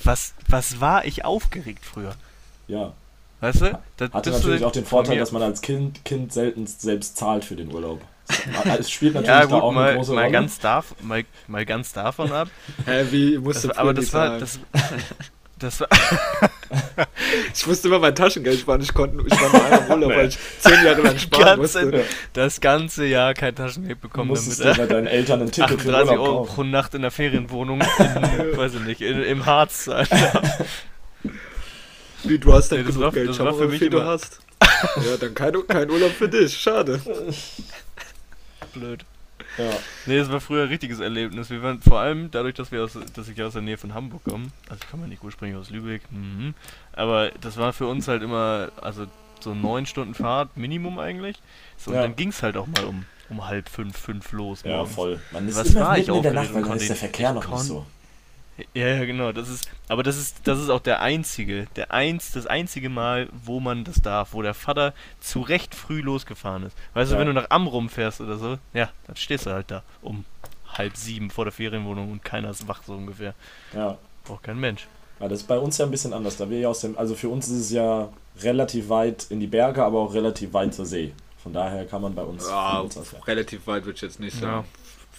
Was, 0.04 0.34
was 0.48 0.80
war 0.80 1.04
ich 1.04 1.24
aufgeregt 1.24 1.84
früher? 1.84 2.14
Ja. 2.68 2.92
Weißt 3.40 3.62
du? 3.62 3.78
Das, 3.96 4.12
Hatte 4.12 4.30
natürlich 4.30 4.64
auch 4.64 4.72
den 4.72 4.84
Vorteil, 4.84 5.18
dass 5.18 5.32
man 5.32 5.42
als 5.42 5.62
Kind, 5.62 6.04
kind 6.04 6.32
selten 6.32 6.66
selbst 6.66 7.16
zahlt 7.16 7.44
für 7.44 7.56
den 7.56 7.72
Urlaub. 7.72 8.00
Es 8.78 8.90
spielt 8.90 9.14
natürlich 9.14 9.28
ja, 9.28 9.44
gut, 9.44 9.52
da 9.52 9.60
auch 9.60 9.72
mal, 9.72 9.88
eine 9.88 9.96
große 9.96 10.12
mal 10.12 10.20
Rolle. 10.22 10.32
Ganz 10.32 10.58
darf, 10.58 10.94
mal, 11.02 11.24
mal 11.48 11.66
ganz 11.66 11.92
davon 11.92 12.30
ab. 12.32 12.48
Hä, 12.84 13.06
wie 13.10 13.38
musst 13.38 13.64
das, 13.64 13.72
du 13.72 13.78
Aber 13.78 13.94
das 13.94 14.12
war, 14.12 14.38
das, 14.38 14.60
das 15.60 15.80
war. 15.80 15.88
ich 17.54 17.66
musste 17.66 17.88
immer 17.88 17.98
mein 17.98 18.14
Taschengeld 18.14 18.58
sparen. 18.58 18.80
Ich 18.80 18.92
konnte, 18.92 19.22
ich 19.26 19.32
war 19.32 19.50
nur 19.50 19.78
im 19.78 19.90
Urlaub, 19.90 20.16
weil 20.18 20.28
ich 20.28 20.38
zehn 20.58 20.84
Jahre 20.84 21.02
lang 21.02 21.18
sparen 21.18 21.60
ganze, 21.60 21.86
musste. 21.86 22.04
Das 22.32 22.60
ganze 22.60 23.04
Jahr 23.04 23.34
kein 23.34 23.54
Taschengeld 23.54 24.00
bekommen. 24.00 24.28
Du 24.28 24.34
musstest 24.34 24.60
damit, 24.60 24.76
du 24.76 24.80
bei 24.80 24.86
deinen 24.86 25.06
Eltern 25.06 25.42
ein 25.42 25.52
Ticket 25.52 25.82
für 25.82 25.88
Urlaub 25.88 26.10
Euro 26.10 26.24
kaufen. 26.24 26.54
pro 26.54 26.62
Nacht 26.64 26.94
in 26.94 27.02
der 27.02 27.10
Ferienwohnung, 27.10 27.80
in, 27.80 28.56
weiß 28.56 28.74
ich 28.74 28.80
nicht, 28.80 29.00
in, 29.02 29.22
im 29.22 29.46
Harz. 29.46 29.88
Alter. 29.88 30.42
Wie, 32.24 32.38
du 32.38 32.52
hast 32.52 32.72
dein 32.72 32.80
nee, 32.80 32.86
genug 32.86 33.02
war, 33.02 33.12
Geld, 33.12 33.34
schau 33.34 33.44
mal, 33.44 33.72
wie 33.72 33.78
viel 33.78 33.90
du 33.90 34.02
hast. 34.02 34.40
ja, 34.62 35.16
dann 35.18 35.34
kein, 35.34 35.54
kein 35.66 35.90
Urlaub 35.90 36.12
für 36.12 36.28
dich, 36.28 36.56
schade. 36.56 37.00
Blöd. 38.72 39.04
Ja. 39.60 39.76
Nee, 40.06 40.18
es 40.18 40.30
war 40.30 40.40
früher 40.40 40.64
ein 40.64 40.68
richtiges 40.68 41.00
Erlebnis. 41.00 41.50
Wir 41.50 41.62
waren 41.62 41.80
vor 41.80 42.00
allem 42.00 42.30
dadurch, 42.30 42.54
dass 42.54 42.72
wir 42.72 42.84
aus, 42.84 42.98
dass 43.14 43.28
ich 43.28 43.42
aus 43.42 43.52
der 43.52 43.62
Nähe 43.62 43.78
von 43.78 43.94
Hamburg 43.94 44.24
komme. 44.24 44.46
Also 44.68 44.82
ich 44.84 44.90
komme 44.90 45.04
ja 45.04 45.08
nicht 45.08 45.22
ursprünglich 45.22 45.58
aus 45.58 45.70
Lübeck. 45.70 46.02
Mhm. 46.10 46.54
Aber 46.92 47.30
das 47.40 47.56
war 47.56 47.72
für 47.72 47.86
uns 47.86 48.08
halt 48.08 48.22
immer, 48.22 48.70
also 48.80 49.06
so 49.40 49.54
neun 49.54 49.86
Stunden 49.86 50.14
Fahrt 50.14 50.56
Minimum 50.56 50.98
eigentlich. 50.98 51.36
So, 51.76 51.90
und 51.90 51.96
ja. 51.96 52.02
dann 52.02 52.16
ging 52.16 52.28
es 52.28 52.42
halt 52.42 52.56
auch 52.56 52.66
mal 52.66 52.84
um, 52.84 53.04
um 53.28 53.46
halb 53.46 53.68
fünf, 53.68 53.96
fünf 53.96 54.32
los. 54.32 54.62
Ja, 54.64 54.84
voll. 54.84 55.20
Man 55.32 55.48
ist 55.48 55.56
Was 55.56 55.74
immer 55.74 55.80
war 55.80 55.98
ich 55.98 56.08
in 56.08 56.22
der 56.22 56.32
Nacht, 56.32 56.54
weil 56.54 56.62
dann 56.62 56.76
ist 56.76 56.88
der 56.88 56.96
Verkehr 56.96 57.32
noch 57.32 57.48
nicht 57.48 57.60
so. 57.62 57.86
Ja, 58.74 58.86
ja, 58.88 59.04
genau. 59.04 59.32
Das 59.32 59.48
ist, 59.48 59.68
aber 59.88 60.02
das 60.02 60.16
ist, 60.16 60.40
das 60.44 60.58
ist 60.58 60.70
auch 60.70 60.80
der 60.80 61.02
einzige, 61.02 61.66
der 61.76 61.92
eins, 61.92 62.32
das 62.32 62.46
einzige 62.46 62.88
Mal, 62.88 63.28
wo 63.44 63.60
man 63.60 63.84
das 63.84 64.00
darf, 64.02 64.32
wo 64.32 64.42
der 64.42 64.54
Vater 64.54 64.94
zu 65.20 65.40
recht 65.40 65.74
früh 65.74 66.00
losgefahren 66.00 66.64
ist. 66.64 66.76
Weißt 66.94 67.10
ja. 67.10 67.16
du, 67.16 67.20
wenn 67.20 67.26
du 67.26 67.34
nach 67.34 67.50
Amrum 67.50 67.88
fährst 67.88 68.20
oder 68.20 68.36
so, 68.38 68.58
ja, 68.72 68.90
dann 69.06 69.16
stehst 69.16 69.46
du 69.46 69.50
halt 69.50 69.70
da 69.70 69.82
um 70.02 70.24
halb 70.66 70.96
sieben 70.96 71.30
vor 71.30 71.44
der 71.44 71.52
Ferienwohnung 71.52 72.12
und 72.12 72.24
keiner 72.24 72.50
ist 72.50 72.66
wach 72.68 72.82
so 72.84 72.94
ungefähr. 72.94 73.34
Ja. 73.74 73.98
Braucht 74.24 74.44
kein 74.44 74.58
Mensch. 74.58 74.86
Ja, 75.18 75.28
das 75.28 75.40
ist 75.40 75.46
bei 75.46 75.58
uns 75.58 75.76
ja 75.78 75.84
ein 75.84 75.90
bisschen 75.90 76.12
anders. 76.12 76.36
Da 76.36 76.48
wir 76.48 76.58
ja 76.58 76.68
aus 76.68 76.80
dem, 76.80 76.96
also 76.96 77.14
für 77.14 77.28
uns 77.28 77.48
ist 77.48 77.60
es 77.60 77.70
ja 77.70 78.08
relativ 78.40 78.88
weit 78.88 79.26
in 79.30 79.40
die 79.40 79.46
Berge, 79.46 79.84
aber 79.84 79.98
auch 79.98 80.14
relativ 80.14 80.52
weit 80.52 80.74
zur 80.74 80.86
See. 80.86 81.12
Von 81.42 81.52
daher 81.52 81.86
kann 81.86 82.02
man 82.02 82.14
bei 82.14 82.22
uns. 82.22 82.46
Ja, 82.48 82.84
relativ 83.26 83.66
weit 83.66 83.84
würde 83.84 83.96
ich 83.96 84.02
jetzt 84.02 84.20
nicht 84.20 84.36
sagen. 84.36 84.64
Ja. 84.64 84.64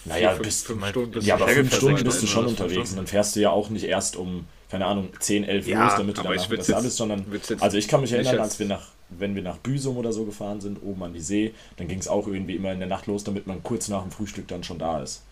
Naja, 0.04 0.34
vier, 0.34 0.44
fünf, 0.44 0.62
fünf 0.62 0.86
Stunden 0.88 1.10
bist 1.12 1.26
ja, 1.26 1.34
aber 1.34 1.48
fünf 1.48 1.74
Stunden 1.74 2.04
bist 2.04 2.22
du 2.22 2.26
schon 2.26 2.46
unterwegs 2.46 2.90
und 2.90 2.96
dann 2.96 3.06
fährst 3.06 3.36
du 3.36 3.40
ja 3.40 3.50
auch 3.50 3.70
nicht 3.70 3.84
erst 3.84 4.16
um, 4.16 4.46
keine 4.70 4.86
Ahnung, 4.86 5.10
10, 5.18 5.44
11 5.44 5.66
Uhr, 5.66 5.72
ja, 5.72 5.96
damit 5.96 6.18
du 6.18 6.22
dann 6.22 6.34
das 6.34 6.70
alles, 6.72 6.96
sondern, 6.96 7.24
also 7.60 7.76
ich 7.76 7.88
kann 7.88 8.00
mich 8.00 8.12
erinnern, 8.12 8.40
als 8.40 8.58
wir 8.58 8.66
nach, 8.66 8.88
wenn 9.10 9.34
wir 9.34 9.42
nach 9.42 9.58
Büsum 9.58 9.96
oder 9.96 10.12
so 10.12 10.24
gefahren 10.24 10.60
sind, 10.60 10.82
oben 10.82 11.02
an 11.04 11.12
die 11.12 11.20
See, 11.20 11.54
dann 11.76 11.88
ging 11.88 11.98
es 11.98 12.08
auch 12.08 12.26
irgendwie 12.26 12.56
immer 12.56 12.72
in 12.72 12.78
der 12.78 12.88
Nacht 12.88 13.06
los, 13.06 13.22
damit 13.22 13.46
man 13.46 13.62
kurz 13.62 13.88
nach 13.88 14.02
dem 14.02 14.10
Frühstück 14.10 14.48
dann 14.48 14.64
schon 14.64 14.78
da 14.78 15.02
ist. 15.02 15.22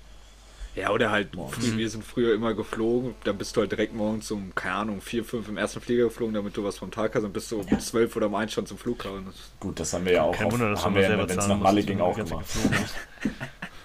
Ja, 0.76 0.90
oder 0.90 1.10
halt, 1.10 1.30
früh, 1.34 1.76
wir 1.76 1.90
sind 1.90 2.04
früher 2.04 2.32
immer 2.32 2.54
geflogen, 2.54 3.16
dann 3.24 3.36
bist 3.38 3.56
du 3.56 3.60
halt 3.60 3.72
direkt 3.72 3.92
morgens 3.92 4.30
um, 4.30 4.54
keine 4.54 4.76
Ahnung, 4.76 5.00
4, 5.00 5.24
5 5.24 5.48
im 5.48 5.56
ersten 5.56 5.80
Flieger 5.80 6.04
geflogen, 6.04 6.32
damit 6.32 6.56
du 6.56 6.62
was 6.62 6.78
vom 6.78 6.92
Tag 6.92 7.16
hast 7.16 7.24
und 7.24 7.32
bist 7.32 7.50
du 7.50 7.58
um 7.58 7.66
ja. 7.68 7.78
12 7.80 8.14
oder 8.14 8.26
um 8.26 8.36
1 8.36 8.52
schon 8.52 8.66
zum 8.66 8.78
Flughafen. 8.78 9.26
Gut, 9.58 9.80
das 9.80 9.92
haben 9.92 10.04
wir 10.04 10.12
ja 10.12 10.22
auch, 10.22 10.36
Kein 10.36 10.52
Wunder, 10.52 10.80
haben 10.80 10.94
wir, 10.94 11.02
ja, 11.02 11.18
wenn 11.18 11.38
es 11.38 11.48
nach 11.48 11.58
Malle 11.58 11.82
ging, 11.82 12.00
auch 12.00 12.16
gemacht. 12.16 12.46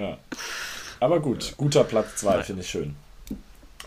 Ja. 0.00 0.18
Aber 0.98 1.20
gut, 1.20 1.54
guter 1.56 1.84
Platz 1.84 2.16
2, 2.16 2.42
finde 2.42 2.62
ich 2.62 2.70
schön. 2.70 2.96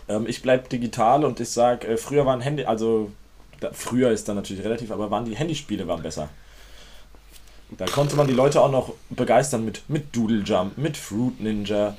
Ähm, 0.08 0.26
ich 0.26 0.42
bleibe 0.42 0.68
digital 0.68 1.24
und 1.24 1.40
ich 1.40 1.50
sage, 1.50 1.86
äh, 1.86 1.96
früher 1.96 2.26
waren 2.26 2.40
Handy, 2.40 2.64
also 2.64 3.10
da, 3.60 3.70
früher 3.72 4.10
ist 4.10 4.28
dann 4.28 4.36
natürlich 4.36 4.64
relativ, 4.64 4.90
aber 4.90 5.10
waren 5.10 5.24
die 5.24 5.36
Handyspiele 5.36 5.88
waren 5.88 6.02
besser. 6.02 6.28
Da 7.78 7.86
konnte 7.86 8.14
man 8.14 8.26
die 8.26 8.34
Leute 8.34 8.60
auch 8.60 8.70
noch 8.70 8.92
begeistern 9.10 9.64
mit, 9.64 9.88
mit 9.88 10.14
Doodle 10.14 10.42
Jump, 10.42 10.78
mit 10.78 10.96
Fruit 10.96 11.40
Ninja, 11.40 11.96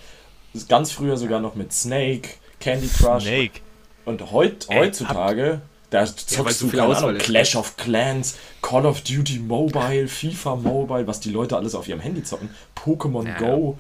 ganz 0.70 0.92
früher 0.92 1.18
sogar 1.18 1.40
noch 1.40 1.56
mit 1.56 1.74
Snake, 1.74 2.30
Candy 2.60 2.88
Crush. 2.88 3.24
Snake. 3.24 3.60
Und 4.06 4.32
heut, 4.32 4.68
heutzutage, 4.70 5.62
da 5.90 6.06
zockst 6.06 6.62
ja, 6.62 6.68
du, 6.68 6.78
keine 6.78 6.96
Ahnung, 6.96 7.18
Clash 7.18 7.56
of 7.56 7.76
Clans, 7.78 8.38
Call 8.62 8.86
of 8.86 9.02
Duty 9.02 9.40
Mobile, 9.40 10.08
FIFA 10.08 10.58
Mobile, 10.58 11.08
was 11.08 11.20
die 11.20 11.32
Leute 11.32 11.58
alles 11.58 11.74
auf 11.74 11.88
ihrem 11.88 12.00
Handy 12.00 12.24
zocken, 12.24 12.50
Pokémon 12.76 13.28
ja. 13.28 13.38
Go. 13.40 13.78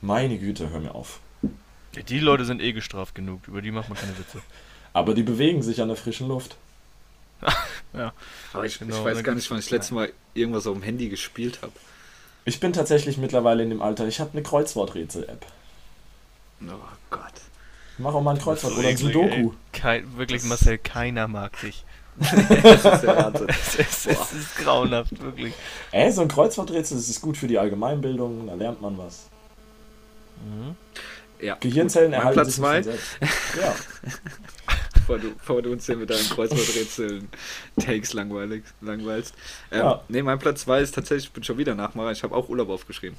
Meine 0.00 0.38
Güte, 0.38 0.70
hör 0.70 0.80
mir 0.80 0.94
auf. 0.94 1.20
Ja, 1.94 2.02
die 2.02 2.20
Leute 2.20 2.44
sind 2.44 2.60
eh 2.60 2.72
gestraft 2.72 3.14
genug, 3.14 3.48
über 3.48 3.62
die 3.62 3.70
macht 3.70 3.88
man 3.88 3.98
keine 3.98 4.16
Witze. 4.18 4.40
Aber 4.92 5.14
die 5.14 5.22
bewegen 5.22 5.62
sich 5.62 5.80
an 5.80 5.88
der 5.88 5.96
frischen 5.96 6.28
Luft. 6.28 6.56
ja. 7.92 8.12
Aber 8.52 8.64
ich, 8.64 8.78
genau, 8.78 8.98
ich 8.98 9.04
weiß 9.04 9.22
gar 9.22 9.34
nicht, 9.34 9.50
wann 9.50 9.58
ich 9.58 9.66
das 9.66 9.70
letzte 9.70 9.94
Mal 9.94 10.12
irgendwas 10.34 10.66
auf 10.66 10.74
dem 10.74 10.82
Handy 10.82 11.08
gespielt 11.08 11.60
habe. 11.62 11.72
Ich 12.44 12.60
bin 12.60 12.72
tatsächlich 12.72 13.18
mittlerweile 13.18 13.62
in 13.62 13.70
dem 13.70 13.82
Alter, 13.82 14.06
ich 14.06 14.20
habe 14.20 14.30
eine 14.32 14.42
Kreuzworträtsel-App. 14.42 15.46
Oh 16.62 16.72
Gott. 17.10 17.22
Mach 17.98 18.14
auch 18.14 18.22
mal 18.22 18.34
ein 18.34 18.40
Kreuzwort 18.40 18.76
oder 18.76 18.88
ein 18.88 18.96
Sudoku. 18.96 19.52
Kein, 19.72 20.16
wirklich, 20.16 20.44
Marcel, 20.44 20.78
keiner 20.78 21.28
mag 21.28 21.60
dich. 21.60 21.84
das 22.18 22.32
ist 22.32 23.02
der 23.02 23.32
es, 23.48 23.74
ist, 23.76 24.06
es 24.06 24.32
ist 24.32 24.56
grauenhaft, 24.56 25.20
wirklich. 25.22 25.54
Ey, 25.92 26.10
so 26.10 26.22
ein 26.22 26.28
Kreuzworträtsel, 26.28 26.96
das 26.96 27.08
ist 27.08 27.20
gut 27.20 27.36
für 27.36 27.46
die 27.46 27.58
Allgemeinbildung, 27.58 28.46
da 28.48 28.54
lernt 28.54 28.80
man 28.80 28.98
was. 28.98 29.28
Mhm. 30.44 30.76
Ja. 31.40 31.56
Gehirnzellen 31.60 32.12
erhalten 32.12 32.34
Platz 32.34 32.48
sich 32.48 32.56
zwei. 32.56 32.80
Ja. 32.80 33.74
bevor, 35.08 35.18
du, 35.18 35.34
bevor 35.34 35.62
du 35.62 35.72
uns 35.72 35.86
hier 35.86 35.96
mit 35.96 36.10
deinen 36.10 36.28
Kreuzworträtseln 36.28 37.28
Takes 37.80 38.12
langweilig, 38.12 38.64
langweilst. 38.80 39.34
Ähm, 39.70 39.78
ja. 39.78 40.02
Ne, 40.08 40.22
mein 40.22 40.38
Platz 40.38 40.62
2 40.62 40.80
ist 40.80 40.94
tatsächlich, 40.94 41.26
ich 41.26 41.32
bin 41.32 41.44
schon 41.44 41.58
wieder 41.58 41.74
Nachmacher, 41.74 42.12
ich 42.12 42.22
habe 42.22 42.34
auch 42.34 42.48
Urlaub 42.48 42.68
aufgeschrieben. 42.68 43.16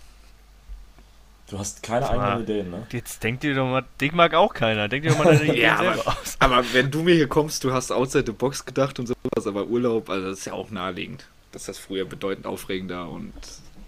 Du 1.49 1.57
hast 1.57 1.81
keine 1.81 2.07
eigenen 2.07 2.43
Ideen, 2.43 2.69
ne? 2.69 2.85
Jetzt 2.91 3.23
denk 3.23 3.39
dir 3.39 3.55
doch 3.55 3.65
mal, 3.65 3.83
dich 3.99 4.11
mag 4.11 4.35
auch 4.35 4.53
keiner, 4.53 4.87
denk 4.87 5.03
dir 5.03 5.11
doch 5.11 5.17
mal 5.17 5.35
deine 5.35 5.43
Ideen 5.45 5.61
ja, 5.61 5.77
selber 5.77 6.01
aber, 6.01 6.07
aus. 6.19 6.37
Aber 6.37 6.63
wenn 6.73 6.91
du 6.91 7.01
mir 7.01 7.15
hier 7.15 7.27
kommst, 7.27 7.63
du 7.63 7.73
hast 7.73 7.91
outside 7.91 8.25
the 8.27 8.33
box 8.33 8.65
gedacht 8.65 8.99
und 8.99 9.07
sowas, 9.07 9.47
aber 9.47 9.65
Urlaub, 9.65 10.09
also 10.09 10.29
das 10.29 10.39
ist 10.39 10.45
ja 10.45 10.53
auch 10.53 10.69
naheliegend, 10.69 11.25
dass 11.51 11.65
das 11.65 11.79
früher 11.79 12.05
bedeutend 12.05 12.45
aufregender 12.45 13.09
und 13.09 13.33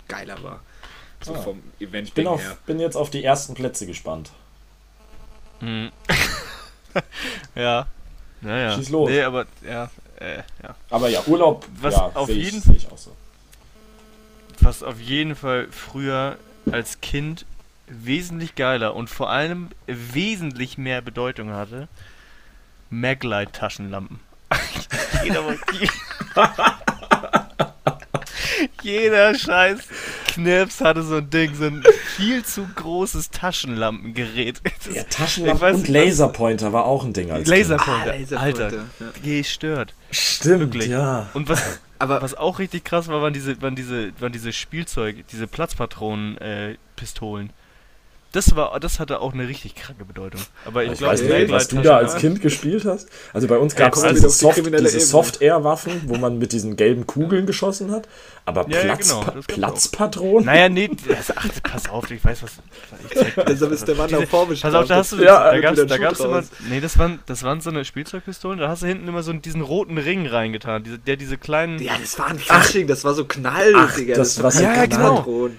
geiler 0.08 0.42
war. 0.42 0.62
So 1.22 1.36
ah. 1.36 1.42
vom 1.42 1.62
Event 1.80 2.08
ich 2.10 2.14
bin, 2.14 2.28
auf, 2.28 2.42
her. 2.42 2.58
bin 2.66 2.80
jetzt 2.80 2.96
auf 2.96 3.10
die 3.10 3.24
ersten 3.24 3.54
Plätze 3.54 3.86
gespannt. 3.86 4.32
Mhm. 5.60 5.92
ja. 7.56 7.88
Naja. 8.42 8.76
Schieß 8.76 8.90
los. 8.90 9.10
Nee, 9.10 9.22
aber 9.22 9.46
ja, 9.64 9.90
äh, 10.20 10.38
ja. 10.64 10.76
Aber 10.90 11.10
ja, 11.10 11.24
Urlaub, 11.28 11.68
was 11.80 11.96
ja, 11.96 12.12
auf 12.14 12.30
jeden 12.30 12.62
Fall 12.62 12.78
so. 12.96 13.16
Was 14.60 14.84
auf 14.84 15.00
jeden 15.00 15.36
Fall 15.36 15.68
früher 15.72 16.38
als 16.72 17.02
Kind 17.02 17.46
wesentlich 17.88 18.56
geiler 18.56 18.96
und 18.96 19.10
vor 19.10 19.30
allem 19.30 19.70
wesentlich 19.88 20.78
mehr 20.78 21.02
Bedeutung 21.02 21.52
hatte, 21.52 21.88
Maglite 22.90 23.52
Taschenlampen. 23.52 24.20
Jeder 25.24 25.44
Jeder 25.72 25.92
scheiß 29.38 29.80
Knirps 30.28 30.82
hatte 30.82 31.03
so 31.03 31.18
ein 31.18 31.30
Ding, 31.30 31.53
so 31.55 31.66
ein 31.66 31.84
viel 32.16 32.43
zu 32.43 32.68
großes 32.76 33.30
Taschenlampengerät. 33.32 34.62
Das, 34.84 34.95
ja, 34.95 35.03
Taschenlampen 35.03 35.76
und 35.76 35.88
Laserpointer 35.88 36.74
war 36.74 36.86
auch 36.86 37.03
ein 37.03 37.14
Ding 37.14 37.30
als 37.30 37.47
Laserpointer, 37.47 38.14
ah, 38.14 38.16
Laserpointer. 38.16 38.64
Alter, 38.64 38.86
ja. 38.99 39.05
gestört. 39.24 39.93
Stimmt, 40.09 40.74
Wirklich. 40.74 40.88
ja. 40.88 41.30
Und 41.34 41.49
was, 41.49 41.80
aber 41.99 42.24
was 42.24 42.34
auch 42.34 42.57
richtig 42.57 42.84
krass 42.84 43.07
war, 43.07 43.22
waren 43.22 43.34
diese, 43.34 43.62
waren 43.62 43.76
diese, 43.76 44.12
waren 44.20 44.32
diese 44.32 44.51
Spielzeug, 44.51 45.18
diese 45.32 45.45
Platzpatronen-Pistolen. 45.45 47.49
Äh, 47.49 47.53
das 48.32 48.56
war, 48.56 48.80
das 48.80 49.00
hatte 49.00 49.20
auch 49.20 49.34
eine 49.34 49.48
richtig 49.48 49.76
kranke 49.76 50.06
Bedeutung. 50.06 50.40
Aber 50.66 50.84
ich, 50.84 50.94
ich 50.94 51.00
glaube, 51.00 51.22
nicht, 51.22 51.52
was 51.52 51.68
du 51.68 51.82
da 51.82 51.98
als 51.98 52.16
Kind 52.16 52.42
gespielt 52.42 52.86
hast. 52.86 53.10
Also 53.34 53.48
bei 53.48 53.58
uns 53.58 53.76
gab 53.76 53.94
es 53.94 54.04
also 54.04 54.30
Soft, 54.30 54.66
diese 54.66 55.00
Soft-Air-Waffen, 55.00 56.04
wo 56.06 56.16
man 56.16 56.38
mit 56.38 56.54
diesen 56.54 56.78
gelben 56.78 57.06
Kugeln 57.06 57.46
geschossen 57.46 57.92
hat. 57.92 58.08
Aber 58.46 58.68
ja, 58.70 58.82
Platz, 58.82 59.10
ja, 59.10 59.20
genau, 59.20 59.42
Platzpatronen? 59.48 60.46
Naja, 60.46 60.70
nee, 60.70 60.90
ach, 61.36 61.50
pass 61.62 61.90
auf, 61.90 62.10
ich 62.10 62.24
weiß 62.24 62.44
was. 62.44 62.52
Ich 63.10 63.36
Deshalb 63.48 63.72
ist 63.72 63.88
der 63.88 63.96
Mann 63.96 64.14
auch 64.16 64.24
vorbestraft. 64.26 64.74
Pass 64.74 64.82
auf, 64.82 64.88
da 64.88 64.96
hast 64.96 65.12
du, 65.12 65.18
ja, 65.18 65.52
da 65.52 65.60
gab's, 65.60 65.86
da 65.86 65.98
gab's 65.98 66.20
immer, 66.22 66.44
nee, 66.70 66.80
das 66.80 66.98
waren, 66.98 67.20
das 67.26 67.44
waren 67.44 67.62
so 67.62 67.70
eine 67.70 67.86
Spielzeugpistolen, 67.86 68.60
da 68.60 68.70
hast 68.70 68.82
du 68.82 68.88
hinten 68.88 69.08
immer 69.08 69.24
so 69.24 69.34
diesen 69.34 69.62
roten 69.62 69.98
Ring 69.98 70.26
reingetan, 70.26 71.02
der 71.06 71.18
diese 71.18 71.38
kleinen... 71.38 71.80
Ja, 71.80 71.94
das 72.00 72.18
war 72.18 72.28
ein 72.28 72.40
Fasching, 72.40 72.88
das 72.88 73.04
war 73.04 73.14
so 73.14 73.26
knall, 73.26 73.74
ach, 73.76 73.96
Digga. 73.96 74.16
Das, 74.16 74.36
das 74.36 74.44
war 74.44 74.52
so 74.52 74.64
ja, 74.64 74.86
genau. 74.86 75.50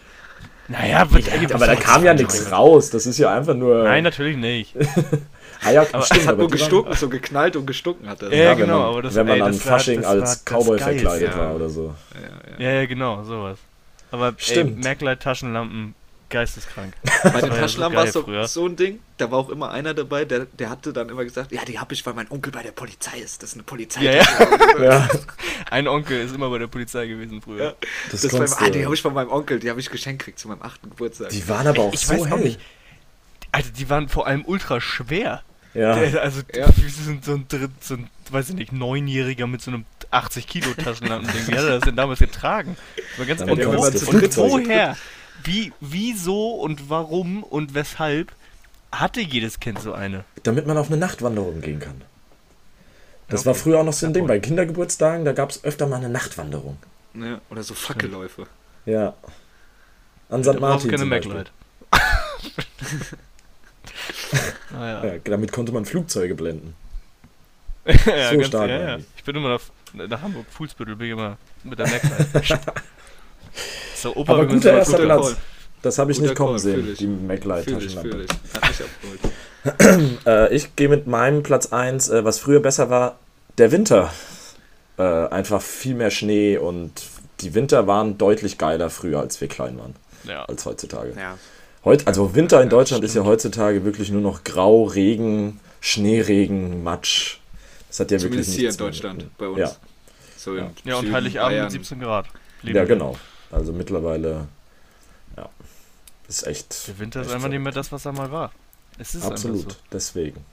Naja, 0.73 1.07
ja, 1.07 1.55
aber 1.55 1.67
da 1.67 1.77
kam 1.77 2.05
ja 2.05 2.15
nichts 2.15 2.51
raus. 2.51 2.91
Das 2.91 3.05
ist 3.05 3.19
ja 3.19 3.35
einfach 3.35 3.55
nur. 3.55 3.85
Nein, 3.85 4.05
natürlich 4.05 4.39
nicht. 4.39 4.75
ah, 5.63 5.71
ja, 5.71 5.83
aber 5.93 6.03
stimmt, 6.03 6.21
es 6.23 6.27
hat 6.27 6.39
nur 6.39 6.49
gestunken, 6.49 6.95
so 6.95 7.09
geknallt 7.11 7.57
und 7.57 7.67
gestunken 7.67 8.09
hat 8.09 8.23
er. 8.23 8.33
Ja, 8.33 8.45
ja, 8.45 8.55
genau. 8.55 8.79
Man, 8.79 8.89
aber 8.89 9.03
das, 9.03 9.15
wenn 9.15 9.27
man 9.27 9.37
ey, 9.37 9.43
an 9.43 9.55
Fasching 9.55 10.03
war, 10.03 10.11
als 10.11 10.45
Cowboy 10.45 10.79
verkleidet 10.79 11.35
ja. 11.35 11.39
war 11.39 11.55
oder 11.55 11.69
so. 11.69 11.95
Ja, 12.59 12.65
ja, 12.65 12.73
ja, 12.81 12.87
genau, 12.87 13.23
sowas. 13.23 13.59
Aber 14.11 14.33
stimmt. 14.39 14.83
Merkleit 14.83 15.21
Taschenlampen 15.21 15.95
geisteskrank. 16.33 16.95
Bei 17.23 17.41
den 17.41 17.51
Taschenlampen 17.51 17.97
war 17.97 18.05
es 18.07 18.13
so, 18.13 18.45
so 18.47 18.67
ein 18.67 18.75
Ding, 18.75 18.99
da 19.19 19.31
war 19.31 19.39
auch 19.39 19.51
immer 19.51 19.71
einer 19.71 19.95
dabei, 19.95 20.25
der, 20.25 20.47
der 20.47 20.71
hatte 20.71 20.93
dann 20.93 21.09
immer 21.09 21.23
gesagt, 21.23 21.53
ja, 21.53 21.65
die 21.65 21.79
habe 21.79 21.95
ich, 21.95 22.05
weil 22.05 22.15
mein 22.15 22.29
Onkel 22.31 22.51
bei 22.51 22.63
der 22.63 22.73
Polizei 22.73 23.19
ist. 23.19 23.43
Das 23.43 23.51
ist 23.51 23.55
eine 23.55 23.63
Polizei. 23.63 24.03
Ja, 24.03 24.13
ja. 24.15 24.83
ja. 24.83 25.09
Ein 25.71 25.87
Onkel 25.87 26.21
ist 26.21 26.35
immer 26.35 26.51
bei 26.51 26.59
der 26.59 26.67
Polizei 26.67 27.07
gewesen 27.07 27.41
früher. 27.41 27.65
Ja. 27.65 27.75
Das, 28.11 28.23
das 28.23 28.33
beim, 28.33 28.53
ah, 28.59 28.71
die 28.71 28.85
habe 28.85 28.95
ich 28.95 29.03
von 29.03 29.15
meinem 29.15 29.31
Onkel, 29.31 29.61
die 29.61 29.71
habe 29.71 29.79
ich 29.79 29.91
geschenkt 29.91 30.21
gekriegt 30.21 30.39
zu 30.41 30.49
meinem 30.49 30.63
achten 30.63 30.91
Geburtstag. 30.91 31.29
Die 31.29 31.49
waren 31.49 31.67
aber 31.67 31.83
auch 31.83 31.95
ich 31.95 32.01
so 32.01 32.27
hell. 32.27 32.33
Auch 32.33 32.39
nicht. 32.39 32.59
Also 33.53 33.71
die 33.71 33.89
waren 33.89 34.09
vor 34.09 34.27
allem 34.27 34.45
ultra 34.45 34.81
schwer. 34.81 35.43
Ja. 35.75 35.93
also 35.93 36.43
ja. 36.55 36.71
sind 36.73 37.25
so 37.25 37.33
ein, 37.33 37.47
so 37.81 37.95
ein, 37.95 38.11
weiß 38.31 38.51
ich 38.51 38.57
nicht, 38.57 38.73
Neunjähriger 38.73 39.47
mit 39.47 39.63
so 39.63 39.71
einem 39.71 39.85
80 40.11 40.47
Kilo 40.47 40.73
Taschenlampen-Ding. 40.75 41.49
Wie 41.49 41.53
hat 41.53 41.65
er 41.65 41.71
das 41.71 41.85
denn 41.85 41.97
damals 41.97 42.19
getragen? 42.19 42.77
Das 42.97 43.19
war 43.19 43.27
ganz 43.27 43.41
und, 43.43 43.51
und 43.51 44.37
woher? 44.37 44.97
Wie, 45.45 45.73
wieso 45.81 46.55
und 46.55 46.91
warum 46.91 47.43
und 47.43 47.75
weshalb 47.75 48.33
hatte 48.91 49.21
jedes 49.21 49.61
Kind 49.61 49.81
so 49.81 49.93
eine? 49.93 50.25
Damit 50.43 50.67
man 50.67 50.77
auf 50.77 50.89
eine 50.89 50.97
Nachtwanderung 50.99 51.61
gehen 51.61 51.81
kann. 51.81 52.03
Das 53.29 53.41
okay. 53.41 53.47
war 53.47 53.55
früher 53.55 53.81
auch 53.81 53.85
noch 53.85 53.93
so 53.93 54.07
ein 54.07 54.13
Ding. 54.13 54.27
Bei 54.27 54.39
Kindergeburtstagen, 54.39 55.25
da 55.25 55.33
gab 55.33 55.51
es 55.51 55.65
öfter 55.65 55.87
mal 55.87 55.97
eine 55.97 56.11
Nachtwanderung. 56.11 56.77
Ja, 57.15 57.41
oder 57.51 57.63
so 57.63 57.75
Fackelläufe. 57.75 58.47
Ja. 58.85 59.15
An 60.29 60.45
St. 60.45 60.61
Martin. 60.61 60.91
keine 60.91 61.05
MacLight. 61.05 61.51
ah, 64.73 64.87
ja. 64.87 65.05
ja. 65.05 65.19
damit 65.25 65.53
konnte 65.53 65.73
man 65.73 65.85
Flugzeuge 65.85 66.35
blenden. 66.35 66.75
ja, 68.07 68.33
so 68.33 68.43
stark. 68.43 68.69
Ja, 68.71 68.81
ja. 68.81 68.99
Ich 69.17 69.25
bin 69.25 69.37
immer 69.37 69.49
nach, 69.51 69.61
nach 70.09 70.23
Hamburg, 70.23 70.47
Fußbüttel, 70.51 70.97
bin 70.97 71.07
ich 71.07 71.13
immer 71.13 71.37
mit 71.65 71.79
der 71.79 71.89
MacLight. 71.89 72.61
So, 73.95 74.17
Opa, 74.17 74.33
Aber 74.33 74.47
guter 74.47 74.73
erster 74.73 74.99
guter 74.99 75.05
Platz. 75.05 75.27
Call. 75.27 75.37
Das 75.83 75.99
habe 75.99 76.13
ich 76.13 76.19
guter 76.19 76.29
nicht 76.29 76.37
kommen 76.37 76.51
Call, 76.51 76.59
sehen, 76.59 76.97
die 76.99 77.07
MacLight-Taschenlampe. 77.07 78.27
Ich, 79.65 80.27
äh, 80.27 80.55
ich 80.55 80.77
gehe 80.77 80.89
mit 80.89 81.07
meinem 81.07 81.43
Platz 81.43 81.73
1, 81.73 82.09
äh, 82.09 82.25
was 82.25 82.39
früher 82.39 82.61
besser 82.61 82.91
war, 82.91 83.19
der 83.59 83.71
Winter. 83.73 84.13
Äh, 84.99 85.03
einfach 85.03 85.63
viel 85.63 85.95
mehr 85.95 86.11
Schnee 86.11 86.59
und 86.59 86.93
die 87.41 87.55
Winter 87.55 87.87
waren 87.87 88.19
deutlich 88.19 88.59
geiler 88.59 88.91
früher, 88.91 89.21
als 89.21 89.41
wir 89.41 89.49
klein 89.49 89.79
waren. 89.79 89.95
Ja. 90.25 90.45
Als 90.45 90.67
heutzutage. 90.67 91.15
Ja. 91.17 91.39
Heut, 91.85 92.07
also 92.07 92.35
Winter 92.35 92.63
in 92.63 92.69
Deutschland 92.69 93.03
ja, 93.03 93.07
ist 93.07 93.15
ja 93.15 93.25
heutzutage 93.25 93.85
wirklich 93.85 94.11
nur 94.11 94.21
noch 94.21 94.45
Grau, 94.45 94.85
Regen, 94.85 95.59
Schneeregen, 95.81 96.85
Matsch. 96.85 97.39
Das 97.89 98.01
hat 98.01 98.11
ja 98.11 98.19
Zumindest 98.19 98.51
wirklich 98.51 98.61
hier 98.61 98.71
in 98.71 98.77
Deutschland, 98.77 99.39
bei 99.39 99.49
uns. 99.49 99.59
Ja, 99.59 99.73
so 100.37 100.57
ja. 100.57 100.71
ja 100.85 100.97
und 100.97 101.13
Heiligabend 101.13 101.59
Bayern. 101.59 101.71
17 101.71 102.01
Grad. 102.01 102.27
Ja, 102.63 102.85
genau. 102.85 103.17
Also 103.53 103.73
mittlerweile, 103.73 104.49
ja, 105.37 105.49
ist 106.29 106.47
echt. 106.47 106.89
Der 106.89 106.99
Winter 106.99 107.21
ist 107.21 107.31
einfach 107.31 107.49
nicht 107.49 107.61
mehr 107.61 107.73
das, 107.73 107.93
was 107.93 108.07
er 108.07 108.13
mal 108.13 108.33
war. 108.33 108.51
Es 108.99 109.15
ist 109.15 109.25
Absolut, 109.25 109.73
so. 109.73 109.79
deswegen. 109.93 110.45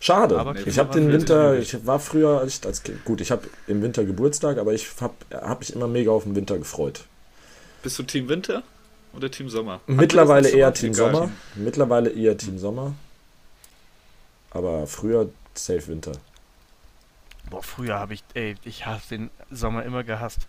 Schade. 0.00 0.38
Aber 0.38 0.56
ich 0.56 0.78
habe 0.78 0.92
den 0.94 1.12
Winter, 1.12 1.58
ich 1.58 1.86
war 1.86 2.00
früher 2.00 2.40
als, 2.40 2.64
als 2.66 2.82
Kind, 2.82 3.04
gut, 3.04 3.20
ich 3.20 3.30
habe 3.30 3.48
im 3.68 3.82
Winter 3.82 4.04
Geburtstag, 4.04 4.58
aber 4.58 4.72
ich 4.72 4.88
habe 5.00 5.14
hab 5.30 5.60
mich 5.60 5.74
immer 5.74 5.86
mega 5.86 6.10
auf 6.10 6.24
den 6.24 6.34
Winter 6.34 6.58
gefreut. 6.58 7.04
Bist 7.82 7.98
du 7.98 8.02
Team 8.02 8.28
Winter 8.28 8.62
oder 9.14 9.30
Team 9.30 9.48
Sommer? 9.48 9.80
Mittlerweile 9.86 10.48
eher 10.48 10.72
Team 10.74 10.94
Sommer. 10.94 11.30
Mittlerweile 11.54 12.10
eher 12.10 12.36
Team 12.36 12.58
Sommer. 12.58 12.94
Aber 14.50 14.86
früher 14.86 15.28
safe 15.54 15.86
Winter. 15.88 16.12
Boah, 17.50 17.62
früher 17.62 17.98
habe 17.98 18.14
ich, 18.14 18.24
ey, 18.34 18.56
ich 18.64 18.86
habe 18.86 19.00
den 19.10 19.30
Sommer 19.50 19.84
immer 19.84 20.04
gehasst. 20.04 20.40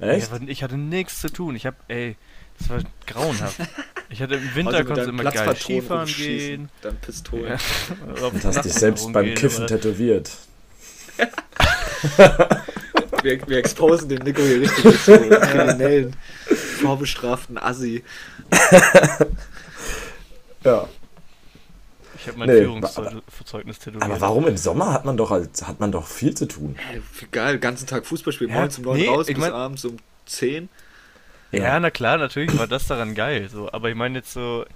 Echt? 0.00 0.30
Ich 0.46 0.62
hatte 0.62 0.76
nichts 0.76 1.20
zu 1.20 1.30
tun. 1.30 1.56
Ich 1.56 1.66
hab, 1.66 1.74
ey, 1.88 2.16
das 2.58 2.68
war 2.70 2.80
grauenhaft. 3.06 3.60
Ich 4.10 4.22
hatte 4.22 4.36
im 4.36 4.54
Winter 4.54 4.84
konnte 4.86 5.02
immer 5.02 5.30
geil 5.30 5.54
Skifahren 5.54 6.08
gehen. 6.08 6.70
Dann 6.80 6.96
Pistolen. 6.96 7.44
Ja. 7.44 8.24
Und 8.26 8.42
hast 8.42 8.64
dich 8.64 8.72
selbst 8.72 9.12
beim 9.12 9.34
Kiffen 9.34 9.64
oder? 9.64 9.66
tätowiert. 9.66 10.30
wir, 13.22 13.46
wir 13.46 13.58
exposen 13.58 14.08
den 14.08 14.22
Nico 14.22 14.40
hier 14.40 14.62
richtig 14.62 14.98
so 15.00 15.12
kriminellen, 15.18 16.16
vorbestraften 16.80 17.58
Assi. 17.58 18.02
ja. 20.64 20.88
Ich 22.20 22.26
habe 22.26 22.38
mein 22.38 22.48
nee, 22.48 22.62
Führungszeugnis 22.62 23.78
tätowiert. 23.78 24.02
Aber 24.02 24.20
warum 24.20 24.46
im 24.46 24.56
Sommer 24.56 24.92
hat 24.92 25.04
man 25.04 25.16
doch 25.16 25.30
als, 25.30 25.66
hat 25.66 25.78
man 25.80 25.92
doch 25.92 26.06
viel 26.06 26.34
zu 26.34 26.46
tun? 26.46 26.74
Hey, 26.76 27.00
geil, 27.30 27.54
den 27.54 27.60
ganzen 27.60 27.86
Tag 27.86 28.06
Fußball 28.06 28.32
spielen, 28.32 28.50
ja, 28.50 28.56
morgens 28.56 28.78
um 28.78 28.84
9 28.84 28.96
nee, 28.98 29.08
raus, 29.08 29.26
bis 29.26 29.36
mein, 29.36 29.52
abends 29.52 29.84
um 29.84 29.96
10. 30.26 30.68
Ja. 31.52 31.62
ja, 31.62 31.80
na 31.80 31.90
klar, 31.90 32.18
natürlich 32.18 32.58
war 32.58 32.66
das 32.66 32.86
daran 32.86 33.14
geil. 33.14 33.48
So, 33.50 33.72
aber 33.72 33.88
ich 33.88 33.94
meine 33.94 34.18
jetzt 34.18 34.32
so, 34.32 34.66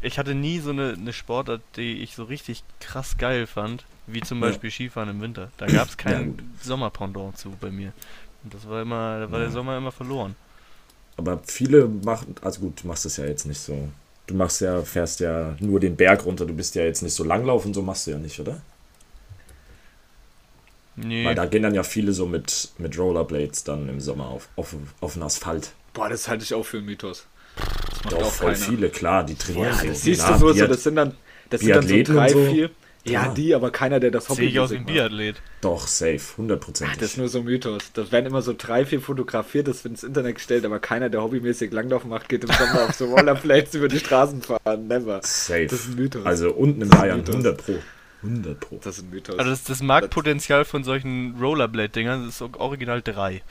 ich 0.00 0.18
hatte 0.18 0.34
nie 0.34 0.58
so 0.58 0.70
eine, 0.70 0.94
eine 0.98 1.12
Sportart, 1.12 1.60
die 1.76 2.02
ich 2.02 2.14
so 2.14 2.24
richtig 2.24 2.64
krass 2.80 3.18
geil 3.18 3.46
fand, 3.46 3.84
wie 4.06 4.22
zum 4.22 4.40
Beispiel 4.40 4.70
ja. 4.70 4.74
Skifahren 4.74 5.10
im 5.10 5.20
Winter. 5.20 5.50
Da 5.58 5.66
gab 5.66 5.88
es 5.88 5.96
kein 5.96 6.36
ja, 6.38 6.44
Sommerpendant 6.62 7.38
zu 7.38 7.50
bei 7.60 7.70
mir. 7.70 7.92
Und 8.42 8.54
das 8.54 8.68
war 8.68 8.82
immer, 8.82 9.20
da 9.20 9.30
war 9.30 9.38
ja. 9.38 9.44
der 9.44 9.52
Sommer 9.52 9.76
immer 9.76 9.92
verloren. 9.92 10.34
Aber 11.16 11.40
viele 11.44 11.86
machen, 11.86 12.34
also 12.40 12.60
gut, 12.60 12.82
du 12.82 12.88
machst 12.88 13.04
das 13.04 13.18
ja 13.18 13.26
jetzt 13.26 13.44
nicht 13.44 13.60
so 13.60 13.88
Du 14.26 14.34
machst 14.34 14.60
ja, 14.60 14.82
fährst 14.82 15.20
ja 15.20 15.56
nur 15.58 15.80
den 15.80 15.96
Berg 15.96 16.24
runter, 16.24 16.46
du 16.46 16.54
bist 16.54 16.74
ja 16.74 16.84
jetzt 16.84 17.02
nicht 17.02 17.14
so 17.14 17.24
langlaufen, 17.24 17.74
so 17.74 17.82
machst 17.82 18.06
du 18.06 18.12
ja 18.12 18.18
nicht, 18.18 18.38
oder? 18.38 18.60
Nee. 20.96 21.24
Weil 21.24 21.34
da 21.34 21.46
gehen 21.46 21.62
dann 21.62 21.74
ja 21.74 21.82
viele 21.82 22.12
so 22.12 22.26
mit, 22.26 22.70
mit 22.78 22.98
Rollerblades 22.98 23.64
dann 23.64 23.88
im 23.88 24.00
Sommer 24.00 24.28
auf, 24.28 24.48
auf, 24.56 24.74
auf 25.00 25.14
den 25.14 25.22
Asphalt. 25.22 25.72
Boah, 25.94 26.08
das 26.08 26.28
halte 26.28 26.44
ich 26.44 26.54
auch 26.54 26.64
für 26.64 26.78
einen 26.78 26.86
Mythos. 26.86 27.26
Das 27.56 28.04
macht 28.04 28.12
Doch, 28.12 28.22
auch 28.22 28.32
voll 28.32 28.52
keiner. 28.52 28.64
viele, 28.64 28.88
klar, 28.90 29.24
die 29.24 29.34
trainieren 29.34 29.68
ja, 29.68 29.74
so. 29.74 29.94
Siehst 29.94 30.28
du 30.28 30.38
so, 30.38 30.52
so, 30.52 30.66
das 30.66 30.82
sind 30.82 30.96
dann, 30.96 31.14
das 31.50 31.60
sind 31.60 31.74
dann 31.74 31.86
so 31.86 32.02
drei, 32.02 32.28
so. 32.28 32.46
vier, 32.46 32.70
ja, 33.04 33.26
ja, 33.26 33.34
die, 33.34 33.54
aber 33.54 33.70
keiner, 33.72 33.98
der 33.98 34.12
das 34.12 34.28
Hobby 34.28 34.42
Sehe 34.42 34.48
ich 34.48 34.60
aus 34.60 34.70
ein 34.70 34.86
Biathlet. 34.86 35.42
Doch, 35.60 35.88
safe, 35.88 36.20
100%. 36.38 36.84
Ach, 36.86 36.96
das 36.96 37.10
ist 37.10 37.18
nur 37.18 37.28
so 37.28 37.38
ein 37.38 37.44
Mythos. 37.44 37.92
Das 37.94 38.12
werden 38.12 38.26
immer 38.26 38.42
so 38.42 38.54
drei, 38.56 38.86
vier 38.86 39.00
fotografiert, 39.00 39.66
das 39.66 39.82
wird 39.82 39.92
ins 39.92 40.04
Internet 40.04 40.36
gestellt, 40.36 40.64
aber 40.64 40.78
keiner, 40.78 41.10
der 41.10 41.22
hobbymäßig 41.22 41.72
Langlauf 41.72 42.04
macht, 42.04 42.28
geht 42.28 42.44
im 42.44 42.50
Sommer 42.50 42.84
auf 42.84 42.94
so 42.94 43.06
Rollerblades 43.06 43.74
über 43.74 43.88
die 43.88 43.98
Straßen 43.98 44.42
fahren. 44.42 44.86
Never. 44.86 45.20
Safe. 45.22 45.66
Das 45.66 45.80
ist 45.80 45.88
ein 45.88 45.96
Mythos. 45.96 46.24
Also 46.24 46.52
unten 46.52 46.82
in 46.82 46.88
Bayern 46.90 47.24
100 47.26 47.56
Pro. 47.56 47.74
100 48.22 48.60
Pro. 48.60 48.80
Das 48.82 48.98
ist 48.98 49.04
ein 49.04 49.10
Mythos. 49.10 49.36
Also 49.36 49.50
das, 49.50 49.64
das 49.64 49.82
Marktpotenzial 49.82 50.64
von 50.64 50.84
solchen 50.84 51.34
Rollerblade-Dingern 51.40 52.28
ist 52.28 52.40
original 52.40 53.02
drei. 53.02 53.42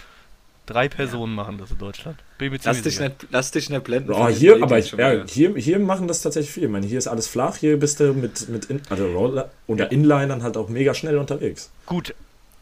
Drei 0.65 0.87
Personen 0.87 1.35
ja. 1.35 1.43
machen 1.43 1.57
das 1.57 1.71
in 1.71 1.77
Deutschland. 1.77 2.17
Lass, 2.63 2.81
dich 2.81 2.99
nicht, 2.99 3.27
lass 3.29 3.51
dich 3.51 3.69
nicht 3.69 3.83
blenden. 3.83 4.11
Oh, 4.11 4.27
hier, 4.27 4.61
aber 4.61 4.79
ich, 4.79 4.91
ja, 4.91 5.23
hier, 5.27 5.55
hier 5.55 5.79
machen 5.79 6.07
das 6.07 6.21
tatsächlich 6.21 6.51
viele. 6.51 6.65
Ich 6.67 6.71
meine, 6.71 6.87
hier 6.87 6.97
ist 6.97 7.07
alles 7.07 7.27
flach, 7.27 7.57
hier 7.57 7.77
bist 7.77 7.99
du 7.99 8.13
mit, 8.13 8.47
mit 8.49 8.65
in, 8.65 8.81
also 8.89 9.05
Roller 9.07 9.51
oder. 9.67 9.91
Inlinern 9.91 10.41
halt 10.43 10.57
auch 10.57 10.69
mega 10.69 10.93
schnell 10.93 11.17
unterwegs. 11.17 11.71
Gut, 11.85 12.13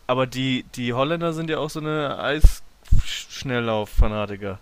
aber 0.08 0.28
die, 0.28 0.66
die 0.76 0.94
Holländer 0.94 1.34
sind 1.34 1.50
ja 1.50 1.58
auch 1.60 1.70
so 1.70 1.80
eine 1.80 2.20
Eisschnelllauf-Fanatiker. 2.20 4.60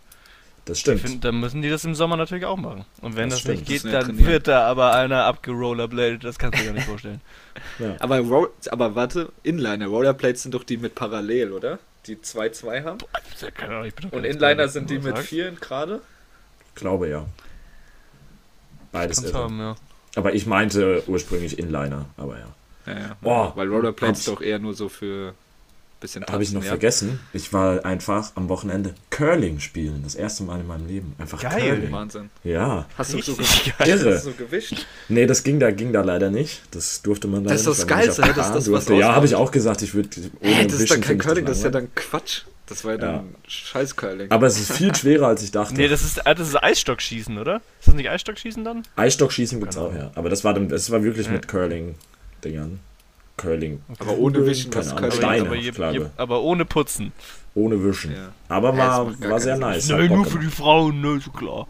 Das 0.68 0.80
stimmt. 0.80 1.02
Find, 1.02 1.24
dann 1.24 1.40
müssen 1.40 1.62
die 1.62 1.70
das 1.70 1.86
im 1.86 1.96
Sommer 1.96 2.18
natürlich 2.18 2.46
auch 2.46 2.58
machen. 2.58 2.84
Und 3.02 3.16
wenn 3.16 3.30
das, 3.30 3.44
das 3.44 3.52
nicht 3.52 3.66
geht, 3.66 3.86
dann 3.86 4.04
trainieren. 4.04 4.28
wird 4.28 4.48
da 4.50 4.68
aber 4.68 4.94
einer 4.94 5.24
abgerollerbladet. 5.24 6.26
Das 6.26 6.38
kannst 6.38 6.60
du 6.60 6.64
dir 6.64 6.68
gar 6.68 6.74
nicht 6.74 6.88
vorstellen. 6.88 7.22
ja. 7.80 7.96
aber, 8.00 8.50
aber 8.70 8.96
warte, 8.96 9.32
Inliner, 9.44 9.88
Rollerblades 9.88 10.44
sind 10.44 10.54
doch 10.54 10.66
die 10.66 10.76
mit 10.76 10.96
parallel, 10.96 11.54
oder? 11.54 11.80
Die 12.08 12.16
2-2 12.18 12.84
haben. 12.84 12.98
Boah, 12.98 13.88
Und 14.12 14.24
Inliner 14.24 14.68
sind 14.68 14.90
die 14.90 15.00
mit 15.00 15.18
4 15.18 15.52
gerade? 15.52 16.02
Ich 16.70 16.76
glaube 16.76 17.10
ja. 17.10 17.26
Beides 18.92 19.24
irre. 19.24 19.34
Haben, 19.34 19.60
ja. 19.60 19.76
Aber 20.16 20.34
ich 20.34 20.46
meinte 20.46 21.04
ursprünglich 21.08 21.60
Inliner, 21.60 22.06
aber 22.18 22.40
ja. 22.40 22.48
Ja, 22.86 23.00
ja. 23.00 23.18
Boah, 23.22 23.56
Weil 23.56 23.68
Rollerblades 23.68 24.26
doch 24.26 24.42
eher 24.42 24.60
nur 24.60 24.74
so 24.74 24.90
für 24.90 25.36
bisschen 26.00 26.26
Habe 26.26 26.44
ich 26.44 26.52
noch 26.52 26.64
ja. 26.64 26.70
vergessen. 26.70 27.20
Ich 27.34 27.54
war 27.54 27.86
einfach 27.86 28.32
am 28.36 28.50
Wochenende 28.50 28.94
Curling 29.10 29.60
spielen. 29.60 30.02
Das 30.04 30.16
erste 30.16 30.44
Mal 30.44 30.60
in 30.60 30.68
meinem 30.68 30.88
Leben. 30.88 31.16
Einfach 31.18 31.42
Geil. 31.42 31.76
Curling. 31.76 31.92
Wahnsinn. 31.92 32.30
Ja. 32.44 32.86
Hast 32.98 33.14
du 33.14 33.22
so, 33.22 33.34
Irre. 33.86 34.16
Hast 34.16 34.26
du 34.26 34.32
so 34.32 34.38
gewischt? 34.38 34.86
Nee, 35.10 35.26
das 35.26 35.44
ging 35.44 35.60
da, 35.60 35.72
ging 35.72 35.94
da 35.94 36.02
leider 36.02 36.30
nicht. 36.30 36.62
Das 36.72 37.02
durfte 37.02 37.28
man 37.28 37.44
leider 37.44 37.56
Das 37.56 37.62
ist 37.62 37.80
das 37.80 37.88
Geilste. 37.88 38.22
Das 38.22 38.48
ist 38.48 38.56
das, 38.56 38.72
was 38.72 38.88
Ja, 38.90 39.16
habe 39.16 39.26
ich 39.26 39.36
auch 39.36 39.52
gesagt. 39.52 39.82
Ich 39.82 39.94
würde 39.94 40.10
ohne 40.42 40.54
hey, 40.54 40.68
Das 40.68 40.80
ist 40.80 40.92
dann 40.92 41.02
kein 41.02 41.18
Curling, 41.18 41.46
das 41.46 41.58
ist 41.58 41.64
ja 41.64 41.70
dann 41.70 41.94
Quatsch. 41.96 42.44
Das 42.68 42.84
war 42.84 42.92
ja 42.92 42.98
dann 42.98 43.16
ja. 43.16 43.24
scheiß 43.48 43.96
Curling. 43.96 44.30
Aber 44.30 44.48
es 44.48 44.60
ist 44.60 44.74
viel 44.74 44.94
schwerer, 44.94 45.28
als 45.28 45.42
ich 45.42 45.52
dachte. 45.52 45.74
Nee, 45.74 45.88
das 45.88 46.04
ist, 46.04 46.22
das 46.26 46.40
ist 46.48 46.62
Eisstockschießen, 46.62 47.38
oder? 47.38 47.62
Ist 47.80 47.88
das 47.88 47.96
nicht 47.96 48.10
Eisstockschießen 48.10 48.64
dann? 48.66 48.84
Eisstockschießen 48.98 49.60
gibt 49.60 49.72
es 49.72 49.78
auch, 49.78 49.96
ja. 49.96 50.12
Aber 50.16 50.30
das 50.30 50.44
war, 50.44 50.54
dann, 50.54 50.68
das 50.68 50.92
war 50.92 51.02
wirklich 51.02 51.28
ja. 51.28 51.34
mit 51.34 51.48
Curling-Dingern. 51.48 52.80
Curling. 53.38 53.82
Okay. 53.90 53.98
Aber 54.02 54.18
ohne 54.18 54.46
Wischen, 54.46 54.72
keine 54.72 54.96
Ahnung. 54.96 55.12
Steine, 55.12 55.46
aber, 55.46 55.56
je, 55.56 55.72
je, 55.72 56.06
aber 56.18 56.42
ohne 56.42 56.66
Putzen. 56.66 57.14
Ohne 57.54 57.84
Wischen. 57.84 58.12
Ja. 58.14 58.30
Aber 58.50 58.76
war, 58.78 59.20
war 59.22 59.40
sehr 59.40 59.58
nice. 59.58 59.90
Nein, 59.90 60.08
nur 60.10 60.26
für 60.26 60.40
die 60.40 60.48
Frauen, 60.48 61.02
ne, 61.02 61.20
so 61.24 61.32
klar. 61.32 61.68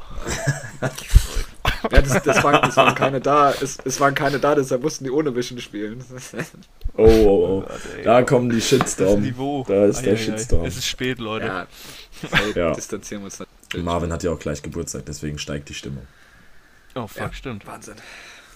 Ja, 1.92 2.02
das, 2.02 2.24
das, 2.24 2.44
waren, 2.44 2.62
das 2.62 2.76
waren 2.78 2.96
keine 2.96 3.22
da. 3.22 3.52
Es, 3.52 3.78
es 3.84 4.00
waren 4.00 4.16
keine 4.16 4.40
da, 4.40 4.56
deshalb 4.56 4.82
mussten 4.82 5.04
die 5.04 5.12
ohne 5.12 5.36
Wischen 5.36 5.60
spielen. 5.62 6.04
Oh, 6.96 7.04
oh, 7.06 7.64
oh. 7.64 7.72
Da 8.04 8.24
kommen 8.24 8.50
die 8.50 8.60
Shitstorm. 8.62 9.22
Niveau. 9.22 9.64
Da 9.68 9.86
ist 9.86 10.02
der 10.02 10.14
Eieiei. 10.14 10.24
Shitstorm. 10.24 10.66
Es 10.66 10.78
ist 10.78 10.88
spät, 10.88 11.20
Leute. 11.20 11.46
Ja, 11.46 11.68
Ja. 12.56 12.72
distanzieren 12.74 13.22
wir 13.22 13.26
uns 13.26 13.40
natürlich. 13.40 13.86
Marvin 13.86 14.12
hat 14.12 14.24
ja 14.24 14.32
auch 14.32 14.40
gleich 14.40 14.62
Geburtstag, 14.64 15.06
deswegen 15.06 15.38
steigt 15.38 15.70
die 15.70 15.74
Stimmung. 15.76 16.08
Oh, 16.96 17.06
fuck, 17.08 17.18
Ja. 17.18 17.34
stimmt. 17.34 17.68
Wahnsinn. 17.68 17.96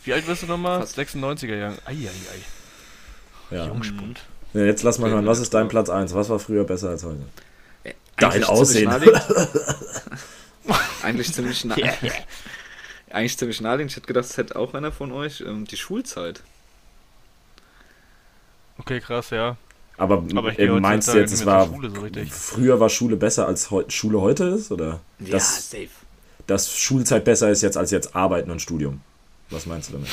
Wie 0.04 0.14
alt 0.14 0.26
wirst 0.28 0.42
du 0.44 0.48
nochmal? 0.48 0.80
Fast. 0.80 0.98
96er 0.98 1.56
Jahren. 1.56 1.78
Eieiei. 1.86 2.10
Ja. 3.52 3.68
Jungspund. 3.68 4.20
ja 4.54 4.66
jetzt 4.66 4.84
lass 4.84 4.98
mal 5.00 5.10
hören, 5.10 5.26
was 5.26 5.40
ist 5.40 5.54
dein 5.54 5.68
Platz 5.68 5.90
1? 5.90 6.14
Was 6.14 6.30
war 6.30 6.40
früher 6.40 6.64
besser 6.64 6.90
als 6.90 7.04
heute? 7.04 7.22
Ey, 7.84 7.96
Dein 8.18 8.44
Aussehen. 8.44 8.90
eigentlich 11.04 11.34
ziemlich 11.34 11.66
nah. 11.66 11.76
Eigentlich 13.12 13.38
ziemlich 13.38 13.62
naheliegend. 13.62 13.92
Ich 13.92 13.98
hätte 13.98 14.08
gedacht, 14.08 14.26
es 14.26 14.38
hätte 14.38 14.56
auch 14.56 14.74
einer 14.74 14.92
von 14.92 15.12
euch. 15.12 15.42
Ähm, 15.42 15.66
die 15.66 15.78
Schulzeit. 15.78 16.42
Okay, 18.78 19.00
krass, 19.00 19.30
ja. 19.32 19.58
Aber, 19.98 20.24
Aber 20.36 20.52
ich 20.52 20.60
äh, 20.60 20.68
meinst 20.68 21.14
du 21.14 21.20
jetzt, 21.20 21.32
es 21.32 21.46
war 21.46 21.68
so 21.68 21.78
früher 22.30 22.80
war 22.80 22.90
Schule 22.90 23.18
besser 23.18 23.46
als 23.46 23.70
heu 23.70 23.84
Schule 23.90 24.22
heute 24.22 24.46
ist? 24.46 24.72
Oder 24.72 25.02
dass, 25.20 25.70
safe. 25.70 25.90
dass 26.48 26.76
Schulzeit 26.76 27.24
besser 27.24 27.52
ist 27.52 27.62
jetzt 27.62 27.78
als 27.78 27.92
jetzt 27.92 28.16
Arbeiten 28.16 28.50
und 28.50 28.62
Studium? 28.62 29.02
Was 29.50 29.66
meinst 29.66 29.90
du 29.90 29.94
damit? 29.94 30.10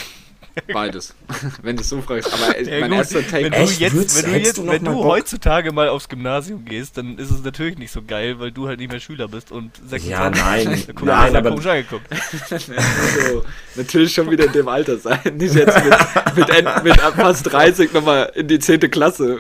Beides. 0.73 1.15
Wenn 1.63 1.77
du 1.77 1.83
es 1.83 1.89
so 1.89 2.01
fragst. 2.03 2.33
Aber 2.33 2.57
äh, 2.57 2.65
Ja, 2.65 2.81
mein 2.81 2.91
gut, 2.91 2.99
erster 2.99 3.27
Take 3.27 3.45
wenn 3.45 3.53
du 3.53 3.59
Echt? 3.59 3.81
jetzt, 3.81 3.95
Würdest- 3.95 4.23
wenn 4.25 4.33
du, 4.33 4.39
jetzt, 4.39 4.59
du 4.59 4.67
wenn 4.67 4.85
du 4.85 4.95
heutzutage 5.05 5.73
mal 5.73 5.89
aufs 5.89 6.09
Gymnasium 6.09 6.65
gehst, 6.65 6.97
dann 6.99 7.19
ist 7.19 7.31
es 7.31 7.43
natürlich 7.43 7.79
nicht 7.79 7.93
so 7.93 8.03
geil, 8.03 8.39
weil 8.41 8.51
du 8.53 8.69
halt 8.69 8.79
nicht 8.81 8.91
mehr 8.91 9.01
Schüler 9.01 9.29
bist 9.29 9.53
und 9.53 9.73
26 9.87 10.11
Ja, 10.11 10.31
nein, 10.31 10.85
Da 10.97 11.05
nein, 11.05 11.37
aber 11.37 11.51
komisch 11.51 11.67
angeguckt. 11.67 12.07
so, 12.49 13.45
natürlich 13.77 14.13
schon 14.15 14.31
wieder 14.31 14.47
in 14.47 14.53
dem 14.53 14.69
Alter 14.69 14.99
sein. 14.99 15.21
Nicht 15.37 15.55
jetzt 15.55 15.77
mit, 15.85 16.37
mit, 16.49 16.85
mit 16.85 17.01
ab 17.03 17.15
fast 17.17 17.51
30 17.51 17.93
nochmal 17.93 18.33
in 18.35 18.49
die 18.49 18.59
10. 18.59 18.81
Klasse. 18.91 19.39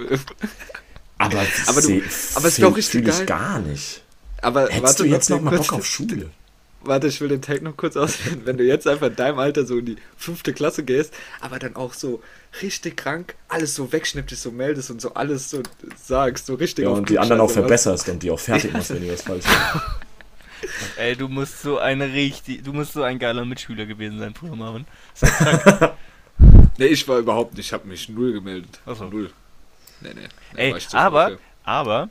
aber, 1.19 1.40
Aber 1.66 1.81
du- 1.82 2.03
aber 2.35 2.47
es 2.49 2.59
ist 2.59 2.62
doch 2.62 2.77
richtig 2.77 3.05
geil. 3.07 3.27
gar 3.27 3.59
nicht. 3.61 4.03
Aber 4.40 4.62
Hättest 4.69 4.82
warte 4.82 5.03
du 5.03 5.09
jetzt 5.09 5.31
noch 5.31 5.39
den 5.39 5.45
mal 5.45 5.51
kurz- 5.57 5.66
Bock 5.69 5.78
auf 5.81 5.86
Schule? 5.86 6.31
Warte, 6.81 7.09
ich 7.09 7.21
will 7.21 7.29
den 7.29 7.43
Tag 7.43 7.63
noch 7.63 7.77
kurz 7.77 7.97
ausführen. 7.97 8.43
Wenn 8.45 8.57
du 8.57 8.65
jetzt 8.65 8.87
einfach 8.87 9.09
in 9.09 9.17
deinem 9.17 9.39
Alter 9.39 9.67
so 9.67 9.79
in 9.79 9.87
die 9.87 9.97
fünfte 10.17 10.53
Klasse 10.53 10.85
gehst, 10.85 11.13
aber 11.41 11.59
dann 11.59 11.75
auch 11.77 11.93
so 11.93 12.23
richtig 12.63 12.97
krank 12.97 13.35
alles 13.49 13.75
so 13.75 13.93
wegschnippst, 13.93 14.41
so 14.41 14.51
meldest 14.51 14.91
und 14.91 15.01
so 15.01 15.15
alles 15.15 15.51
so 15.51 15.63
sagst, 15.97 16.47
so 16.47 16.55
richtig 16.55 16.85
Ja, 16.85 16.91
und 16.91 17.09
die 17.09 17.19
anderen 17.19 17.41
auch 17.41 17.47
Klugscheißer 17.47 17.93
was. 17.93 18.03
verbesserst 18.03 18.09
und 18.09 18.23
die 18.23 18.31
auch 18.31 18.39
fertig 18.39 18.73
machst, 18.73 18.91
wenn 18.91 19.03
die 19.03 19.11
was 19.11 19.23
falsch 19.23 19.45
machen. 19.45 19.81
Ey, 20.97 21.17
du 21.17 21.29
musst 21.29 21.63
so 21.63 21.79
ein 21.79 22.01
richtig, 22.01 22.63
du 22.65 22.73
musst 22.73 22.93
so 22.93 23.03
ein 23.03 23.19
geiler 23.19 23.45
Mitschüler 23.45 23.87
gewesen 23.87 24.19
sein 24.19 24.35
früher, 24.35 24.57
Marvin. 24.57 24.87
Nee, 26.79 26.87
ich 26.87 27.07
war 27.09 27.19
überhaupt 27.19 27.57
nicht, 27.57 27.67
ich 27.67 27.73
habe 27.73 27.89
mich 27.89 28.09
null 28.09 28.33
gemeldet. 28.33 28.81
Ach 28.87 28.95
so. 28.95 29.09
Null. 29.09 29.33
Nee, 30.01 30.15
nee. 30.15 30.29
nee 30.55 30.71
Ey, 30.71 30.83
aber, 30.93 31.37
aber, 31.65 32.09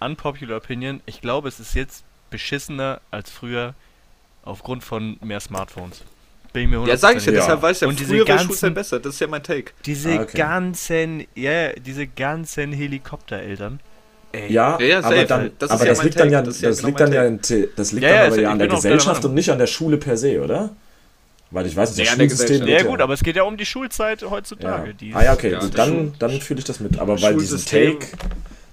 unpopular 0.00 0.56
opinion, 0.56 1.02
ich 1.04 1.20
glaube, 1.20 1.48
es 1.48 1.60
ist 1.60 1.74
jetzt 1.74 2.04
beschissener 2.30 3.02
als 3.10 3.30
früher 3.30 3.74
aufgrund 4.48 4.82
von 4.84 5.18
mehr 5.22 5.40
Smartphones. 5.40 6.02
Bin 6.52 6.62
ich 6.64 6.68
mir 6.70 6.82
für. 6.82 6.88
Ja, 6.88 6.96
sag 6.96 7.16
ich 7.16 7.26
ja, 7.26 7.32
Ja. 7.32 7.40
deshalb 7.40 7.62
weiß 7.62 7.76
ich 7.76 7.80
ja, 7.82 7.88
Und 7.88 8.00
diese 8.00 8.08
früher 8.10 8.20
war 8.20 8.26
ganzen- 8.36 8.46
Schulzeit 8.48 8.74
besser, 8.74 8.98
das 9.00 9.14
ist 9.14 9.20
ja 9.20 9.26
mein 9.26 9.42
Take. 9.42 9.72
Diese 9.84 10.12
Ah, 10.18 10.22
okay. 10.22 10.36
ganzen, 10.38 11.20
ja, 11.34 11.52
ja, 11.52 11.72
diese 11.74 12.06
ganzen 12.06 12.72
Helikoptereltern. 12.72 13.80
Ey, 14.32 14.52
Ja, 14.52 14.78
Ja, 14.80 14.86
ja, 14.86 14.98
aber, 15.02 15.24
dann, 15.24 15.50
Das 15.58 15.68
ist 15.70 15.74
aber 15.74 15.84
ja 15.84 15.88
das 15.90 15.98
mein 15.98 16.06
liegt 16.06 16.20
dann 16.20 16.30
ja, 16.30 16.42
Das 16.42 16.60
das, 16.60 16.62
ja 16.62 16.70
genau 16.70 16.86
liegt 16.88 16.98
mein 17.00 17.10
dann 17.10 17.14
ja, 17.14 17.24
in, 17.24 17.68
das 17.76 17.92
liegt 17.92 18.02
Ja, 18.04 18.08
dann 18.10 18.18
ja, 18.18 18.26
aber 18.26 18.40
ja 18.40 18.50
an 18.50 18.58
der 18.58 18.68
Gesellschaft 18.68 19.24
und 19.24 19.34
nicht 19.34 19.50
an 19.50 19.58
der 19.58 19.66
Schule 19.66 19.96
per 19.98 20.16
se, 20.16 20.42
oder? 20.42 20.70
Weil 21.50 21.64
ich 21.66 21.74
weiß 21.76 21.96
nicht, 21.96 22.06
das 22.10 22.16
der 22.18 22.28
Schulsystem 22.28 22.66
ja 22.68 22.82
gut, 22.82 23.00
aber 23.00 23.14
es 23.14 23.22
geht 23.22 23.36
ja 23.36 23.42
um 23.44 23.56
die 23.56 23.64
Schulzeit 23.64 24.22
heutzutage. 24.22 24.88
ja. 24.88 24.92
Die 24.92 25.14
Ah 25.14 25.24
ja, 25.24 25.32
okay, 25.32 25.52
Ja, 25.52 25.60
das 25.60 25.70
dann, 25.70 26.12
dann 26.18 26.40
fühle 26.42 26.58
ich 26.58 26.66
das 26.66 26.78
mit. 26.80 26.98
Aber 26.98 27.16
diesem 27.16 27.32
Schulsystem- 27.40 27.98
Take, 28.00 28.06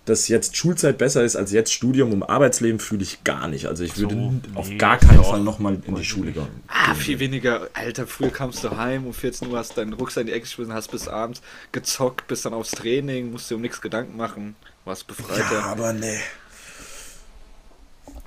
dass 0.05 0.27
jetzt 0.27 0.55
Schulzeit 0.55 0.97
besser 0.97 1.23
ist 1.23 1.35
als 1.35 1.51
jetzt 1.51 1.73
Studium 1.73 2.11
im 2.11 2.23
Arbeitsleben, 2.23 2.79
fühle 2.79 3.01
ich 3.03 3.23
gar 3.23 3.47
nicht. 3.47 3.65
Also 3.65 3.83
ich 3.83 3.97
würde 3.97 4.15
So, 4.15 4.59
auf 4.59 4.69
nee, 4.69 4.77
gar 4.77 4.99
ist 5.01 5.07
keinen 5.07 5.23
Fall 5.23 5.41
nochmal 5.41 5.77
in 5.85 5.95
die 5.95 6.05
Schule 6.05 6.31
gehen. 6.31 6.47
Ah, 6.67 6.93
viel 6.93 7.19
weniger. 7.19 7.67
Alter, 7.73 8.05
früher 8.05 8.29
kamst 8.29 8.63
du 8.63 8.77
heim 8.77 9.07
um 9.07 9.13
14 9.13 9.47
Uhr, 9.49 9.57
hast 9.57 9.77
deinen 9.77 9.93
Rucksack 9.93 10.21
in 10.21 10.27
die 10.27 10.33
Ecke 10.33 10.41
geschmissen, 10.41 10.73
hast 10.73 10.91
bis 10.91 11.07
abends 11.07 11.41
gezockt, 11.71 12.27
bist 12.27 12.45
dann 12.45 12.53
aufs 12.53 12.71
Training, 12.71 13.31
musst 13.31 13.49
dir 13.49 13.55
um 13.55 13.61
nichts 13.61 13.81
Gedanken 13.81 14.15
machen, 14.15 14.55
warst 14.85 15.07
befreiter. 15.07 15.53
Ja, 15.53 15.63
aber 15.63 15.93
nee. 15.93 16.19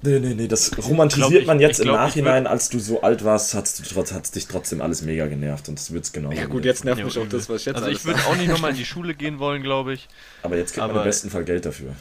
Nee, 0.00 0.20
nee, 0.20 0.34
nee, 0.34 0.46
das 0.46 0.70
romantisiert 0.78 1.28
Ich 1.32 1.38
glaub, 1.40 1.46
man 1.48 1.56
ich- 1.56 1.62
jetzt 1.66 1.80
ich 1.80 1.86
im 1.86 1.92
glaub, 1.92 2.08
ich 2.08 2.14
Nachhinein, 2.16 2.46
als 2.46 2.68
du 2.68 2.78
so 2.78 3.02
alt 3.02 3.24
warst, 3.24 3.50
trotz, 3.52 4.12
hat's 4.12 4.30
dich 4.30 4.46
trotzdem 4.46 4.80
alles 4.80 5.02
mega 5.02 5.26
genervt 5.26 5.68
und 5.68 5.76
das 5.78 5.92
wird's 5.92 6.12
genau. 6.12 6.30
Ja 6.30 6.46
gut, 6.46 6.64
jetzt 6.64 6.84
nervt 6.84 7.00
Ja, 7.00 7.04
mich 7.06 7.18
auch 7.18 7.26
das, 7.28 7.48
was 7.48 7.62
ich 7.62 7.66
jetzt 7.66 7.76
Also 7.76 7.88
ich 7.88 8.04
würde 8.04 8.20
auch 8.26 8.36
nicht 8.36 8.48
nochmal 8.48 8.70
in 8.70 8.76
die 8.78 8.84
Schule 8.84 9.14
gehen 9.14 9.40
wollen, 9.40 9.62
glaube 9.62 9.94
ich. 9.94 10.08
Aber 10.42 10.56
jetzt 10.56 10.68
kriegt 10.72 10.82
man 10.82 10.90
aber- 10.90 11.00
im 11.00 11.04
besten 11.04 11.30
Fall 11.30 11.44
Geld 11.44 11.66
dafür. 11.66 11.96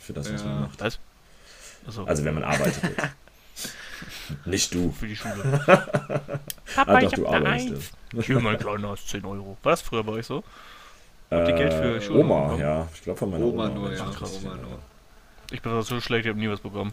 Für 0.00 0.12
das, 0.12 0.32
was 0.32 0.42
Ja. 0.42 0.48
man 0.48 0.60
macht. 0.62 0.80
Was? 0.80 0.98
Also, 1.86 2.04
Also 2.04 2.24
wenn 2.24 2.34
man 2.34 2.44
arbeitet. 2.44 2.82
Nicht 4.44 4.74
du. 4.74 4.92
für 4.98 5.06
die 5.06 5.16
Schule. 5.16 5.60
ah, 6.76 7.00
doch, 7.00 7.12
du 7.12 7.26
arbeitest. 7.26 7.92
Hier, 8.22 8.40
mein 8.40 8.58
Kleiner, 8.58 8.90
hast 8.90 9.08
10 9.08 9.24
Euro. 9.24 9.56
War 9.62 9.72
das 9.72 9.82
früher 9.82 10.02
bei 10.04 10.12
euch 10.12 10.26
so? 10.26 10.42
Äh, 11.30 11.48
ihr 11.50 11.56
Geld 11.56 11.72
für 11.72 12.00
Schule 12.02 12.18
Oma, 12.20 12.42
bekommen? 12.44 12.60
ja. 12.60 12.88
Ich 12.94 13.02
glaube 13.02 13.18
von 13.18 13.30
meiner 13.30 13.44
Oma 13.46 13.64
Oma. 13.66 13.74
nur, 13.74 13.92
ja. 13.94 14.04
Krass. 14.10 14.38
Oma 14.44 14.56
nur. 14.56 14.78
Ich 15.52 15.60
bin 15.62 15.82
so 15.82 16.00
schlecht, 16.00 16.24
ich 16.24 16.30
habe 16.30 16.38
nie 16.40 16.48
was 16.48 16.60
bekommen. 16.60 16.92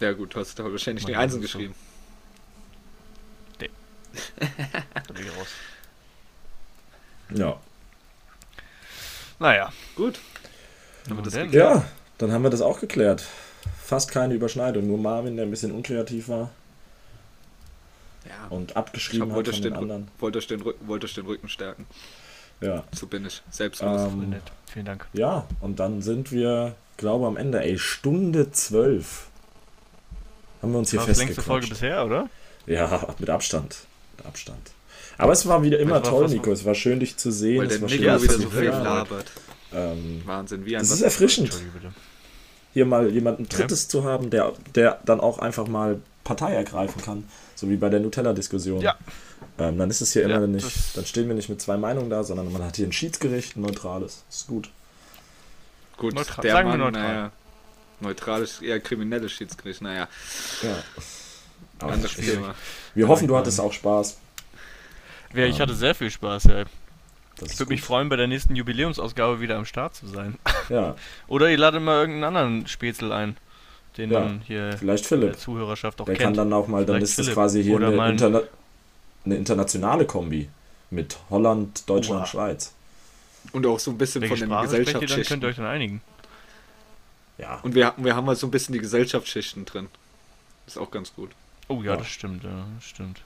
Ja 0.00 0.12
gut, 0.12 0.34
du 0.34 0.40
hast 0.40 0.58
da 0.58 0.64
wahrscheinlich 0.64 1.04
die 1.04 1.12
Mein 1.12 1.22
Einsen 1.22 1.40
geschrieben. 1.40 1.74
Da 4.94 5.12
bin 5.14 5.26
ich 5.26 5.36
raus. 5.38 5.48
Ja. 7.30 7.58
Naja. 9.38 9.72
Gut. 9.96 10.20
Haben 11.08 11.16
wir 11.16 11.22
das 11.22 11.32
denn? 11.32 11.50
ja, 11.50 11.84
dann 12.18 12.30
haben 12.30 12.42
wir 12.42 12.50
das 12.50 12.60
auch 12.60 12.78
geklärt. 12.78 13.26
Fast 13.82 14.10
keine 14.10 14.34
Überschneidung. 14.34 14.86
Nur 14.86 14.98
Marvin, 14.98 15.36
der 15.36 15.46
ein 15.46 15.50
bisschen 15.50 15.72
unkreativ 15.72 16.28
war 16.28 16.50
Ja. 18.28 18.48
und 18.50 18.72
Ich 18.72 18.76
abgeschrieben 18.76 19.22
hab, 19.22 19.30
hat 19.30 19.36
wollte, 19.36 19.52
von 19.52 19.62
den 19.62 19.72
den, 19.72 19.78
anderen. 19.82 20.08
Wollte, 20.18 20.38
euch 20.38 20.46
den 20.46 20.60
Rücken, 20.60 20.86
wollte 20.86 21.06
euch 21.06 21.14
den 21.14 21.24
Rücken 21.26 21.48
stärken. 21.48 21.86
Ja. 22.62 22.84
So 22.92 23.06
bin 23.06 23.26
ich. 23.26 23.42
Selbst 23.50 23.82
Ähm. 23.82 24.34
Vielen 24.72 24.86
Dank. 24.86 25.06
Ja, 25.12 25.46
und 25.60 25.78
dann 25.80 26.00
sind 26.00 26.32
wir, 26.32 26.74
glaube 26.96 27.26
am 27.26 27.36
Ende, 27.36 27.62
ey, 27.62 27.78
Stunde 27.78 28.52
zwölf. 28.52 29.26
Haben 30.62 30.72
wir 30.72 30.78
uns 30.78 30.90
hier 30.90 31.00
War 31.00 31.06
das 31.08 31.18
längste 31.18 31.42
Folge 31.42 31.66
festgequatscht. 31.66 31.82
bisher, 31.82 32.06
oder? 32.06 32.30
Ja, 32.66 33.14
mit 33.18 33.28
Abstand. 33.28 33.84
Mit 34.16 34.26
Abstand. 34.26 34.70
Aber 35.18 35.32
es 35.32 35.46
war 35.46 35.62
wieder 35.62 35.78
immer 35.78 35.96
war 35.96 36.02
toll, 36.02 36.28
Nico. 36.28 36.52
Es 36.52 36.64
war 36.64 36.74
schön, 36.74 37.00
dich 37.00 37.16
zu 37.16 37.30
sehen. 37.30 37.60
Weil 37.60 37.66
es 37.66 37.82
war 37.82 37.88
schön, 37.88 38.00
wieder 38.00 38.18
so 38.18 38.48
viel 38.48 38.68
labert. 38.68 39.26
Ähm, 39.74 40.22
Wahnsinn, 40.24 40.64
wie 40.64 40.76
ein 40.76 40.82
das 40.82 40.90
ist 40.90 41.02
erfrischend, 41.02 41.60
hier 42.72 42.86
mal 42.86 43.10
jemanden 43.10 43.48
Drittes 43.48 43.88
zu 43.88 44.04
haben, 44.04 44.30
der, 44.30 44.52
der 44.74 45.00
dann 45.04 45.20
auch 45.20 45.38
einfach 45.38 45.66
mal 45.66 46.00
Partei 46.24 46.54
ergreifen 46.54 47.02
kann. 47.02 47.24
So 47.62 47.68
wie 47.70 47.76
bei 47.76 47.88
der 47.88 48.00
Nutella-Diskussion. 48.00 48.80
Ja. 48.80 48.96
Ähm, 49.56 49.78
dann 49.78 49.88
ist 49.88 50.00
es 50.00 50.12
hier 50.12 50.26
Ja, 50.28 50.36
immer 50.36 50.48
nicht, 50.48 50.96
dann 50.96 51.06
stehen 51.06 51.28
wir 51.28 51.36
nicht 51.36 51.48
mit 51.48 51.60
zwei 51.60 51.76
Meinungen 51.76 52.10
da, 52.10 52.24
sondern 52.24 52.50
man 52.52 52.64
hat 52.64 52.74
hier 52.74 52.86
ein 52.88 52.92
Schiedsgericht, 52.92 53.56
ein 53.56 53.60
neutrales. 53.60 54.24
Ist 54.28 54.48
gut. 54.48 54.68
Gut, 55.96 56.12
Neutral- 56.14 56.42
der 56.42 56.52
sagen 56.54 56.68
wir 56.70 56.76
Mann, 56.78 56.92
neutral. 56.92 57.14
naja. 57.14 57.32
Neutral 58.00 58.42
ist 58.42 58.62
eher 58.62 58.80
kriminelles 58.80 59.30
Schiedsgericht, 59.30 59.80
naja. 59.80 60.08
Ja. 60.62 60.76
Aber 61.78 61.92
Anderes 61.92 62.18
ich- 62.18 62.30
Thema. 62.30 62.56
wir 62.96 63.06
hoffen, 63.06 63.28
du 63.28 63.36
hattest 63.36 63.60
auch 63.60 63.72
Spaß. 63.72 64.16
Ja, 65.34 65.44
ich 65.46 65.60
hatte 65.60 65.74
sehr 65.74 65.94
viel 65.94 66.10
Spaß, 66.10 66.44
ja. 66.44 66.64
Das 67.38 67.52
Ich 67.52 67.58
würde 67.60 67.70
mich 67.72 67.82
freuen, 67.82 68.08
bei 68.08 68.16
der 68.16 68.26
nächsten 68.26 68.56
Jubiläumsausgabe 68.56 69.40
wieder 69.40 69.56
am 69.56 69.66
Start 69.66 69.94
zu 69.94 70.08
sein. 70.08 70.36
Ja, 70.68 70.96
Oder 71.28 71.48
ihr 71.48 71.58
ladet 71.58 71.80
mal 71.80 72.00
irgendeinen 72.00 72.24
anderen 72.36 72.66
Spätzle 72.66 73.14
ein, 73.14 73.36
den 73.96 74.10
Ja, 74.10 74.20
man 74.20 74.40
hier 74.46 74.76
vielleicht 74.78 75.10
in 75.12 75.20
der 75.20 75.28
Philipp. 75.30 75.40
Zuhörerschaft 75.40 76.00
auch 76.00 76.04
Der 76.06 76.14
kann 76.16 76.26
kennt. 76.28 76.38
dann 76.38 76.52
auch 76.52 76.68
mal, 76.68 76.84
dann 76.84 76.96
Vielleicht 76.96 77.10
ist 77.10 77.18
das 77.18 77.26
Philipp. 77.26 77.34
quasi 77.36 77.62
hier 77.62 77.76
eine, 77.76 78.10
interna 78.10 78.42
eine 79.24 79.36
internationale 79.36 80.06
Kombi 80.06 80.48
mit 80.90 81.18
Holland, 81.30 81.88
Deutschland, 81.88 82.20
Oha. 82.22 82.26
Schweiz. 82.26 82.72
Und 83.52 83.66
auch 83.66 83.78
so 83.78 83.90
ein 83.90 83.98
bisschen 83.98 84.22
Welche 84.22 84.34
von 84.36 84.40
den 84.40 84.50
dann? 84.50 84.60
Könnt 84.68 84.72
ihr 84.78 84.84
Gesellschaftsschichten. 84.84 85.44
euch 85.44 85.56
dann 85.56 85.66
einigen? 85.66 86.00
Ja, 87.38 87.60
Und 87.62 87.74
wir, 87.74 87.94
wir 87.96 88.14
haben 88.14 88.26
halt 88.26 88.38
so 88.38 88.46
ein 88.46 88.50
bisschen 88.50 88.72
die 88.72 88.78
Gesellschaftsschichten 88.78 89.64
drin. 89.64 89.88
Ist 90.66 90.78
auch 90.78 90.90
ganz 90.90 91.14
gut. 91.14 91.30
Oh 91.68 91.76
ja, 91.82 91.92
Ja. 91.92 91.96
das 91.96 92.08
stimmt, 92.08 92.44
ja, 92.44 92.66
das 92.76 92.84
stimmt. 92.84 93.20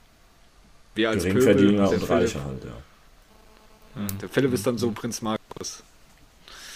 Wir 0.95 1.09
als 1.09 1.23
Geringverdiener 1.23 1.71
der 1.71 1.81
und 1.83 2.05
Philipp, 2.05 2.09
Reicher 2.09 2.43
halt, 2.43 2.63
ja. 2.63 4.01
Ja, 4.01 4.07
Der 4.21 4.29
Philipp 4.29 4.53
ist 4.53 4.65
dann 4.65 4.77
so 4.77 4.91
Prinz 4.91 5.21
Markus 5.21 5.83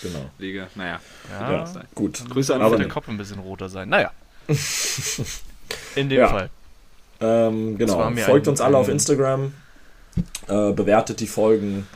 Genau. 0.01 0.29
Liga. 0.37 0.67
Naja. 0.75 0.99
Ja, 1.29 1.51
Ja, 1.63 1.81
gut. 1.95 2.23
Grüße 2.29 2.53
an 2.55 2.61
Aber 2.61 2.77
der 2.77 2.87
nee. 2.87 2.91
Kopf 2.91 3.07
ein 3.07 3.17
bisschen 3.17 3.39
roter 3.39 3.69
sein. 3.69 3.89
Naja. 3.89 4.11
In 5.95 6.09
dem 6.09 6.19
Ja. 6.19 6.27
Fall. 6.27 6.49
Ähm, 7.19 7.77
genau. 7.77 8.11
Folgt 8.15 8.47
ein- 8.47 8.51
uns 8.51 8.61
alle 8.61 8.77
auf 8.77 8.89
Instagram. 8.89 9.53
Äh, 10.47 10.71
bewertet 10.73 11.19
die 11.19 11.27
Folgen, 11.27 11.87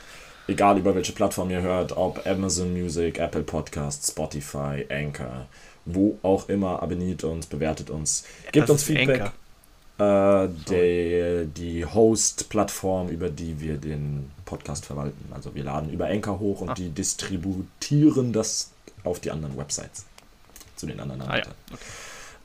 egal 0.48 0.78
über 0.78 0.94
welche 0.94 1.12
Plattform 1.12 1.50
ihr 1.50 1.60
hört, 1.62 1.96
ob 1.96 2.26
Amazon 2.26 2.72
Music, 2.72 3.18
Apple 3.18 3.42
Podcasts, 3.42 4.08
Spotify, 4.08 4.86
Anchor, 4.88 5.46
wo 5.84 6.18
auch 6.22 6.48
immer. 6.48 6.82
Abonniert 6.82 7.24
uns, 7.24 7.46
bewertet 7.46 7.90
uns, 7.90 8.24
gebt 8.52 8.64
Das 8.64 8.70
uns 8.70 8.82
Feedback. 8.84 9.20
Anchor. 9.20 9.32
Äh, 9.98 10.48
die, 10.68 11.46
die 11.46 11.84
Host-Plattform, 11.84 13.08
über 13.08 13.30
die 13.30 13.60
wir 13.60 13.78
den 13.78 14.30
Podcast 14.44 14.86
verwalten. 14.86 15.32
Also 15.32 15.54
wir 15.54 15.64
laden 15.64 15.90
über 15.90 16.06
Anchor 16.06 16.38
hoch 16.38 16.60
und 16.60 16.70
ah. 16.70 16.74
die 16.74 16.90
distributieren 16.90 18.32
das 18.32 18.72
auf 19.04 19.20
die 19.20 19.30
anderen 19.30 19.56
Websites. 19.56 20.04
Zu 20.76 20.86
den 20.86 21.00
anderen 21.00 21.22
Anbietern. 21.22 21.54
Ah, 21.70 21.76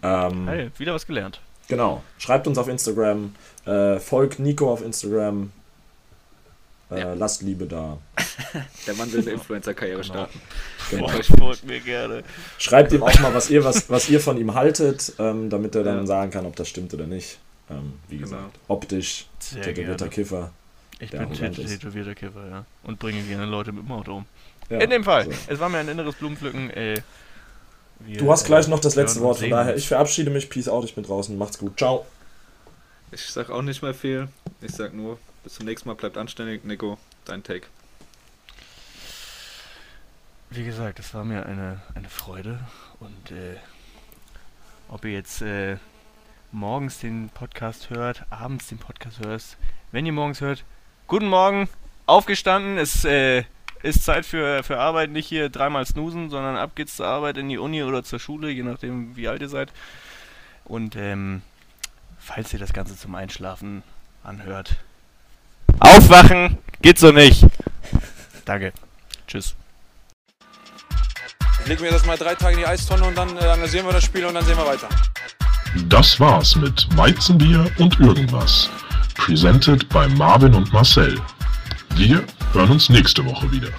ja. 0.06 0.28
okay. 0.28 0.36
ähm, 0.36 0.48
hey, 0.48 0.72
wieder 0.78 0.94
was 0.94 1.06
gelernt. 1.06 1.42
Genau. 1.68 2.04
Schreibt 2.18 2.48
uns 2.48 2.58
auf 2.58 2.68
Instagram, 2.68 3.36
äh, 3.66 4.00
folgt 4.00 4.40
Nico 4.40 4.72
auf 4.72 4.84
Instagram, 4.84 5.52
äh, 6.92 7.00
ja. 7.00 7.14
lasst 7.14 7.42
Liebe 7.42 7.66
da. 7.66 7.98
Der 8.88 8.94
Mann 8.96 9.12
will 9.12 9.22
eine 9.22 9.32
Influencer-Karriere 9.32 10.02
genau. 10.02 10.14
starten. 10.14 10.42
Genau. 10.90 11.08
Folgt 11.38 11.64
mir 11.64 11.80
gerne. 11.80 12.24
Schreibt 12.58 12.92
ihm 12.92 13.04
auch 13.04 13.20
mal, 13.20 13.34
was 13.34 13.50
ihr, 13.50 13.64
was, 13.64 13.90
was 13.90 14.10
ihr 14.10 14.20
von 14.20 14.38
ihm 14.38 14.54
haltet, 14.54 15.14
ähm, 15.20 15.50
damit 15.50 15.76
er 15.76 15.84
dann 15.84 16.00
ja. 16.00 16.06
sagen 16.06 16.32
kann, 16.32 16.46
ob 16.46 16.56
das 16.56 16.68
stimmt 16.68 16.94
oder 16.94 17.08
nicht. 17.08 17.40
Ähm, 17.70 17.94
wie 18.10 18.18
genau. 18.18 18.30
gesagt, 18.30 18.54
genau. 18.54 18.66
optisch, 18.68 19.28
tätowierter 19.40 20.10
Kiffer. 20.10 20.52
Ich 21.00 21.12
bin 21.12 21.32
tätowierter 21.32 22.14
Kiffer, 22.14 22.48
ja. 22.48 22.66
Und 22.84 23.00
bringe 23.00 23.22
gerne 23.24 23.46
Leute 23.46 23.72
mit 23.72 23.86
dem 23.86 23.92
Auto 23.92 24.18
um. 24.18 24.26
Ja, 24.70 24.80
In 24.80 24.90
dem 24.90 25.04
Fall, 25.04 25.26
so. 25.26 25.32
es 25.48 25.60
war 25.60 25.70
mir 25.70 25.80
ein 25.80 25.88
inneres 25.88 26.16
Blumenpflücken. 26.16 26.70
Ey. 26.70 27.02
Wir, 28.00 28.18
du 28.18 28.32
hast 28.32 28.46
gleich 28.46 28.68
noch 28.68 28.80
das 28.80 28.96
letzte 28.96 29.22
Wort, 29.22 29.40
von 29.40 29.50
daher, 29.50 29.76
ich 29.76 29.88
verabschiede 29.88 30.30
mich. 30.30 30.50
Peace 30.50 30.68
out, 30.68 30.86
ich 30.86 30.96
bin 30.96 31.04
draußen. 31.04 31.38
Macht's 31.38 31.58
gut. 31.58 31.78
Ciao. 31.78 32.06
Ich 33.12 33.26
sag 33.26 33.50
auch 33.50 33.62
nicht 33.62 33.82
mehr 33.82 33.94
viel. 33.94 34.28
Ich 34.62 34.72
sag 34.72 34.94
nur, 34.94 35.20
bis 35.44 35.56
zum 35.56 35.66
nächsten 35.66 35.90
Mal, 35.90 35.96
bleibt 35.96 36.18
anständig. 36.18 36.64
Nico, 36.64 36.98
dein 37.26 37.44
Take. 37.44 37.68
Wie 40.50 40.64
gesagt, 40.64 41.00
es 41.00 41.14
war 41.14 41.24
mir 41.24 41.46
eine, 41.46 41.82
eine 41.96 42.10
Freude. 42.10 42.60
Und 43.00 43.32
äh, 43.32 43.56
ob 44.90 45.06
ihr 45.06 45.12
jetzt 45.12 45.42
äh, 45.42 45.78
morgens 46.52 47.00
den 47.00 47.30
Podcast 47.30 47.90
hört, 47.90 48.26
abends 48.30 48.68
den 48.68 48.78
Podcast 48.78 49.20
hörst, 49.20 49.58
wenn 49.92 50.06
ihr 50.06 50.12
morgens 50.12 50.42
hört, 50.42 50.66
guten 51.08 51.28
Morgen, 51.28 51.70
aufgestanden, 52.06 52.78
es 52.78 53.06
äh, 53.06 53.46
ist 53.82 54.04
Zeit 54.04 54.26
für, 54.26 54.64
für 54.64 54.78
Arbeit, 54.78 55.10
nicht 55.10 55.28
hier 55.28 55.50
dreimal 55.50 55.86
snoosen, 55.86 56.30
sondern 56.30 56.58
ab 56.58 56.76
geht's 56.76 56.98
zur 56.98 57.08
Arbeit 57.08 57.38
in 57.38 57.50
die 57.50 57.58
Uni 57.58 57.84
oder 57.84 58.04
zur 58.04 58.20
Schule, 58.20 58.50
je 58.50 58.64
nachdem 58.64 59.16
wie 59.16 59.28
alt 59.28 59.42
ihr 59.42 59.50
seid. 59.50 59.72
Und 60.66 60.96
ähm, 60.96 61.42
falls 62.20 62.54
ihr 62.54 62.60
das 62.60 62.74
Ganze 62.74 62.98
zum 62.98 63.16
Einschlafen 63.16 63.84
anhört, 64.24 64.78
aufwachen, 65.82 66.58
geht 66.82 67.00
so 67.00 67.12
nicht. 67.12 67.46
Danke. 68.46 68.72
Tschüss. 69.28 69.56
Legen 71.66 71.84
wir 71.84 71.92
das 71.92 72.06
mal 72.06 72.18
drei 72.18 72.36
Tage 72.36 72.54
in 72.54 72.60
die 72.60 72.66
Eistonne 72.66 73.04
und 73.04 73.16
dann 73.16 73.38
äh, 73.38 73.42
analysieren 73.42 73.86
wir 73.86 73.94
das 73.94 74.04
Spiel 74.04 74.26
und 74.26 74.34
dann 74.34 74.46
sehen 74.46 74.58
wir 74.58 74.66
weiter. 74.66 74.90
Das 75.88 76.20
war's 76.20 76.56
mit 76.56 76.88
Weizenbier 76.98 77.70
und 77.78 78.00
irgendwas. 78.00 78.70
Presented 79.16 79.88
bei 79.90 80.08
Marvin 80.08 80.54
und 80.54 80.74
Marcel. 80.74 81.20
Wir 81.96 82.24
hören 82.54 82.72
uns 82.72 82.90
nächste 82.90 83.24
Woche 83.26 83.52
wieder. 83.52 83.70